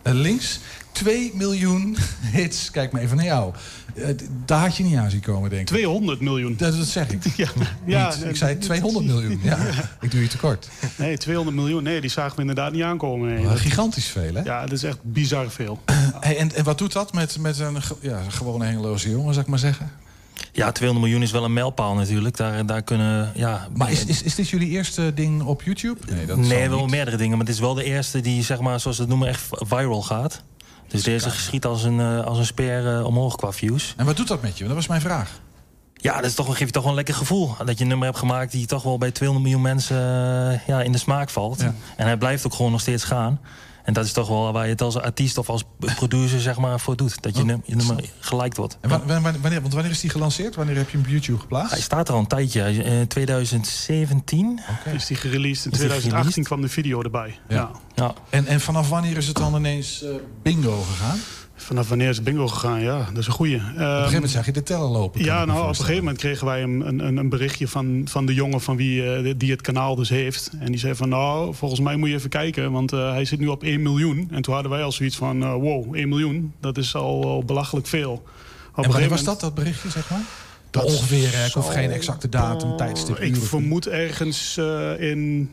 links. 0.04 0.60
2 0.96 1.32
miljoen 1.34 1.98
hits. 2.32 2.72
Kijk 2.72 2.92
maar 2.92 3.02
even 3.02 3.16
naar 3.16 3.26
jou. 3.26 3.54
Eh, 3.96 4.08
d- 4.10 4.24
daar 4.46 4.60
had 4.60 4.78
je 4.78 4.84
niet 4.84 4.96
aan 4.98 5.10
zien 5.10 5.20
komen, 5.20 5.50
denk 5.50 5.62
ik. 5.62 5.68
200 5.68 6.20
miljoen. 6.22 6.56
Dat, 6.58 6.78
dat 6.78 6.86
zeg 6.88 7.10
ik. 7.10 7.24
Ja, 7.86 8.08
Niet. 8.16 8.26
ik 8.26 8.36
zei 8.36 8.58
200 8.58 9.06
miljoen. 9.06 9.40
Ja, 9.44 9.58
ik 10.02 10.12
doe 10.12 10.22
je 10.22 10.28
tekort. 10.28 10.70
Nee, 10.98 11.18
200 11.18 11.58
miljoen. 11.58 11.84
Nee, 11.84 12.02
die 12.02 12.10
zagen 12.10 12.36
we 12.36 12.42
inderdaad 12.42 12.72
niet 12.72 12.84
aankomen. 12.84 13.34
Nee. 13.34 13.44
Dat- 13.44 13.60
gigantisch 13.60 14.08
veel, 14.08 14.34
hè? 14.34 14.42
Ja, 14.42 14.62
dat 14.62 14.72
is 14.72 14.84
echt 14.84 14.98
bizar 15.02 15.50
veel. 15.52 15.80
Hey, 16.20 16.38
en, 16.38 16.56
en 16.56 16.64
wat 16.64 16.78
doet 16.78 16.94
dat 16.94 17.14
met, 17.14 17.38
met 17.40 17.60
een 17.60 17.78
ja, 18.02 18.22
gewone 18.30 18.66
hengeloze 18.66 19.10
jongen, 19.10 19.30
zou 19.34 19.46
ik 19.46 19.50
maar 19.52 19.60
zeggen? 19.60 19.92
Ja, 20.52 20.72
200 20.72 21.06
miljoen 21.08 21.26
is 21.28 21.32
wel 21.32 21.44
een 21.44 21.54
mijlpaal 21.54 21.96
natuurlijk. 21.96 22.38
Daar, 22.38 22.66
daar 22.66 22.82
kunnen, 22.82 23.32
ja... 23.36 23.68
Maar 23.76 23.92
is, 23.92 24.06
is, 24.06 24.22
is 24.24 24.36
dit 24.36 24.50
jullie 24.50 24.70
eerste 24.70 25.12
ding 25.16 25.42
op 25.44 25.62
YouTube? 25.62 26.00
Nee, 26.10 26.26
dat 26.26 26.38
nee, 26.38 26.70
wel 26.70 26.80
niet. 26.82 26.90
meerdere 26.90 27.18
dingen. 27.18 27.38
Maar 27.38 27.46
het 27.46 27.56
is 27.56 27.62
wel 27.62 27.74
de 27.74 27.84
eerste 27.84 28.22
die, 28.22 28.44
zeg 28.44 28.60
maar, 28.60 28.80
zoals 28.80 28.96
ze 28.96 29.02
het 29.02 29.12
noemen, 29.12 29.28
echt 29.28 29.42
viral 29.50 30.02
gaat. 30.02 30.42
Dus 30.96 31.04
deze 31.04 31.30
geschiet 31.30 31.66
als 31.66 31.84
een, 31.84 32.00
eh, 32.00 32.26
als 32.26 32.38
een 32.38 32.46
speer 32.46 32.96
eh, 32.96 33.06
omhoog 33.06 33.36
qua 33.36 33.52
views. 33.52 33.94
En 33.98 34.06
wat 34.06 34.18
doet 34.18 34.28
dat 34.28 34.42
met 34.42 34.58
je? 34.58 34.66
Dat 34.66 34.76
was 34.76 34.88
mijn 34.88 35.02
vraag. 35.02 35.40
Ja, 35.94 36.16
dat 36.16 36.26
is 36.26 36.36
toch, 36.36 36.46
geeft 36.46 36.60
je 36.60 36.72
toch 36.72 36.82
wel 36.82 36.92
een 36.92 36.98
lekker 36.98 37.16
gevoel. 37.16 37.56
Dat 37.66 37.78
je 37.78 37.84
een 37.84 37.90
nummer 37.90 38.08
hebt 38.08 38.20
gemaakt 38.20 38.52
die 38.52 38.66
toch 38.66 38.84
wel 38.84 38.98
bij 38.98 39.12
200 39.12 39.50
miljoen 39.50 39.68
mensen 39.68 39.98
eh, 39.98 40.68
ja, 40.68 40.82
in 40.82 40.92
de 40.92 40.98
smaak 40.98 41.30
valt. 41.30 41.60
En 41.62 42.06
hij 42.06 42.18
blijft 42.18 42.46
ook 42.46 42.54
gewoon 42.54 42.72
nog 42.72 42.82
steeds 42.82 43.04
gaan. 43.04 43.40
En 43.86 43.94
dat 43.94 44.06
is 44.06 44.12
toch 44.12 44.28
wel 44.28 44.52
waar 44.52 44.64
je 44.64 44.72
het 44.72 44.82
als 44.82 44.98
artiest 44.98 45.38
of 45.38 45.50
als 45.50 45.64
producer 45.96 46.42
zeg 46.42 46.58
maar, 46.58 46.80
voor 46.80 46.96
doet. 46.96 47.22
Dat 47.22 47.38
je, 47.38 47.44
nummer 47.66 48.04
geliked 48.20 48.58
wordt. 48.58 48.78
En 48.82 48.90
wa- 48.90 49.02
wa- 49.06 49.22
wa- 49.22 49.40
wanneer, 49.42 49.62
want 49.62 49.74
wanneer 49.74 49.92
is 49.92 50.00
die 50.00 50.10
gelanceerd? 50.10 50.56
Wanneer 50.56 50.76
heb 50.76 50.90
je 50.90 50.98
hem 50.98 51.06
op 51.06 51.12
YouTube 51.12 51.40
geplaatst? 51.40 51.72
Hij 51.72 51.82
staat 51.82 52.08
er 52.08 52.14
al 52.14 52.20
een 52.20 52.28
tijdje. 52.28 52.62
eh, 52.84 53.02
2017. 53.02 54.60
Is 54.94 55.06
die 55.06 55.18
gereleased 55.18 55.66
in 55.66 55.72
Is 55.72 55.78
die 55.78 55.88
2018 55.88 56.12
gereleased? 56.12 56.44
kwam 56.48 56.62
de 56.62 56.70
video 56.70 57.02
erbij. 57.02 57.40
Ja. 57.48 57.72
Ja. 57.96 58.14
En, 58.30 58.46
en 58.48 58.62
vanaf 58.62 58.90
wanneer 58.90 59.18
is 59.18 59.28
het 59.28 59.36
dan 59.38 59.56
ineens 59.56 60.04
eh, 60.04 60.10
bingo 60.44 60.82
gegaan? 60.82 61.18
Vanaf 61.56 61.90
wanneer 61.90 62.10
is 62.10 62.24
bingo 62.24 62.48
gegaan? 62.48 62.82
Ja, 62.82 62.98
dat 62.98 63.18
is 63.18 63.28
een 63.28 63.34
goeie. 63.34 63.56
Op 63.56 63.62
een 63.64 63.76
gegeven 63.76 64.14
moment 64.14 64.32
zag 64.32 64.46
je 64.46 64.52
de 64.52 64.64
teller 64.64 64.88
lopen. 64.88 65.24
Ja, 65.24 65.46
nou, 65.46 65.62
op 65.62 65.70
een 65.70 65.76
gegeven 65.76 65.96
moment 65.96 66.18
kregen 66.18 66.46
wij 66.46 66.64
een, 66.64 66.88
een, 66.88 67.18
een 67.18 67.30
berichtje 67.30 67.68
van, 67.68 68.02
van 68.06 68.26
de 68.26 68.34
jongen 68.34 68.62
van 68.62 68.76
wie, 68.76 69.14
eh, 69.16 69.34
die 69.38 69.52
het 69.52 69.62
kanaal 69.62 69.96
dus 69.96 70.10
heeft. 70.10 70.52
En 70.60 70.66
die 70.66 70.80
zei 70.80 70.96
van, 70.96 71.10
nou, 71.10 71.56
volgens 71.56 71.80
mij 71.80 71.96
moet 71.96 72.10
je 72.10 72.16
even 72.16 72.30
kijken, 72.30 72.72
want 72.72 72.94
eh, 72.94 73.12
hij 73.12 73.26
zit 73.26 73.40
nu 73.40 73.48
op 73.48 73.64
1 73.64 73.82
miljoen. 73.82 74.28
En 74.32 74.42
toen 74.42 74.54
hadden 74.54 74.72
wij 74.72 74.84
al 74.84 74.92
zoiets 74.92 75.16
van, 75.16 75.44
eh, 75.44 75.54
wow, 75.54 75.96
1 75.96 76.10
miljoen, 76.10 76.54
dat 76.60 76.78
is 76.78 76.96
al, 76.96 77.26
al 77.26 77.44
belachelijk 77.44 77.88
veel. 77.88 78.12
Op 78.12 78.22
En 78.22 78.24
gegeven 78.74 78.92
wanneer 78.92 79.10
was 79.10 79.24
dat, 79.24 79.40
dat 79.40 79.54
berichtje, 79.54 79.90
zeg 79.90 80.10
maar? 80.10 80.24
Dat 80.70 80.84
ongeveer, 80.84 81.46
ik 81.46 81.52
hoef 81.52 81.68
geen 81.68 81.92
exacte 81.92 82.30
datum, 82.30 82.78
tijdstip, 82.78 83.20
Ik 83.20 83.36
uur 83.36 83.42
vermoed 83.42 83.88
ergens 83.88 84.58
in 85.00 85.50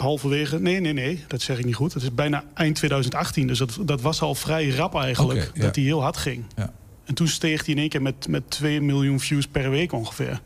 halverwege... 0.00 0.60
Nee, 0.60 0.80
nee, 0.80 0.92
nee, 0.92 1.24
dat 1.26 1.42
zeg 1.42 1.58
ik 1.58 1.64
niet 1.64 1.74
goed. 1.74 1.94
Het 1.94 2.02
is 2.02 2.14
bijna 2.14 2.44
eind 2.54 2.76
2018, 2.76 3.46
dus 3.46 3.58
dat, 3.58 3.78
dat 3.80 4.00
was 4.00 4.20
al 4.22 4.34
vrij 4.34 4.68
rap 4.68 4.94
eigenlijk. 4.94 5.50
Ja. 5.54 5.62
Dat 5.62 5.74
hij 5.74 5.84
heel 5.84 6.02
hard 6.02 6.16
ging. 6.16 6.44
Ja. 6.56 6.72
En 7.04 7.14
toen 7.14 7.28
steeg 7.28 7.64
hij 7.64 7.74
in 7.74 7.80
één 7.80 7.88
keer 7.88 8.02
met, 8.02 8.28
met 8.28 8.50
2 8.50 8.80
miljoen 8.80 9.20
views 9.20 9.46
per 9.46 9.70
week 9.70 9.92
ongeveer. 9.92 10.40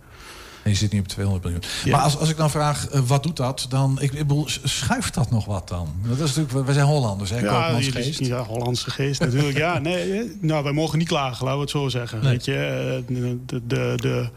Je 0.65 0.75
zit 0.75 0.93
niet 0.93 1.01
op 1.01 1.09
200 1.09 1.45
miljoen. 1.45 1.63
Maar 1.91 2.01
als, 2.01 2.19
als 2.19 2.29
ik 2.31 2.37
dan 2.37 2.51
vraag, 2.51 2.89
eh, 2.89 3.01
wat 3.01 3.23
doet 3.23 3.37
dat? 3.37 3.67
Dan, 3.69 3.99
ik, 4.01 4.13
ik 4.13 4.19
bedoel, 4.27 4.47
schuift 4.65 5.15
dat 5.15 5.31
nog 5.31 5.45
wat 5.45 5.69
dan? 5.69 5.89
Dat 6.03 6.19
is 6.29 6.35
natuurlijk, 6.35 6.65
wij 6.65 6.75
zijn 6.75 6.87
Hollanders, 6.87 7.31
hè? 7.31 7.39
Ja, 7.39 7.79
jullie- 7.79 8.27
ja, 8.27 8.43
Hollandse 8.43 8.91
geest 8.91 9.21
natuurlijk. 9.21 9.57
ja, 9.57 9.79
nee, 9.89 10.13
eh, 10.13 10.25
nou, 10.41 10.65
wij 10.65 10.73
mogen 10.73 10.99
niet 10.99 11.09
klagen, 11.09 11.45
laten 11.45 11.55
we 11.55 11.61
het 11.61 11.71
zo 11.71 11.89
zeggen. 11.89 12.21
Nee. 12.23 12.31
Weet 12.31 12.45
je, 12.45 12.55
eh, 12.55 13.17
de, 13.17 13.39
de, 13.67 13.93
de, 13.97 14.29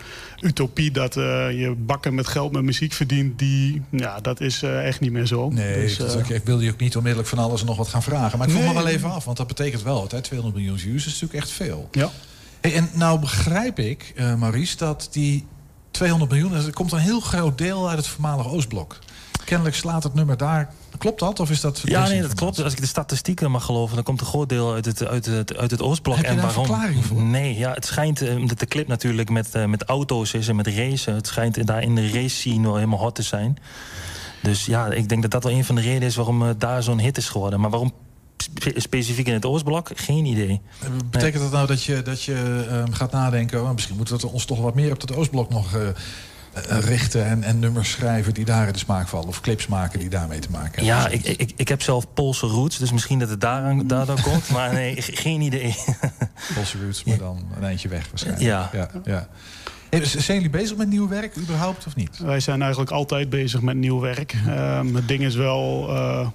utopie 0.41 0.91
dat 0.91 1.13
je 1.13 1.75
bakken 1.77 2.15
met 2.15 2.27
geld 2.27 2.51
met 2.51 2.63
muziek 2.63 2.93
verdient, 2.93 3.39
die, 3.39 3.81
ja, 3.89 4.19
dat 4.19 4.41
is 4.41 4.63
echt 4.63 4.99
niet 4.99 5.11
meer 5.11 5.25
zo. 5.25 5.49
Nee, 5.49 5.95
Dus, 5.97 6.15
ik 6.27 6.43
wilde 6.45 6.63
je 6.63 6.71
ook 6.71 6.79
niet 6.79 6.95
onmiddellijk 6.95 7.29
van 7.29 7.39
alles 7.39 7.59
en 7.61 7.67
nog 7.67 7.77
wat 7.77 7.87
gaan 7.87 8.03
vragen. 8.03 8.37
Maar 8.37 8.47
ik 8.47 8.53
Nee. 8.53 8.67
me 8.67 8.73
wel 8.73 8.87
even 8.87 9.11
af, 9.11 9.25
want 9.25 9.37
dat 9.37 9.47
betekent 9.47 9.83
wel 9.83 10.01
wat. 10.01 10.11
Hè? 10.11 10.21
200 10.21 10.57
miljoen 10.61 10.79
views 10.79 11.05
is 11.05 11.11
natuurlijk 11.13 11.33
echt 11.43 11.51
veel. 11.51 11.87
Ja. 11.91 12.09
Hey, 12.61 12.73
en 12.73 12.89
nou 12.93 13.19
begrijp 13.19 13.79
ik, 13.79 14.13
Maurice, 14.37 14.77
dat 14.77 15.07
die 15.11 15.45
200 15.95 16.31
miljoen... 16.31 16.53
er 16.53 16.73
komt 16.73 16.91
een 16.91 16.99
heel 16.99 17.19
groot 17.19 17.57
deel 17.57 17.89
uit 17.89 17.97
het 17.97 18.07
voormalige 18.07 18.49
Oostblok. 18.49 18.99
Kennelijk 19.45 19.75
slaat 19.75 20.03
het 20.03 20.13
nummer 20.13 20.37
daar... 20.37 20.73
Klopt 20.97 21.19
dat? 21.19 21.39
Of 21.39 21.49
is 21.49 21.61
dat 21.61 21.81
Ja, 21.83 22.07
nee, 22.07 22.21
dat 22.21 22.33
klopt. 22.33 22.63
Als 22.63 22.73
ik 22.73 22.79
de 22.79 22.87
statistieken 22.87 23.51
mag 23.51 23.65
geloven, 23.65 23.95
dan 23.95 24.03
komt 24.03 24.21
een 24.21 24.25
groot 24.25 24.49
deel 24.49 24.73
uit 24.73 24.85
het, 24.85 25.07
uit 25.07 25.25
het, 25.25 25.57
uit 25.57 25.71
het 25.71 25.81
Oostblok. 25.81 26.15
Heb 26.15 26.25
je 26.25 26.31
en 26.31 26.37
daar 26.37 26.45
waarom? 26.45 26.65
verklaring 26.65 27.05
voor? 27.05 27.21
Nee, 27.21 27.57
ja, 27.57 27.73
het 27.73 27.85
schijnt, 27.85 28.21
eh, 28.21 28.35
omdat 28.35 28.59
de 28.59 28.65
clip 28.65 28.87
natuurlijk 28.87 29.29
met, 29.29 29.55
eh, 29.55 29.65
met 29.65 29.83
auto's 29.83 30.33
is 30.33 30.47
en 30.47 30.55
met 30.55 30.67
racen. 30.67 31.15
Het 31.15 31.27
schijnt 31.27 31.67
daar 31.67 31.81
in 31.81 31.95
de 31.95 32.09
race 32.09 32.35
scene 32.35 32.61
wel 32.61 32.75
helemaal 32.75 32.99
hot 32.99 33.15
te 33.15 33.21
zijn. 33.21 33.57
Dus 34.41 34.65
ja, 34.65 34.87
ik 34.87 35.09
denk 35.09 35.21
dat 35.21 35.31
dat 35.31 35.43
wel 35.43 35.53
een 35.53 35.65
van 35.65 35.75
de 35.75 35.81
redenen 35.81 36.07
is 36.07 36.15
waarom 36.15 36.41
het 36.41 36.59
daar 36.59 36.83
zo'n 36.83 36.99
hit 36.99 37.17
is 37.17 37.29
geworden. 37.29 37.59
Maar 37.59 37.69
waarom 37.69 37.93
spe- 38.53 38.79
specifiek 38.79 39.27
in 39.27 39.33
het 39.33 39.45
Oostblok? 39.45 39.89
Geen 39.95 40.25
idee. 40.25 40.61
Betekent 41.11 41.43
dat 41.43 41.51
nou 41.51 41.67
dat 41.67 41.83
je, 41.83 42.01
dat 42.01 42.23
je 42.23 42.65
ehm, 42.69 42.91
gaat 42.91 43.11
nadenken... 43.11 43.61
oh, 43.63 43.71
misschien 43.71 43.95
moeten 43.95 44.17
we 44.19 44.27
ons 44.27 44.45
toch 44.45 44.59
wat 44.61 44.75
meer 44.75 44.91
op 44.91 44.99
dat 44.99 45.15
Oostblok 45.15 45.49
nog 45.49 45.75
eh, 45.75 45.87
eh, 45.87 46.79
richten... 46.79 47.25
En, 47.25 47.43
en 47.43 47.59
nummers 47.59 47.91
schrijven 47.91 48.33
die 48.33 48.45
daar 48.45 48.67
in 48.67 48.73
de 48.73 48.79
smaak 48.79 49.07
vallen... 49.07 49.27
of 49.27 49.41
clips 49.41 49.67
maken 49.67 49.99
die 49.99 50.09
daarmee 50.09 50.39
te 50.39 50.49
maken 50.51 50.85
hebben? 50.85 50.85
Ja, 50.85 51.07
ik, 51.07 51.23
ik, 51.23 51.51
ik 51.55 51.67
heb 51.67 51.81
zelf 51.81 52.13
Poolse 52.13 52.47
roots, 52.47 52.77
dus 52.77 52.91
misschien 52.91 53.19
dat 53.19 53.29
het 53.29 53.41
daaraan, 53.41 53.87
daardoor 53.87 54.21
komt. 54.31 54.49
Maar 54.49 54.73
nee, 54.73 55.01
ge- 55.01 55.15
geen 55.15 55.41
idee. 55.41 55.75
Poolse 56.55 56.77
roots, 56.83 57.03
maar 57.03 57.17
dan 57.17 57.43
een 57.57 57.63
eindje 57.63 57.87
weg 57.87 58.07
waarschijnlijk. 58.09 58.45
Ja. 58.45 58.89
ja, 59.03 59.27
z- 60.03 60.15
zijn 60.15 60.37
jullie 60.37 60.51
bezig 60.51 60.77
met 60.77 60.89
nieuw 60.89 61.07
werk 61.07 61.37
überhaupt 61.37 61.85
of 61.87 61.95
niet? 61.95 62.17
Wij 62.17 62.39
zijn 62.39 62.61
eigenlijk 62.61 62.91
altijd 62.91 63.29
bezig 63.29 63.61
met 63.61 63.75
nieuw 63.75 63.99
werk. 63.99 64.35
Ehm, 64.47 64.95
het 64.95 65.07
ding 65.07 65.23
is 65.23 65.35
wel... 65.35 65.89
eh, 65.95 66.27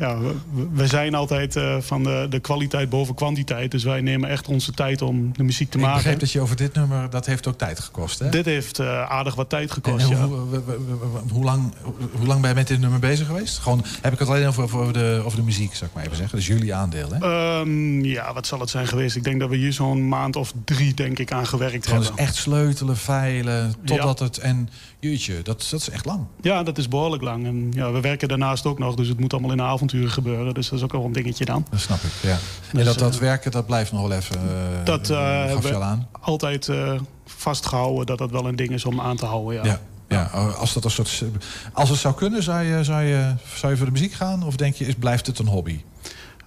ja, 0.00 0.18
we, 0.18 0.34
we 0.72 0.86
zijn 0.86 1.14
altijd 1.14 1.56
eh, 1.56 1.76
van 1.80 2.02
de, 2.02 2.26
de 2.30 2.38
kwaliteit 2.40 2.88
boven 2.90 3.14
kwantiteit. 3.14 3.70
Dus 3.70 3.84
wij 3.84 4.00
nemen 4.00 4.28
echt 4.28 4.48
onze 4.48 4.72
tijd 4.72 5.02
om 5.02 5.32
de 5.36 5.42
muziek 5.42 5.70
te 5.70 5.76
Ik 5.78 5.82
maken. 5.84 5.96
begreep 6.02 6.20
dat 6.20 6.30
je 6.32 6.40
over 6.40 6.56
dit 6.56 6.74
nummer, 6.74 7.10
dat 7.10 7.26
heeft 7.26 7.46
ook 7.48 7.58
tijd 7.58 7.80
gekost, 7.80 8.18
hè? 8.18 8.28
Dit 8.28 8.44
heeft 8.44 8.78
eh, 8.78 9.02
aardig 9.10 9.34
wat 9.34 9.48
tijd 9.48 9.68
En 9.68 9.74
gekost, 9.74 10.04
hoe, 10.04 10.14
ja. 10.14 10.24
hoe, 10.26 10.36
hoe- 10.36 10.62
hoe- 10.66 11.30
hoe 11.32 11.44
lang, 11.44 11.72
hoe 12.18 12.26
lang 12.26 12.40
ben 12.40 12.50
je 12.50 12.56
met 12.56 12.68
dit 12.68 12.80
nummer 12.80 12.98
bezig 12.98 13.26
geweest? 13.26 13.58
Gewoon, 13.58 13.84
heb 14.02 14.12
ik 14.12 14.18
het 14.18 14.28
alleen 14.28 14.46
over, 14.46 14.62
over, 14.62 14.92
de, 14.92 15.22
over 15.24 15.38
de 15.38 15.44
muziek, 15.44 15.74
zou 15.74 15.90
ik 15.90 15.96
maar 15.96 16.04
even 16.04 16.16
zeggen. 16.16 16.36
Dus 16.38 16.46
jullie 16.46 16.74
aandeel, 16.74 17.08
hè? 17.12 17.18
Ehm, 17.60 18.04
ja, 18.04 18.32
wat 18.32 18.46
zal 18.46 18.60
het 18.60 18.70
zijn 18.70 18.86
geweest? 18.86 19.16
Ik 19.16 19.24
denk 19.24 19.40
dat 19.40 19.48
we 19.48 19.56
hier 19.56 19.72
zo'n 19.72 20.08
maand 20.08 20.36
of 20.36 20.52
drie 20.64 20.94
denk 20.94 21.18
ik 21.18 21.32
aan 21.32 21.46
gewerkt 21.46 21.84
Gewoon 21.84 21.98
dus 21.98 22.08
hebben. 22.08 22.26
echt 22.26 22.34
sleutelen, 22.34 22.96
veilen, 22.96 23.74
totdat 23.84 24.18
het... 24.18 24.38
En 24.38 24.68
jeetje, 25.00 25.34
dat, 25.42 25.66
dat 25.70 25.80
is 25.80 25.90
echt 25.90 26.04
lang. 26.04 26.20
Ja, 26.40 26.62
dat 26.62 26.78
is 26.78 26.88
behoorlijk 26.88 27.22
lang. 27.22 27.46
En 27.46 27.68
ja, 27.74 27.92
we 27.92 28.00
werken 28.00 28.28
daarnaast 28.28 28.66
ook 28.66 28.78
nog, 28.78 28.94
dus 28.94 29.08
het 29.08 29.20
moet 29.20 29.32
allemaal 29.32 29.50
in 29.50 29.56
de 29.56 29.62
avonturen 29.90 30.10
gebeuren. 30.10 30.54
Dus 30.54 30.68
dat 30.68 30.78
is 30.78 30.84
ook 30.84 30.92
wel 30.92 31.04
een 31.04 31.12
dingetje 31.12 31.44
dan. 31.44 31.66
Dat 31.70 31.80
snap 31.80 31.98
ik, 32.02 32.10
ja. 32.22 32.30
en 32.30 32.38
Dus, 32.72 32.84
dat, 32.84 32.98
dat 32.98 33.14
eh, 33.14 33.20
werken, 33.20 33.50
dat 33.50 33.66
blijft 33.66 33.92
nog 33.92 34.00
wel 34.08 34.12
even... 34.18 34.36
eh, 34.36 34.84
Dat 34.84 35.10
eh, 35.10 35.50
gaf 35.50 35.68
je 35.68 35.74
al 35.74 35.82
aan. 35.82 36.08
altijd 36.20 36.68
eh, 36.68 36.92
vastgehouden 37.26 38.06
dat 38.06 38.18
dat 38.18 38.30
wel 38.30 38.46
een 38.46 38.56
ding 38.56 38.70
is 38.70 38.84
om 38.84 39.00
aan 39.00 39.16
te 39.16 39.26
houden. 39.26 39.54
Ja. 39.54 39.64
Ja. 39.64 39.80
Ja, 40.08 40.22
als, 40.58 40.72
dat 40.72 40.84
een 40.84 40.90
soort, 40.90 41.24
als 41.72 41.88
het 41.88 41.98
zou 41.98 42.14
kunnen, 42.14 42.42
zou 42.42 42.62
je, 42.62 42.84
zou, 42.84 43.02
je, 43.02 43.34
zou 43.54 43.72
je 43.72 43.76
voor 43.78 43.86
de 43.86 43.92
muziek 43.92 44.12
gaan? 44.12 44.42
Of 44.44 44.56
denk 44.56 44.74
je, 44.74 44.86
is, 44.86 44.94
blijft 44.94 45.26
het 45.26 45.38
een 45.38 45.46
hobby? 45.46 45.80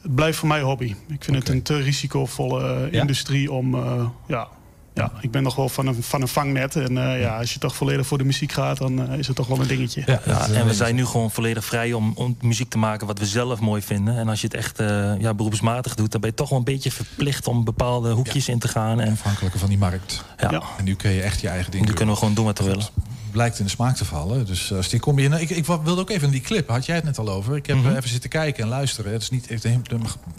Het 0.01 0.15
blijft 0.15 0.37
voor 0.37 0.47
mij 0.47 0.61
hobby. 0.61 0.95
Ik 1.07 1.23
vind 1.23 1.37
het 1.37 1.49
een 1.49 1.61
te 1.61 1.77
risicovolle 1.77 2.87
Ja? 2.91 3.01
industrie 3.01 3.51
om... 3.51 3.75
ja, 4.27 4.47
ja, 4.93 5.11
ik 5.21 5.31
ben 5.31 5.43
nog 5.43 5.55
wel 5.55 5.69
van 5.69 5.87
een, 5.87 6.03
van 6.03 6.21
een 6.21 6.27
vangnet. 6.27 6.75
En 6.75 6.97
eh, 6.97 7.19
ja, 7.19 7.37
als 7.37 7.53
je 7.53 7.59
toch 7.59 7.75
volledig 7.75 8.07
voor 8.07 8.17
de 8.17 8.23
muziek 8.23 8.51
gaat, 8.51 8.77
dan 8.77 9.09
eh, 9.09 9.17
is 9.17 9.27
het 9.27 9.35
toch 9.35 9.47
wel 9.47 9.59
een 9.59 9.67
dingetje. 9.67 10.03
Ja, 10.05 10.47
en 10.47 10.65
we 10.65 10.73
zijn 10.73 10.95
nu 10.95 11.05
gewoon 11.05 11.31
volledig 11.31 11.65
vrij 11.65 11.93
om, 11.93 12.11
om 12.15 12.37
muziek 12.41 12.69
te 12.69 12.77
maken 12.77 13.07
wat 13.07 13.19
we 13.19 13.25
zelf 13.25 13.59
mooi 13.59 13.81
vinden. 13.81 14.17
En 14.17 14.29
als 14.29 14.41
je 14.41 14.47
het 14.47 14.55
echt 14.55 14.79
eh, 14.79 15.19
ja, 15.19 15.33
beroepsmatig 15.33 15.95
doet, 15.95 16.11
dan 16.11 16.21
ben 16.21 16.29
je 16.29 16.35
toch 16.35 16.49
wel 16.49 16.57
een 16.57 16.63
beetje 16.63 16.91
verplicht 16.91 17.47
om 17.47 17.63
bepaalde 17.63 18.11
hoekjes 18.11 18.49
in 18.49 18.59
te 18.59 18.67
gaan. 18.67 18.99
En, 18.99 19.11
Afhankelijk 19.11 19.55
van 19.55 19.69
die 19.69 19.77
markt. 19.77 20.23
Ja. 20.37 20.61
En 20.77 20.83
nu 20.83 20.95
kun 20.95 21.11
je 21.11 21.21
echt 21.21 21.41
je 21.41 21.47
eigen 21.47 21.71
ding 21.71 21.81
nu 21.81 21.87
doen. 21.87 21.97
kunnen 21.97 22.13
we 22.13 22.19
gewoon 22.19 22.35
doen 22.35 22.45
wat 22.45 22.57
we 22.57 22.63
willen. 22.63 22.87
Blijkt 23.33 23.59
in 23.59 23.65
de 23.65 23.71
smaak 23.71 23.95
te 23.95 24.05
vallen. 24.05 24.45
Dus 24.45 24.73
als 24.73 24.89
die 24.89 24.99
combi... 24.99 25.27
Nou, 25.27 25.41
ik, 25.41 25.49
ik 25.49 25.65
wilde 25.65 25.97
ook 26.01 26.09
even 26.09 26.31
die 26.31 26.41
clip. 26.41 26.69
Had 26.69 26.85
jij 26.85 26.95
het 26.95 27.03
net 27.05 27.17
al 27.19 27.29
over? 27.29 27.55
Ik 27.55 27.65
heb 27.65 27.77
Mhm. 27.77 27.87
eh, 27.87 27.95
even 27.95 28.09
zitten 28.09 28.29
kijken 28.29 28.63
en 28.63 28.69
luisteren. 28.69 29.11
Het 29.11 29.21
is 29.21 29.29
niet, 29.29 29.49
het 29.49 29.67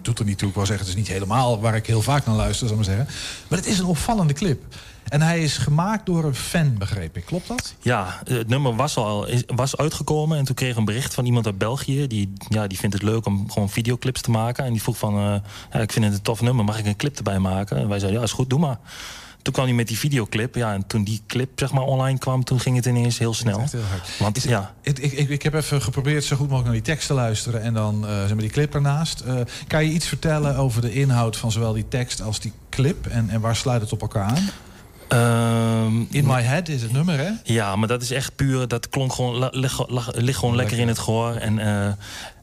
doet 0.03 0.19
er 0.19 0.25
niet 0.25 0.39
toe. 0.39 0.49
Ik 0.49 0.55
wil 0.55 0.67
zeggen, 0.67 0.87
het 0.87 0.95
is 0.95 1.01
niet 1.01 1.13
helemaal 1.13 1.61
waar 1.61 1.75
ik 1.75 1.87
heel 1.87 2.03
vaak 2.03 2.27
naar 2.27 2.35
luister, 2.35 2.69
zal 2.69 2.79
ik 2.79 2.87
maar 2.87 2.95
zeggen. 2.97 3.15
Maar 3.49 3.59
het 3.59 3.69
is 3.69 3.79
een 3.79 3.85
opvallende 3.85 4.33
clip. 4.33 4.63
En 5.05 5.23
hij 5.23 5.43
is 5.43 5.57
gemaakt 5.59 6.07
door 6.07 6.25
een 6.25 6.35
fan, 6.35 6.75
begreep 6.79 7.17
ik. 7.17 7.25
Klopt 7.25 7.49
dat? 7.49 7.75
Ja, 7.81 8.21
het 8.29 8.49
nummer 8.49 8.77
was 8.77 8.97
al 8.97 9.29
was 9.47 9.77
uitgekomen 9.77 10.39
en 10.39 10.45
toen 10.45 10.55
kreeg 10.55 10.71
ik 10.71 10.77
een 10.77 10.85
bericht 10.85 11.15
van 11.15 11.25
iemand 11.27 11.47
uit 11.47 11.59
België. 11.59 12.07
Die, 12.07 12.33
ja, 12.49 12.67
die 12.67 12.79
vindt 12.79 12.95
het 12.95 13.05
leuk 13.05 13.27
om 13.27 13.51
gewoon 13.51 13.71
videoclips 13.71 14.21
te 14.21 14.31
maken. 14.31 14.65
En 14.65 14.73
die 14.73 14.83
vroeg 14.83 14.97
van, 14.99 15.15
eh, 15.15 15.35
ja, 15.73 15.81
ik 15.81 15.93
vind 15.93 16.05
het 16.05 16.15
een 16.15 16.23
tof 16.23 16.41
nummer, 16.41 16.65
mag 16.65 16.79
ik 16.79 16.87
een 16.87 16.97
clip 16.97 17.17
erbij 17.17 17.39
maken? 17.39 17.77
En 17.77 17.89
wij 17.89 17.99
zeiden, 17.99 18.19
ja, 18.21 18.27
is 18.27 18.33
goed, 18.33 18.51
doe 18.51 18.59
maar. 18.59 18.79
Toen 19.45 19.53
kwam 19.53 19.65
hij 19.67 19.75
met 19.75 19.89
die 19.89 19.99
videoclip. 19.99 20.55
Ja, 20.55 20.73
en 20.73 20.87
toen 20.87 21.05
die 21.05 21.21
clip 21.27 21.59
zeg 21.59 21.73
maar 21.73 21.83
online 21.83 22.19
kwam, 22.19 22.45
toen 22.45 22.61
ging 22.61 22.77
het 22.77 22.87
ineens 22.87 23.19
heel 23.19 23.35
snel. 23.35 23.59
Heel 23.71 23.81
hard. 23.81 24.19
Want 24.19 24.43
ja, 24.43 24.75
Ik, 24.83 24.99
ik, 24.99 25.13
ik, 25.13 25.29
ik 25.29 25.43
heb 25.43 25.55
even 25.55 25.83
geprobeerd 25.83 26.25
zo 26.25 26.37
goed 26.37 26.49
mogelijk 26.49 26.65
naar 26.65 26.83
die 26.83 26.93
tekst 26.93 27.07
te 27.07 27.15
luisteren 27.15 27.63
en 27.63 27.75
dan 27.75 28.07
eh, 28.07 28.21
zeg 28.21 28.29
maar 28.29 28.39
die 28.39 28.51
clip 28.51 28.75
ernaast. 28.75 29.21
Eh, 29.21 29.35
kan 29.67 29.85
je 29.85 29.91
iets 29.91 30.07
vertellen 30.07 30.57
over 30.57 30.81
de 30.81 30.93
inhoud 30.93 31.37
van 31.37 31.53
zowel 31.53 31.73
die 31.73 31.89
tekst 31.89 32.23
als 32.23 32.41
die 32.41 32.53
clip 32.69 33.07
en, 33.07 33.31
en 33.31 33.41
waar 33.41 33.57
sluit 33.57 33.81
het 33.81 33.93
op 33.93 34.01
elkaar 34.01 34.25
aan? 34.25 34.49
Ehm, 35.09 36.01
In 36.11 36.27
My 36.27 36.43
Head 36.43 36.69
is 36.69 36.83
het 36.83 36.93
nummer, 36.93 37.19
hè? 37.19 37.31
Ja, 37.43 37.77
maar 37.77 37.89
dat 37.89 38.03
is 38.03 38.11
echt 38.11 38.37
puur. 38.37 38.69
Dat 38.69 38.89
klonk 38.89 39.13
gewoon, 39.13 39.49
ligt 40.15 40.39
gewoon 40.39 40.57
lekker 40.57 40.79
in 40.79 40.89
het 40.89 40.99
gehoor. 40.99 41.35
En, 41.35 41.59
eh, 41.59 41.93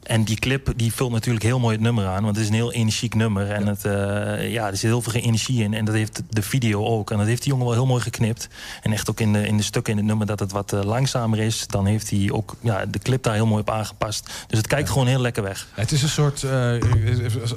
en 0.02 0.24
die 0.24 0.36
clip 0.36 0.72
die 0.76 0.92
vult 0.92 1.12
natuurlijk 1.12 1.44
heel 1.44 1.58
mooi 1.58 1.74
het 1.74 1.82
nummer 1.84 2.06
aan. 2.06 2.22
Want 2.22 2.36
het 2.36 2.44
is 2.44 2.50
een 2.50 2.54
heel 2.56 2.72
energiek 2.72 3.14
nummer. 3.14 3.50
En 3.50 3.66
het, 3.66 3.84
eh, 3.84 4.52
ja, 4.52 4.66
er 4.66 4.72
zit 4.76 4.80
heel 4.90 5.02
veel 5.02 5.12
energie 5.20 5.62
in. 5.62 5.74
En 5.74 5.84
dat 5.84 5.94
heeft 5.94 6.22
de 6.28 6.42
video 6.42 6.84
ook. 6.86 7.10
En 7.10 7.18
dat 7.18 7.26
heeft 7.26 7.42
die 7.42 7.50
jongen 7.50 7.66
wel 7.66 7.74
heel 7.74 7.86
mooi 7.86 8.02
geknipt. 8.02 8.48
En 8.82 8.92
echt 8.92 9.10
ook 9.10 9.20
in 9.20 9.32
de, 9.32 9.46
in 9.46 9.56
de 9.56 9.62
stukken 9.62 9.92
in 9.92 9.98
het 9.98 10.06
nummer 10.06 10.26
dat 10.26 10.38
het 10.40 10.52
wat 10.52 10.72
eh, 10.72 10.82
langzamer 10.82 11.38
is. 11.38 11.66
Dan 11.66 11.86
heeft 11.86 12.10
hij 12.10 12.28
ook 12.32 12.56
ja, 12.60 12.86
de 12.86 12.98
clip 12.98 13.22
daar 13.22 13.34
heel 13.34 13.46
mooi 13.46 13.60
op 13.60 13.70
aangepast. 13.70 14.30
Dus 14.46 14.58
het 14.58 14.66
kijkt 14.66 14.88
gewoon 14.90 15.06
heel 15.06 15.20
lekker 15.20 15.42
weg. 15.42 15.66
Het 15.74 15.92
is 15.92 16.02
een 16.02 16.08
soort, 16.08 16.44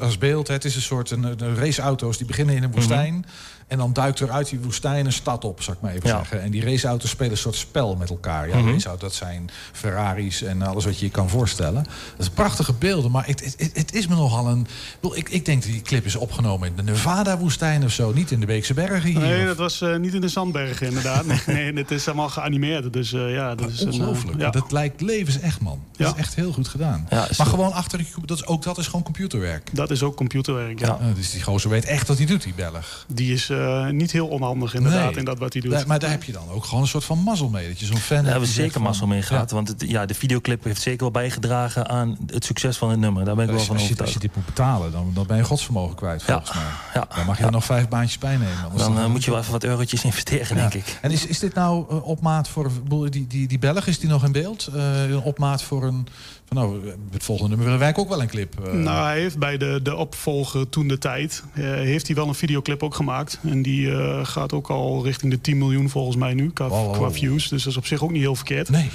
als- 0.02 0.18
beeld, 0.18 0.48
het 0.48 0.66
is 0.66 0.76
een 0.76 0.82
soort 0.82 1.12
een, 1.12 1.56
raceauto's 1.56 2.18
die 2.18 2.28
beginnen 2.28 2.56
in 2.56 2.64
een 2.64 2.72
woestijn. 2.72 3.26
En 3.68 3.78
dan 3.78 3.94
duikt 3.94 4.20
er 4.20 4.32
uit 4.32 4.50
die 4.50 4.60
woestijn 4.60 5.06
een 5.06 5.14
stad 5.14 5.44
op, 5.46 5.62
zou 5.62 5.76
ik 5.78 5.82
maar 5.84 5.92
even 5.94 6.10
Ja. 6.10 6.18
zeggen. 6.18 6.42
En 6.42 6.52
die 6.52 6.64
raceauto's 6.66 7.10
spelen 7.10 7.32
een 7.32 7.38
soort 7.38 7.56
spel 7.56 7.96
met 7.96 8.10
elkaar. 8.10 8.48
Ja, 8.50 8.58
Mhm. 8.58 8.70
raceauto's, 8.72 9.02
dat 9.02 9.14
zijn 9.14 9.50
Ferraris 9.72 10.42
en 10.44 10.62
alles 10.62 10.86
wat 10.86 11.00
je 11.00 11.06
je 11.06 11.12
kan 11.12 11.30
voorstellen. 11.30 11.84
Dat 11.84 12.26
is 12.26 12.30
prachtige 12.30 12.74
beelden, 12.74 13.12
maar 13.12 13.26
het, 13.26 13.44
het, 13.44 13.56
het, 13.58 13.72
het 13.78 13.94
is 13.94 14.08
me 14.08 14.16
nogal 14.16 14.48
een... 14.48 14.68
Ik, 15.02 15.14
ik, 15.14 15.30
ik 15.30 15.46
denk 15.46 15.64
dat 15.64 15.72
die 15.72 15.82
clip 15.82 16.06
is 16.06 16.16
opgenomen 16.16 16.68
in 16.70 16.76
de 16.76 16.84
Nevada-woestijn 16.84 17.84
of 17.84 17.92
zo. 17.92 18.12
Niet 18.14 18.32
in 18.32 18.40
de 18.40 18.46
Beekse 18.46 18.74
Bergen 18.74 19.10
hier. 19.10 19.20
Nee, 19.20 19.42
of- 19.42 19.48
dat 19.48 19.58
was 19.58 19.82
eh, 19.82 19.96
niet 19.96 20.14
in 20.14 20.22
de 20.22 20.28
Zandbergen 20.28 20.88
inderdaad. 20.88 21.26
Nee, 21.26 21.40
nee, 21.72 21.74
het 21.84 21.92
is 21.92 22.08
allemaal 22.08 22.30
geanimeerd. 22.30 22.94
Dus 22.94 23.14
eh, 23.14 23.34
ja, 23.34 23.56
dat 23.56 23.70
is 23.70 23.82
een, 23.82 23.88
eh, 23.88 23.94
Ongelooflijk. 23.94 24.40
ja. 24.40 24.50
Dat 24.50 24.72
lijkt 24.72 25.02
levensecht, 25.02 25.62
man. 25.62 25.80
Dat 25.98 26.08
Ja. 26.08 26.14
is 26.14 26.20
echt 26.20 26.36
heel 26.36 26.52
goed 26.52 26.68
gedaan. 26.68 27.08
Maar 27.10 27.28
zo. 27.34 27.44
gewoon 27.44 27.72
achter 27.74 27.98
de... 27.98 28.06
Dat 28.26 28.38
is, 28.38 28.46
ook 28.46 28.64
dat 28.64 28.78
is 28.78 28.86
gewoon 28.86 29.04
computerwerk. 29.04 29.70
Dat 29.72 29.92
is 29.92 30.04
ook 30.04 30.16
computerwerk, 30.16 30.80
ja. 30.80 31.00
Dus 31.16 31.32
die 31.32 31.44
gozer 31.44 31.70
weet 31.70 31.86
echt 31.86 32.08
wat 32.08 32.18
hij 32.18 32.26
doet, 32.26 32.44
die 32.44 32.54
Belg. 32.54 33.06
Die 33.14 33.34
is 33.34 33.50
eh, 33.60 33.90
niet 33.90 34.12
heel 34.12 34.28
onhandig 34.28 34.74
inderdaad 34.74 35.10
Nee. 35.10 35.20
in 35.20 35.26
dat 35.26 35.40
wat 35.40 35.54
hij 35.54 35.62
doet. 35.62 35.86
Maar 35.86 36.00
daar 36.00 36.10
heb 36.10 36.24
je 36.24 36.32
dan 36.32 36.50
ook 36.50 36.66
gewoon 36.66 36.82
een 36.82 36.88
soort 36.88 37.04
van 37.04 37.18
mazzel 37.20 37.50
mee. 37.50 37.68
Dat 37.68 37.80
je 37.80 37.86
zo'n 37.86 37.96
fan 37.98 38.08
Daar 38.08 38.18
hebt 38.18 38.30
hebben 38.30 38.48
we 38.50 38.54
zeker 38.56 38.72
van- 38.74 38.82
mazzel 38.82 39.08
mee 39.08 39.22
gehad. 39.22 39.52
Want 39.52 39.68
het, 39.68 39.84
ja, 39.88 40.06
de 40.06 40.14
videoclip 40.14 40.64
heeft 40.64 40.82
zeker 40.82 41.00
wel 41.00 41.12
bijgedragen 41.12 41.90
aan 41.90 42.18
het 42.28 42.46
succes 42.46 42.78
van 42.78 42.90
het 42.90 43.00
nummer. 43.00 43.26
Daar 43.26 43.36
ben 43.36 43.44
ik 43.44 43.50
wel 43.50 43.60
Als, 43.60 43.68
van 43.68 43.76
als, 43.76 43.88
je, 43.88 43.92
als 43.92 44.00
overtuigd. 44.02 44.14
je 44.24 44.28
dit 44.28 44.36
moet 44.36 44.56
betalen, 44.56 44.92
dan, 44.92 45.12
dan 45.14 45.28
ben 45.28 45.38
je 45.38 45.44
godsvermogen 45.44 45.96
kwijt, 45.96 46.24
volgens 46.24 46.54
mij. 46.54 46.64
Ja. 46.94 47.08
Dan 47.16 47.26
mag 47.26 47.38
je 47.38 47.44
er 47.44 47.52
nog 47.52 47.66
vijf 47.66 47.88
baantjes 47.88 48.18
bij 48.18 48.38
nemen. 48.38 48.78
Dan 48.78 48.98
eh, 49.00 49.06
moet 49.06 49.24
je 49.24 49.32
wel 49.32 49.40
even 49.40 49.52
wat 49.52 49.64
eurotjes 49.64 50.04
investeren, 50.04 50.56
denk 50.56 50.74
ik. 50.74 50.98
En 51.02 51.12
is, 51.12 51.26
is 51.26 51.40
dit 51.40 51.54
nou 51.54 51.86
eh, 51.90 52.08
op 52.08 52.22
maat 52.22 52.48
voor... 52.50 52.72
Die, 53.10 53.28
die, 53.28 53.48
die 53.48 53.60
Belg, 53.60 53.88
is 53.88 54.00
die 54.00 54.10
nog 54.10 54.24
in 54.24 54.32
beeld? 54.32 54.68
Eh, 54.76 55.10
een 55.10 55.20
opmaat 55.22 55.62
voor 55.64 55.84
een... 55.84 56.08
Van, 56.48 56.58
nou, 56.58 56.94
het 57.12 57.24
volgende 57.24 57.50
nummer 57.50 57.66
willen 57.66 57.82
wij 57.82 57.96
ook 57.96 58.10
wel 58.10 58.22
een 58.22 58.28
clip. 58.28 58.60
eh. 58.66 58.74
Nou, 58.74 59.06
hij 59.06 59.20
heeft 59.20 59.38
bij 59.38 59.58
de, 59.58 59.80
de 59.84 59.96
opvolger 59.96 60.70
toen 60.70 60.88
de 60.88 60.98
tijd... 60.98 61.44
eh, 61.54 61.64
heeft 61.64 62.08
hij 62.08 62.16
wel 62.16 62.28
een 62.28 62.36
videoclip 62.36 62.84
ook 62.84 62.96
gemaakt. 62.96 63.40
En 63.44 63.62
die 63.62 63.92
eh, 63.92 64.26
gaat 64.26 64.54
ook 64.54 64.70
al 64.70 65.04
richting 65.04 65.32
de 65.32 65.42
10 65.42 65.58
miljoen 65.58 65.90
volgens 65.90 66.16
mij 66.16 66.34
nu, 66.34 66.52
qua, 66.52 66.68
Wow, 66.68 67.14
views. 67.14 67.50
Dus 67.50 67.64
dat 67.64 67.72
is 67.72 67.78
op 67.78 67.86
zich 67.86 68.04
ook 68.04 68.12
niet 68.12 68.22
heel 68.22 68.36
verkeerd. 68.36 68.70
Nee. 68.70 68.90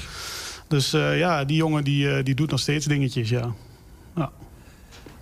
Dus 0.68 0.90
ja, 0.90 1.44
die 1.44 1.56
jongen 1.56 1.84
die, 1.84 2.22
die 2.22 2.34
doet 2.34 2.50
nog 2.50 2.60
steeds 2.60 2.86
dingetjes, 2.86 3.28
ja. 3.28 3.52
ja. 4.16 4.30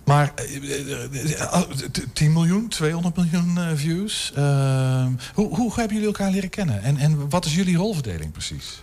Maar 0.05 0.31
eh, 0.35 0.55
eh, 0.55 1.41
eh, 1.41 1.61
t- 1.91 2.05
10 2.13 2.33
miljoen, 2.33 2.67
200 2.67 3.15
miljoen 3.15 3.57
views. 3.77 4.31
Ehm, 4.35 5.11
hoe, 5.33 5.55
hoe 5.55 5.71
hebben 5.75 5.91
jullie 5.93 6.05
elkaar 6.07 6.31
leren 6.31 6.49
kennen? 6.49 6.81
En, 6.83 6.97
en 6.97 7.29
wat 7.29 7.45
is 7.45 7.55
jullie 7.55 7.77
rolverdeling 7.77 8.31
precies? 8.31 8.81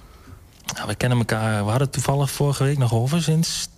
Ja, 0.74 0.86
we 0.86 0.94
kennen 0.94 1.18
elkaar. 1.18 1.64
We 1.64 1.70
hadden 1.70 1.90
toevallig 1.90 2.30
vorige 2.30 2.64
week 2.64 2.78
nog 2.78 2.94
over 2.94 3.22
sinds. 3.22 3.68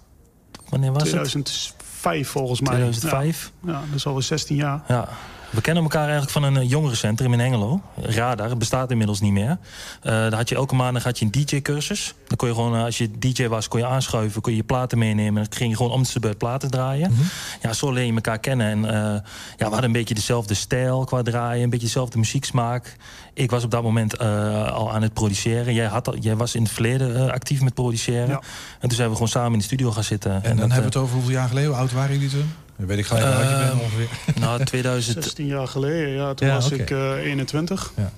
Wanneer 0.69 0.93
was 0.93 1.03
het? 1.03 1.11
2005 1.11 2.29
volgens 2.29 2.61
mij. 2.61 2.71
2005. 2.71 3.53
Ja, 3.65 3.73
ja, 3.73 3.81
dat 3.81 3.95
is 3.95 4.07
alweer 4.07 4.23
16 4.23 4.57
jaar. 4.57 4.83
Ja. 4.89 5.09
We 5.51 5.61
kennen 5.61 5.83
elkaar 5.83 6.03
eigenlijk 6.03 6.31
van 6.31 6.43
een 6.43 6.57
eh, 6.57 6.71
jongerencentrum 6.71 7.33
in 7.33 7.39
Hengelo. 7.39 7.81
Radar, 7.97 8.49
het 8.49 8.59
bestaat 8.59 8.91
inmiddels 8.91 9.21
niet 9.21 9.33
meer. 9.33 9.51
Eh, 9.51 10.13
daar 10.13 10.35
had 10.35 10.49
je 10.49 10.55
elke 10.55 10.75
maandag 10.75 11.05
had 11.05 11.19
je 11.19 11.25
een 11.25 11.31
DJ-cursus. 11.31 12.15
Dan 12.27 12.37
kon 12.37 12.49
je 12.49 12.55
gewoon, 12.55 12.77
eh, 12.77 12.85
als 12.85 12.99
je 12.99 13.19
DJ 13.19 13.47
was, 13.47 13.69
kon 13.69 13.81
je 13.81 13.87
aanschuiven, 13.87 14.41
kon 14.41 14.53
je 14.53 14.59
je 14.59 14.65
platen 14.65 14.99
meenemen. 14.99 15.43
Dan 15.43 15.53
ging 15.53 15.71
je 15.71 15.77
gewoon 15.77 15.93
om 15.93 16.03
de 16.13 16.21
beurt 16.21 16.39
platen 16.39 16.71
draaien. 16.71 17.15
Ja, 17.63 17.73
zo 17.73 17.93
leer 17.93 18.05
je 18.05 18.13
elkaar 18.13 18.39
kennen. 18.39 18.67
En 18.67 18.83
ja, 18.83 19.23
we 19.57 19.65
hadden 19.65 19.85
een 19.85 19.93
beetje 19.93 20.15
dezelfde 20.15 20.55
stijl 20.55 21.05
qua 21.05 21.23
draaien, 21.23 21.63
een 21.63 21.71
beetje 21.71 21.87
dezelfde 21.87 22.19
muzieksmaak. 22.19 22.97
Ik 23.35 23.51
was 23.51 23.65
op 23.65 23.71
dat 23.71 23.83
moment 23.83 24.19
al 24.19 24.93
aan 24.93 25.03
het 25.03 25.13
produceren. 25.13 25.75
Jij, 25.75 25.87
had 25.87 26.09
al, 26.09 26.17
jij 26.17 26.37
was 26.37 26.55
in 26.55 26.63
het 26.63 26.73
verleden 26.73 27.31
actief 27.31 27.61
met 27.61 27.75
produceren. 27.75 28.41
En 28.81 28.89
toen 28.89 28.97
zijn 28.97 29.09
we 29.09 29.15
gewoon 29.15 29.29
samen 29.29 29.53
in 29.53 29.59
de 29.59 29.65
studio 29.65 29.91
gaan 29.91 30.05
zitten. 30.05 30.33
En, 30.33 30.43
dan 30.43 30.57
dat, 30.57 30.59
hebben 30.59 30.79
we 30.79 30.85
het 30.85 30.97
over 30.97 31.15
hoeveel 31.15 31.33
jaar 31.33 31.49
geleden? 31.49 31.71
Hoe 31.71 31.79
oud 31.79 31.93
waren 31.93 32.15
jullie 32.15 32.31
toen? 32.31 32.51
Dan 32.79 32.87
weet 32.87 32.99
ik 32.99 33.07
gelijk 33.07 33.27
hoe 33.27 33.35
oud 33.35 33.51
je 33.51 33.57
bent 33.57 33.71
Ehm, 33.71 33.79
ongeveer. 33.79 34.09
Nou, 34.41 34.65
2000. 34.65 35.25
16 35.25 35.47
jaar 35.47 35.69
geleden, 35.69 36.09
ja. 36.09 36.35
Toen 36.35 36.49
Ja, 36.49 36.55
was 36.55 36.71
ik 36.71 36.91
eh 36.91 37.13
21. 37.13 37.93
Ja. 37.97 38.11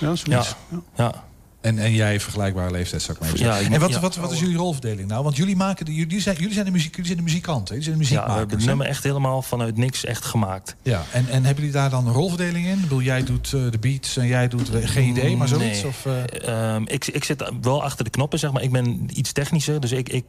Ja, 0.00 0.14
zoiets. 0.14 0.54
Ja. 0.70 0.80
ja. 0.96 1.24
En, 1.60 1.78
en 1.78 1.92
jij 1.92 2.20
vergelijkbare 2.20 2.70
leeftijd, 2.70 3.02
zou 3.02 3.16
ik 3.16 3.22
maar 3.22 3.32
even 3.32 3.46
Ja, 3.46 3.52
zeggen. 3.54 3.74
en 3.74 3.80
wat, 3.80 3.90
ja. 3.90 4.00
wat, 4.00 4.16
wat 4.16 4.32
is 4.32 4.40
jullie 4.40 4.56
rolverdeling 4.56 5.08
nou? 5.08 5.22
Want 5.24 5.36
jullie, 5.36 5.56
maken 5.56 5.84
de, 5.84 5.94
jullie, 5.94 6.20
zijn, 6.20 6.36
jullie, 6.36 6.52
zijn, 6.52 6.64
de 6.64 6.70
muziek, 6.70 6.90
jullie 6.90 7.06
zijn 7.06 7.16
de 7.18 7.24
muzikanten, 7.24 7.74
hè? 7.76 7.80
jullie 7.80 8.04
zijn 8.04 8.08
de 8.08 8.14
Ja, 8.14 8.20
we 8.20 8.30
muziekmakers. 8.32 8.38
hebben 8.38 8.56
het 8.58 8.66
nummer 8.66 8.86
echt 8.86 9.02
helemaal 9.02 9.42
vanuit 9.42 9.76
niks 9.76 10.04
echt 10.04 10.24
gemaakt. 10.24 10.76
Ja, 10.82 11.02
en, 11.12 11.28
en 11.28 11.44
hebben 11.44 11.54
jullie 11.64 11.70
daar 11.80 11.90
dan 11.90 12.06
een 12.06 12.12
rolverdeling 12.12 12.66
in? 12.66 12.74
Ik 12.74 12.80
bedoel, 12.80 13.00
jij 13.02 13.24
doet 13.24 13.52
eh, 13.52 13.70
de 13.70 13.78
beats 13.78 14.16
en 14.16 14.26
jij 14.26 14.48
doet 14.48 14.74
eh, 14.74 14.88
geen 14.88 15.08
idee, 15.08 15.36
maar 15.36 15.48
zoiets? 15.48 15.82
Nee. 15.82 15.86
Of, 15.86 16.06
eh? 16.06 16.74
Ehm, 16.74 16.82
ik, 16.86 17.06
ik 17.06 17.24
zit 17.24 17.50
wel 17.60 17.82
achter 17.82 18.04
de 18.04 18.10
knoppen, 18.10 18.38
zeg 18.38 18.52
maar. 18.52 18.62
Ik 18.62 18.72
ben 18.72 19.08
iets 19.12 19.32
technischer, 19.32 19.80
dus 19.80 19.92
ik, 19.92 20.08
ik, 20.08 20.24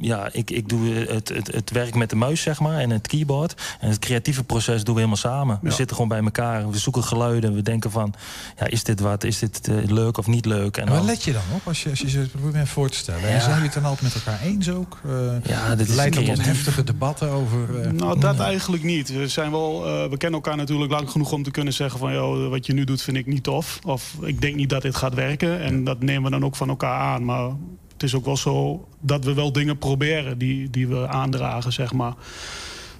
ja, 0.00 0.28
ik, 0.32 0.50
ik 0.50 0.68
doe 0.68 0.88
het, 0.94 1.28
het, 1.28 1.46
het 1.52 1.70
werk 1.70 1.94
met 1.94 2.10
de 2.10 2.16
muis, 2.16 2.40
zeg 2.42 2.60
maar, 2.60 2.78
en 2.78 2.90
het 2.90 3.06
keyboard. 3.06 3.76
En 3.80 3.88
het 3.88 3.98
creatieve 3.98 4.44
proces 4.44 4.84
doen 4.84 4.94
we 4.94 5.00
helemaal 5.00 5.16
samen. 5.16 5.58
We 5.62 5.70
zitten 5.70 5.96
gewoon 5.96 6.10
bij 6.10 6.22
elkaar, 6.22 6.70
we 6.70 6.78
zoeken 6.78 7.04
geluiden. 7.04 7.54
We 7.54 7.62
denken 7.62 7.90
van, 7.90 8.14
ja, 8.58 8.66
is 8.66 8.84
dit 8.84 9.00
wat? 9.00 9.24
Is 9.24 9.38
dit 9.38 9.68
eh, 9.68 9.74
leuk 9.86 10.18
of 10.18 10.26
niet 10.26 10.44
leuk? 10.46 10.76
En 10.76 10.82
En 10.82 10.88
waar 10.88 10.96
dan- 10.98 11.06
let 11.06 11.24
je 11.24 11.32
dan 11.32 11.42
op 11.54 11.60
als 11.66 11.82
je, 11.82 11.90
als 11.90 11.98
je 11.98 12.08
ze 12.08 12.18
probeert 12.30 12.52
me 12.52 12.60
even 12.60 12.72
voor 12.72 12.90
te 12.90 12.96
stellen? 12.96 13.22
En 13.28 13.40
zijn 13.40 13.50
jullie 13.52 13.64
het 13.64 13.74
dan 13.74 13.84
altijd 13.84 14.02
met 14.14 14.24
elkaar 14.24 14.40
eens 14.42 14.70
ook? 14.70 14.98
Eh, 15.04 15.10
Ja, 15.50 15.74
dit 15.76 15.88
leidt 15.94 16.14
dat 16.16 16.24
tot 16.24 16.44
heftige 16.44 16.84
debatten 16.84 17.30
over... 17.30 17.80
eh, 17.80 17.90
Nou, 17.90 18.20
dat 18.20 18.38
eigenlijk 18.40 18.82
niet. 18.82 19.12
We, 19.12 19.28
zijn 19.28 19.50
wel, 19.50 19.86
eh, 19.86 20.10
we 20.10 20.16
kennen 20.16 20.40
elkaar 20.40 20.56
natuurlijk 20.56 20.90
lang 20.90 21.10
genoeg 21.10 21.32
om 21.32 21.42
te 21.42 21.50
kunnen 21.50 21.72
zeggen 21.72 21.98
van... 21.98 22.12
Joh, 22.12 22.48
wat 22.50 22.66
je 22.66 22.72
nu 22.72 22.84
doet 22.84 23.02
vind 23.02 23.16
ik 23.16 23.26
niet 23.26 23.42
tof. 23.42 23.78
Of 23.84 24.14
ik 24.22 24.40
denk 24.40 24.54
niet 24.56 24.70
dat 24.70 24.82
dit 24.82 24.96
gaat 24.96 25.14
werken. 25.14 25.60
En 25.60 25.84
dat 25.84 26.02
nemen 26.02 26.22
we 26.24 26.30
dan 26.30 26.44
ook 26.44 26.56
van 26.56 26.68
elkaar 26.68 27.00
aan. 27.00 27.24
Maar 27.24 27.50
het 27.98 28.02
is 28.08 28.14
ook 28.14 28.24
wel 28.24 28.36
zo 28.36 28.88
dat 29.00 29.24
we 29.24 29.34
wel 29.34 29.52
dingen 29.52 29.78
proberen 29.78 30.38
die, 30.38 30.70
die 30.70 30.88
we 30.88 31.08
aandragen, 31.08 31.72
zeg 31.72 31.92
maar. 31.92 32.14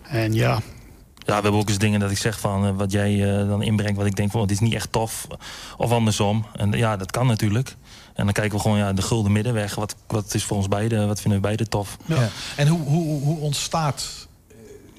En 0.03 0.33
ja, 0.35 0.61
Ja, 1.19 1.35
we 1.37 1.43
hebben 1.43 1.53
ook 1.61 1.69
eens 1.69 1.79
dingen 1.79 2.01
dat 2.01 2.11
ik 2.11 2.19
zeg 2.19 2.41
van 2.41 2.67
eh, 2.67 2.77
wat 2.77 2.93
jij 2.93 3.41
eh, 3.41 3.49
dan 3.49 3.63
inbrengt, 3.63 3.97
wat 3.97 4.07
ik 4.07 4.17
denk 4.17 4.31
van 4.31 4.41
oh, 4.41 4.47
dit 4.47 4.57
is 4.57 4.63
niet 4.63 4.75
echt 4.75 4.93
tof. 4.93 5.27
Of 5.77 5.91
andersom. 5.91 6.47
En 6.53 6.73
ja, 6.73 6.97
dat 6.97 7.11
kan 7.11 7.27
natuurlijk. 7.27 7.77
En 8.15 8.25
dan 8.25 8.33
kijken 8.33 8.57
we 8.57 8.63
gewoon 8.63 8.79
ja, 8.79 8.93
de 8.93 9.03
gulden 9.03 9.33
middenweg. 9.33 9.75
Wat, 9.75 9.95
wat 10.07 10.35
is 10.35 10.45
voor 10.45 10.57
ons 10.57 10.69
beiden, 10.69 11.07
wat 11.07 11.21
vinden 11.21 11.41
we 11.41 11.45
beiden 11.47 11.69
tof? 11.69 11.97
Ja. 12.05 12.29
En 12.57 12.67
hoe, 12.69 12.81
hoe, 12.81 13.23
hoe 13.23 13.39
ontstaat... 13.39 14.29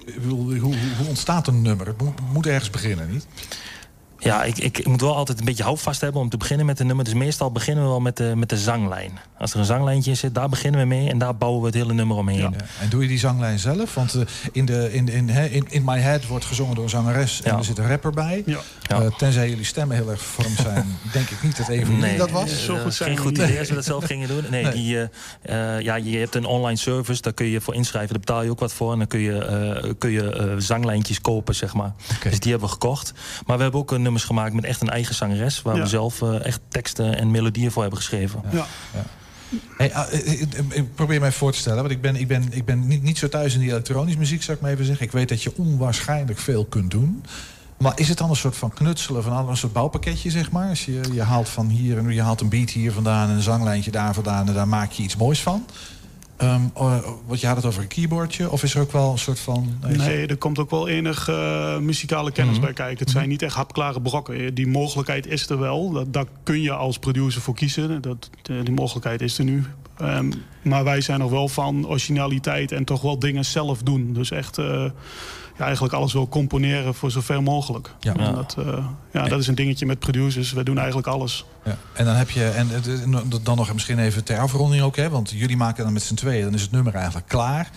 eh, 0.05 0.13
Hoe, 0.27 0.57
hoe, 0.59 0.75
hoe 0.97 1.07
ontstaat 1.07 1.47
een 1.47 1.61
nummer? 1.61 1.87
Het 1.87 2.01
moet, 2.01 2.19
moet 2.33 2.47
ergens 2.47 2.69
beginnen, 2.69 3.11
niet? 3.11 3.27
Ja, 4.19 4.43
ik, 4.43 4.57
ik, 4.57 4.77
ik 4.77 4.87
moet 4.87 5.01
wel 5.01 5.15
altijd 5.15 5.39
een 5.39 5.45
beetje 5.45 5.63
houvast 5.63 6.01
hebben 6.01 6.21
om 6.21 6.29
te 6.29 6.37
beginnen 6.37 6.65
met 6.65 6.79
een 6.79 6.87
nummer. 6.87 7.05
Dus 7.05 7.13
meestal 7.13 7.51
beginnen 7.51 7.83
we 7.83 7.89
wel 7.89 7.99
met 7.99 8.17
de, 8.17 8.33
met 8.35 8.49
de 8.49 8.57
zanglijn. 8.57 9.11
Als 9.37 9.53
er 9.53 9.59
een 9.59 9.65
zanglijntje 9.65 10.09
in 10.11 10.17
zit, 10.17 10.35
daar 10.35 10.49
beginnen 10.49 10.79
we 10.81 10.85
mee. 10.87 11.09
En 11.09 11.17
daar 11.17 11.35
bouwen 11.35 11.61
we 11.61 11.67
het 11.67 11.75
hele 11.75 11.93
nummer 11.93 12.17
omheen. 12.17 12.37
Ja. 12.39 12.51
En 12.81 12.89
doe 12.89 13.01
je 13.01 13.07
die 13.07 13.19
zanglijn 13.19 13.59
zelf? 13.59 13.93
Want 13.95 14.13
eh, 14.15 14.21
in, 14.51 14.65
de, 14.65 14.93
in, 14.93 15.07
in, 15.09 15.29
hè, 15.29 15.45
in, 15.45 15.65
in 15.69 15.83
My 15.85 15.99
Head 15.99 16.27
wordt 16.27 16.45
gezongen 16.45 16.75
door 16.75 16.83
een 16.83 16.89
zangeres 16.89 17.41
en 17.41 17.51
Ja. 17.51 17.57
er 17.57 17.63
zit 17.63 17.77
een 17.77 17.87
rapper 17.87 18.11
bij. 18.11 18.43
Ja. 18.45 18.59
Eh, 18.87 19.15
tenzij 19.17 19.49
jullie 19.49 19.65
stemmen 19.65 19.95
heel 19.97 20.09
erg 20.09 20.21
vorm 20.21 20.53
zijn, 20.55 20.97
denk 21.13 21.29
ik 21.29 21.43
niet 21.43 21.57
dat 21.57 21.67
een 21.69 21.85
van 21.85 21.95
jullie 21.95 22.07
Nee, 22.09 22.17
dat 22.17 22.31
was. 22.31 22.51
eh, 22.51 22.57
Zo 22.57 22.77
goed 22.77 22.93
zijn 22.93 23.09
geen 23.09 23.17
goed 23.19 23.37
idee 23.37 23.59
als 23.59 23.69
we 23.69 23.75
dat 23.75 23.85
zelf 23.85 24.03
gingen 24.05 24.27
doen. 24.27 24.43
Nee, 24.49 24.63
Nee. 24.63 24.73
Die, 24.73 25.09
eh, 25.41 25.75
eh, 25.77 25.81
ja, 25.83 25.95
je 25.95 26.17
hebt 26.17 26.35
een 26.35 26.45
online 26.45 26.77
service, 26.77 27.21
daar 27.21 27.33
kun 27.33 27.45
je 27.45 27.61
voor 27.61 27.75
inschrijven. 27.75 28.09
Daar 28.11 28.19
betaal 28.19 28.43
je 28.43 28.49
ook 28.49 28.59
wat 28.59 28.73
voor. 28.73 28.91
En 28.91 28.97
dan 28.97 29.07
kun 29.07 29.19
je, 29.19 29.37
eh, 29.45 29.91
kun 29.97 30.09
je 30.11 30.29
eh, 30.35 30.53
zanglijntjes 30.57 31.21
kopen, 31.21 31.55
zeg 31.55 31.73
maar. 31.73 31.93
Dus 32.23 32.39
die 32.39 32.51
hebben 32.51 32.67
we 32.69 32.73
gekocht. 32.73 33.13
Maar 33.45 33.57
we 33.57 33.63
hebben 33.63 33.81
ook 33.81 33.91
eh, 33.93 33.99
nummers 34.09 34.23
gemaakt 34.27 34.53
met 34.53 34.63
echt 34.63 34.81
een 34.81 34.89
eigen 34.89 35.15
zangeres. 35.15 35.61
Waar 35.61 35.75
Ja. 35.75 35.81
we 35.81 35.87
zelf 35.87 36.21
eh, 36.21 36.45
echt 36.45 36.59
teksten 36.67 37.17
en 37.17 37.31
melodieën 37.31 37.71
voor 37.71 37.81
hebben 37.81 37.99
geschreven. 37.99 38.41
ja. 38.51 38.65
Hey, 39.77 39.93
ah, 39.93 40.13
eh, 40.13 40.41
eh, 40.41 40.47
ik 40.69 40.95
probeer 40.95 41.19
mij 41.19 41.31
voor 41.31 41.51
te 41.51 41.57
stellen, 41.57 41.79
want 41.79 41.91
ik 41.91 42.01
ben, 42.01 42.15
ik 42.15 42.27
ben, 42.27 42.43
ik 42.51 42.65
ben 42.65 42.87
niet, 42.87 43.03
niet 43.03 43.17
zo 43.17 43.29
thuis 43.29 43.53
in 43.53 43.59
die 43.59 43.69
elektronische 43.69 44.19
muziek, 44.19 44.43
zou 44.43 44.57
ik 44.57 44.63
maar 44.63 44.71
even 44.71 44.85
zeggen. 44.85 45.05
Ik 45.05 45.11
weet 45.11 45.29
dat 45.29 45.43
je 45.43 45.51
onwaarschijnlijk 45.57 46.39
veel 46.39 46.65
kunt 46.65 46.91
doen. 46.91 47.23
Maar 47.77 47.91
is 47.99 48.09
het 48.09 48.17
dan 48.17 48.29
een 48.29 48.35
soort 48.35 48.57
van 48.57 48.73
knutselen 48.73 49.23
van 49.23 49.49
een 49.49 49.57
soort 49.57 49.73
bouwpakketje, 49.73 50.29
zeg 50.29 50.51
maar? 50.51 50.69
Als 50.69 50.85
je, 50.85 51.01
je 51.11 51.21
haalt 51.21 51.49
van 51.49 51.67
hier 51.67 51.97
en 51.97 52.09
je 52.13 52.21
haalt 52.21 52.41
een 52.41 52.49
beat 52.49 52.69
hier 52.69 52.91
vandaan 52.91 53.29
en 53.29 53.35
een 53.35 53.41
zanglijntje 53.41 53.91
daar 53.91 54.13
vandaan 54.13 54.47
en 54.47 54.53
daar 54.53 54.67
maak 54.67 54.91
je 54.91 55.03
iets 55.03 55.15
moois 55.15 55.41
van. 55.41 55.65
Ehm 56.39 56.61
eh, 56.75 56.97
want 57.25 57.39
je 57.41 57.47
had 57.47 57.55
het 57.55 57.65
over 57.65 57.81
een 57.81 57.87
keyboardje, 57.87 58.49
of 58.51 58.63
is 58.63 58.75
er 58.75 58.81
ook 58.81 58.91
wel 58.91 59.11
een 59.11 59.17
soort 59.17 59.39
van. 59.39 59.73
Nee, 59.87 60.27
er 60.27 60.37
komt 60.37 60.59
ook 60.59 60.69
wel 60.69 60.87
enig 60.87 61.27
eh, 61.27 61.77
muzikale 61.77 62.31
kennis 62.31 62.55
Mhm. 62.55 62.65
bij 62.65 62.73
kijken. 62.73 62.97
Het 62.99 63.09
zijn 63.09 63.29
niet 63.29 63.41
echt 63.41 63.55
hapklare 63.55 64.01
brokken. 64.01 64.53
Die 64.53 64.67
mogelijkheid 64.67 65.27
is 65.27 65.49
er 65.49 65.59
wel. 65.59 65.91
Dat, 65.91 66.13
daar 66.13 66.25
kun 66.43 66.61
je 66.61 66.71
als 66.71 66.99
producer 66.99 67.41
voor 67.41 67.53
kiezen. 67.55 68.01
Dat, 68.01 68.29
eh, 68.43 68.55
die 68.63 68.73
mogelijkheid 68.73 69.21
is 69.21 69.37
er 69.37 69.43
nu. 69.43 69.63
Ehm, 69.97 70.31
maar 70.61 70.83
wij 70.83 71.01
zijn 71.01 71.19
nog 71.19 71.31
wel 71.31 71.47
van 71.47 71.87
originaliteit 71.87 72.71
en 72.71 72.83
toch 72.85 73.01
wel 73.01 73.19
dingen 73.19 73.45
zelf 73.45 73.81
doen. 73.83 74.13
Dus 74.13 74.31
echt 74.31 74.57
eh, 74.57 74.85
ja, 75.59 75.65
eigenlijk 75.65 75.93
alles 75.93 76.13
wil 76.13 76.27
componeren 76.27 76.93
voor 76.95 77.11
zover 77.11 77.43
mogelijk. 77.43 77.91
Ja. 77.99 78.15
En 78.15 78.35
dat, 78.35 78.55
eh, 78.59 78.85
ja, 79.13 79.27
dat 79.27 79.39
is 79.39 79.47
een 79.47 79.55
dingetje 79.55 79.85
met 79.85 79.99
producers. 79.99 80.51
We 80.51 80.63
doen 80.63 80.77
eigenlijk 80.77 81.07
alles. 81.07 81.45
Ja. 81.65 81.77
En 81.93 82.05
dan 82.05 82.15
heb 82.15 82.29
je, 82.29 82.45
en 82.49 82.69
het- 82.69 82.85
het- 82.85 83.45
dan 83.45 83.57
nog 83.57 83.73
misschien 83.73 83.99
even 83.99 84.23
ter 84.23 84.39
afronding 84.39 84.81
ook, 84.83 84.95
hè, 84.95 85.09
want 85.09 85.29
jullie 85.29 85.57
maken 85.57 85.83
dan 85.83 85.93
met 85.93 86.03
z'n 86.03 86.13
tweeën, 86.13 86.43
dan 86.43 86.53
is 86.53 86.61
het 86.61 86.71
nummer 86.71 86.93
eigenlijk 86.95 87.27
klaar. 87.27 87.69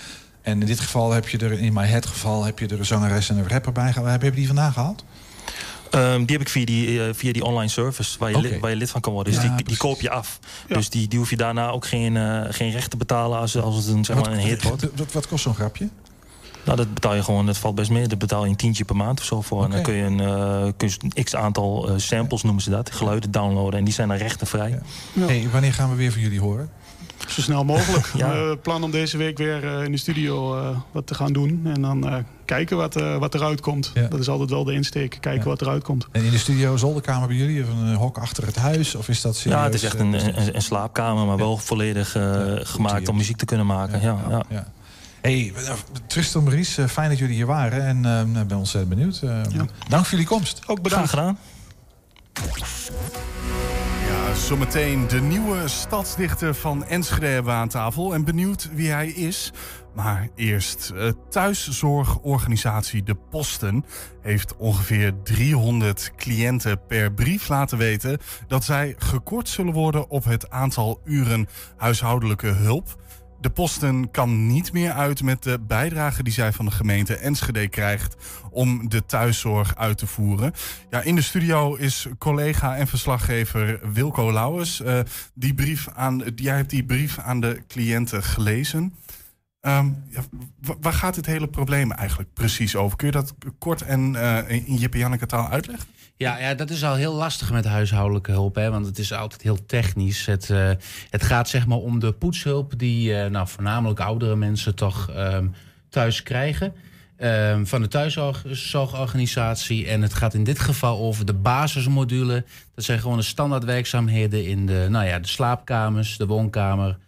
En 0.43 0.61
in 0.61 0.67
dit 0.67 0.81
geval 0.81 1.13
heb 1.13 1.29
je 1.29 1.39
er, 1.39 1.53
in 1.53 1.73
My 1.73 1.87
Head 1.87 2.07
geval, 2.07 2.45
heb 2.45 2.59
je 2.59 2.67
er 2.67 2.79
een 2.79 2.85
zangeres 2.87 3.29
en 3.31 3.37
een 3.37 3.49
rapper 3.49 3.73
bij 3.73 3.93
gehaald. 3.93 4.11
Heb 4.11 4.23
je 4.23 4.31
die 4.31 4.47
vandaan 4.47 4.73
gehaald? 4.73 5.05
Ehm, 5.91 6.19
die 6.25 6.37
heb 6.37 6.41
ik 6.41 6.49
via 6.49 6.65
die, 6.65 7.05
eh, 7.07 7.15
via 7.15 7.33
die 7.33 7.45
online 7.45 7.69
service 7.71 8.19
waar 8.19 8.31
je, 8.31 8.41
lid, 8.41 8.61
waar 8.61 8.71
je 8.71 8.77
lid 8.77 8.91
van 8.91 9.01
kan 9.01 9.13
worden. 9.13 9.33
Dus 9.33 9.43
Ja, 9.43 9.57
die, 9.57 9.65
die 9.65 9.77
koop 9.77 10.01
je 10.01 10.11
af. 10.11 10.39
Ja. 10.69 10.75
Dus 10.77 10.91
die, 10.91 11.09
die 11.09 11.19
hoef 11.19 11.31
je 11.31 11.37
daarna 11.37 11.69
ook 11.71 11.87
geen, 11.87 12.17
eh, 12.17 12.41
geen 12.49 12.71
recht 12.71 12.91
te 12.91 12.97
betalen 12.97 13.39
als, 13.39 13.57
als 13.57 13.77
het 13.77 13.87
een, 13.95 14.05
zeg 14.05 14.17
maar, 14.17 14.27
een 14.33 14.39
hit 14.39 14.63
wordt. 14.63 14.87
Wat, 14.97 15.13
wat 15.13 15.27
kost 15.29 15.43
zo'n 15.43 15.55
grapje? 15.55 15.89
Nou, 16.65 16.77
dat 16.77 16.95
betaal 16.95 17.15
je 17.15 17.23
gewoon, 17.23 17.47
dat 17.47 17.59
valt 17.59 17.75
best 17.75 17.91
mee. 17.91 18.07
Dat 18.09 18.19
betaal 18.19 18.45
je 18.45 18.51
een 18.51 18.57
tientje 18.57 18.85
per 18.85 18.97
maand 18.97 19.19
of 19.21 19.25
zo 19.27 19.41
voor. 19.41 19.65
En 19.65 19.71
dan 19.71 19.83
kun 19.83 19.95
je 19.95 20.03
een, 20.05 20.21
eh, 20.21 20.73
kun 20.77 20.89
je 20.89 20.95
een 21.15 21.25
x 21.25 21.35
aantal 21.37 21.89
eh, 21.89 21.95
samples, 21.97 22.43
noemen 22.43 22.63
ze 22.63 22.71
dat, 22.71 22.91
geluiden 22.93 23.31
downloaden. 23.31 23.79
En 23.79 23.85
die 23.85 23.95
zijn 23.95 24.09
dan 24.09 24.17
rechtenvrij. 24.17 24.71
Ja. 24.71 24.79
Ja. 25.13 25.27
Hey, 25.27 25.49
wanneer 25.53 25.73
gaan 25.73 25.91
we 25.91 25.97
weer 25.97 26.13
van 26.13 26.21
jullie 26.21 26.41
horen? 26.41 26.71
Zo 27.29 27.41
snel 27.41 27.65
mogelijk. 27.65 28.11
Ja. 28.17 28.31
We 28.33 28.59
plannen 28.63 28.85
om 28.85 28.91
deze 28.91 29.17
week 29.17 29.39
weer 29.39 29.65
eh, 29.79 29.85
in 29.85 29.93
de 29.93 29.99
studio 29.99 30.59
eh, 30.59 30.69
wat 30.93 31.07
te 31.07 31.15
gaan 31.15 31.33
doen. 31.33 31.61
En 31.65 31.83
dan 31.83 32.09
eh, 32.09 32.17
kijken 32.45 32.77
wat, 32.77 32.97
eh, 32.97 33.17
wat 33.17 33.35
eruit 33.35 33.61
komt. 33.61 33.91
Ja. 33.95 34.07
Dat 34.09 34.21
is 34.21 34.29
altijd 34.29 34.51
wel 34.51 34.65
de 34.65 34.73
insteek. 34.73 35.11
Kijken 35.21 35.43
Ja. 35.43 35.49
wat 35.49 35.61
eruit 35.61 35.83
komt. 35.83 36.07
En 36.13 36.25
in 36.25 36.31
de 36.31 36.39
studio, 36.39 36.77
zolderkamer 36.77 37.29
bij 37.29 37.37
jullie, 37.37 37.63
of 37.63 37.69
een 37.69 37.95
hok 37.95 38.19
achter 38.19 38.47
het 38.47 38.57
huis? 38.57 38.95
Of 38.95 39.09
is 39.09 39.21
dat 39.21 39.37
serieus? 39.37 39.59
Ja, 39.59 39.65
het 39.65 39.75
is 39.75 39.83
echt 39.83 39.99
een, 39.99 40.13
een, 40.13 40.55
een 40.55 40.63
slaapkamer, 40.63 41.27
maar 41.27 41.37
wel 41.37 41.57
volledig 41.57 42.17
eh, 42.17 42.43
gemaakt 42.57 43.09
om 43.09 43.17
muziek 43.17 43.37
te 43.37 43.45
kunnen 43.45 43.67
maken. 43.67 44.01
Ja, 44.01 44.19
ja, 44.31 44.43
ja. 44.49 44.67
Hey, 45.23 45.53
Tristan 46.07 46.43
Maurice, 46.45 46.83
eh, 46.83 46.89
fijn 46.89 47.09
dat 47.09 47.19
jullie 47.19 47.35
hier 47.35 47.47
waren. 47.47 47.87
En 47.87 47.97
eh, 47.97 48.03
nou, 48.03 48.39
ik 48.39 48.47
ben 48.47 48.57
ontzettend 48.59 48.95
benieuwd. 48.95 49.21
Eh, 49.23 49.43
Dank 49.89 50.05
voor 50.05 50.11
jullie 50.11 50.27
komst. 50.27 50.59
Ook 50.59 50.65
Graag 50.67 50.81
bedankt. 50.83 51.11
gedaan. 51.11 51.39
Ja, 54.09 54.35
zometeen 54.35 55.09
de 55.09 55.21
nieuwe 55.21 55.69
stadsdichter 55.69 56.55
van 56.55 56.85
Enschede 56.85 57.27
hebben 57.27 57.53
we 57.53 57.59
aan 57.59 57.69
tafel. 57.69 58.15
En 58.15 58.25
benieuwd 58.25 58.69
wie 58.73 58.91
hij 58.91 59.09
is. 59.09 59.53
Maar 59.95 60.29
eerst, 60.37 60.93
eh, 60.97 61.09
thuiszorgorganisatie 61.31 63.03
De 63.03 63.15
Posten 63.31 63.85
heeft 64.23 64.57
ongeveer 64.57 65.13
300 65.23 66.13
cliënten 66.17 66.87
per 66.87 67.13
brief 67.13 67.49
laten 67.49 67.79
weten 67.79 68.19
dat 68.47 68.65
zij 68.65 68.95
gekort 68.99 69.49
zullen 69.49 69.73
worden 69.73 70.11
op 70.11 70.25
het 70.25 70.51
aantal 70.51 71.01
uren 71.05 71.49
huishoudelijke 71.77 72.47
hulp. 72.49 73.02
De 73.43 73.51
Posten 73.51 74.11
kan 74.11 74.47
niet 74.47 74.73
meer 74.73 74.93
uit 74.93 75.23
met 75.23 75.43
de 75.43 75.59
bijdrage 75.61 76.23
die 76.23 76.33
zij 76.33 76.53
van 76.53 76.65
de 76.65 76.71
gemeente 76.71 77.17
Enschede 77.17 77.69
krijgt 77.69 78.17
om 78.51 78.89
de 78.89 79.07
thuiszorg 79.07 79.77
uit 79.77 79.99
te 79.99 80.07
voeren. 80.07 80.53
Ja, 80.91 81.01
in 81.01 81.15
de 81.15 81.23
studio 81.23 81.75
is 81.75 82.07
collega 82.19 82.77
en 82.77 82.87
verslaggever 82.87 83.81
Wilco 83.93 84.33
Lauwers. 84.33 84.81
Eh, 84.83 85.01
die 85.35 85.55
brief 85.55 85.89
aan, 85.95 86.23
jij 86.35 86.57
hebt 86.57 86.71
die 86.71 86.85
brief 86.85 87.19
aan 87.19 87.41
de 87.41 87.63
cliënten 87.69 88.23
gelezen. 88.23 88.95
Ehm, 89.63 89.87
ja, 90.09 90.21
wa- 90.61 90.75
waar 90.81 90.93
gaat 90.93 91.15
dit 91.15 91.27
hele 91.27 91.49
probleem 91.49 91.93
eigenlijk 91.93 92.33
precies 92.35 92.77
over? 92.77 92.97
Kun 92.97 93.07
je 93.07 93.13
dat 93.13 93.35
kort 93.59 93.83
en 93.83 94.17
eh, 94.17 94.51
in 94.67 94.89
Janneke 94.91 95.27
taal 95.27 95.49
uitleggen? 95.49 95.89
Ja, 96.17 96.39
ja, 96.39 96.55
dat 96.55 96.71
is 96.71 96.85
al 96.85 96.95
heel 96.95 97.15
lastig 97.15 97.53
met 97.53 97.65
huishoudelijke 97.65 98.31
hulp, 98.31 98.55
hè, 98.55 98.71
want 98.71 98.87
het 98.87 98.99
is 98.99 99.13
altijd 99.13 99.43
heel 99.43 99.67
technisch. 99.67 100.27
Het, 100.27 100.51
eh, 100.51 100.71
het 101.11 101.23
gaat 101.23 101.49
zeg 101.49 101.67
maar 101.67 101.79
om 101.79 101.99
de 101.99 102.13
poetshulp 102.13 102.79
die 102.79 103.15
eh, 103.17 103.31
nou, 103.31 103.49
voornamelijk 103.49 104.01
oudere 104.01 104.37
mensen 104.37 104.75
toch 104.75 105.11
ehm, 105.11 105.47
thuis 105.89 106.23
krijgen. 106.23 106.73
ehm, 107.17 107.65
van 107.65 107.83
de 107.83 107.89
thuiszorgorganisatie. 107.89 109.87
En 109.89 110.03
het 110.03 110.15
gaat 110.15 110.35
in 110.35 110.45
dit 110.45 110.59
geval 110.59 110.99
over 110.99 111.25
de 111.27 111.35
basismodule. 111.35 112.45
Dat 112.75 112.85
zijn 112.85 112.99
gewoon 113.01 113.17
de 113.17 113.23
standaardwerkzaamheden 113.23 114.47
in 114.47 114.67
de, 114.67 114.87
nou 114.91 115.07
ja, 115.07 115.19
de 115.19 115.29
slaapkamers, 115.29 116.17
de 116.17 116.27
woonkamer. 116.27 116.99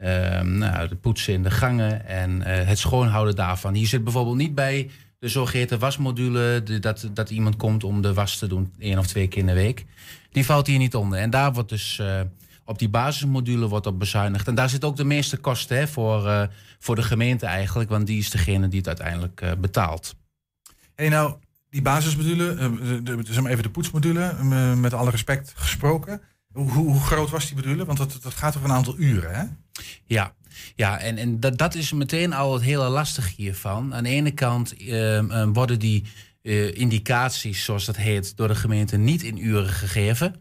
Ehm, 0.00 0.58
nou, 0.58 0.88
de 0.88 0.96
poetsen 0.96 1.32
in 1.32 1.42
de 1.42 1.50
gangen 1.50 2.06
en 2.06 2.42
eh, 2.42 2.66
het 2.66 2.78
schoonhouden 2.78 3.36
daarvan. 3.36 3.74
Hier 3.74 3.86
zit 3.86 4.04
bijvoorbeeld 4.04 4.36
niet 4.36 4.54
bij 4.54 4.90
de 5.18 5.28
zogeheten 5.28 5.78
wasmodule, 5.78 6.62
dat, 6.80 7.08
dat 7.12 7.30
iemand 7.30 7.56
komt 7.56 7.84
om 7.84 8.02
de 8.02 8.14
was 8.14 8.38
te 8.38 8.46
doen 8.46 8.72
één 8.78 8.98
of 8.98 9.06
twee 9.06 9.28
keer 9.28 9.40
in 9.40 9.46
de 9.46 9.52
week. 9.52 9.84
Die 10.30 10.44
valt 10.44 10.66
hier 10.66 10.78
niet 10.78 10.94
onder. 10.94 11.18
En 11.18 11.30
daar 11.30 11.52
wordt 11.52 11.68
dus 11.68 11.98
eh, 11.98 12.20
op 12.64 12.78
die 12.78 12.88
basismodule 12.88 13.68
wordt 13.68 13.86
op 13.86 13.98
bezuinigd. 13.98 14.48
En 14.48 14.54
daar 14.54 14.68
zit 14.68 14.84
ook 14.84 14.96
de 14.96 15.04
meeste 15.04 15.36
kosten 15.36 15.76
hè, 15.76 15.88
voor, 15.88 16.26
eh, 16.26 16.42
voor 16.78 16.94
de 16.94 17.02
gemeente 17.02 17.46
eigenlijk, 17.46 17.90
want 17.90 18.06
die 18.06 18.18
is 18.18 18.30
degene 18.30 18.68
die 18.68 18.78
het 18.78 18.88
uiteindelijk 18.88 19.60
betaalt. 19.60 20.14
Hey, 20.94 21.08
nou, 21.08 21.34
die 21.70 21.82
basismodule, 21.82 22.54
de, 23.02 23.48
even 23.48 23.62
de 23.62 23.70
poetsmodule, 23.70 24.34
met 24.76 24.94
alle 24.94 25.10
respect 25.10 25.52
gesproken. 25.56 26.20
Hoe, 26.52 26.70
hoe 26.70 27.00
groot 27.00 27.30
was 27.30 27.46
die 27.46 27.56
module? 27.56 27.84
Want 27.84 27.98
dat, 27.98 28.18
dat 28.22 28.34
gaat 28.34 28.56
over 28.56 28.68
een 28.68 28.76
aantal 28.76 28.98
uren, 28.98 29.34
hè? 29.34 29.44
Ja, 30.04 30.34
ja 30.74 30.98
en, 30.98 31.18
en 31.18 31.40
dat, 31.40 31.58
dat 31.58 31.74
is 31.74 31.92
meteen 31.92 32.32
al 32.32 32.52
het 32.52 32.62
hele 32.62 32.88
lastige 32.88 33.32
hiervan. 33.36 33.94
Aan 33.94 34.04
de 34.04 34.10
ene 34.10 34.30
kant 34.30 34.76
ehm, 34.76 35.30
ehm, 35.30 35.52
worden 35.52 35.78
die 35.78 36.04
eh, 36.42 36.74
indicaties, 36.74 37.64
zoals 37.64 37.84
dat 37.84 37.96
heet, 37.96 38.36
door 38.36 38.48
de 38.48 38.54
gemeente 38.54 38.96
niet 38.96 39.22
in 39.22 39.46
uren 39.46 39.68
gegeven. 39.68 40.34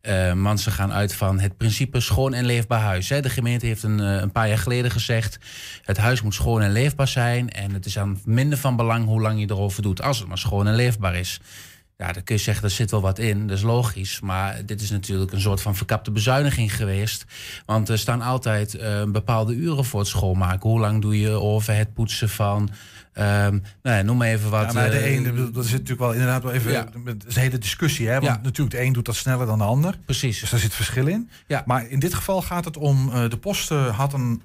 Ehm, 0.00 0.42
want 0.42 0.60
ze 0.60 0.70
gaan 0.70 0.92
uit 0.92 1.14
van 1.14 1.40
het 1.40 1.56
principe 1.56 2.00
schoon 2.00 2.34
en 2.34 2.44
leefbaar 2.44 2.80
huis. 2.80 3.08
Hè. 3.08 3.20
De 3.20 3.30
gemeente 3.30 3.66
heeft 3.66 3.82
een, 3.82 4.00
eh, 4.00 4.20
een 4.20 4.32
paar 4.32 4.48
jaar 4.48 4.58
geleden 4.58 4.90
gezegd... 4.90 5.38
het 5.82 5.96
huis 5.96 6.22
moet 6.22 6.34
schoon 6.34 6.62
en 6.62 6.72
leefbaar 6.72 7.08
zijn... 7.08 7.50
en 7.50 7.72
het 7.72 7.86
is 7.86 7.98
aan 7.98 8.20
minder 8.24 8.58
van 8.58 8.76
belang 8.76 9.04
hoe 9.04 9.20
lang 9.20 9.40
je 9.40 9.50
erover 9.50 9.82
doet... 9.82 10.02
als 10.02 10.18
het 10.18 10.28
maar 10.28 10.38
schoon 10.38 10.66
en 10.66 10.74
leefbaar 10.74 11.14
is. 11.14 11.40
Ja, 12.04 12.12
dan 12.12 12.24
kun 12.24 12.34
je 12.34 12.40
zeggen, 12.40 12.64
er 12.64 12.70
zit 12.70 12.90
wel 12.90 13.00
wat 13.00 13.18
in, 13.18 13.46
dat 13.46 13.56
is 13.56 13.62
logisch. 13.62 14.20
Maar 14.20 14.66
dit 14.66 14.80
is 14.80 14.90
natuurlijk 14.90 15.32
een 15.32 15.40
soort 15.40 15.60
van 15.62 15.76
verkapte 15.76 16.10
bezuiniging 16.10 16.76
geweest. 16.76 17.24
Want 17.66 17.88
er 17.88 17.98
staan 17.98 18.22
altijd 18.22 18.74
eh, 18.74 19.04
bepaalde 19.04 19.54
uren 19.54 19.84
voor 19.84 20.00
het 20.00 20.08
schoonmaken. 20.08 20.70
Hoe 20.70 20.80
lang 20.80 21.02
doe 21.02 21.20
je 21.20 21.30
over 21.30 21.76
het 21.76 21.94
poetsen 21.94 22.28
van... 22.28 22.70
ehm, 23.12 23.58
nou 23.82 23.96
ja, 23.96 24.02
noem 24.02 24.16
maar 24.16 24.28
even 24.28 24.50
wat. 24.50 24.66
ja, 24.66 24.72
maar 24.72 24.90
de 24.90 24.96
eh, 24.96 25.14
ene, 25.14 25.50
dat 25.50 25.64
zit 25.64 25.72
natuurlijk 25.72 26.00
wel 26.00 26.12
inderdaad 26.12 26.42
wel 26.42 26.52
even... 26.52 26.72
Ja. 26.72 26.88
Het 27.04 27.24
is 27.26 27.36
een 27.36 27.42
hele 27.42 27.58
discussie, 27.58 28.08
hè? 28.08 28.20
Want 28.20 28.42
natuurlijk, 28.42 28.76
de 28.76 28.82
een 28.82 28.92
doet 28.92 29.04
dat 29.04 29.16
sneller 29.16 29.46
dan 29.46 29.58
de 29.58 29.64
ander. 29.64 29.98
Precies. 30.04 30.40
Dus 30.40 30.50
daar 30.50 30.60
zit 30.60 30.74
verschil 30.74 31.06
in. 31.06 31.30
Ja. 31.46 31.62
Maar 31.66 31.88
in 31.88 31.98
dit 31.98 32.14
geval 32.14 32.42
gaat 32.42 32.64
het 32.64 32.76
om... 32.76 33.10
eh, 33.12 33.28
de 33.28 33.38
posten 33.38 33.92
had 33.92 34.12
een 34.12 34.42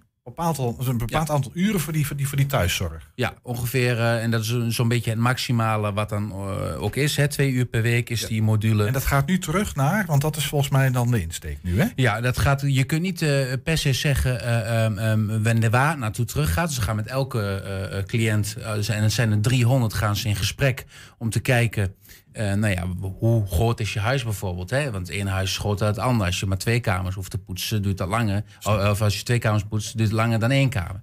een 0.87 0.97
bepaald 0.97 1.29
aantal 1.29 1.51
uren 1.53 1.79
voor 1.79 1.93
die, 1.93 2.07
voor 2.07 2.15
die, 2.15 2.27
voor 2.27 2.37
die 2.37 2.45
thuiszorg. 2.45 3.09
Ja, 3.15 3.33
ongeveer. 3.41 3.97
eh, 3.99 4.23
en 4.23 4.31
dat 4.31 4.41
is 4.41 4.47
zo- 4.47 4.69
zo'n 4.69 4.87
beetje 4.87 5.09
het 5.09 5.19
maximale 5.19 5.93
wat 5.93 6.09
dan 6.09 6.31
eh, 6.31 6.81
ook 6.81 6.95
is. 6.95 7.15
Hè. 7.15 7.27
Twee 7.27 7.51
uur 7.51 7.65
per 7.65 7.81
week 7.81 8.09
is 8.09 8.25
die 8.27 8.41
module. 8.41 8.85
En 8.85 8.93
dat 8.93 9.05
gaat 9.05 9.27
nu 9.27 9.37
terug 9.39 9.75
naar, 9.75 10.05
want 10.05 10.21
dat 10.21 10.35
is 10.35 10.45
volgens 10.45 10.71
mij 10.71 10.91
dan 10.91 11.11
de 11.11 11.21
insteek 11.21 11.57
nu, 11.61 11.79
hè? 11.81 11.85
Ja, 11.95 12.21
dat 12.21 12.37
gaat, 12.39 12.63
je 12.65 12.83
kunt 12.83 13.01
niet 13.01 13.21
eh, 13.21 13.29
per 13.63 13.77
se 13.77 13.93
zeggen 13.93 14.41
ehm, 14.65 15.43
wanneer 15.43 15.69
waar 15.69 15.97
naartoe 15.97 16.25
terug 16.25 16.53
gaat. 16.53 16.73
Ze 16.73 16.81
gaan 16.81 16.95
met 16.95 17.07
elke 17.07 18.03
cliënt, 18.07 18.55
zijn- 18.79 18.97
en 18.97 19.03
het 19.03 19.13
zijn 19.13 19.31
er 19.31 19.41
300, 19.41 19.93
gaan 19.93 20.15
ze 20.15 20.27
in 20.27 20.35
gesprek 20.35 20.85
om 21.17 21.29
te 21.29 21.39
kijken... 21.39 21.93
eh, 22.39 22.53
nou 22.53 22.73
ja, 22.73 22.87
hoe 23.17 23.47
groot 23.47 23.79
is 23.79 23.93
je 23.93 23.99
huis 23.99 24.23
bijvoorbeeld? 24.23 24.69
Hè? 24.69 24.91
Want 24.91 25.07
het 25.07 25.15
ene 25.15 25.29
huis 25.29 25.49
is 25.49 25.57
groter 25.57 25.79
dan 25.79 25.87
het 25.87 25.97
andere. 25.97 26.25
Als 26.25 26.39
je 26.39 26.45
maar 26.45 26.57
twee 26.57 26.79
kamers 26.79 27.15
hoeft 27.15 27.31
te 27.31 27.37
poetsen, 27.37 27.81
duurt 27.81 27.97
dat 27.97 28.07
langer. 28.07 28.43
Of 28.63 29.01
als 29.01 29.17
je 29.17 29.23
twee 29.23 29.39
kamers 29.39 29.63
poetst, 29.63 29.97
duurt 29.97 30.09
het 30.09 30.17
langer 30.17 30.39
dan 30.39 30.51
één 30.51 30.69
kamer. 30.69 31.01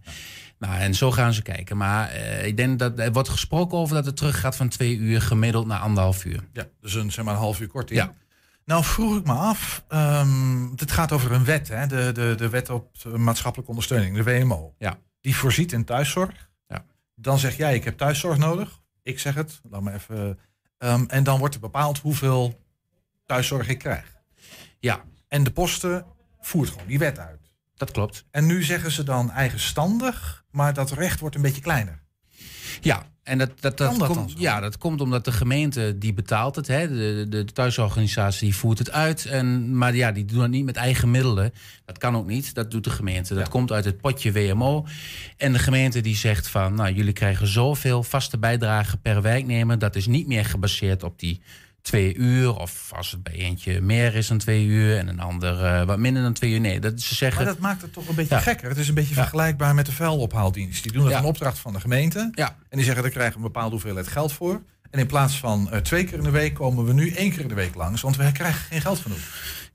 Nou, 0.58 0.80
en 0.80 0.94
zo 0.94 1.12
gaan 1.12 1.32
ze 1.32 1.42
kijken. 1.42 1.76
Maar 1.76 2.08
eh, 2.08 2.46
ik 2.46 2.56
denk 2.56 2.78
dat 2.78 2.98
er 2.98 3.12
wordt 3.12 3.28
gesproken 3.28 3.78
over 3.78 3.94
dat 3.94 4.06
het 4.06 4.16
terug 4.16 4.40
gaat 4.40 4.56
van 4.56 4.68
twee 4.68 4.96
uur 4.96 5.22
gemiddeld 5.22 5.66
naar 5.66 5.80
anderhalf 5.80 6.24
uur. 6.24 6.44
Ja, 6.52 6.66
dus 6.80 6.94
een, 6.94 7.12
zeg 7.12 7.24
maar 7.24 7.34
een 7.34 7.40
half 7.40 7.60
uur 7.60 7.68
korting. 7.68 8.00
Ja. 8.00 8.12
Nou 8.64 8.84
vroeg 8.84 9.16
ik 9.16 9.26
me 9.26 9.32
af, 9.32 9.84
ehm 9.88 10.74
dit 10.74 10.90
gaat 10.90 11.12
over 11.12 11.32
een 11.32 11.44
wet, 11.44 11.68
hè? 11.68 11.86
De, 11.86 12.12
de, 12.12 12.34
de 12.36 12.48
wet 12.48 12.70
op 12.70 12.90
maatschappelijke 13.16 13.70
ondersteuning, 13.70 14.16
de 14.16 14.22
WMO. 14.22 14.74
Ja. 14.78 14.98
Die 15.20 15.36
voorziet 15.36 15.72
in 15.72 15.84
thuiszorg. 15.84 16.50
Ja. 16.68 16.84
Dan 17.14 17.38
zeg 17.38 17.56
jij, 17.56 17.74
ik 17.74 17.84
heb 17.84 17.96
thuiszorg 17.96 18.38
nodig. 18.38 18.80
Ik 19.02 19.18
zeg 19.18 19.34
het, 19.34 19.60
laat 19.70 19.82
me 19.82 19.92
even. 19.92 20.38
Ehm, 20.78 21.04
en 21.08 21.24
dan 21.24 21.38
wordt 21.38 21.54
er 21.54 21.60
bepaald 21.60 21.98
hoeveel 21.98 22.60
thuiszorg 23.26 23.68
ik 23.68 23.78
krijg. 23.78 24.16
Ja. 24.78 25.04
En 25.28 25.44
de 25.44 25.50
posten 25.50 26.06
voert 26.40 26.70
gewoon 26.70 26.86
die 26.86 26.98
wet 26.98 27.18
uit. 27.18 27.52
Dat 27.76 27.90
klopt. 27.90 28.24
En 28.30 28.46
nu 28.46 28.62
zeggen 28.62 28.90
ze 28.90 29.02
dan 29.02 29.30
eigenstandig, 29.30 30.44
maar 30.50 30.74
dat 30.74 30.90
recht 30.90 31.20
wordt 31.20 31.34
een 31.36 31.42
beetje 31.42 31.60
kleiner. 31.60 32.02
Ja, 32.80 33.06
en 33.26 33.38
dat, 33.38 33.50
dat, 33.60 33.78
dat, 33.78 33.96
komt, 33.96 34.34
ja, 34.36 34.60
dat 34.60 34.78
komt 34.78 35.00
omdat 35.00 35.24
de 35.24 35.32
gemeente 35.32 35.98
die 35.98 36.14
betaalt 36.14 36.56
het. 36.56 36.66
Hè. 36.66 36.88
De, 36.88 37.26
de, 37.28 37.44
de 37.44 37.52
thuisorganisatie 37.52 38.44
die 38.44 38.56
voert 38.56 38.78
het 38.78 38.90
uit. 38.90 39.26
En, 39.26 39.78
maar 39.78 39.94
ja, 39.94 40.12
die 40.12 40.24
doen 40.24 40.38
dat 40.38 40.48
niet 40.48 40.64
met 40.64 40.76
eigen 40.76 41.10
middelen. 41.10 41.52
Dat 41.84 41.98
kan 41.98 42.16
ook 42.16 42.26
niet. 42.26 42.54
Dat 42.54 42.70
doet 42.70 42.84
de 42.84 42.90
gemeente. 42.90 43.34
Dat 43.34 43.48
komt 43.48 43.72
uit 43.72 43.84
het 43.84 44.00
potje 44.00 44.32
WMO. 44.32 44.86
En 45.36 45.52
de 45.52 45.58
gemeente 45.58 46.00
die 46.00 46.16
zegt 46.16 46.48
van... 46.48 46.74
nou, 46.74 46.92
jullie 46.92 47.12
krijgen 47.12 47.46
zoveel 47.46 48.02
vaste 48.02 48.38
bijdragen 48.38 49.00
per 49.00 49.22
werknemer. 49.22 49.78
Dat 49.78 49.96
is 49.96 50.06
niet 50.06 50.26
meer 50.26 50.44
gebaseerd 50.44 51.02
op 51.02 51.18
die 51.18 51.40
twee 51.86 52.14
uur. 52.14 52.56
Of 52.58 52.90
als 52.96 53.10
het 53.10 53.22
bij 53.22 53.32
eentje 53.32 53.80
meer 53.80 54.14
is 54.14 54.26
dan 54.26 54.38
twee 54.38 54.64
uur... 54.64 54.98
en 54.98 55.08
een 55.08 55.20
ander 55.20 55.64
eh, 55.64 55.86
wat 55.86 55.98
minder 55.98 56.22
dan 56.22 56.32
twee 56.32 56.50
uur. 56.52 56.60
Nee, 56.60 56.80
dat 56.80 57.00
ze 57.00 57.14
zeggen... 57.14 57.44
Maar 57.44 57.52
dat 57.52 57.62
maakt 57.62 57.82
het 57.82 57.92
toch 57.92 58.08
een 58.08 58.14
beetje 58.14 58.34
Ja. 58.34 58.40
gekker. 58.40 58.68
Het 58.68 58.78
is 58.78 58.88
een 58.88 58.94
beetje 58.94 59.14
Ja. 59.14 59.20
vergelijkbaar 59.20 59.74
met 59.74 59.86
de 59.86 59.92
vuilophaaldienst. 59.92 60.82
Die 60.82 60.92
doen 60.92 61.02
dat 61.02 61.12
Ja. 61.12 61.18
een 61.18 61.24
opdracht 61.24 61.58
van 61.58 61.72
de 61.72 61.80
gemeente. 61.80 62.30
Ja. 62.34 62.48
En 62.48 62.76
die 62.76 62.84
zeggen, 62.84 63.02
daar 63.02 63.12
krijgen 63.12 63.32
we 63.32 63.38
een 63.38 63.52
bepaalde 63.52 63.70
hoeveelheid 63.70 64.08
geld 64.08 64.32
voor. 64.32 64.62
En 64.90 64.98
in 64.98 65.06
plaats 65.06 65.38
van 65.38 65.70
eh, 65.70 65.78
twee 65.80 66.04
keer 66.04 66.18
in 66.18 66.24
de 66.24 66.30
week 66.30 66.54
komen 66.54 66.84
we 66.84 66.92
nu 66.92 67.10
één 67.10 67.30
keer 67.30 67.40
in 67.40 67.48
de 67.48 67.54
week 67.54 67.74
langs. 67.74 68.00
Want 68.02 68.16
we 68.16 68.32
krijgen 68.32 68.60
geen 68.60 68.80
geld 68.80 68.98
genoeg. 68.98 69.18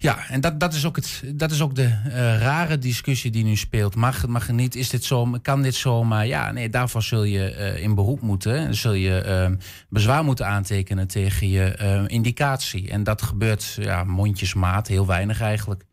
Ja, 0.01 0.27
en 0.29 0.41
dat, 0.41 0.59
dat, 0.59 0.73
is 0.73 0.85
ook 0.85 0.95
het, 0.95 1.23
dat 1.35 1.51
is 1.51 1.61
ook 1.61 1.75
de 1.75 1.83
eh, 1.83 2.11
rare 2.39 2.77
discussie 2.77 3.31
die 3.31 3.43
nu 3.43 3.55
speelt. 3.55 3.95
Mag 3.95 4.21
het, 4.21 4.29
mag 4.29 4.47
het 4.47 4.55
niet? 4.55 4.75
Is 4.75 4.89
dit 4.89 5.03
zo? 5.03 5.37
Kan 5.41 5.61
dit 5.61 5.75
zo? 5.75 6.03
Maar 6.03 6.27
ja, 6.27 6.51
nee, 6.51 6.69
daarvoor 6.69 7.03
zul 7.03 7.23
je 7.23 7.51
eh, 7.53 7.83
in 7.83 7.95
beroep 7.95 8.21
moeten. 8.21 8.55
En 8.55 8.75
zul 8.75 8.93
je 8.93 9.21
eh, 9.21 9.51
bezwaar 9.89 10.23
moeten 10.23 10.47
aantekenen 10.47 11.07
tegen 11.07 11.49
je 11.49 11.63
eh, 11.63 12.03
indicatie. 12.07 12.89
En 12.89 13.03
dat 13.03 13.21
gebeurt 13.21 13.77
ja, 13.79 14.03
mondjesmaat, 14.03 14.87
heel 14.87 15.05
weinig 15.05 15.41
eigenlijk. 15.41 15.83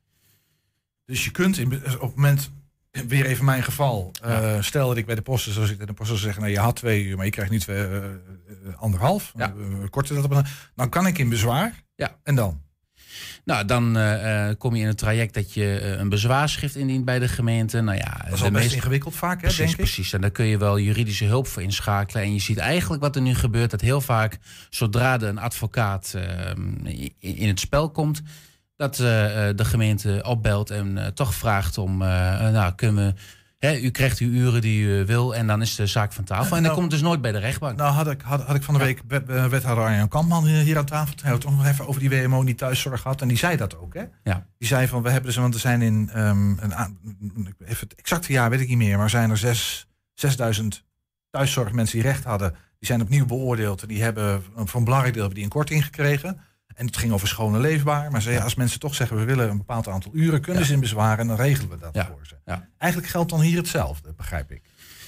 Dus 1.06 1.24
je 1.24 1.30
kunt 1.30 1.58
in, 1.58 1.72
op 1.74 2.00
het 2.00 2.14
moment, 2.14 2.50
weer 2.90 3.26
even 3.26 3.44
mijn 3.44 3.62
geval. 3.62 4.10
stel 4.60 4.88
dat 4.88 4.96
ik 4.96 5.06
bij 5.06 5.14
de 5.14 5.22
posten 5.22 5.52
zou 5.52 5.66
zitten 5.66 5.86
en 5.86 5.92
de 5.92 5.98
posten 5.98 6.18
zou 6.18 6.26
zeggen, 6.32 6.42
nou 6.42 6.54
je 6.54 6.60
had 6.66 6.76
twee 6.76 7.04
uur, 7.04 7.16
maar 7.16 7.24
je 7.24 7.30
krijgt 7.30 7.50
nu 7.50 7.58
twee, 7.58 7.86
anderhalf. 8.76 9.32
Ja. 9.36 9.52
Korter 9.90 10.14
dat 10.14 10.24
op 10.24 10.30
een- 10.30 10.44
Dan 10.74 10.88
kan 10.88 11.06
ik 11.06 11.18
in 11.18 11.28
bezwaar. 11.28 11.82
Ja. 11.94 12.16
En 12.22 12.34
dan? 12.34 12.66
Nou, 13.48 13.64
dan 13.64 13.96
eh, 13.96 14.48
eh, 14.48 14.58
kom 14.58 14.74
je 14.74 14.80
in 14.80 14.86
het 14.86 14.98
traject 14.98 15.34
dat 15.34 15.52
je 15.54 15.78
eh, 15.78 15.98
een 15.98 16.08
bezwaarschrift 16.08 16.76
indient 16.76 17.04
bij 17.04 17.18
de 17.18 17.28
gemeente. 17.28 17.80
Nou 17.80 17.96
ja, 17.96 18.16
Dat 18.24 18.32
is 18.32 18.42
al 18.42 18.50
best 18.50 18.52
meeste- 18.62 18.74
ingewikkeld 18.74 19.14
vaak, 19.14 19.34
hè, 19.34 19.40
Precies, 19.40 19.58
denk 19.58 19.70
ik. 19.70 19.76
precies. 19.76 20.12
En 20.12 20.20
daar 20.20 20.30
kun 20.30 20.44
je 20.46 20.58
wel 20.58 20.78
juridische 20.78 21.24
hulp 21.24 21.46
voor 21.46 21.62
inschakelen. 21.62 22.22
En 22.22 22.32
je 22.32 22.40
ziet 22.40 22.58
eigenlijk 22.58 23.02
wat 23.02 23.16
er 23.16 23.22
nu 23.22 23.34
gebeurt, 23.34 23.70
dat 23.70 23.80
heel 23.80 24.00
vaak 24.00 24.38
zodra 24.70 25.14
er 25.14 25.28
een 25.28 25.38
advocaat 25.38 26.14
eh, 26.16 27.02
in, 27.18 27.48
het 27.48 27.60
spel 27.60 27.90
komt, 27.90 28.22
dat 28.76 28.96
de 28.96 29.64
gemeente 29.64 30.20
opbelt 30.26 30.70
en 30.70 31.12
toch 31.14 31.34
vraagt 31.34 31.78
om, 31.78 31.98
nou, 31.98 32.74
kunnen 32.74 33.06
we, 33.06 33.14
hè, 33.58 33.78
u 33.78 33.90
krijgt 33.90 34.18
uw 34.18 34.30
uren 34.30 34.60
die 34.60 34.82
u 34.82 35.04
wil 35.06 35.34
en 35.34 35.46
dan 35.46 35.62
is 35.62 35.74
de 35.74 35.86
zaak 35.86 36.12
van 36.12 36.24
tafel. 36.24 36.44
En 36.44 36.50
dan 36.50 36.62
Nou, 36.62 36.74
komt 36.74 36.84
het 36.84 37.00
dus 37.00 37.08
nooit 37.08 37.20
bij 37.20 37.32
de 37.32 37.38
rechtbank. 37.38 37.76
Nou 37.76 37.92
had 37.92 38.10
ik, 38.10 38.20
had, 38.20 38.42
had 38.42 38.56
ik 38.56 38.62
van 38.62 38.74
de 38.74 38.80
week 38.80 39.00
eh, 39.08 39.46
wethouder 39.46 39.84
Arjan 39.84 40.08
Kampman 40.08 40.46
hier 40.46 40.62
hier 40.62 40.78
aan 40.78 40.84
tafel. 40.84 41.14
Hij 41.22 41.30
had 41.30 41.40
toch 41.40 41.56
nog 41.56 41.66
even 41.66 41.86
over 41.86 42.00
die 42.00 42.10
WMO 42.10 42.44
die 42.44 42.54
thuiszorg 42.54 43.00
gehad. 43.00 43.20
En 43.20 43.28
die 43.28 43.36
zei 43.36 43.56
dat 43.56 43.78
ook, 43.78 43.94
hè? 43.94 44.04
Ja. 44.24 44.46
Die 44.58 44.68
zei 44.68 44.86
van, 44.88 45.02
we 45.02 45.10
hebben 45.10 45.30
dus, 45.30 45.40
want 45.40 45.54
er 45.54 45.60
zijn 45.60 45.82
in, 45.82 46.10
ehm, 46.12 46.50
een, 46.58 47.54
even 47.64 47.88
het 47.88 47.94
exacte 47.94 48.32
jaar 48.32 48.50
weet 48.50 48.60
ik 48.60 48.68
niet 48.68 48.76
meer, 48.78 48.98
maar 48.98 49.10
zijn 49.10 49.30
er 49.30 49.38
zes, 49.38 49.88
6000 50.14 50.84
thuiszorgmensen 51.30 51.98
die 51.98 52.08
recht 52.10 52.24
hadden. 52.24 52.50
Die 52.50 52.88
zijn 52.88 53.00
opnieuw 53.00 53.26
beoordeeld. 53.26 53.82
En 53.82 53.88
die 53.88 54.02
hebben, 54.02 54.42
voor 54.54 54.78
een 54.78 54.84
belangrijk 54.84 55.14
deel, 55.14 55.22
hebben 55.22 55.40
die 55.40 55.48
een 55.48 55.56
korting 55.56 55.84
gekregen. 55.84 56.40
En 56.78 56.86
het 56.86 56.96
ging 56.96 57.12
over 57.12 57.28
schoon 57.28 57.54
en 57.54 57.60
leefbaar. 57.60 58.10
Maar 58.10 58.22
ze, 58.22 58.30
ja, 58.30 58.42
als 58.42 58.54
mensen 58.54 58.80
toch 58.80 58.94
zeggen, 58.94 59.16
we 59.16 59.24
willen 59.24 59.50
een 59.50 59.56
bepaald 59.56 59.88
aantal 59.88 60.10
uren, 60.14 60.40
kunnen 60.40 60.64
ze 60.64 60.72
in 60.72 60.80
bezwaar 60.80 61.18
en 61.18 61.26
dan 61.26 61.36
regelen 61.36 61.70
we 61.70 61.78
dat 61.78 61.94
Ja. 61.94 62.06
voor 62.06 62.26
ze. 62.26 62.34
Ja. 62.44 62.68
Eigenlijk 62.78 63.12
geldt 63.12 63.30
dan 63.30 63.40
hier 63.40 63.56
hetzelfde, 63.56 64.12
begrijp 64.16 64.50
ik. 64.50 64.62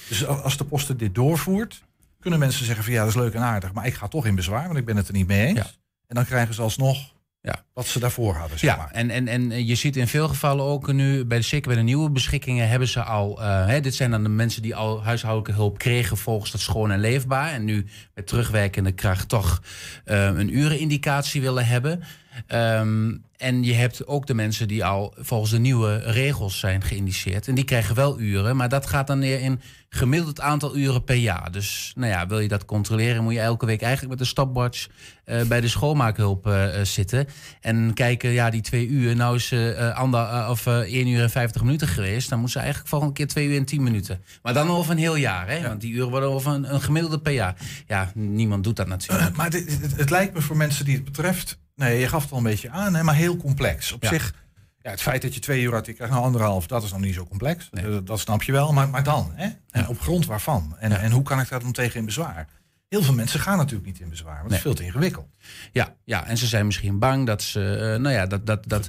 Dus 0.09 0.25
als 0.27 0.57
de 0.57 0.63
posten 0.65 0.97
dit 0.97 1.15
doorvoert, 1.15 1.83
kunnen 2.19 2.39
mensen 2.39 2.65
zeggen 2.65 2.83
van 2.83 2.93
ja, 2.93 2.99
dat 2.99 3.09
is 3.09 3.15
leuk 3.15 3.33
en 3.33 3.41
aardig, 3.41 3.73
maar 3.73 3.85
ik 3.85 3.93
ga 3.93 4.07
toch 4.07 4.25
in 4.25 4.35
bezwaar, 4.35 4.65
want 4.65 4.77
ik 4.77 4.85
ben 4.85 4.95
het 4.97 5.07
er 5.07 5.13
niet 5.13 5.27
mee 5.27 5.47
eens. 5.47 5.79
En 6.07 6.15
dan 6.15 6.25
krijgen 6.25 6.53
ze 6.53 6.61
alsnog 6.61 7.13
Ja. 7.43 7.63
wat 7.73 7.87
ze 7.87 7.99
daarvoor 7.99 8.33
hadden. 8.35 8.59
Zeg 8.59 8.69
Ja, 8.69 8.77
maar. 8.77 8.91
en, 8.91 9.09
en, 9.09 9.27
en 9.27 9.65
je 9.65 9.75
ziet 9.75 9.95
in 9.97 10.07
veel 10.07 10.27
gevallen 10.27 10.65
ook 10.65 10.93
nu, 10.93 11.25
bij 11.25 11.37
de, 11.37 11.43
zeker 11.43 11.67
bij 11.67 11.77
de 11.77 11.83
nieuwe 11.83 12.09
beschikkingen, 12.09 12.69
hebben 12.69 12.87
ze 12.87 13.03
al. 13.03 13.41
eh, 13.41 13.65
hè, 13.67 13.79
dit 13.81 13.95
zijn 13.95 14.11
dan 14.11 14.23
de 14.23 14.29
mensen 14.29 14.61
die 14.61 14.75
al 14.75 15.03
huishoudelijke 15.03 15.61
hulp 15.61 15.77
kregen 15.77 16.17
volgens 16.17 16.51
dat 16.51 16.61
schoon 16.61 16.91
en 16.91 16.99
leefbaar. 16.99 17.51
En 17.51 17.63
nu 17.65 17.85
met 18.13 18.27
terugwerkende 18.27 18.91
kracht 18.91 19.29
toch 19.29 19.61
eh, 20.05 20.25
een 20.25 20.57
urenindicatie 20.57 21.41
willen 21.41 21.65
hebben. 21.65 22.03
Ehm, 22.47 23.11
en 23.37 23.63
je 23.63 23.73
hebt 23.73 24.07
ook 24.07 24.27
de 24.27 24.33
mensen 24.33 24.67
die 24.67 24.85
al 24.85 25.13
volgens 25.17 25.51
de 25.51 25.59
nieuwe 25.59 25.97
regels 25.97 26.59
zijn 26.59 26.81
geïndiceerd. 26.83 27.47
En 27.47 27.55
die 27.55 27.63
krijgen 27.63 27.95
wel 27.95 28.19
uren, 28.19 28.55
maar 28.55 28.69
dat 28.69 28.85
gaat 28.85 29.07
dan 29.07 29.19
neer 29.19 29.39
in 29.39 29.61
gemiddeld 29.89 30.41
aantal 30.41 30.77
uren 30.77 31.03
per 31.03 31.15
jaar. 31.15 31.51
Dus 31.51 31.91
nou 31.95 32.11
ja, 32.11 32.27
wil 32.27 32.39
je 32.39 32.47
dat 32.47 32.65
controleren, 32.65 33.23
moet 33.23 33.33
je 33.33 33.39
elke 33.39 33.65
week 33.65 33.81
eigenlijk 33.81 34.11
met 34.11 34.19
een 34.21 34.27
stopwatch 34.31 34.87
eh, 35.25 35.41
bij 35.43 35.61
de 35.61 35.67
schoonmaakhulp 35.67 36.47
eh, 36.47 36.79
eh, 36.79 36.85
zitten. 36.85 37.27
En 37.61 37.93
kijken, 37.93 38.29
ja, 38.29 38.49
die 38.49 38.61
twee 38.61 38.87
uur, 38.87 39.15
nou 39.15 39.35
is 39.35 39.51
eh 39.51 39.95
ander, 39.97 40.49
of 40.49 40.65
eh 40.67 40.77
1 40.77 41.07
uur 41.07 41.21
en 41.21 41.29
50 41.29 41.63
minuten 41.63 41.87
geweest. 41.87 42.29
Dan 42.29 42.39
moet 42.39 42.51
ze 42.51 42.59
eigenlijk 42.59 42.89
volgende 42.89 43.13
keer 43.13 43.27
2 43.27 43.47
uur 43.47 43.57
en 43.57 43.65
10 43.65 43.83
minuten. 43.83 44.23
Maar 44.41 44.53
dan 44.53 44.69
over 44.69 44.91
een 44.91 44.97
heel 44.97 45.15
jaar, 45.15 45.49
hè? 45.49 45.61
Want 45.67 45.81
die 45.81 45.93
uren 45.93 46.09
worden 46.09 46.29
over 46.29 46.51
een, 46.51 46.73
een 46.73 46.81
gemiddelde 46.81 47.19
per 47.19 47.33
jaar. 47.33 47.55
Ja, 47.87 48.11
niemand 48.15 48.63
doet 48.63 48.75
dat 48.75 48.87
natuurlijk. 48.87 49.35
Maar 49.35 49.49
dit- 49.49 49.81
het, 49.81 49.97
het 49.97 50.09
lijkt 50.09 50.33
me 50.33 50.41
voor 50.41 50.57
mensen 50.57 50.85
die 50.85 50.95
het 50.95 51.03
betreft, 51.05 51.59
nee, 51.81 51.99
je 51.99 52.07
gaf 52.07 52.21
het 52.23 52.31
al 52.31 52.37
een 52.37 52.43
beetje 52.43 52.69
aan, 52.69 52.95
hè, 52.95 53.03
maar 53.03 53.15
heel 53.15 53.37
complex. 53.37 53.91
Op 53.91 54.03
Ja. 54.03 54.09
zich, 54.09 54.33
ja, 54.81 54.89
het 54.89 55.01
feit 55.01 55.21
dat 55.21 55.33
je 55.33 55.39
twee 55.39 55.61
uur 55.61 55.73
had, 55.73 55.87
ik 55.87 55.95
krijg 55.95 56.11
nou 56.11 56.23
anderhalf, 56.23 56.67
dat 56.67 56.83
is 56.83 56.91
nog 56.91 56.99
niet 57.01 57.13
zo 57.13 57.25
complex. 57.25 57.69
Eh, 57.73 57.97
dat 58.03 58.19
snap 58.19 58.43
je 58.43 58.51
wel, 58.51 58.73
maar, 58.73 58.89
maar 58.89 59.03
dan, 59.03 59.31
hè? 59.35 59.49
En 59.71 59.87
op 59.87 59.99
grond 59.99 60.25
waarvan? 60.25 60.75
En, 60.79 60.99
en 60.99 61.11
hoe 61.11 61.23
kan 61.23 61.39
ik 61.39 61.49
daar 61.49 61.59
dan 61.59 61.71
tegen 61.71 61.99
in 61.99 62.05
bezwaar? 62.05 62.47
Heel 62.91 63.03
veel 63.03 63.13
mensen 63.13 63.39
gaan 63.39 63.57
natuurlijk 63.57 63.85
niet 63.85 63.99
in 63.99 64.09
bezwaar, 64.09 64.37
want 64.37 64.45
het 64.45 64.53
is 64.53 64.61
veel 64.61 64.73
te 64.73 64.83
ingewikkeld. 64.83 65.27
Ja, 65.71 65.95
ja, 66.05 66.25
en 66.27 66.37
ze 66.37 66.47
zijn 66.47 66.65
misschien 66.65 66.99
bang 66.99 67.25
dat 67.25 67.41
ze, 67.41 67.75
eh, 67.75 68.01
nou 68.01 68.15
ja, 68.15 68.25
dat, 68.25 68.45
dat, 68.45 68.67
dat 68.67 68.87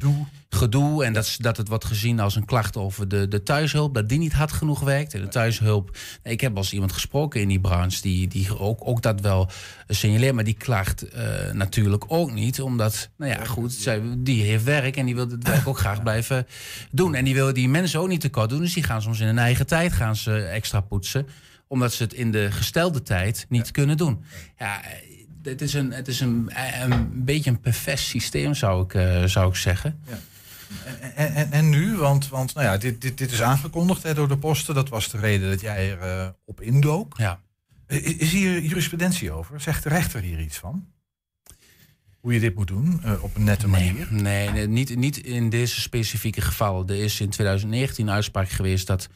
gedoe, 0.48 1.04
en 1.04 1.12
dat, 1.12 1.36
dat 1.38 1.56
het 1.56 1.68
wordt 1.68 1.84
gezien 1.84 2.20
als 2.20 2.36
een 2.36 2.44
klacht 2.44 2.76
over 2.76 3.08
de, 3.08 3.28
de 3.28 3.42
thuishulp, 3.42 3.94
dat 3.94 4.08
die 4.08 4.18
niet 4.18 4.32
hard 4.32 4.52
genoeg 4.52 4.80
werkt. 4.80 5.14
En 5.14 5.20
de 5.20 5.28
thuishulp, 5.28 5.96
ik 6.22 6.40
heb 6.40 6.56
als 6.56 6.72
iemand 6.72 6.92
gesproken 6.92 7.40
in 7.40 7.48
die 7.48 7.60
branche 7.60 8.00
die, 8.00 8.28
die 8.28 8.58
ook, 8.58 8.78
ook 8.80 9.02
dat 9.02 9.20
wel 9.20 9.50
signaleert, 9.88 10.34
maar 10.34 10.44
die 10.44 10.56
klacht 10.56 11.02
eh, 11.02 11.52
natuurlijk 11.52 12.04
ook 12.08 12.32
niet, 12.32 12.60
omdat, 12.60 13.10
nou 13.16 13.32
ja, 13.32 13.44
goed, 13.44 13.72
zij, 13.72 14.02
die 14.18 14.42
heeft 14.42 14.64
werk 14.64 14.96
en 14.96 15.06
die 15.06 15.14
wil 15.14 15.28
het 15.28 15.48
werk 15.48 15.68
ook 15.68 15.78
graag 15.78 16.02
blijven 16.02 16.46
doen. 16.90 17.14
En 17.14 17.24
die 17.24 17.34
wil 17.34 17.52
die 17.52 17.68
mensen 17.68 18.00
ook 18.00 18.08
niet 18.08 18.20
tekort 18.20 18.50
doen, 18.50 18.60
dus 18.60 18.74
die 18.74 18.82
gaan 18.82 19.02
soms 19.02 19.20
in 19.20 19.26
hun 19.26 19.38
eigen 19.38 19.66
tijd 19.66 19.92
gaan 19.92 20.16
ze 20.16 20.42
extra 20.42 20.80
poetsen 20.80 21.26
omdat 21.72 21.92
ze 21.92 22.02
het 22.02 22.12
in 22.12 22.30
de 22.30 22.50
gestelde 22.50 23.02
tijd 23.02 23.46
niet 23.48 23.70
kunnen 23.70 23.96
doen. 23.96 24.24
Ja, 24.58 24.80
het 25.42 25.60
is 25.60 25.74
een, 25.74 25.92
het 25.92 26.08
is 26.08 26.20
een, 26.20 26.50
een 26.82 27.24
beetje 27.24 27.50
een 27.50 27.60
pervers 27.60 28.08
systeem, 28.08 28.54
zou 28.54 28.84
ik, 28.84 28.94
eh, 28.94 29.24
zou 29.24 29.48
ik 29.48 29.56
zeggen. 29.56 30.00
En, 31.14 31.34
en, 31.34 31.52
en 31.52 31.68
nu, 31.68 31.96
want, 31.96 32.28
want 32.28 32.54
nou 32.54 32.66
ja, 32.66 32.76
dit, 32.76 33.00
dit, 33.00 33.18
dit 33.18 33.32
is 33.32 33.42
aangekondigd 33.42 34.02
hè, 34.02 34.14
door 34.14 34.28
de 34.28 34.38
posten, 34.38 34.74
dat 34.74 34.88
was 34.88 35.08
de 35.08 35.18
reden 35.18 35.50
dat 35.50 35.60
jij 35.60 35.90
er 35.90 36.00
eh, 36.00 36.28
op 36.44 36.60
indook. 36.60 37.14
Ja. 37.18 37.40
Is 37.86 38.32
hier 38.32 38.62
jurisprudentie 38.62 39.30
over? 39.30 39.60
Zegt 39.60 39.82
de 39.82 39.88
rechter 39.88 40.20
hier 40.20 40.40
iets 40.40 40.58
van? 40.58 40.86
Hoe 42.20 42.32
je 42.32 42.40
dit 42.40 42.54
moet 42.54 42.68
doen, 42.68 43.00
eh, 43.02 43.22
op 43.22 43.36
een 43.36 43.44
nette 43.44 43.68
manier? 43.68 44.06
Nee, 44.10 44.50
nee, 44.50 44.66
niet, 44.66 44.96
niet 44.96 45.16
in 45.16 45.50
deze 45.50 45.80
specifieke 45.80 46.40
gevallen. 46.40 46.88
Er 46.88 47.02
is 47.02 47.20
in 47.20 47.30
2019 47.30 48.06
een 48.06 48.14
uitspraak 48.14 48.48
geweest 48.48 48.86
dat 48.86 49.08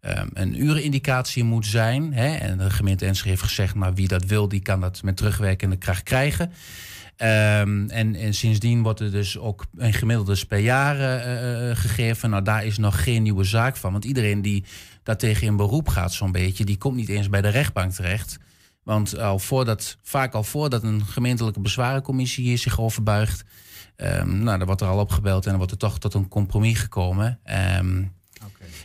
ehm, 0.00 0.28
een 0.32 0.62
urenindicatie 0.62 1.44
moet 1.44 1.66
zijn. 1.66 2.12
Hè? 2.12 2.34
En 2.34 2.58
de 2.58 2.70
gemeente 2.70 3.06
Enschede 3.06 3.30
heeft 3.30 3.42
gezegd, 3.42 3.74
maar 3.74 3.94
wie 3.94 4.08
dat 4.08 4.24
wil, 4.24 4.48
die 4.48 4.60
kan 4.60 4.80
dat 4.80 5.02
met 5.02 5.16
terugwerkende 5.16 5.76
kracht 5.76 6.02
krijgen. 6.02 6.52
Ehm, 7.20 7.88
en, 7.88 8.14
en 8.14 8.34
sindsdien 8.34 8.82
wordt 8.82 9.00
er 9.00 9.10
dus 9.10 9.38
ook 9.38 9.66
een 9.76 9.92
gemiddelde 9.92 10.46
per 10.48 10.58
jaar 10.58 10.96
eh, 10.96 11.70
eh, 11.70 11.76
gegeven. 11.76 12.30
Nou, 12.30 12.42
daar 12.42 12.64
is 12.64 12.78
nog 12.78 13.02
geen 13.02 13.22
nieuwe 13.22 13.44
zaak 13.44 13.76
van. 13.76 13.92
Want 13.92 14.04
iedereen 14.04 14.42
die 14.42 14.64
daar 15.02 15.16
tegen 15.16 15.46
in 15.46 15.56
beroep 15.56 15.88
gaat, 15.88 16.12
zo'n 16.12 16.32
beetje, 16.32 16.64
die 16.64 16.78
komt 16.78 16.96
niet 16.96 17.08
eens 17.08 17.28
bij 17.28 17.40
de 17.40 17.48
rechtbank 17.48 17.92
terecht. 17.92 18.38
Want 18.82 19.18
al 19.18 19.38
voordat, 19.38 19.98
vaak 20.02 20.34
al 20.34 20.42
voordat 20.42 20.82
een 20.82 21.06
gemeentelijke 21.06 21.60
bezwarencommissie 21.60 22.44
hier 22.44 22.58
zich 22.58 22.80
over 22.80 23.02
buigt, 23.02 23.44
ehm, 23.96 24.42
nou, 24.42 24.58
dan 24.58 24.66
wordt 24.66 24.80
er 24.80 24.88
al 24.88 24.98
opgebeld 24.98 25.42
en 25.44 25.48
dan 25.48 25.58
wordt 25.58 25.72
er 25.72 25.78
toch 25.78 25.98
tot 25.98 26.14
een 26.14 26.28
compromis 26.28 26.78
gekomen. 26.78 27.38
Ehm, 27.42 28.02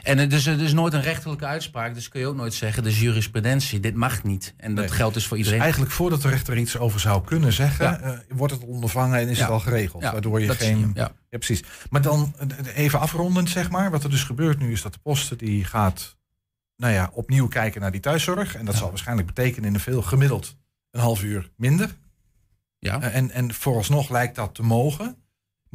En 0.06 0.18
het 0.18 0.34
is, 0.34 0.46
het 0.46 0.60
is 0.62 0.74
nooit 0.74 0.94
een 0.94 1.02
rechterlijke 1.02 1.46
uitspraak, 1.46 1.94
dus 1.94 2.10
kun 2.10 2.20
je 2.20 2.28
ook 2.28 2.36
nooit 2.36 2.54
zeggen, 2.54 2.84
de 2.84 3.00
jurisprudentie, 3.00 3.80
dit 3.80 3.96
mag 3.96 4.24
niet. 4.24 4.54
En 4.58 4.76
dat 4.76 4.86
Nee. 4.86 4.94
geldt 4.94 5.14
dus 5.14 5.24
voor 5.28 5.38
Dus 5.38 5.46
iedereen. 5.46 5.64
eigenlijk 5.64 5.94
voordat 5.94 6.22
de 6.22 6.30
rechter 6.30 6.58
iets 6.58 6.78
over 6.78 7.00
zou 7.00 7.24
kunnen 7.26 7.54
zeggen, 7.54 7.86
Ja. 7.86 8.00
eh, 8.00 8.20
wordt 8.30 8.54
het 8.54 8.64
ondervangen 8.64 9.20
en 9.20 9.28
is 9.28 9.38
Ja. 9.38 9.44
het 9.44 9.52
al 9.52 9.60
geregeld. 9.60 10.04
Ja, 10.04 10.12
waardoor 10.12 10.42
je 10.42 10.50
geen. 10.56 10.80
je, 10.80 10.86
ja. 10.94 11.12
precies. 11.30 11.64
Maar 11.90 12.02
dan 12.02 12.36
eh, 12.38 12.78
even 12.78 13.00
afrondend, 13.00 13.50
zeg 13.50 13.70
maar. 13.70 13.92
Wat 13.92 14.04
er 14.04 14.10
dus 14.10 14.24
gebeurt 14.24 14.60
nu 14.60 14.72
is 14.72 14.82
dat 14.82 14.94
de 14.94 15.00
posten 15.00 15.38
die 15.38 15.64
gaat 15.66 16.18
nou 16.78 16.94
ja, 16.94 17.10
opnieuw 17.14 17.48
kijken 17.48 17.82
naar 17.82 17.92
die 17.92 18.02
thuiszorg. 18.02 18.56
En 18.56 18.66
dat 18.66 18.76
zal 18.76 18.90
waarschijnlijk 18.90 19.28
betekenen 19.28 19.68
in 19.68 19.74
een 19.74 19.80
veel 19.80 20.02
gemiddeld 20.02 20.56
een 20.92 21.00
half 21.02 21.24
uur 21.24 21.50
minder. 21.58 21.96
Ja. 22.80 23.02
Eh, 23.02 23.16
en, 23.16 23.32
en 23.32 23.54
vooralsnog 23.54 24.10
lijkt 24.10 24.36
dat 24.36 24.56
te 24.56 24.64
mogen. 24.64 25.16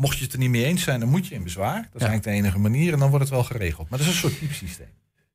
Mocht 0.00 0.18
je 0.18 0.24
het 0.24 0.32
er 0.32 0.38
niet 0.38 0.50
mee 0.50 0.64
eens 0.64 0.82
zijn, 0.82 1.00
dan 1.00 1.08
moet 1.08 1.26
je 1.26 1.34
in 1.34 1.42
bezwaar. 1.42 1.74
Dat 1.74 2.00
is 2.02 2.08
eigenlijk 2.08 2.22
de 2.22 2.30
enige 2.30 2.58
manier 2.58 2.92
en 2.92 2.98
dan 2.98 3.08
wordt 3.08 3.24
het 3.24 3.34
wel 3.34 3.44
geregeld. 3.44 3.88
Maar 3.88 3.98
dat 3.98 4.08
is 4.08 4.14
een 4.14 4.18
soort 4.20 4.38
piepsysteem. 4.38 4.88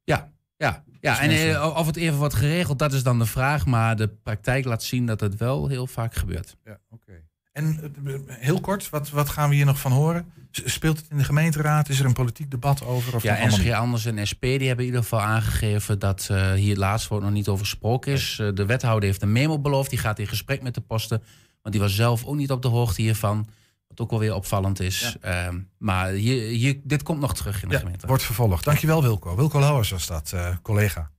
Ja, 0.03 0.31
ja. 0.57 0.83
ja. 1.01 1.11
Dus 1.11 1.19
en 1.19 1.27
mensen- 1.27 1.55
eh, 1.55 1.75
of 1.77 1.85
het 1.85 1.95
even 1.95 2.17
wordt 2.17 2.33
geregeld, 2.33 2.79
dat 2.79 2.93
is 2.93 3.03
dan 3.03 3.19
de 3.19 3.25
vraag. 3.25 3.65
Maar 3.65 3.95
de 3.95 4.07
praktijk 4.07 4.65
laat 4.65 4.83
zien 4.83 5.05
dat 5.05 5.19
het 5.19 5.35
wel 5.37 5.67
heel 5.67 5.87
vaak 5.87 6.15
gebeurt. 6.15 6.57
Ja, 6.63 6.79
oké. 6.89 7.11
En 7.51 7.93
eh, 8.05 8.13
heel 8.27 8.59
kort, 8.61 8.89
wat, 8.89 9.09
wat 9.09 9.29
gaan 9.29 9.49
we 9.49 9.55
hier 9.55 9.65
nog 9.65 9.79
van 9.79 9.91
horen? 9.91 10.31
Speelt 10.51 10.97
het 10.97 11.05
in 11.09 11.17
de 11.17 11.23
gemeenteraad? 11.23 11.89
Is 11.89 11.99
er 11.99 12.05
een 12.05 12.13
politiek 12.13 12.51
debat 12.51 12.85
over? 12.85 13.15
Of 13.15 13.23
ja, 13.23 13.45
NSG? 13.47 13.71
Anders 13.71 14.05
en 14.05 14.27
SP 14.31 14.41
die 14.41 14.67
hebben 14.67 14.85
in 14.85 14.91
ieder 14.91 15.01
geval 15.01 15.21
aangegeven 15.21 15.99
dat 15.99 16.27
eh, 16.31 16.51
hier 16.51 16.69
het 16.69 16.77
laatste 16.77 17.09
woord 17.09 17.23
nog 17.23 17.31
niet 17.31 17.47
over 17.47 17.65
gesproken 17.65 18.11
is. 18.13 18.35
De 18.53 18.65
wethouder 18.65 19.09
heeft 19.09 19.21
een 19.21 19.31
memo 19.31 19.59
beloofd, 19.59 19.89
die 19.89 19.99
gaat 19.99 20.19
in 20.19 20.27
gesprek 20.27 20.61
met 20.61 20.73
de 20.73 20.81
posten. 20.81 21.23
Want 21.61 21.75
die 21.75 21.83
was 21.85 21.95
zelf 21.95 22.25
ook 22.25 22.35
niet 22.35 22.51
op 22.51 22.61
de 22.61 22.67
hoogte 22.67 23.01
hiervan. 23.01 23.47
Wat 23.95 24.05
ook 24.05 24.09
wel 24.11 24.19
weer 24.19 24.35
opvallend 24.35 24.79
is. 24.79 25.15
Ehm, 25.21 25.59
maar 25.77 26.09
hier, 26.09 26.41
hier, 26.47 26.79
dit 26.83 27.03
komt 27.03 27.19
nog 27.19 27.33
terug 27.35 27.61
in 27.63 27.67
de 27.69 27.73
Ja, 27.73 27.79
gemeente. 27.79 28.07
wordt 28.07 28.23
vervolgd. 28.23 28.63
Dankjewel 28.65 29.01
Wilco. 29.01 29.35
Wilco 29.35 29.59
Lauwers 29.59 29.89
was 29.89 30.07
dat, 30.07 30.31
eh, 30.33 30.55
collega. 30.61 31.11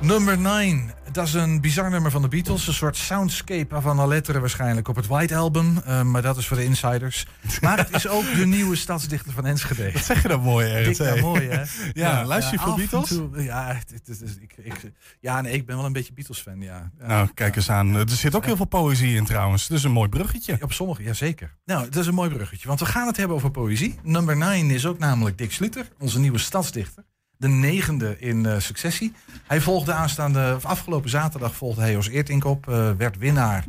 Nummer 0.00 0.38
9. 0.38 0.90
Dat 1.12 1.26
is 1.26 1.34
een 1.34 1.60
bizar 1.60 1.90
nummer 1.90 2.10
van 2.10 2.22
de 2.22 2.28
Beatles. 2.28 2.66
Een 2.66 2.74
soort 2.74 2.96
soundscape 2.96 3.80
van 3.80 3.98
alle 3.98 4.08
letteren 4.08 4.40
waarschijnlijk 4.40 4.88
op 4.88 4.96
het 4.96 5.06
White 5.06 5.36
Album. 5.36 5.78
Eh, 5.84 6.02
maar 6.02 6.22
dat 6.22 6.36
is 6.36 6.46
voor 6.46 6.56
de 6.56 6.64
insiders. 6.64 7.26
Maar 7.60 7.78
het 7.78 7.90
is 7.94 8.08
ook 8.08 8.24
de 8.34 8.46
nieuwe 8.46 8.76
stadsdichter 8.76 9.32
van 9.32 9.46
Enschede. 9.46 9.92
Wat 9.92 10.04
zeg 10.04 10.22
je 10.22 10.28
dat 10.28 10.42
mooi, 10.42 10.68
Ernst? 10.70 10.98
Dik 11.00 11.08
nou 11.08 11.20
mooi, 11.20 11.48
hè? 11.48 11.62
Ja, 12.02 12.24
luister 12.24 12.52
je 12.54 12.58
veel 12.60 12.70
en 12.72 12.76
Beatles? 12.76 13.08
toe- 13.08 13.42
ja, 13.42 13.66
het- 13.74 13.90
het 14.06 14.08
is- 14.22 14.36
ik, 14.40 14.54
ik, 14.56 14.92
ja 15.20 15.40
nee, 15.40 15.52
ik 15.52 15.66
ben 15.66 15.76
wel 15.76 15.84
een 15.84 15.92
beetje 15.92 16.12
Beatles-fan, 16.12 16.60
ja. 16.60 16.90
ja. 17.00 17.06
Nou, 17.06 17.28
kijk 17.34 17.56
eens 17.56 17.70
aan. 17.70 17.94
Er 17.94 18.08
zit 18.10 18.34
ook 18.34 18.44
heel 18.44 18.56
veel 18.56 18.64
poëzie 18.64 19.16
in 19.16 19.24
trouwens. 19.24 19.66
Dus 19.66 19.82
een 19.84 19.90
mooi 19.92 20.08
bruggetje. 20.08 20.58
Op 20.60 20.72
sommige, 20.72 21.02
ja 21.02 21.12
zeker. 21.12 21.54
Nou, 21.64 21.84
dat 21.88 21.96
is 21.96 22.06
een 22.06 22.14
mooi 22.14 22.30
bruggetje, 22.30 22.68
want 22.68 22.80
we 22.80 22.86
gaan 22.86 23.06
het 23.06 23.16
hebben 23.16 23.36
over 23.36 23.50
poëzie. 23.50 23.98
Nummer 24.02 24.36
9 24.36 24.70
is 24.70 24.86
ook 24.86 24.98
namelijk 24.98 25.38
Dick 25.38 25.52
Sluter, 25.52 25.88
onze 25.98 26.18
nieuwe 26.18 26.38
stadsdichter. 26.38 27.04
De 27.38 27.48
negende 27.48 28.18
in 28.18 28.46
eh, 28.46 28.58
successie. 28.58 29.12
Hij 29.46 29.60
volgde 29.60 29.92
aanstaande, 29.92 30.52
of 30.56 30.64
afgelopen 30.64 31.10
zaterdag 31.10 31.54
volgde 31.54 31.80
hij 31.80 31.92
Jos 31.92 32.08
Eertink 32.08 32.44
op. 32.44 32.68
eh, 32.68 32.90
werd 32.90 33.16
winnaar 33.18 33.64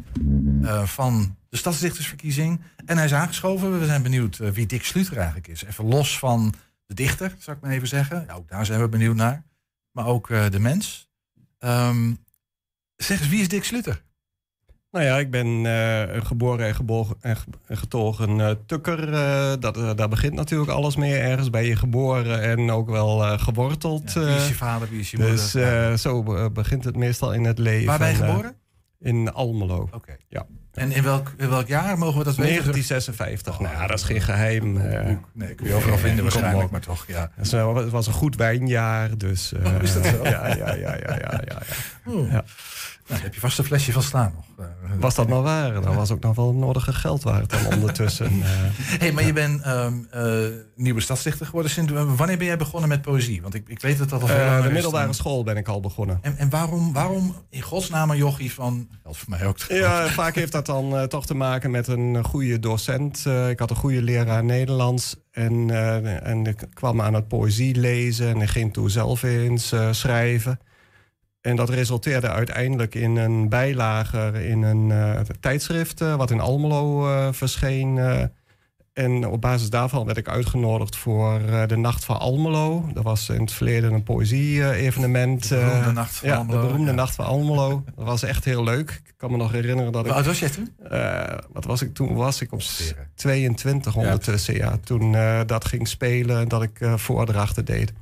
eh, 0.63 0.83
van 0.83 1.35
de 1.49 1.57
stadsdichtersverkiezing. 1.57 2.61
En 2.85 2.95
hij 2.95 3.05
is 3.05 3.13
aangeschoven. 3.13 3.79
We 3.79 3.85
zijn 3.85 4.03
benieuwd 4.03 4.37
wie 4.37 4.65
Dick 4.65 4.83
Sluter 4.83 5.17
eigenlijk 5.17 5.47
is. 5.47 5.63
Even 5.63 5.85
los 5.85 6.19
van 6.19 6.53
de 6.85 6.93
dichter, 6.93 7.35
zou 7.39 7.57
ik 7.57 7.63
maar 7.63 7.71
even 7.71 7.87
zeggen. 7.87 8.23
Ja, 8.27 8.33
ook 8.33 8.49
daar 8.49 8.65
zijn 8.65 8.81
we 8.81 8.89
benieuwd 8.89 9.15
naar. 9.15 9.43
Maar 9.91 10.05
ook 10.05 10.27
de 10.27 10.59
mens. 10.59 11.09
Ehm, 11.57 12.13
zeg 12.95 13.19
eens, 13.19 13.29
wie 13.29 13.41
is 13.41 13.47
Dick 13.47 13.63
Sluter? 13.63 14.01
Nou 14.91 15.05
ja, 15.05 15.17
ik 15.17 15.31
ben 15.31 15.65
eh, 15.65 16.25
geboren 16.25 16.67
en, 16.67 16.75
gebogen, 16.75 17.15
en 17.21 17.35
ge- 17.37 17.45
en 17.67 17.77
getogen 17.77 18.39
eh, 18.41 18.51
tukker. 18.65 19.13
eh, 19.13 19.53
dat, 19.59 19.97
daar 19.97 20.09
begint 20.09 20.33
natuurlijk 20.33 20.71
alles 20.71 20.95
mee. 20.95 21.15
Ergens 21.17 21.49
ben 21.49 21.63
je 21.63 21.75
geboren 21.75 22.41
en 22.41 22.71
ook 22.71 22.89
wel 22.89 23.37
geworteld. 23.37 24.13
wie 24.13 24.23
is 24.35 24.47
je 24.47 24.53
vader, 24.55 24.89
wie 24.89 24.99
is 24.99 25.11
je 25.11 25.17
Dus 25.17 25.53
moeder? 25.53 25.91
eh, 25.91 25.97
zo 25.97 26.23
be- 26.23 26.49
begint 26.53 26.83
het 26.83 26.95
meestal 26.95 27.33
in 27.33 27.45
het 27.45 27.59
leven. 27.59 27.85
Waar 27.87 27.97
ben 27.99 28.09
je 28.09 28.15
geboren? 28.15 28.55
in 29.01 29.31
Almelo. 29.33 29.89
Oké. 29.91 30.15
Ja. 30.27 30.45
En 30.73 30.91
in 30.91 31.03
welk, 31.03 31.33
in 31.37 31.49
welk 31.49 31.67
jaar 31.67 31.97
mogen 31.97 32.17
we 32.17 32.23
dat 32.23 32.35
weten? 32.35 32.53
1956. 32.53 33.59
nou 33.59 33.73
ja, 33.75 33.87
dat 33.87 33.97
is 33.97 34.03
geen 34.03 34.21
geheim. 34.21 34.77
eh. 34.77 35.15
Nee, 35.33 35.55
kun 35.55 35.67
je 35.67 35.73
overal 35.73 35.97
vinden 35.97 36.23
waarschijnlijk, 36.23 36.65
op. 36.65 36.71
maar 36.71 36.81
toch, 36.81 37.05
ja. 37.07 37.31
Het 37.35 37.89
was 37.91 38.07
een 38.07 38.13
goed 38.13 38.35
wijnjaar, 38.35 39.17
dus... 39.17 39.53
Oh, 39.65 39.81
is 39.81 39.93
dat 39.93 40.05
zo? 40.05 40.23
Ja, 40.29 40.47
ja, 40.47 40.55
ja, 40.55 40.73
ja, 40.75 40.95
ja. 40.97 41.41
ja, 41.45 41.61
ja. 42.29 42.43
Nou, 43.09 43.21
heb 43.21 43.33
je 43.33 43.39
vast 43.39 43.57
een 43.59 43.63
flesje 43.65 43.91
van 43.91 44.03
staan 44.03 44.33
nog. 44.35 44.65
Eh, 44.67 44.91
Was 44.99 45.15
dat 45.15 45.27
nou 45.27 45.43
waar? 45.43 45.81
Dan 45.81 45.95
was 45.95 46.11
ook 46.11 46.19
nog 46.23 46.35
wel 46.35 46.47
het 46.47 46.55
nodige 46.57 46.93
geld 46.93 47.23
waard 47.23 47.49
dan 47.49 47.73
ondertussen. 47.73 48.25
eh. 48.41 48.47
hey, 48.99 49.11
maar 49.11 49.25
je 49.25 49.33
bent 49.33 49.61
ehm, 49.61 49.93
eh, 50.11 50.23
nieuwe 50.75 51.01
stadsdichter 51.01 51.45
geworden. 51.45 51.71
Sinds, 51.71 51.91
wanneer 51.91 52.37
ben 52.37 52.45
jij 52.45 52.57
begonnen 52.57 52.89
met 52.89 53.01
poëzie? 53.01 53.41
Want 53.41 53.53
ik, 53.53 53.67
ik 53.67 53.79
weet 53.81 53.97
dat 53.97 54.09
dat 54.09 54.21
al 54.21 54.29
Eh, 54.29 54.35
langer 54.45 54.63
de 54.63 54.69
middelbare 54.71 55.05
dan- 55.05 55.13
school 55.13 55.43
ben 55.43 55.57
ik 55.57 55.67
al 55.67 55.79
begonnen. 55.79 56.19
En, 56.21 56.37
en 56.37 56.49
waarom, 56.49 56.93
waarom 56.93 57.35
in 57.49 57.61
godsnaam 57.61 58.09
een 58.09 58.17
jochie 58.17 58.53
van... 58.53 58.87
Dat 59.03 59.17
voor 59.17 59.29
mij 59.29 59.45
ook. 59.45 59.57
Ja, 59.57 60.07
vaak 60.07 60.35
heeft 60.35 60.51
dat 60.51 60.65
dan 60.65 60.95
eh, 60.97 61.03
toch 61.03 61.25
te 61.25 61.33
maken 61.35 61.71
met 61.71 61.87
een 61.87 62.23
goede 62.23 62.59
docent. 62.59 63.25
Eh, 63.25 63.49
ik 63.49 63.59
had 63.59 63.69
een 63.69 63.75
goede 63.75 64.01
leraar 64.01 64.43
Nederlands. 64.43 65.15
En, 65.31 65.69
eh, 65.69 66.27
en 66.27 66.45
ik 66.45 66.67
kwam 66.73 67.01
aan 67.01 67.13
het 67.13 67.27
poëzie 67.27 67.75
lezen 67.75 68.27
en 68.29 68.41
ik 68.41 68.49
ging 68.49 68.73
toen 68.73 68.89
zelf 68.89 69.23
eens 69.23 69.71
eh, 69.71 69.87
schrijven. 69.91 70.59
En 71.41 71.55
dat 71.55 71.69
resulteerde 71.69 72.29
uiteindelijk 72.29 72.95
in 72.95 73.15
een 73.17 73.49
bijlage 73.49 74.47
in 74.47 74.61
een 74.63 74.91
eh, 74.91 75.19
tijdschrift... 75.39 76.01
eh, 76.01 76.15
wat 76.15 76.31
in 76.31 76.39
Almelo 76.39 77.07
eh, 77.07 77.27
verscheen. 77.31 77.97
eh. 77.97 78.23
en 78.93 79.27
op 79.27 79.41
basis 79.41 79.69
daarvan 79.69 80.05
werd 80.05 80.17
ik 80.17 80.27
uitgenodigd 80.29 80.95
voor 80.95 81.39
eh, 81.41 81.67
de 81.67 81.77
Nacht 81.77 82.05
van 82.05 82.19
Almelo. 82.19 82.89
Dat 82.93 83.03
was 83.03 83.29
in 83.29 83.41
het 83.41 83.51
verleden 83.51 83.93
een 83.93 84.03
poëzie-evenement. 84.03 85.49
De 85.49 85.55
beroemde 85.55 85.87
eh, 85.87 85.93
Nacht 85.93 86.15
van 86.15 86.29
ja, 86.29 86.35
Almelo, 86.35 86.59
de 86.61 86.65
beroemde 86.67 86.89
ja. 86.89 86.95
Nacht 86.95 87.15
van 87.15 87.25
Almelo. 87.25 87.83
Dat 87.95 88.05
was 88.05 88.23
echt 88.23 88.45
heel 88.45 88.63
leuk. 88.63 89.01
Ik 89.05 89.13
kan 89.17 89.31
me 89.31 89.37
nog 89.37 89.51
herinneren 89.51 89.91
dat 89.91 90.05
ik... 90.05 90.11
Oud 90.11 90.25
was 90.25 90.39
jij 90.39 90.49
toen? 90.49 90.69
Eh, 90.89 91.23
wat 91.53 91.65
was 91.65 91.81
ik 91.81 91.93
toen? 91.93 92.13
Was 92.15 92.41
ik 92.41 92.51
op 92.51 92.61
s- 92.61 92.93
22 93.15 93.95
ondertussen, 93.95 94.55
ja. 94.55 94.77
Toen 94.83 95.15
eh, 95.15 95.39
dat 95.45 95.65
ging 95.65 95.87
spelen, 95.87 96.47
dat 96.47 96.63
ik 96.63 96.79
eh, 96.81 96.93
voordrachten 96.97 97.65
deed. 97.65 97.93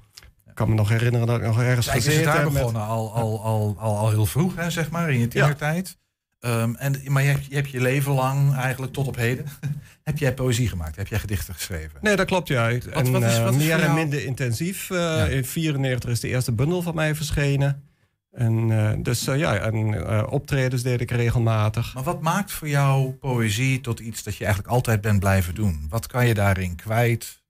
Ik 0.57 0.63
kan 0.65 0.71
me 0.75 0.79
nog 0.79 0.89
herinneren 0.89 1.27
dat 1.27 1.37
ik 1.37 1.43
nog 1.45 1.61
ergens 1.61 1.85
het 1.85 1.95
gezeten 1.95 2.23
daar 2.23 2.35
heb 2.35 2.43
met- 2.43 2.53
begonnen, 2.53 2.81
al, 2.81 3.13
al, 3.13 3.43
al, 3.43 3.75
al, 3.79 3.97
al 3.97 4.09
heel 4.09 4.25
vroeg, 4.25 4.55
hè, 4.55 4.69
zeg 4.69 4.89
maar, 4.89 5.11
in 5.11 5.19
je 5.19 5.27
tienertijd. 5.27 5.97
Ehm, 6.39 6.73
en, 6.75 7.01
maar 7.05 7.23
je 7.23 7.29
hebt, 7.29 7.45
je 7.45 7.55
hebt 7.55 7.69
je 7.69 7.81
leven 7.81 8.11
lang, 8.13 8.53
eigenlijk 8.55 8.93
tot 8.93 9.07
op 9.07 9.15
heden, 9.15 9.45
heb 10.03 10.17
jij 10.17 10.33
poëzie 10.33 10.69
gemaakt? 10.69 10.95
Heb 10.95 11.07
jij 11.07 11.19
gedichten 11.19 11.53
geschreven? 11.53 11.99
Nee, 12.01 12.15
dat 12.15 12.25
klopt, 12.25 12.47
ja. 12.47 12.71
Wat- 12.73 12.85
en, 12.85 13.11
wat 13.11 13.21
is- 13.23 13.37
eh, 13.37 13.43
wat 13.43 13.55
meer 13.55 13.71
en 13.71 13.79
jou- 13.79 13.93
minder 13.93 14.25
intensief. 14.25 14.89
Eh, 14.89 15.31
In 15.35 15.45
94 15.45 16.09
is 16.09 16.19
de 16.19 16.27
eerste 16.27 16.51
bundel 16.51 16.81
van 16.81 16.95
mij 16.95 17.15
verschenen. 17.15 17.83
En, 18.31 18.71
eh, 18.71 18.91
dus 19.03 19.25
ja, 19.25 19.55
en 19.57 20.27
optredens 20.29 20.81
deed 20.83 21.01
ik 21.01 21.11
regelmatig. 21.11 21.93
Maar 21.93 22.03
wat 22.03 22.21
maakt 22.21 22.51
voor 22.51 22.67
jou 22.69 23.11
poëzie 23.11 23.81
tot 23.81 23.99
iets 23.99 24.23
dat 24.23 24.35
je 24.35 24.43
eigenlijk 24.45 24.73
altijd 24.73 25.01
bent 25.01 25.19
blijven 25.19 25.55
doen? 25.55 25.85
Wat 25.89 26.07
kan 26.07 26.27
je 26.27 26.33
daarin 26.33 26.75
kwijt? 26.75 27.43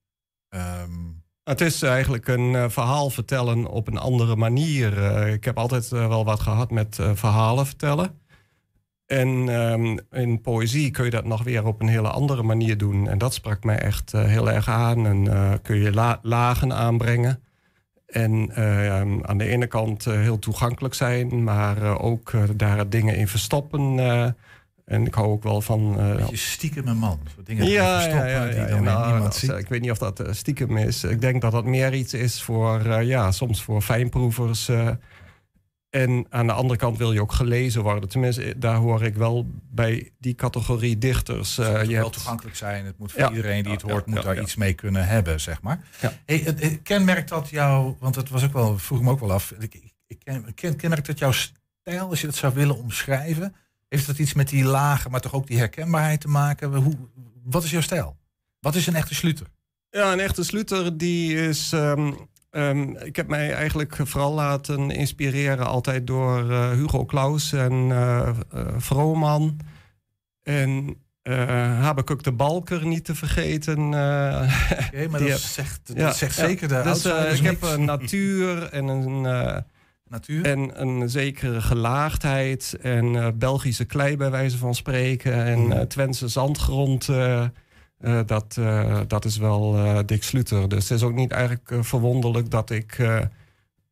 Ehm, 0.49 0.91
Het 1.48 1.62
is 1.62 1.82
eigenlijk 1.82 2.28
een 2.28 2.56
eh, 2.56 2.66
verhaal 2.70 3.10
vertellen 3.10 3.66
op 3.66 3.88
een 3.88 3.98
andere 3.98 4.36
manier. 4.36 5.04
Eh, 5.04 5.34
ik 5.34 5.43
heb 5.43 5.58
altijd 5.58 5.91
eh, 5.91 6.08
wel 6.08 6.26
wat 6.26 6.39
gehad 6.39 6.72
met 6.72 7.00
verhalen 7.14 7.66
vertellen. 7.66 8.20
En 9.06 9.50
ehm, 9.50 9.98
in 10.12 10.41
poëzie 10.41 10.91
kun 10.91 11.06
je 11.06 11.12
dat 11.12 11.26
nog 11.26 11.43
weer 11.43 11.66
op 11.66 11.82
een 11.82 11.88
hele 11.88 12.10
andere 12.10 12.43
manier 12.43 12.78
doen. 12.78 13.08
En 13.08 13.18
dat 13.18 13.34
sprak 13.34 13.64
mij 13.64 13.80
echt 13.80 14.12
heel 14.12 14.52
erg 14.52 14.70
aan. 14.70 15.06
En 15.06 15.62
kun 15.62 15.76
je 15.76 15.93
la- 15.93 16.20
lagen 16.22 16.74
aanbrengen. 16.74 17.43
En 18.06 18.50
eh, 18.54 19.02
aan 19.22 19.38
de 19.38 19.48
ene 19.48 19.68
kant 19.68 20.06
heel 20.06 20.39
toegankelijk 20.39 20.93
zijn, 20.93 21.43
maar 21.43 22.00
ook 22.00 22.32
daar 22.56 22.89
dingen 22.89 23.16
in 23.16 23.28
verstoppen. 23.28 23.95
En 24.88 25.06
ik 25.06 25.14
hou 25.14 25.28
ook 25.28 25.44
wel 25.44 25.62
van. 25.62 26.00
eh, 26.00 26.16
beetje 26.16 26.36
stiekem 26.36 26.88
een 26.88 26.98
man. 26.98 27.20
Zo 27.36 27.44
dingen 27.44 27.66
ja, 27.70 28.06
ja, 28.08 28.26
ja, 28.26 28.46
ja, 28.46 28.46
die 28.56 28.66
dan 28.66 28.84
nou, 28.84 29.04
niemand 29.04 29.24
dat- 29.24 29.36
ziet. 29.36 29.50
Ik 29.52 29.68
weet 29.68 29.82
niet 29.82 29.92
of 29.92 29.98
dat 29.98 30.20
eh, 30.20 30.34
stiekem 30.34 30.78
is. 30.78 31.04
Ik 31.04 31.22
denk 31.22 31.42
dat 31.42 31.52
dat 31.52 31.66
meer 31.66 31.94
iets 31.94 32.14
is 32.14 32.42
voor, 32.42 32.86
eh, 32.86 33.08
ja, 33.08 33.32
soms 33.32 33.64
voor 33.64 33.82
fijnproevers. 33.82 34.70
en 35.90 36.26
aan 36.30 36.48
de 36.48 36.54
andere 36.54 36.80
kant 36.80 36.98
wil 36.98 37.14
je 37.14 37.22
ook 37.22 37.32
gelezen 37.32 37.82
worden. 37.84 38.10
Tenminste, 38.10 38.58
daar 38.58 38.76
hoor 38.76 39.04
ik 39.04 39.16
wel 39.16 39.48
bij 39.72 40.12
die 40.20 40.36
categorie 40.36 40.98
dichters. 40.98 41.58
eh, 41.58 41.66
Het 41.66 41.78
moet 41.78 41.86
je 41.88 41.94
wel 41.94 42.02
hebt- 42.04 42.14
toegankelijk 42.16 42.56
zijn. 42.56 42.86
Het 42.86 42.98
moet 42.98 43.12
voor 43.12 43.22
Ja. 43.22 43.30
iedereen 43.30 43.64
die 43.64 43.72
het 43.72 43.82
hoort, 43.82 44.06
moet 44.06 44.24
daar 44.24 44.42
iets 44.42 44.56
mee 44.56 44.74
kunnen 44.74 45.08
hebben, 45.08 45.40
zeg 45.42 45.62
maar. 45.62 45.80
Ja. 46.02 46.14
Hey, 46.26 46.38
het, 46.46 46.62
het 46.64 46.80
kenmerkt 46.84 47.30
dat 47.30 47.50
jou, 47.50 47.96
want 48.00 48.16
het 48.16 48.30
was 48.30 48.44
ook 48.44 48.54
wel, 48.54 48.78
vroeg 48.78 49.02
me 49.02 49.10
ook 49.12 49.20
wel 49.20 49.32
af. 49.32 49.52
Ik, 49.60 49.76
ik, 49.76 49.94
ik 50.08 50.20
ken, 50.24 50.54
ken, 50.54 50.76
kenmerkt 50.76 51.08
dat 51.08 51.20
jouw 51.20 51.32
stijl, 51.32 52.10
als 52.10 52.22
je 52.22 52.28
het 52.28 52.36
zou 52.36 52.54
willen 52.54 52.78
omschrijven, 52.78 53.56
heeft 53.90 54.08
dat 54.08 54.18
iets 54.20 54.34
met 54.34 54.50
die 54.50 54.64
lagen, 54.64 55.12
maar 55.12 55.22
toch 55.22 55.34
ook 55.34 55.48
die 55.48 55.58
herkenbaarheid 55.58 56.22
te 56.22 56.28
maken? 56.28 56.76
Hoe, 56.76 56.96
wat 57.44 57.64
is 57.64 57.72
jouw 57.72 57.82
stijl? 57.82 58.18
Wat 58.60 58.76
is 58.76 58.88
een 58.88 58.96
echte 58.96 59.16
sluter? 59.16 59.48
Ja, 59.90 60.12
een 60.12 60.20
echte 60.20 60.44
sluiter 60.44 60.98
die 60.98 61.36
is. 61.48 61.72
ehm, 61.74 62.12
ehm, 62.50 62.82
ik 62.90 63.16
heb 63.16 63.28
mij 63.28 63.54
eigenlijk 63.54 63.96
vooral 64.04 64.34
laten 64.34 64.92
inspireren 64.92 65.68
altijd 65.68 66.08
door 66.08 66.52
eh, 66.52 66.72
Hugo 66.72 67.06
Claus 67.06 67.52
en 67.54 67.72
eh 67.92 68.30
eh, 68.52 68.66
Vrooman. 68.78 69.60
En 70.44 70.96
eh 71.22 71.46
Habakuk 71.80 72.24
de 72.24 72.32
Balker 72.32 72.86
niet 72.86 73.06
te 73.06 73.16
vergeten. 73.16 73.78
Oké, 73.80 75.08
maar 75.10 75.10
dat 75.20 75.28
heb- 75.30 75.38
zegt- 75.38 75.98
dat 75.98 76.16
zegt 76.18 76.36
zeker 76.36 76.68
de 76.68 76.82
dus, 76.84 77.06
Ik 77.40 77.44
heb 77.46 77.62
een 77.62 77.86
natuur 77.86 78.64
en 78.64 78.88
een... 78.88 79.64
Natuur? 80.10 80.45
En 80.45 80.82
een 80.82 81.10
zekere 81.10 81.62
gelaagdheid 81.62 82.78
en 82.82 83.16
eh, 83.16 83.28
Belgische 83.36 83.86
klei 83.86 84.18
bij 84.18 84.32
wijze 84.32 84.58
van 84.58 84.76
spreken. 84.76 85.34
En 85.34 85.72
eh 85.72 85.82
Twentse 85.82 86.28
zandgrond, 86.28 87.10
eh, 87.10 87.45
dat, 88.26 88.60
dat 89.08 89.26
is 89.26 89.38
wel 89.38 89.76
Dick 90.05 90.24
Sluter. 90.24 90.70
Dus 90.70 90.89
het 90.89 90.97
is 90.97 91.03
ook 91.03 91.14
niet 91.14 91.32
eigenlijk 91.32 91.86
verwonderlijk 91.86 92.51
dat 92.51 92.70
ik, 92.70 93.10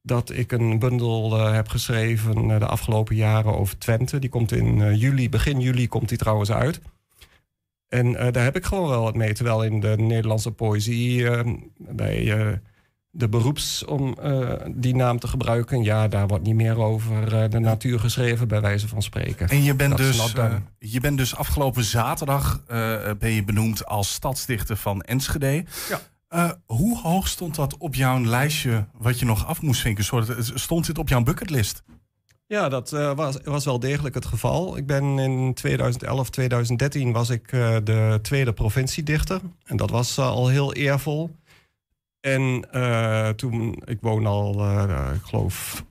dat 0.02 0.30
ik 0.30 0.52
een 0.52 0.80
bundel 0.80 1.40
heb 1.52 1.68
geschreven 1.68 2.48
de 2.48 2.66
afgelopen 2.66 3.16
jaren 3.16 3.58
over 3.58 3.78
Twente. 3.78 4.20
Die 4.20 4.30
komt 4.30 4.52
in 4.52 4.98
juli, 4.98 5.30
begin 5.30 5.60
juli 5.60 5.88
komt 5.88 6.10
die 6.10 6.18
trouwens 6.18 6.52
uit. 6.52 6.82
En 7.88 8.12
daar 8.12 8.44
heb 8.44 8.56
ik 8.56 8.66
gewoon 8.66 8.90
wel 8.90 9.02
wat 9.02 9.16
mee. 9.16 9.34
Terwijl 9.34 9.64
in 9.64 9.80
de 9.80 9.96
Nederlandse 9.98 10.52
poëzie, 10.52 11.30
bij 11.78 12.60
de 13.18 13.30
beroeps, 13.30 13.86
om 13.86 14.18
eh, 14.22 14.50
die 14.76 14.96
naam 14.96 15.20
te 15.20 15.28
gebruiken, 15.28 15.84
ja, 15.84 16.08
daar 16.08 16.28
wordt 16.28 16.44
niet 16.44 16.56
meer 16.56 16.78
over 16.78 17.36
eh, 17.36 17.50
de 17.50 17.60
natuur 17.60 18.00
geschreven, 18.00 18.48
bij 18.48 18.62
wijze 18.62 18.88
van 18.88 19.02
spreken. 19.02 19.50
En 19.50 19.64
je 19.64 19.74
bent, 19.74 19.90
Dat 19.90 19.98
dus, 19.98 20.34
eh, 20.34 20.54
je 20.80 21.00
bent 21.00 21.18
dus 21.18 21.36
afgelopen 21.36 21.84
zaterdag 21.84 22.64
ben 23.20 23.32
je 23.32 23.44
benoemd 23.46 23.86
als 23.86 24.14
stadsdichter 24.14 24.78
van 24.78 25.02
Enschede. 25.02 25.66
Ja. 26.30 26.58
Hoe 26.66 27.00
hoog 27.02 27.28
stond 27.28 27.56
dat 27.56 27.78
op 27.78 27.96
jouw 27.96 28.20
lijstje 28.20 28.86
wat 28.94 29.20
je 29.20 29.26
nog 29.26 29.46
af 29.48 29.62
moest 29.62 29.82
vinken? 29.82 30.04
Soort- 30.04 30.52
Stond 30.54 30.86
dit 30.86 30.98
op 30.98 31.10
jouw 31.10 31.24
bucketlist? 31.24 31.84
Ja, 32.48 32.70
dat 32.70 32.90
was, 33.16 33.38
was 33.44 33.66
wel 33.66 33.80
degelijk 33.80 34.16
het 34.16 34.26
geval. 34.26 34.78
Ik 34.78 34.86
ben 34.86 35.20
in 35.20 35.54
2011, 35.54 36.30
2013 36.30 37.12
was 37.12 37.30
ik 37.30 37.50
de 37.84 38.20
tweede 38.22 38.54
provinciedichter. 38.54 39.42
En 39.66 39.78
dat 39.78 39.90
was 39.90 40.18
al 40.18 40.48
heel 40.48 40.74
eervol. 40.74 41.36
En 42.26 42.66
eh, 42.72 43.30
toen, 43.30 43.82
ik 43.86 43.98
woon 44.02 44.26
al, 44.26 44.60
eh, 44.60 45.12
ik 45.16 45.22
geloof, 45.24 45.86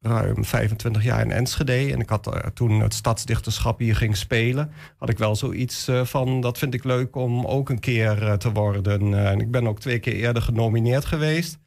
ruim 0.00 0.44
25 0.44 1.02
jaar 1.04 1.20
in 1.20 1.30
Enschede. 1.30 1.92
En 1.92 2.00
ik 2.00 2.08
had 2.08 2.26
eh, 2.26 2.50
toen 2.54 2.80
het 2.80 2.94
stadsdichterschap 2.94 3.78
hier 3.78 3.96
ging 3.96 4.16
spelen. 4.16 4.70
Had 4.96 5.08
ik 5.08 5.18
wel 5.18 5.36
zoiets 5.36 5.90
van, 6.02 6.40
dat 6.40 6.58
vind 6.58 6.74
ik 6.74 6.84
leuk 6.84 7.16
om 7.16 7.44
ook 7.44 7.68
een 7.68 7.80
keer 7.80 8.36
te 8.38 8.52
worden. 8.52 9.14
En 9.14 9.40
ik 9.40 9.50
ben 9.50 9.66
ook 9.66 9.80
twee 9.80 9.98
keer 9.98 10.14
eerder 10.14 10.42
genomineerd 10.42 11.04
geweest. 11.04 11.58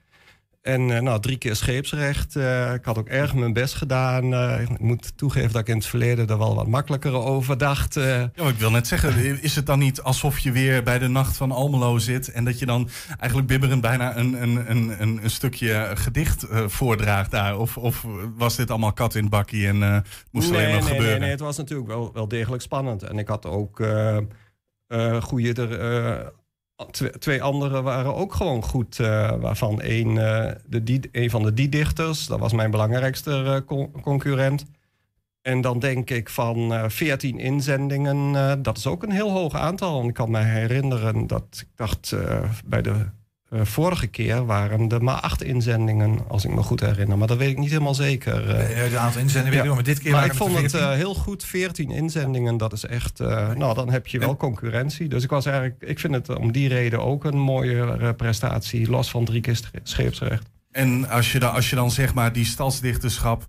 En 0.61 0.91
eh, 0.91 1.01
nou, 1.01 1.19
drie 1.19 1.37
keer 1.37 1.55
scheepsrecht. 1.55 2.35
Eh, 2.35 2.73
ik 2.73 2.85
had 2.85 2.97
ook 2.97 3.07
erg 3.07 3.33
mijn 3.33 3.53
best 3.53 3.73
gedaan. 3.73 4.33
Eh, 4.33 4.61
ik 4.61 4.79
moet 4.79 5.17
toegeven 5.17 5.51
dat 5.51 5.61
ik 5.61 5.67
in 5.67 5.75
het 5.75 5.85
verleden 5.85 6.27
er 6.27 6.37
wel 6.37 6.55
wat 6.55 6.67
makkelijker 6.67 7.13
over 7.13 7.57
dacht. 7.57 7.93
Ja, 7.93 8.31
maar 8.35 8.47
ik 8.47 8.55
wil 8.55 8.71
net 8.71 8.87
zeggen, 8.87 9.41
is 9.41 9.55
het 9.55 9.65
dan 9.65 9.79
niet 9.79 10.01
alsof 10.01 10.39
je 10.39 10.51
weer 10.51 10.83
bij 10.83 10.99
de 10.99 11.07
nacht 11.07 11.37
van 11.37 11.51
Almelo 11.51 11.97
zit 11.97 12.31
en 12.31 12.45
dat 12.45 12.59
je 12.59 12.65
dan 12.65 12.89
eigenlijk 13.19 13.47
bibberend 13.47 13.81
bijna 13.81 14.17
een, 14.17 14.41
een, 14.41 14.71
een, 14.71 15.01
een, 15.01 15.23
een 15.23 15.29
stukje 15.29 15.91
gedicht 15.93 16.45
voordraagt 16.49 17.31
daar? 17.31 17.57
Of, 17.57 17.77
of 17.77 18.05
was 18.37 18.55
dit 18.55 18.69
allemaal 18.69 18.93
kat 18.93 19.15
in 19.15 19.21
het 19.21 19.31
bakkie 19.31 19.67
en 19.67 20.03
moest 20.31 20.49
alleen 20.49 20.61
nee, 20.61 20.73
nog 20.73 20.83
nee, 20.83 20.91
gebeuren? 20.91 21.09
Nee, 21.09 21.19
nee, 21.19 21.29
het 21.29 21.39
was 21.39 21.57
natuurlijk 21.57 21.89
wel, 21.89 22.13
wel 22.13 22.27
degelijk 22.27 22.61
spannend. 22.61 23.03
En 23.03 23.17
ik 23.17 23.27
had 23.27 23.45
ook 23.45 23.79
eh 23.79 24.17
goede... 25.21 25.53
Er, 25.61 26.39
twee 27.19 27.43
anderen 27.43 27.83
waren 27.83 28.15
ook 28.15 28.33
gewoon 28.33 28.63
goed. 28.63 28.99
eh, 28.99 29.31
waarvan 29.39 29.81
één, 29.81 30.07
eh, 30.17 30.51
de 30.67 30.83
die, 30.83 31.09
een 31.11 31.29
van 31.29 31.43
de 31.43 31.53
die-dichters, 31.53 32.27
dat 32.27 32.39
was 32.39 32.53
mijn 32.53 32.71
belangrijkste 32.71 33.31
eh, 33.43 33.65
con- 33.65 33.91
concurrent. 34.01 34.65
En 35.41 35.61
dan 35.61 35.79
denk 35.79 36.09
ik 36.09 36.29
van 36.29 36.73
eh 36.73 36.83
14 36.87 37.39
inzendingen, 37.39 38.61
dat 38.61 38.77
is 38.77 38.87
ook 38.87 39.03
een 39.03 39.11
heel 39.11 39.31
hoog 39.31 39.53
aantal. 39.55 40.01
En 40.01 40.07
ik 40.07 40.13
kan 40.13 40.31
me 40.31 40.39
herinneren 40.39 41.27
dat 41.27 41.45
ik 41.51 41.67
dacht 41.75 42.15
bij 42.65 42.81
de 42.81 43.05
eh, 43.51 43.61
vorige 43.63 44.07
keer 44.07 44.45
waren 44.45 44.89
er 44.89 45.03
maar 45.03 45.15
acht 45.19 45.43
inzendingen, 45.43 46.19
als 46.27 46.45
ik 46.45 46.51
me 46.53 46.61
goed 46.63 46.79
herinner. 46.79 47.17
Maar 47.17 47.27
dat 47.27 47.37
weet 47.37 47.49
ik 47.49 47.57
niet 47.57 47.69
helemaal 47.69 47.95
zeker. 47.95 48.49
eh. 48.49 48.55
Nee, 48.57 48.73
het 48.75 48.95
aantal 48.95 49.21
inzendingen 49.21 49.57
weet 49.57 49.67
ik 49.67 49.73
maar 49.73 49.83
dit 49.83 49.99
keer 49.99 50.11
Maar 50.11 50.25
ik 50.25 50.33
vond 50.33 50.51
het 50.57 50.71
14. 50.71 50.79
eh, 50.89 50.95
heel 50.95 51.13
goed, 51.15 51.43
14 51.43 51.89
inzendingen, 51.91 52.57
dat 52.57 52.73
is 52.73 52.85
echt... 52.85 53.19
nou, 53.19 53.73
dan 53.73 53.91
heb 53.91 54.07
je 54.07 54.19
wel 54.19 54.37
concurrentie. 54.37 55.07
Dus 55.07 55.23
ik 55.23 55.29
was 55.29 55.45
eigenlijk, 55.45 55.81
ik 55.81 55.99
vind 55.99 56.13
het 56.13 56.37
om 56.37 56.51
die 56.51 56.67
reden 56.67 57.03
ook 57.03 57.23
een 57.23 57.39
mooie 57.39 58.13
prestatie, 58.13 58.89
los 58.89 59.09
van 59.09 59.25
drie 59.25 59.41
keer 59.41 59.59
scheepsrecht. 59.83 60.49
En 60.71 61.09
als 61.09 61.31
je 61.31 61.39
dan, 61.39 61.53
als 61.53 61.69
je 61.69 61.75
dan 61.75 61.91
zeg 61.91 62.13
maar 62.13 62.33
die 62.33 62.45
stadsdichterschap, 62.45 63.45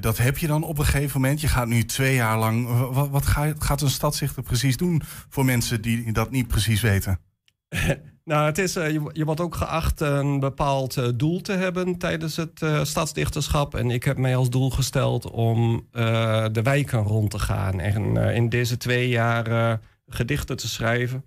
dat 0.00 0.18
heb 0.18 0.38
je 0.38 0.46
dan 0.46 0.62
op 0.62 0.78
een 0.78 0.84
gegeven 0.84 1.20
moment. 1.20 1.40
Je 1.40 1.48
gaat 1.48 1.66
nu 1.66 1.84
twee 1.84 2.14
jaar 2.14 2.38
lang. 2.38 2.68
Wat, 2.92 3.08
wat 3.08 3.26
ga- 3.26 3.52
gaat 3.58 3.80
een 3.82 3.90
stadsdichter 3.90 4.42
precies 4.42 4.76
doen 4.76 5.02
voor 5.28 5.44
mensen 5.44 5.80
die 5.82 6.12
dat 6.12 6.30
niet 6.30 6.46
precies 6.48 6.80
weten? 6.80 7.18
Nou, 8.24 8.46
het 8.46 8.58
is, 8.58 8.76
eh, 8.76 8.90
je, 8.90 9.10
je 9.12 9.24
wordt 9.24 9.40
ook 9.40 9.54
geacht 9.54 10.00
een 10.00 10.40
bepaald 10.40 10.96
eh, 10.96 11.08
doel 11.14 11.40
te 11.40 11.52
hebben 11.52 11.98
tijdens 11.98 12.36
het 12.36 12.62
eh, 12.62 12.84
stadsdichterschap. 12.84 13.74
En 13.74 13.90
ik 13.90 14.04
heb 14.04 14.16
mij 14.18 14.36
als 14.36 14.50
doel 14.50 14.70
gesteld 14.70 15.30
om 15.30 15.86
eh, 15.92 16.44
de 16.52 16.62
wijken 16.62 16.98
rond 17.02 17.30
te 17.30 17.38
gaan. 17.38 17.80
En 17.80 18.16
eh, 18.28 18.34
in 18.36 18.48
deze 18.48 18.76
twee 18.76 19.08
jaar 19.08 19.46
eh, 19.46 19.72
gedichten 20.08 20.56
te 20.56 20.68
schrijven 20.68 21.24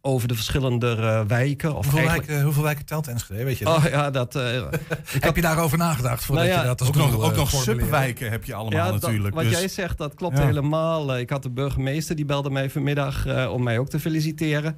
over 0.00 0.28
de 0.28 0.34
verschillende 0.34 0.96
eh, 0.96 1.20
wijken. 1.26 1.68
Of 1.74 1.74
Hoeveel, 1.84 1.98
eigenlijk- 1.98 2.26
wijken, 2.26 2.44
hoeveel 2.44 2.62
wijken 2.62 2.84
telt 2.86 3.08
Enschede, 3.08 3.44
weet 3.44 3.58
je 3.58 3.64
dat? 3.64 3.76
Oh 3.76 3.84
ja, 3.84 4.10
dat... 4.10 4.34
eh, 4.34 4.62
Heb 5.20 5.36
je 5.36 5.42
daarover 5.42 5.78
nagedacht 5.78 6.24
voordat 6.24 6.44
Nou 6.44 6.56
ja, 6.56 6.62
je 6.62 6.68
dat 6.68 6.80
als 6.80 6.88
ook 6.88 6.94
nog- 6.94 7.22
ook 7.22 7.36
nog 7.36 7.50
subwijken 7.50 8.30
heb 8.30 8.44
je 8.44 8.54
allemaal 8.54 8.78
Ja, 8.84 8.90
dat- 8.92 9.00
natuurlijk. 9.00 9.34
wat 9.34 9.44
dus- 9.44 9.52
jij 9.58 9.68
zegt, 9.68 9.98
dat 9.98 10.14
klopt 10.14 10.38
Ja. 10.38 10.44
helemaal. 10.46 11.18
Ik 11.18 11.30
had 11.30 11.42
de 11.42 11.50
burgemeester, 11.50 12.16
die 12.16 12.24
belde 12.24 12.50
mij 12.50 12.70
vanmiddag 12.70 13.26
eh, 13.26 13.52
om 13.52 13.62
mij 13.62 13.78
ook 13.78 13.88
te 13.88 14.00
feliciteren. 14.00 14.76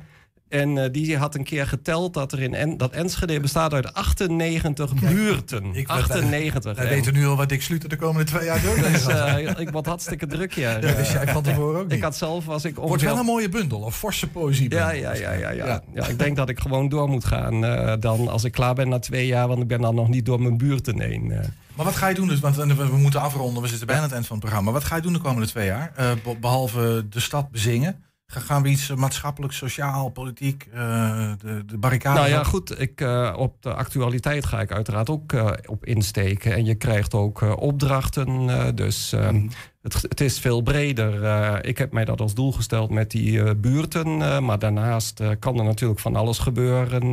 En 0.53 0.78
eh, 0.78 0.88
die 0.92 1.16
had 1.16 1.34
een 1.34 1.44
keer 1.44 1.66
geteld 1.66 2.14
dat 2.14 2.32
er 2.32 2.40
in 2.42 2.55
En- 2.55 2.76
dat 2.76 2.90
Enschede 2.92 3.40
bestaat 3.40 3.72
uit 3.72 3.94
98 3.94 4.94
buurten. 4.94 5.64
Ik- 5.74 5.88
98. 5.88 6.76
Wij 6.76 6.84
En- 6.86 6.90
weten 6.94 7.12
nu 7.12 7.26
al 7.26 7.36
wat 7.36 7.48
Dick 7.48 7.62
Sluter 7.62 7.88
de 7.88 7.96
komende 7.96 8.24
twee 8.24 8.44
jaar 8.44 8.61
doet. 8.61 8.70
Dus, 8.92 9.07
eh, 9.07 9.59
ik 9.61 9.70
word 9.70 9.86
hartstikke 9.86 10.26
druk, 10.26 10.53
ja. 10.53 10.78
Wist 10.78 11.12
jij 11.12 11.28
van 11.28 11.42
tevoren 11.42 11.80
ook 11.80 11.86
niet. 11.86 11.92
Ik 11.96 12.03
had 12.03 12.16
zelf, 12.16 12.44
was 12.44 12.64
ik 12.64 12.74
Wordt 12.74 13.03
wel 13.03 13.18
een 13.18 13.24
mooie 13.24 13.48
bundel, 13.48 13.86
een 13.86 13.92
forse 13.92 14.28
poëzie. 14.28 14.70
Ja, 14.70 14.90
ja, 14.90 15.14
ja, 15.14 15.32
ja, 15.32 15.50
ja. 15.50 15.82
ja. 15.94 16.07
ik 16.07 16.18
denk 16.18 16.36
dat 16.36 16.48
ik 16.48 16.61
gewoon 16.61 16.88
door 16.88 17.09
moet 17.09 17.24
gaan 17.24 17.64
eh, 17.64 17.94
dan 18.00 18.28
als 18.28 18.44
ik 18.44 18.53
klaar 18.53 18.74
ben 18.74 18.88
na 18.88 18.98
twee 18.98 19.26
jaar, 19.26 19.48
want 19.48 19.61
ik 19.62 19.68
ben 19.68 19.80
dan 19.80 19.94
nog 19.94 20.09
niet 20.09 20.26
door 20.26 20.40
mijn 20.42 20.57
buurten 20.57 21.00
heen. 21.00 21.26
Maar 21.76 21.84
wat 21.84 21.96
ga 21.96 22.09
je 22.09 22.14
doen 22.14 22.28
dus? 22.28 22.40
Want 22.40 22.57
we, 22.57 22.74
we 22.74 22.96
moeten 22.96 23.20
afronden, 23.20 23.62
we 23.62 23.68
zitten 23.68 23.86
bijna 23.86 24.00
aan 24.03 24.07
het 24.09 24.14
eind 24.16 24.26
van 24.26 24.36
het 24.36 24.44
programma. 24.44 24.72
Wat 24.72 24.84
ga 24.84 24.96
je 24.96 25.03
doen 25.03 25.12
de 25.12 25.18
komende 25.18 25.46
twee 25.48 25.66
jaar? 25.66 25.92
Eh, 25.96 26.11
be- 26.24 26.36
behalve 26.40 27.07
de 27.11 27.20
stad 27.20 27.50
bezingen. 27.50 28.05
Ga- 28.33 28.41
Gaan 28.41 28.62
we 28.62 28.68
iets 28.68 28.95
maatschappelijk, 28.95 29.53
sociaal, 29.53 30.09
politiek, 30.09 30.68
eh, 30.72 30.78
de, 31.39 31.62
de 31.66 31.78
barricade? 31.78 32.18
Nou 32.18 32.30
ja, 32.30 32.43
goed. 32.45 32.80
Ik, 32.80 33.01
eh, 33.01 33.35
op 33.37 33.62
de 33.62 33.74
actualiteit 33.74 34.47
ga 34.47 34.61
ik 34.61 34.72
uiteraard 34.72 35.11
ook 35.11 35.33
eh, 35.33 35.51
op 35.66 35.85
insteken. 35.87 36.53
En 36.55 36.64
je 36.64 36.74
krijgt 36.74 37.14
ook 37.14 37.41
opdrachten. 37.61 38.74
dus 38.74 39.12
eh, 39.12 39.28
het, 39.83 40.03
het 40.03 40.20
is 40.20 40.39
veel 40.39 40.61
breder. 40.61 41.24
Eh, 41.24 41.55
ik 41.61 41.78
heb 41.78 41.93
mij 41.93 42.05
dat 42.05 42.20
als 42.20 42.35
doel 42.35 42.53
gesteld 42.53 42.91
met 42.91 43.11
die 43.11 43.43
eh, 43.43 43.51
buurten. 43.57 44.22
eh, 44.22 44.39
maar 44.39 44.59
daarnaast 44.59 45.22
kan 45.39 45.59
er 45.59 45.64
natuurlijk 45.64 46.01
van 46.01 46.16
alles 46.16 46.39
gebeuren... 46.39 47.12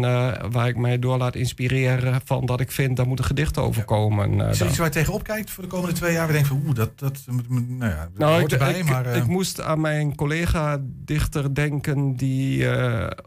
waar 0.52 0.68
ik 0.68 0.78
mij 0.78 1.00
door 1.00 1.18
laat 1.18 1.36
inspireren 1.36 2.22
van 2.26 2.46
dat 2.46 2.60
ik 2.60 2.72
vind... 2.72 2.98
daar 2.98 3.08
moet 3.08 3.20
een 3.20 3.26
gedicht 3.26 3.58
over 3.58 3.84
komen. 3.84 4.34
Is 4.34 4.40
er 4.40 4.58
dan. 4.58 4.68
iets 4.68 4.78
waar 4.78 4.88
je 4.88 4.94
tegenop 4.94 5.24
kijkt 5.24 5.50
voor 5.50 5.64
de 5.64 5.70
komende 5.70 5.96
twee 5.96 6.14
jaar? 6.14 6.28
We 6.28 6.34
denken 6.34 6.50
van, 6.50 6.62
oeh, 6.66 6.76
dat, 6.76 7.00
dat, 7.00 7.24
nou 7.28 7.92
ja, 7.92 8.10
dat 8.12 8.18
Nou, 8.18 8.40
hoort 8.40 8.54
ik, 8.54 8.60
erbij, 8.60 8.80
ik, 8.80 8.90
maar... 8.90 9.16
ik 9.16 9.28
moest 9.28 9.62
aan 9.62 9.82
mijn 9.82 10.16
collega-dichter 10.16 11.56
denken 11.56 12.16
die 12.16 12.68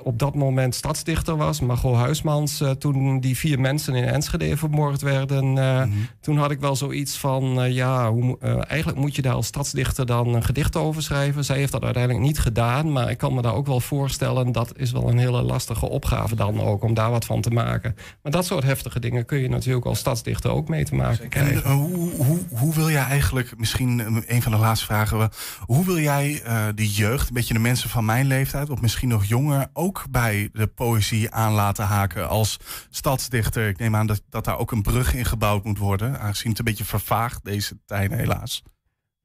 op 0.03 0.19
dat 0.19 0.35
moment 0.35 0.75
stadsdichter 0.75 1.37
was, 1.37 1.61
Margot 1.61 1.97
Huismans. 1.97 2.63
toen 2.79 3.21
die 3.21 3.37
vier 3.37 3.61
mensen 3.61 3.95
in 3.95 4.05
Enschede 4.05 4.57
vermoord 4.57 5.01
werden, 5.01 5.59
eh, 5.59 5.83
toen 6.21 6.37
had 6.37 6.51
ik 6.51 6.61
wel 6.61 6.77
zoiets 6.77 7.17
van, 7.17 7.73
ja, 7.73 8.11
hoe, 8.11 8.39
eigenlijk 8.67 8.99
moet 8.99 9.17
je 9.17 9.23
daar 9.23 9.32
als 9.33 9.47
stadsdichter 9.47 10.07
dan 10.07 10.35
een 10.35 10.45
gedicht 10.45 10.77
over 10.77 11.03
schrijven. 11.03 11.45
Zij 11.45 11.57
heeft 11.57 11.73
dat 11.73 11.83
uiteindelijk 11.85 12.25
niet 12.25 12.39
gedaan, 12.39 12.93
maar 12.93 13.11
ik 13.11 13.19
kan 13.19 13.35
me 13.35 13.43
daar 13.43 13.55
ook 13.55 13.67
wel 13.67 13.81
voorstellen, 13.81 14.53
dat 14.53 14.79
is 14.79 14.93
wel 14.93 15.09
een 15.09 15.19
hele 15.19 15.43
lastige 15.43 15.89
opgave 15.89 16.35
dan 16.37 16.61
ook, 16.61 16.83
om 16.83 16.95
daar 16.95 17.11
wat 17.11 17.25
van 17.25 17.41
te 17.41 17.51
maken. 17.51 17.97
Maar 18.23 18.33
dat 18.33 18.47
soort 18.47 18.65
heftige 18.65 19.01
dingen 19.01 19.25
kun 19.25 19.39
je 19.39 19.49
natuurlijk 19.49 19.87
als 19.87 19.99
stadsdichter 19.99 20.51
ook 20.51 20.69
mee 20.69 20.85
te 20.85 20.95
maken 20.95 21.23
En 21.23 21.29
krijgen. 21.29 21.65
eh, 21.65 21.71
hoe, 21.73 22.11
hoe, 22.17 22.39
hoe 22.51 22.75
wil 22.75 22.91
jij 22.91 23.03
eigenlijk, 23.05 23.59
misschien 23.59 24.01
eh, 24.01 24.35
een 24.35 24.43
van 24.43 24.53
de 24.53 24.59
laatste 24.59 24.87
vragen, 24.87 25.19
wel, 25.19 25.29
hoe 25.61 25.85
wil 25.85 25.99
jij 25.99 26.43
eh, 26.43 26.67
de 26.75 26.91
jeugd, 26.91 27.29
een 27.29 27.35
beetje 27.35 27.55
de 27.55 27.61
mensen 27.61 27.91
van 27.91 28.05
mijn 28.05 28.27
leeftijd, 28.27 28.71
of 28.71 28.81
misschien 28.81 29.09
nog 29.09 29.25
jonger, 29.25 29.67
ook 29.73 30.05
bij 30.11 30.49
de 30.53 30.67
poëzie 30.67 31.31
aan 31.31 31.53
laten 31.53 31.85
haken 31.85 32.29
als 32.29 32.57
stadsdichter? 32.91 33.69
Ik 33.69 33.79
neem 33.79 33.97
aan 33.97 34.07
dat, 34.07 34.23
dat 34.29 34.45
daar 34.45 34.59
ook 34.59 34.73
een 34.73 34.83
brug 34.83 35.15
in 35.15 35.25
gebouwd 35.25 35.65
moet 35.65 35.79
worden, 35.79 36.21
aangezien 36.21 36.51
het 36.51 36.59
een 36.59 36.65
beetje 36.65 36.85
vervaagt 36.85 37.45
deze 37.45 37.79
tijden 37.87 38.19
helaas. 38.19 38.63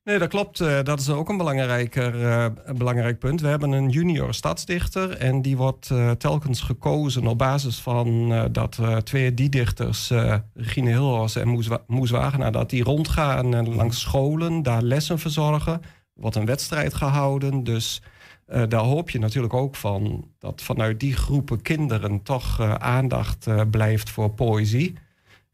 Nee, 0.07 0.17
dat 0.19 0.29
klopt. 0.29 0.59
Eh, 0.59 0.83
dat 0.83 0.99
is 0.99 1.09
ook 1.09 1.29
een, 1.29 1.37
belangrijker, 1.37 2.25
eh, 2.27 2.45
belangrijk 2.77 3.19
punt. 3.19 3.41
We 3.41 3.47
hebben 3.47 3.71
een 3.71 3.89
junior 3.89 4.33
stadsdichter 4.33 5.17
en 5.17 5.41
die 5.41 5.57
wordt 5.57 5.89
eh, 5.91 6.11
telkens 6.11 6.61
gekozen 6.61 7.27
op 7.27 7.37
basis 7.37 7.79
van 7.79 8.29
dat 8.51 8.79
twee 9.03 9.33
die 9.33 9.49
dichters, 9.49 10.11
Regine 10.53 10.89
Hilhorst 10.89 11.35
en 11.35 11.47
Moes, 11.47 11.67
Wa- 11.67 11.83
Moes 11.87 12.09
Wagenaar, 12.09 12.51
dat 12.51 12.69
die 12.69 12.83
rondgaan 12.83 13.75
langs 13.75 13.99
scholen, 13.99 14.63
daar 14.63 14.81
lessen 14.81 15.19
verzorgen. 15.19 15.73
Er 15.73 16.21
wordt 16.21 16.35
een 16.35 16.45
wedstrijd 16.45 16.93
gehouden, 16.93 17.63
dus 17.63 18.01
daar 18.45 18.83
hoop 18.83 19.09
je 19.09 19.19
natuurlijk 19.19 19.53
ook 19.53 19.75
van 19.75 20.27
dat 20.39 20.61
vanuit 20.61 20.99
die 20.99 21.15
groepen 21.15 21.61
kinderen 21.61 22.23
toch 22.23 22.61
aandacht 22.79 23.47
blijft 23.71 24.09
voor 24.09 24.29
poëzie. 24.29 24.93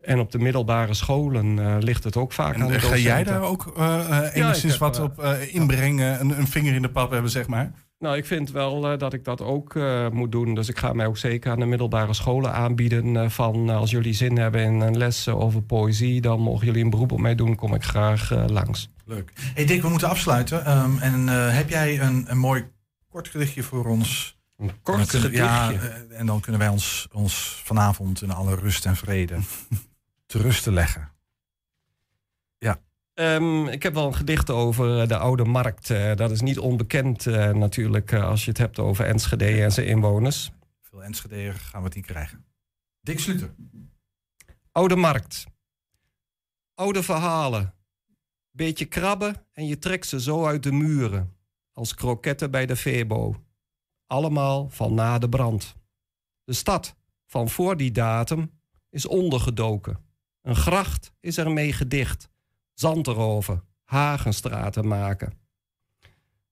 En 0.03 0.19
op 0.19 0.31
de 0.31 0.39
middelbare 0.39 0.93
scholen 0.93 1.59
eh, 1.59 1.75
ligt 1.79 2.03
het 2.03 2.17
ook 2.17 2.31
vaak 2.31 2.55
aan 2.55 2.61
En 2.61 2.67
de 2.67 2.73
eh, 2.73 2.81
ga 2.81 2.97
jij 2.97 3.23
daar 3.23 3.41
ook 3.41 3.73
Ja, 3.75 4.23
ik 4.23 4.33
enigszins 4.33 4.77
wat 4.77 4.99
op 4.99 5.23
inbrengen, 5.51 6.19
een, 6.19 6.37
een 6.39 6.47
vinger 6.47 6.73
in 6.73 6.81
de 6.81 6.89
pap 6.89 7.11
hebben, 7.11 7.31
zeg 7.31 7.47
maar? 7.47 7.71
Nou, 7.99 8.17
ik 8.17 8.25
vind 8.25 8.51
wel 8.51 8.97
dat 8.97 9.13
ik 9.13 9.23
dat 9.23 9.41
ook 9.41 9.75
moet 10.11 10.31
doen. 10.31 10.55
Dus 10.55 10.69
ik 10.69 10.77
ga 10.77 10.93
mij 10.93 11.05
ook 11.05 11.17
zeker 11.17 11.51
aan 11.51 11.59
de 11.59 11.65
middelbare 11.65 12.13
scholen 12.13 12.53
aanbieden. 12.53 13.31
van 13.31 13.69
als 13.69 13.91
jullie 13.91 14.13
zin 14.13 14.37
hebben 14.37 14.61
in 14.61 14.79
een 14.81 14.97
les 14.97 15.27
over 15.27 15.61
poëzie, 15.61 16.21
dan 16.21 16.39
mogen 16.39 16.65
jullie 16.65 16.83
een 16.83 16.89
beroep 16.89 17.11
op 17.11 17.19
mij 17.19 17.35
doen. 17.35 17.55
Kom 17.55 17.73
ik 17.73 17.83
graag 17.83 18.31
langs. 18.47 18.89
Leuk. 19.05 19.31
Hey 19.53 19.65
Dick, 19.65 19.81
we 19.81 19.89
moeten 19.89 20.09
afsluiten. 20.09 20.65
Ehm, 20.65 20.97
en 20.97 21.27
heb 21.27 21.69
jij 21.69 21.99
een, 22.01 22.25
een 22.27 22.37
mooi 22.37 22.65
kort 23.09 23.27
gedichtje 23.27 23.63
voor 23.63 23.85
ons? 23.85 24.37
Een 24.57 24.69
En 24.69 24.75
kort 24.81 25.11
Ja, 25.11 25.19
gedichtje? 25.19 25.89
eh, 25.89 26.19
en 26.19 26.25
dan 26.25 26.39
kunnen 26.39 26.61
wij 26.61 26.69
ons, 26.69 27.07
ons 27.11 27.61
vanavond 27.63 28.21
in 28.21 28.31
alle 28.31 28.55
rust 28.55 28.85
en 28.85 28.95
vrede 28.95 29.35
te 30.33 30.39
rusten 30.39 30.73
leggen. 30.73 31.11
Ja. 32.57 32.81
Ehm, 33.13 33.67
ik 33.67 33.83
heb 33.83 33.93
wel 33.93 34.07
een 34.07 34.15
gedicht 34.15 34.49
over 34.49 35.01
eh, 35.01 35.07
de 35.07 35.17
Oude 35.17 35.43
Markt. 35.43 35.89
Eh, 35.89 36.15
dat 36.15 36.31
is 36.31 36.41
niet 36.41 36.59
onbekend 36.59 37.27
eh, 37.27 37.51
natuurlijk 37.51 38.11
eh, 38.11 38.23
als 38.27 38.43
je 38.43 38.49
het 38.49 38.57
hebt 38.57 38.79
over 38.79 39.05
Enschede 39.05 39.63
en 39.63 39.71
zijn 39.71 39.87
inwoners. 39.87 40.51
Veel 40.81 41.03
Enschede'er 41.03 41.53
gaan 41.53 41.79
we 41.79 41.85
het 41.85 41.95
niet 41.95 42.05
krijgen. 42.05 42.45
Dick 43.01 43.19
Sluter. 43.19 43.53
Oude 44.71 44.95
Markt. 44.95 45.45
Oude 46.75 47.03
verhalen. 47.03 47.73
Beetje 48.51 48.85
krabben 48.85 49.45
en 49.51 49.67
je 49.67 49.79
trekt 49.79 50.07
ze 50.07 50.21
zo 50.21 50.45
uit 50.45 50.63
de 50.63 50.71
muren. 50.71 51.35
Als 51.71 51.95
kroketten 51.95 52.51
bij 52.51 52.65
de 52.65 52.75
Febo. 52.75 53.35
Allemaal 54.07 54.69
van 54.69 54.93
na 54.93 55.17
de 55.17 55.29
brand. 55.29 55.75
De 56.43 56.53
stad 56.53 56.95
van 57.25 57.49
voor 57.49 57.77
die 57.77 57.91
datum 57.91 58.51
is 58.89 59.05
ondergedoken. 59.05 60.11
Een 60.43 60.55
gracht 60.55 61.13
is 61.19 61.37
ermee 61.37 61.73
gedicht. 61.73 62.29
Zand 62.73 63.07
erover, 63.07 63.63
hagenstraten 63.83 64.87
maken. 64.87 65.33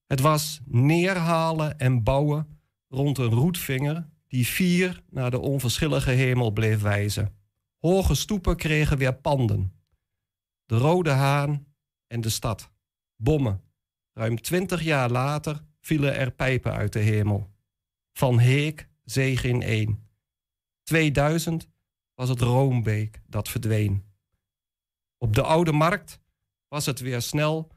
Het 0.08 0.20
was 0.20 0.62
neerhalen 0.66 1.80
en 1.80 2.04
bouwen 2.04 2.60
rond 2.88 3.18
een 3.18 3.30
roetvinger 3.30 4.10
die 4.28 4.48
vier 4.48 5.04
naar 5.10 5.32
de 5.32 5.40
onverschillige 5.40 6.12
hemel 6.12 6.52
bleef 6.52 6.82
wijzen. 6.82 7.36
Hoge 7.78 8.16
stoepen 8.16 8.56
kregen 8.56 8.98
weer 8.98 9.16
panden. 9.16 9.74
De 10.66 10.78
Rode 10.78 11.10
Haan 11.10 11.66
en 12.08 12.22
de 12.22 12.30
stad. 12.30 12.72
Bommen. 13.16 13.62
Ruim 14.14 14.42
twintig 14.42 14.82
jaar 14.82 15.10
later 15.10 15.64
vielen 15.80 16.16
er 16.16 16.32
pijpen 16.32 16.74
uit 16.74 16.94
de 16.94 17.00
hemel. 17.00 17.52
Van 18.14 18.40
Heek 18.40 18.90
zeeg 19.04 19.44
in 19.44 19.62
één. 19.62 20.10
2000 20.84 21.70
was 22.22 22.30
het 22.30 22.42
Roombeek 22.42 23.22
dat 23.28 23.50
verdween. 23.50 24.04
Op 25.18 25.36
de 25.36 25.42
Oude 25.42 25.72
Markt 25.72 26.20
was 26.68 26.86
het 26.86 27.00
weer 27.00 27.22
snel, 27.22 27.68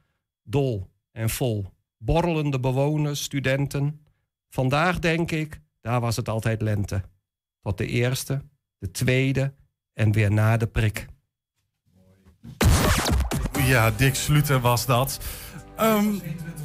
dol 0.43 0.91
en 1.13 1.31
vol. 1.31 1.73
Borrelende 1.97 2.61
bewoners, 2.61 3.23
studenten. 3.23 4.05
Vandaag 4.49 4.99
denk 4.99 5.31
ik, 5.31 5.61
daar 5.81 6.01
was 6.01 6.17
het 6.17 6.29
altijd 6.29 6.63
lente. 6.63 7.03
Tot 7.61 7.79
de 7.79 7.87
eerste, 7.87 8.43
de 8.79 8.91
tweede 8.91 9.55
en 9.93 10.13
weer 10.13 10.33
na 10.33 10.57
de 10.57 10.67
prik. 10.67 11.07
Ja, 13.59 13.91
Dick 13.91 14.15
Sluter 14.15 14.61
was 14.61 14.87
dat. 14.87 15.21
Ehm, 15.77 16.15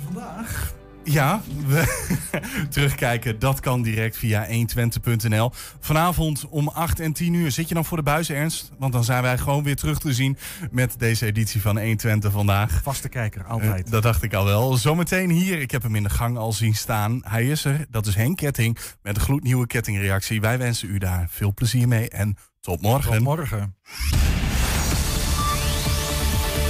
vandaag? 0.03 0.77
Ja, 1.11 1.41
we 1.67 2.09
terugkijken, 2.69 3.39
dat 3.39 3.59
kan 3.59 3.81
direct 3.81 4.17
via 4.17 4.47
120.nl. 4.47 5.51
Vanavond 5.79 6.47
om 6.49 6.67
8 6.67 6.99
en 6.99 7.13
10 7.13 7.33
uur 7.33 7.51
zit 7.51 7.67
je 7.67 7.73
dan 7.73 7.85
voor 7.85 7.97
de 7.97 8.03
buis, 8.03 8.29
Ernst? 8.29 8.71
Want 8.77 8.93
dan 8.93 9.03
zijn 9.03 9.21
wij 9.21 9.37
gewoon 9.37 9.63
weer 9.63 9.75
terug 9.75 9.99
te 9.99 10.13
zien 10.13 10.37
met 10.71 10.95
deze 10.97 11.25
editie 11.25 11.61
van 11.61 11.77
120 11.79 12.31
vandaag. 12.31 12.81
Vaste 12.83 13.09
kijker, 13.09 13.45
altijd. 13.45 13.85
Eh, 13.85 13.91
dat 13.91 14.03
dacht 14.03 14.23
ik 14.23 14.33
al 14.33 14.45
wel. 14.45 14.77
Zometeen 14.77 15.29
hier, 15.29 15.61
ik 15.61 15.71
heb 15.71 15.83
hem 15.83 15.95
in 15.95 16.03
de 16.03 16.09
gang 16.09 16.37
al 16.37 16.53
zien 16.53 16.75
staan. 16.75 17.21
Hij 17.23 17.47
is 17.47 17.65
er, 17.65 17.85
dat 17.89 18.07
is 18.07 18.15
Henk 18.15 18.37
Ketting 18.37 18.77
met 19.01 19.15
een 19.15 19.21
gloednieuwe 19.21 19.67
kettingreactie. 19.67 20.41
Wij 20.41 20.57
wensen 20.57 20.89
u 20.89 20.97
daar 20.97 21.27
veel 21.29 21.53
plezier 21.53 21.87
mee 21.87 22.09
en 22.09 22.37
Tot 22.61 22.81
morgen. 22.81 23.11
Tot 23.11 23.21
morgen. 23.23 23.75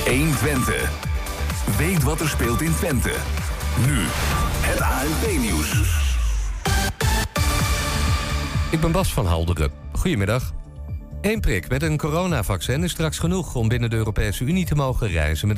1 0.06 0.36
Twente. 0.36 0.78
Weet 1.78 2.04
wat 2.04 2.22
er 2.22 2.30
speelt 2.30 2.62
in 2.62 2.74
Twente. 2.76 3.14
Nu, 3.88 3.98
het 4.62 4.82
ANP-nieuws. 4.82 5.72
Ik 8.72 8.80
ben 8.80 8.92
Bas 8.92 9.14
van 9.14 9.26
Halderen. 9.26 9.72
Goedemiddag. 9.92 10.54
Eén 11.22 11.40
prik 11.40 11.70
met 11.70 11.84
een 11.84 11.98
coronavaccin 11.98 12.84
is 12.84 12.92
straks 12.92 13.20
genoeg 13.20 13.56
om 13.56 13.68
binnen 13.68 13.90
de 13.90 13.96
Europese 13.96 14.44
Unie 14.44 14.66
te 14.66 14.76
mogen 14.76 15.08
reizen 15.08 15.48
met 15.48 15.58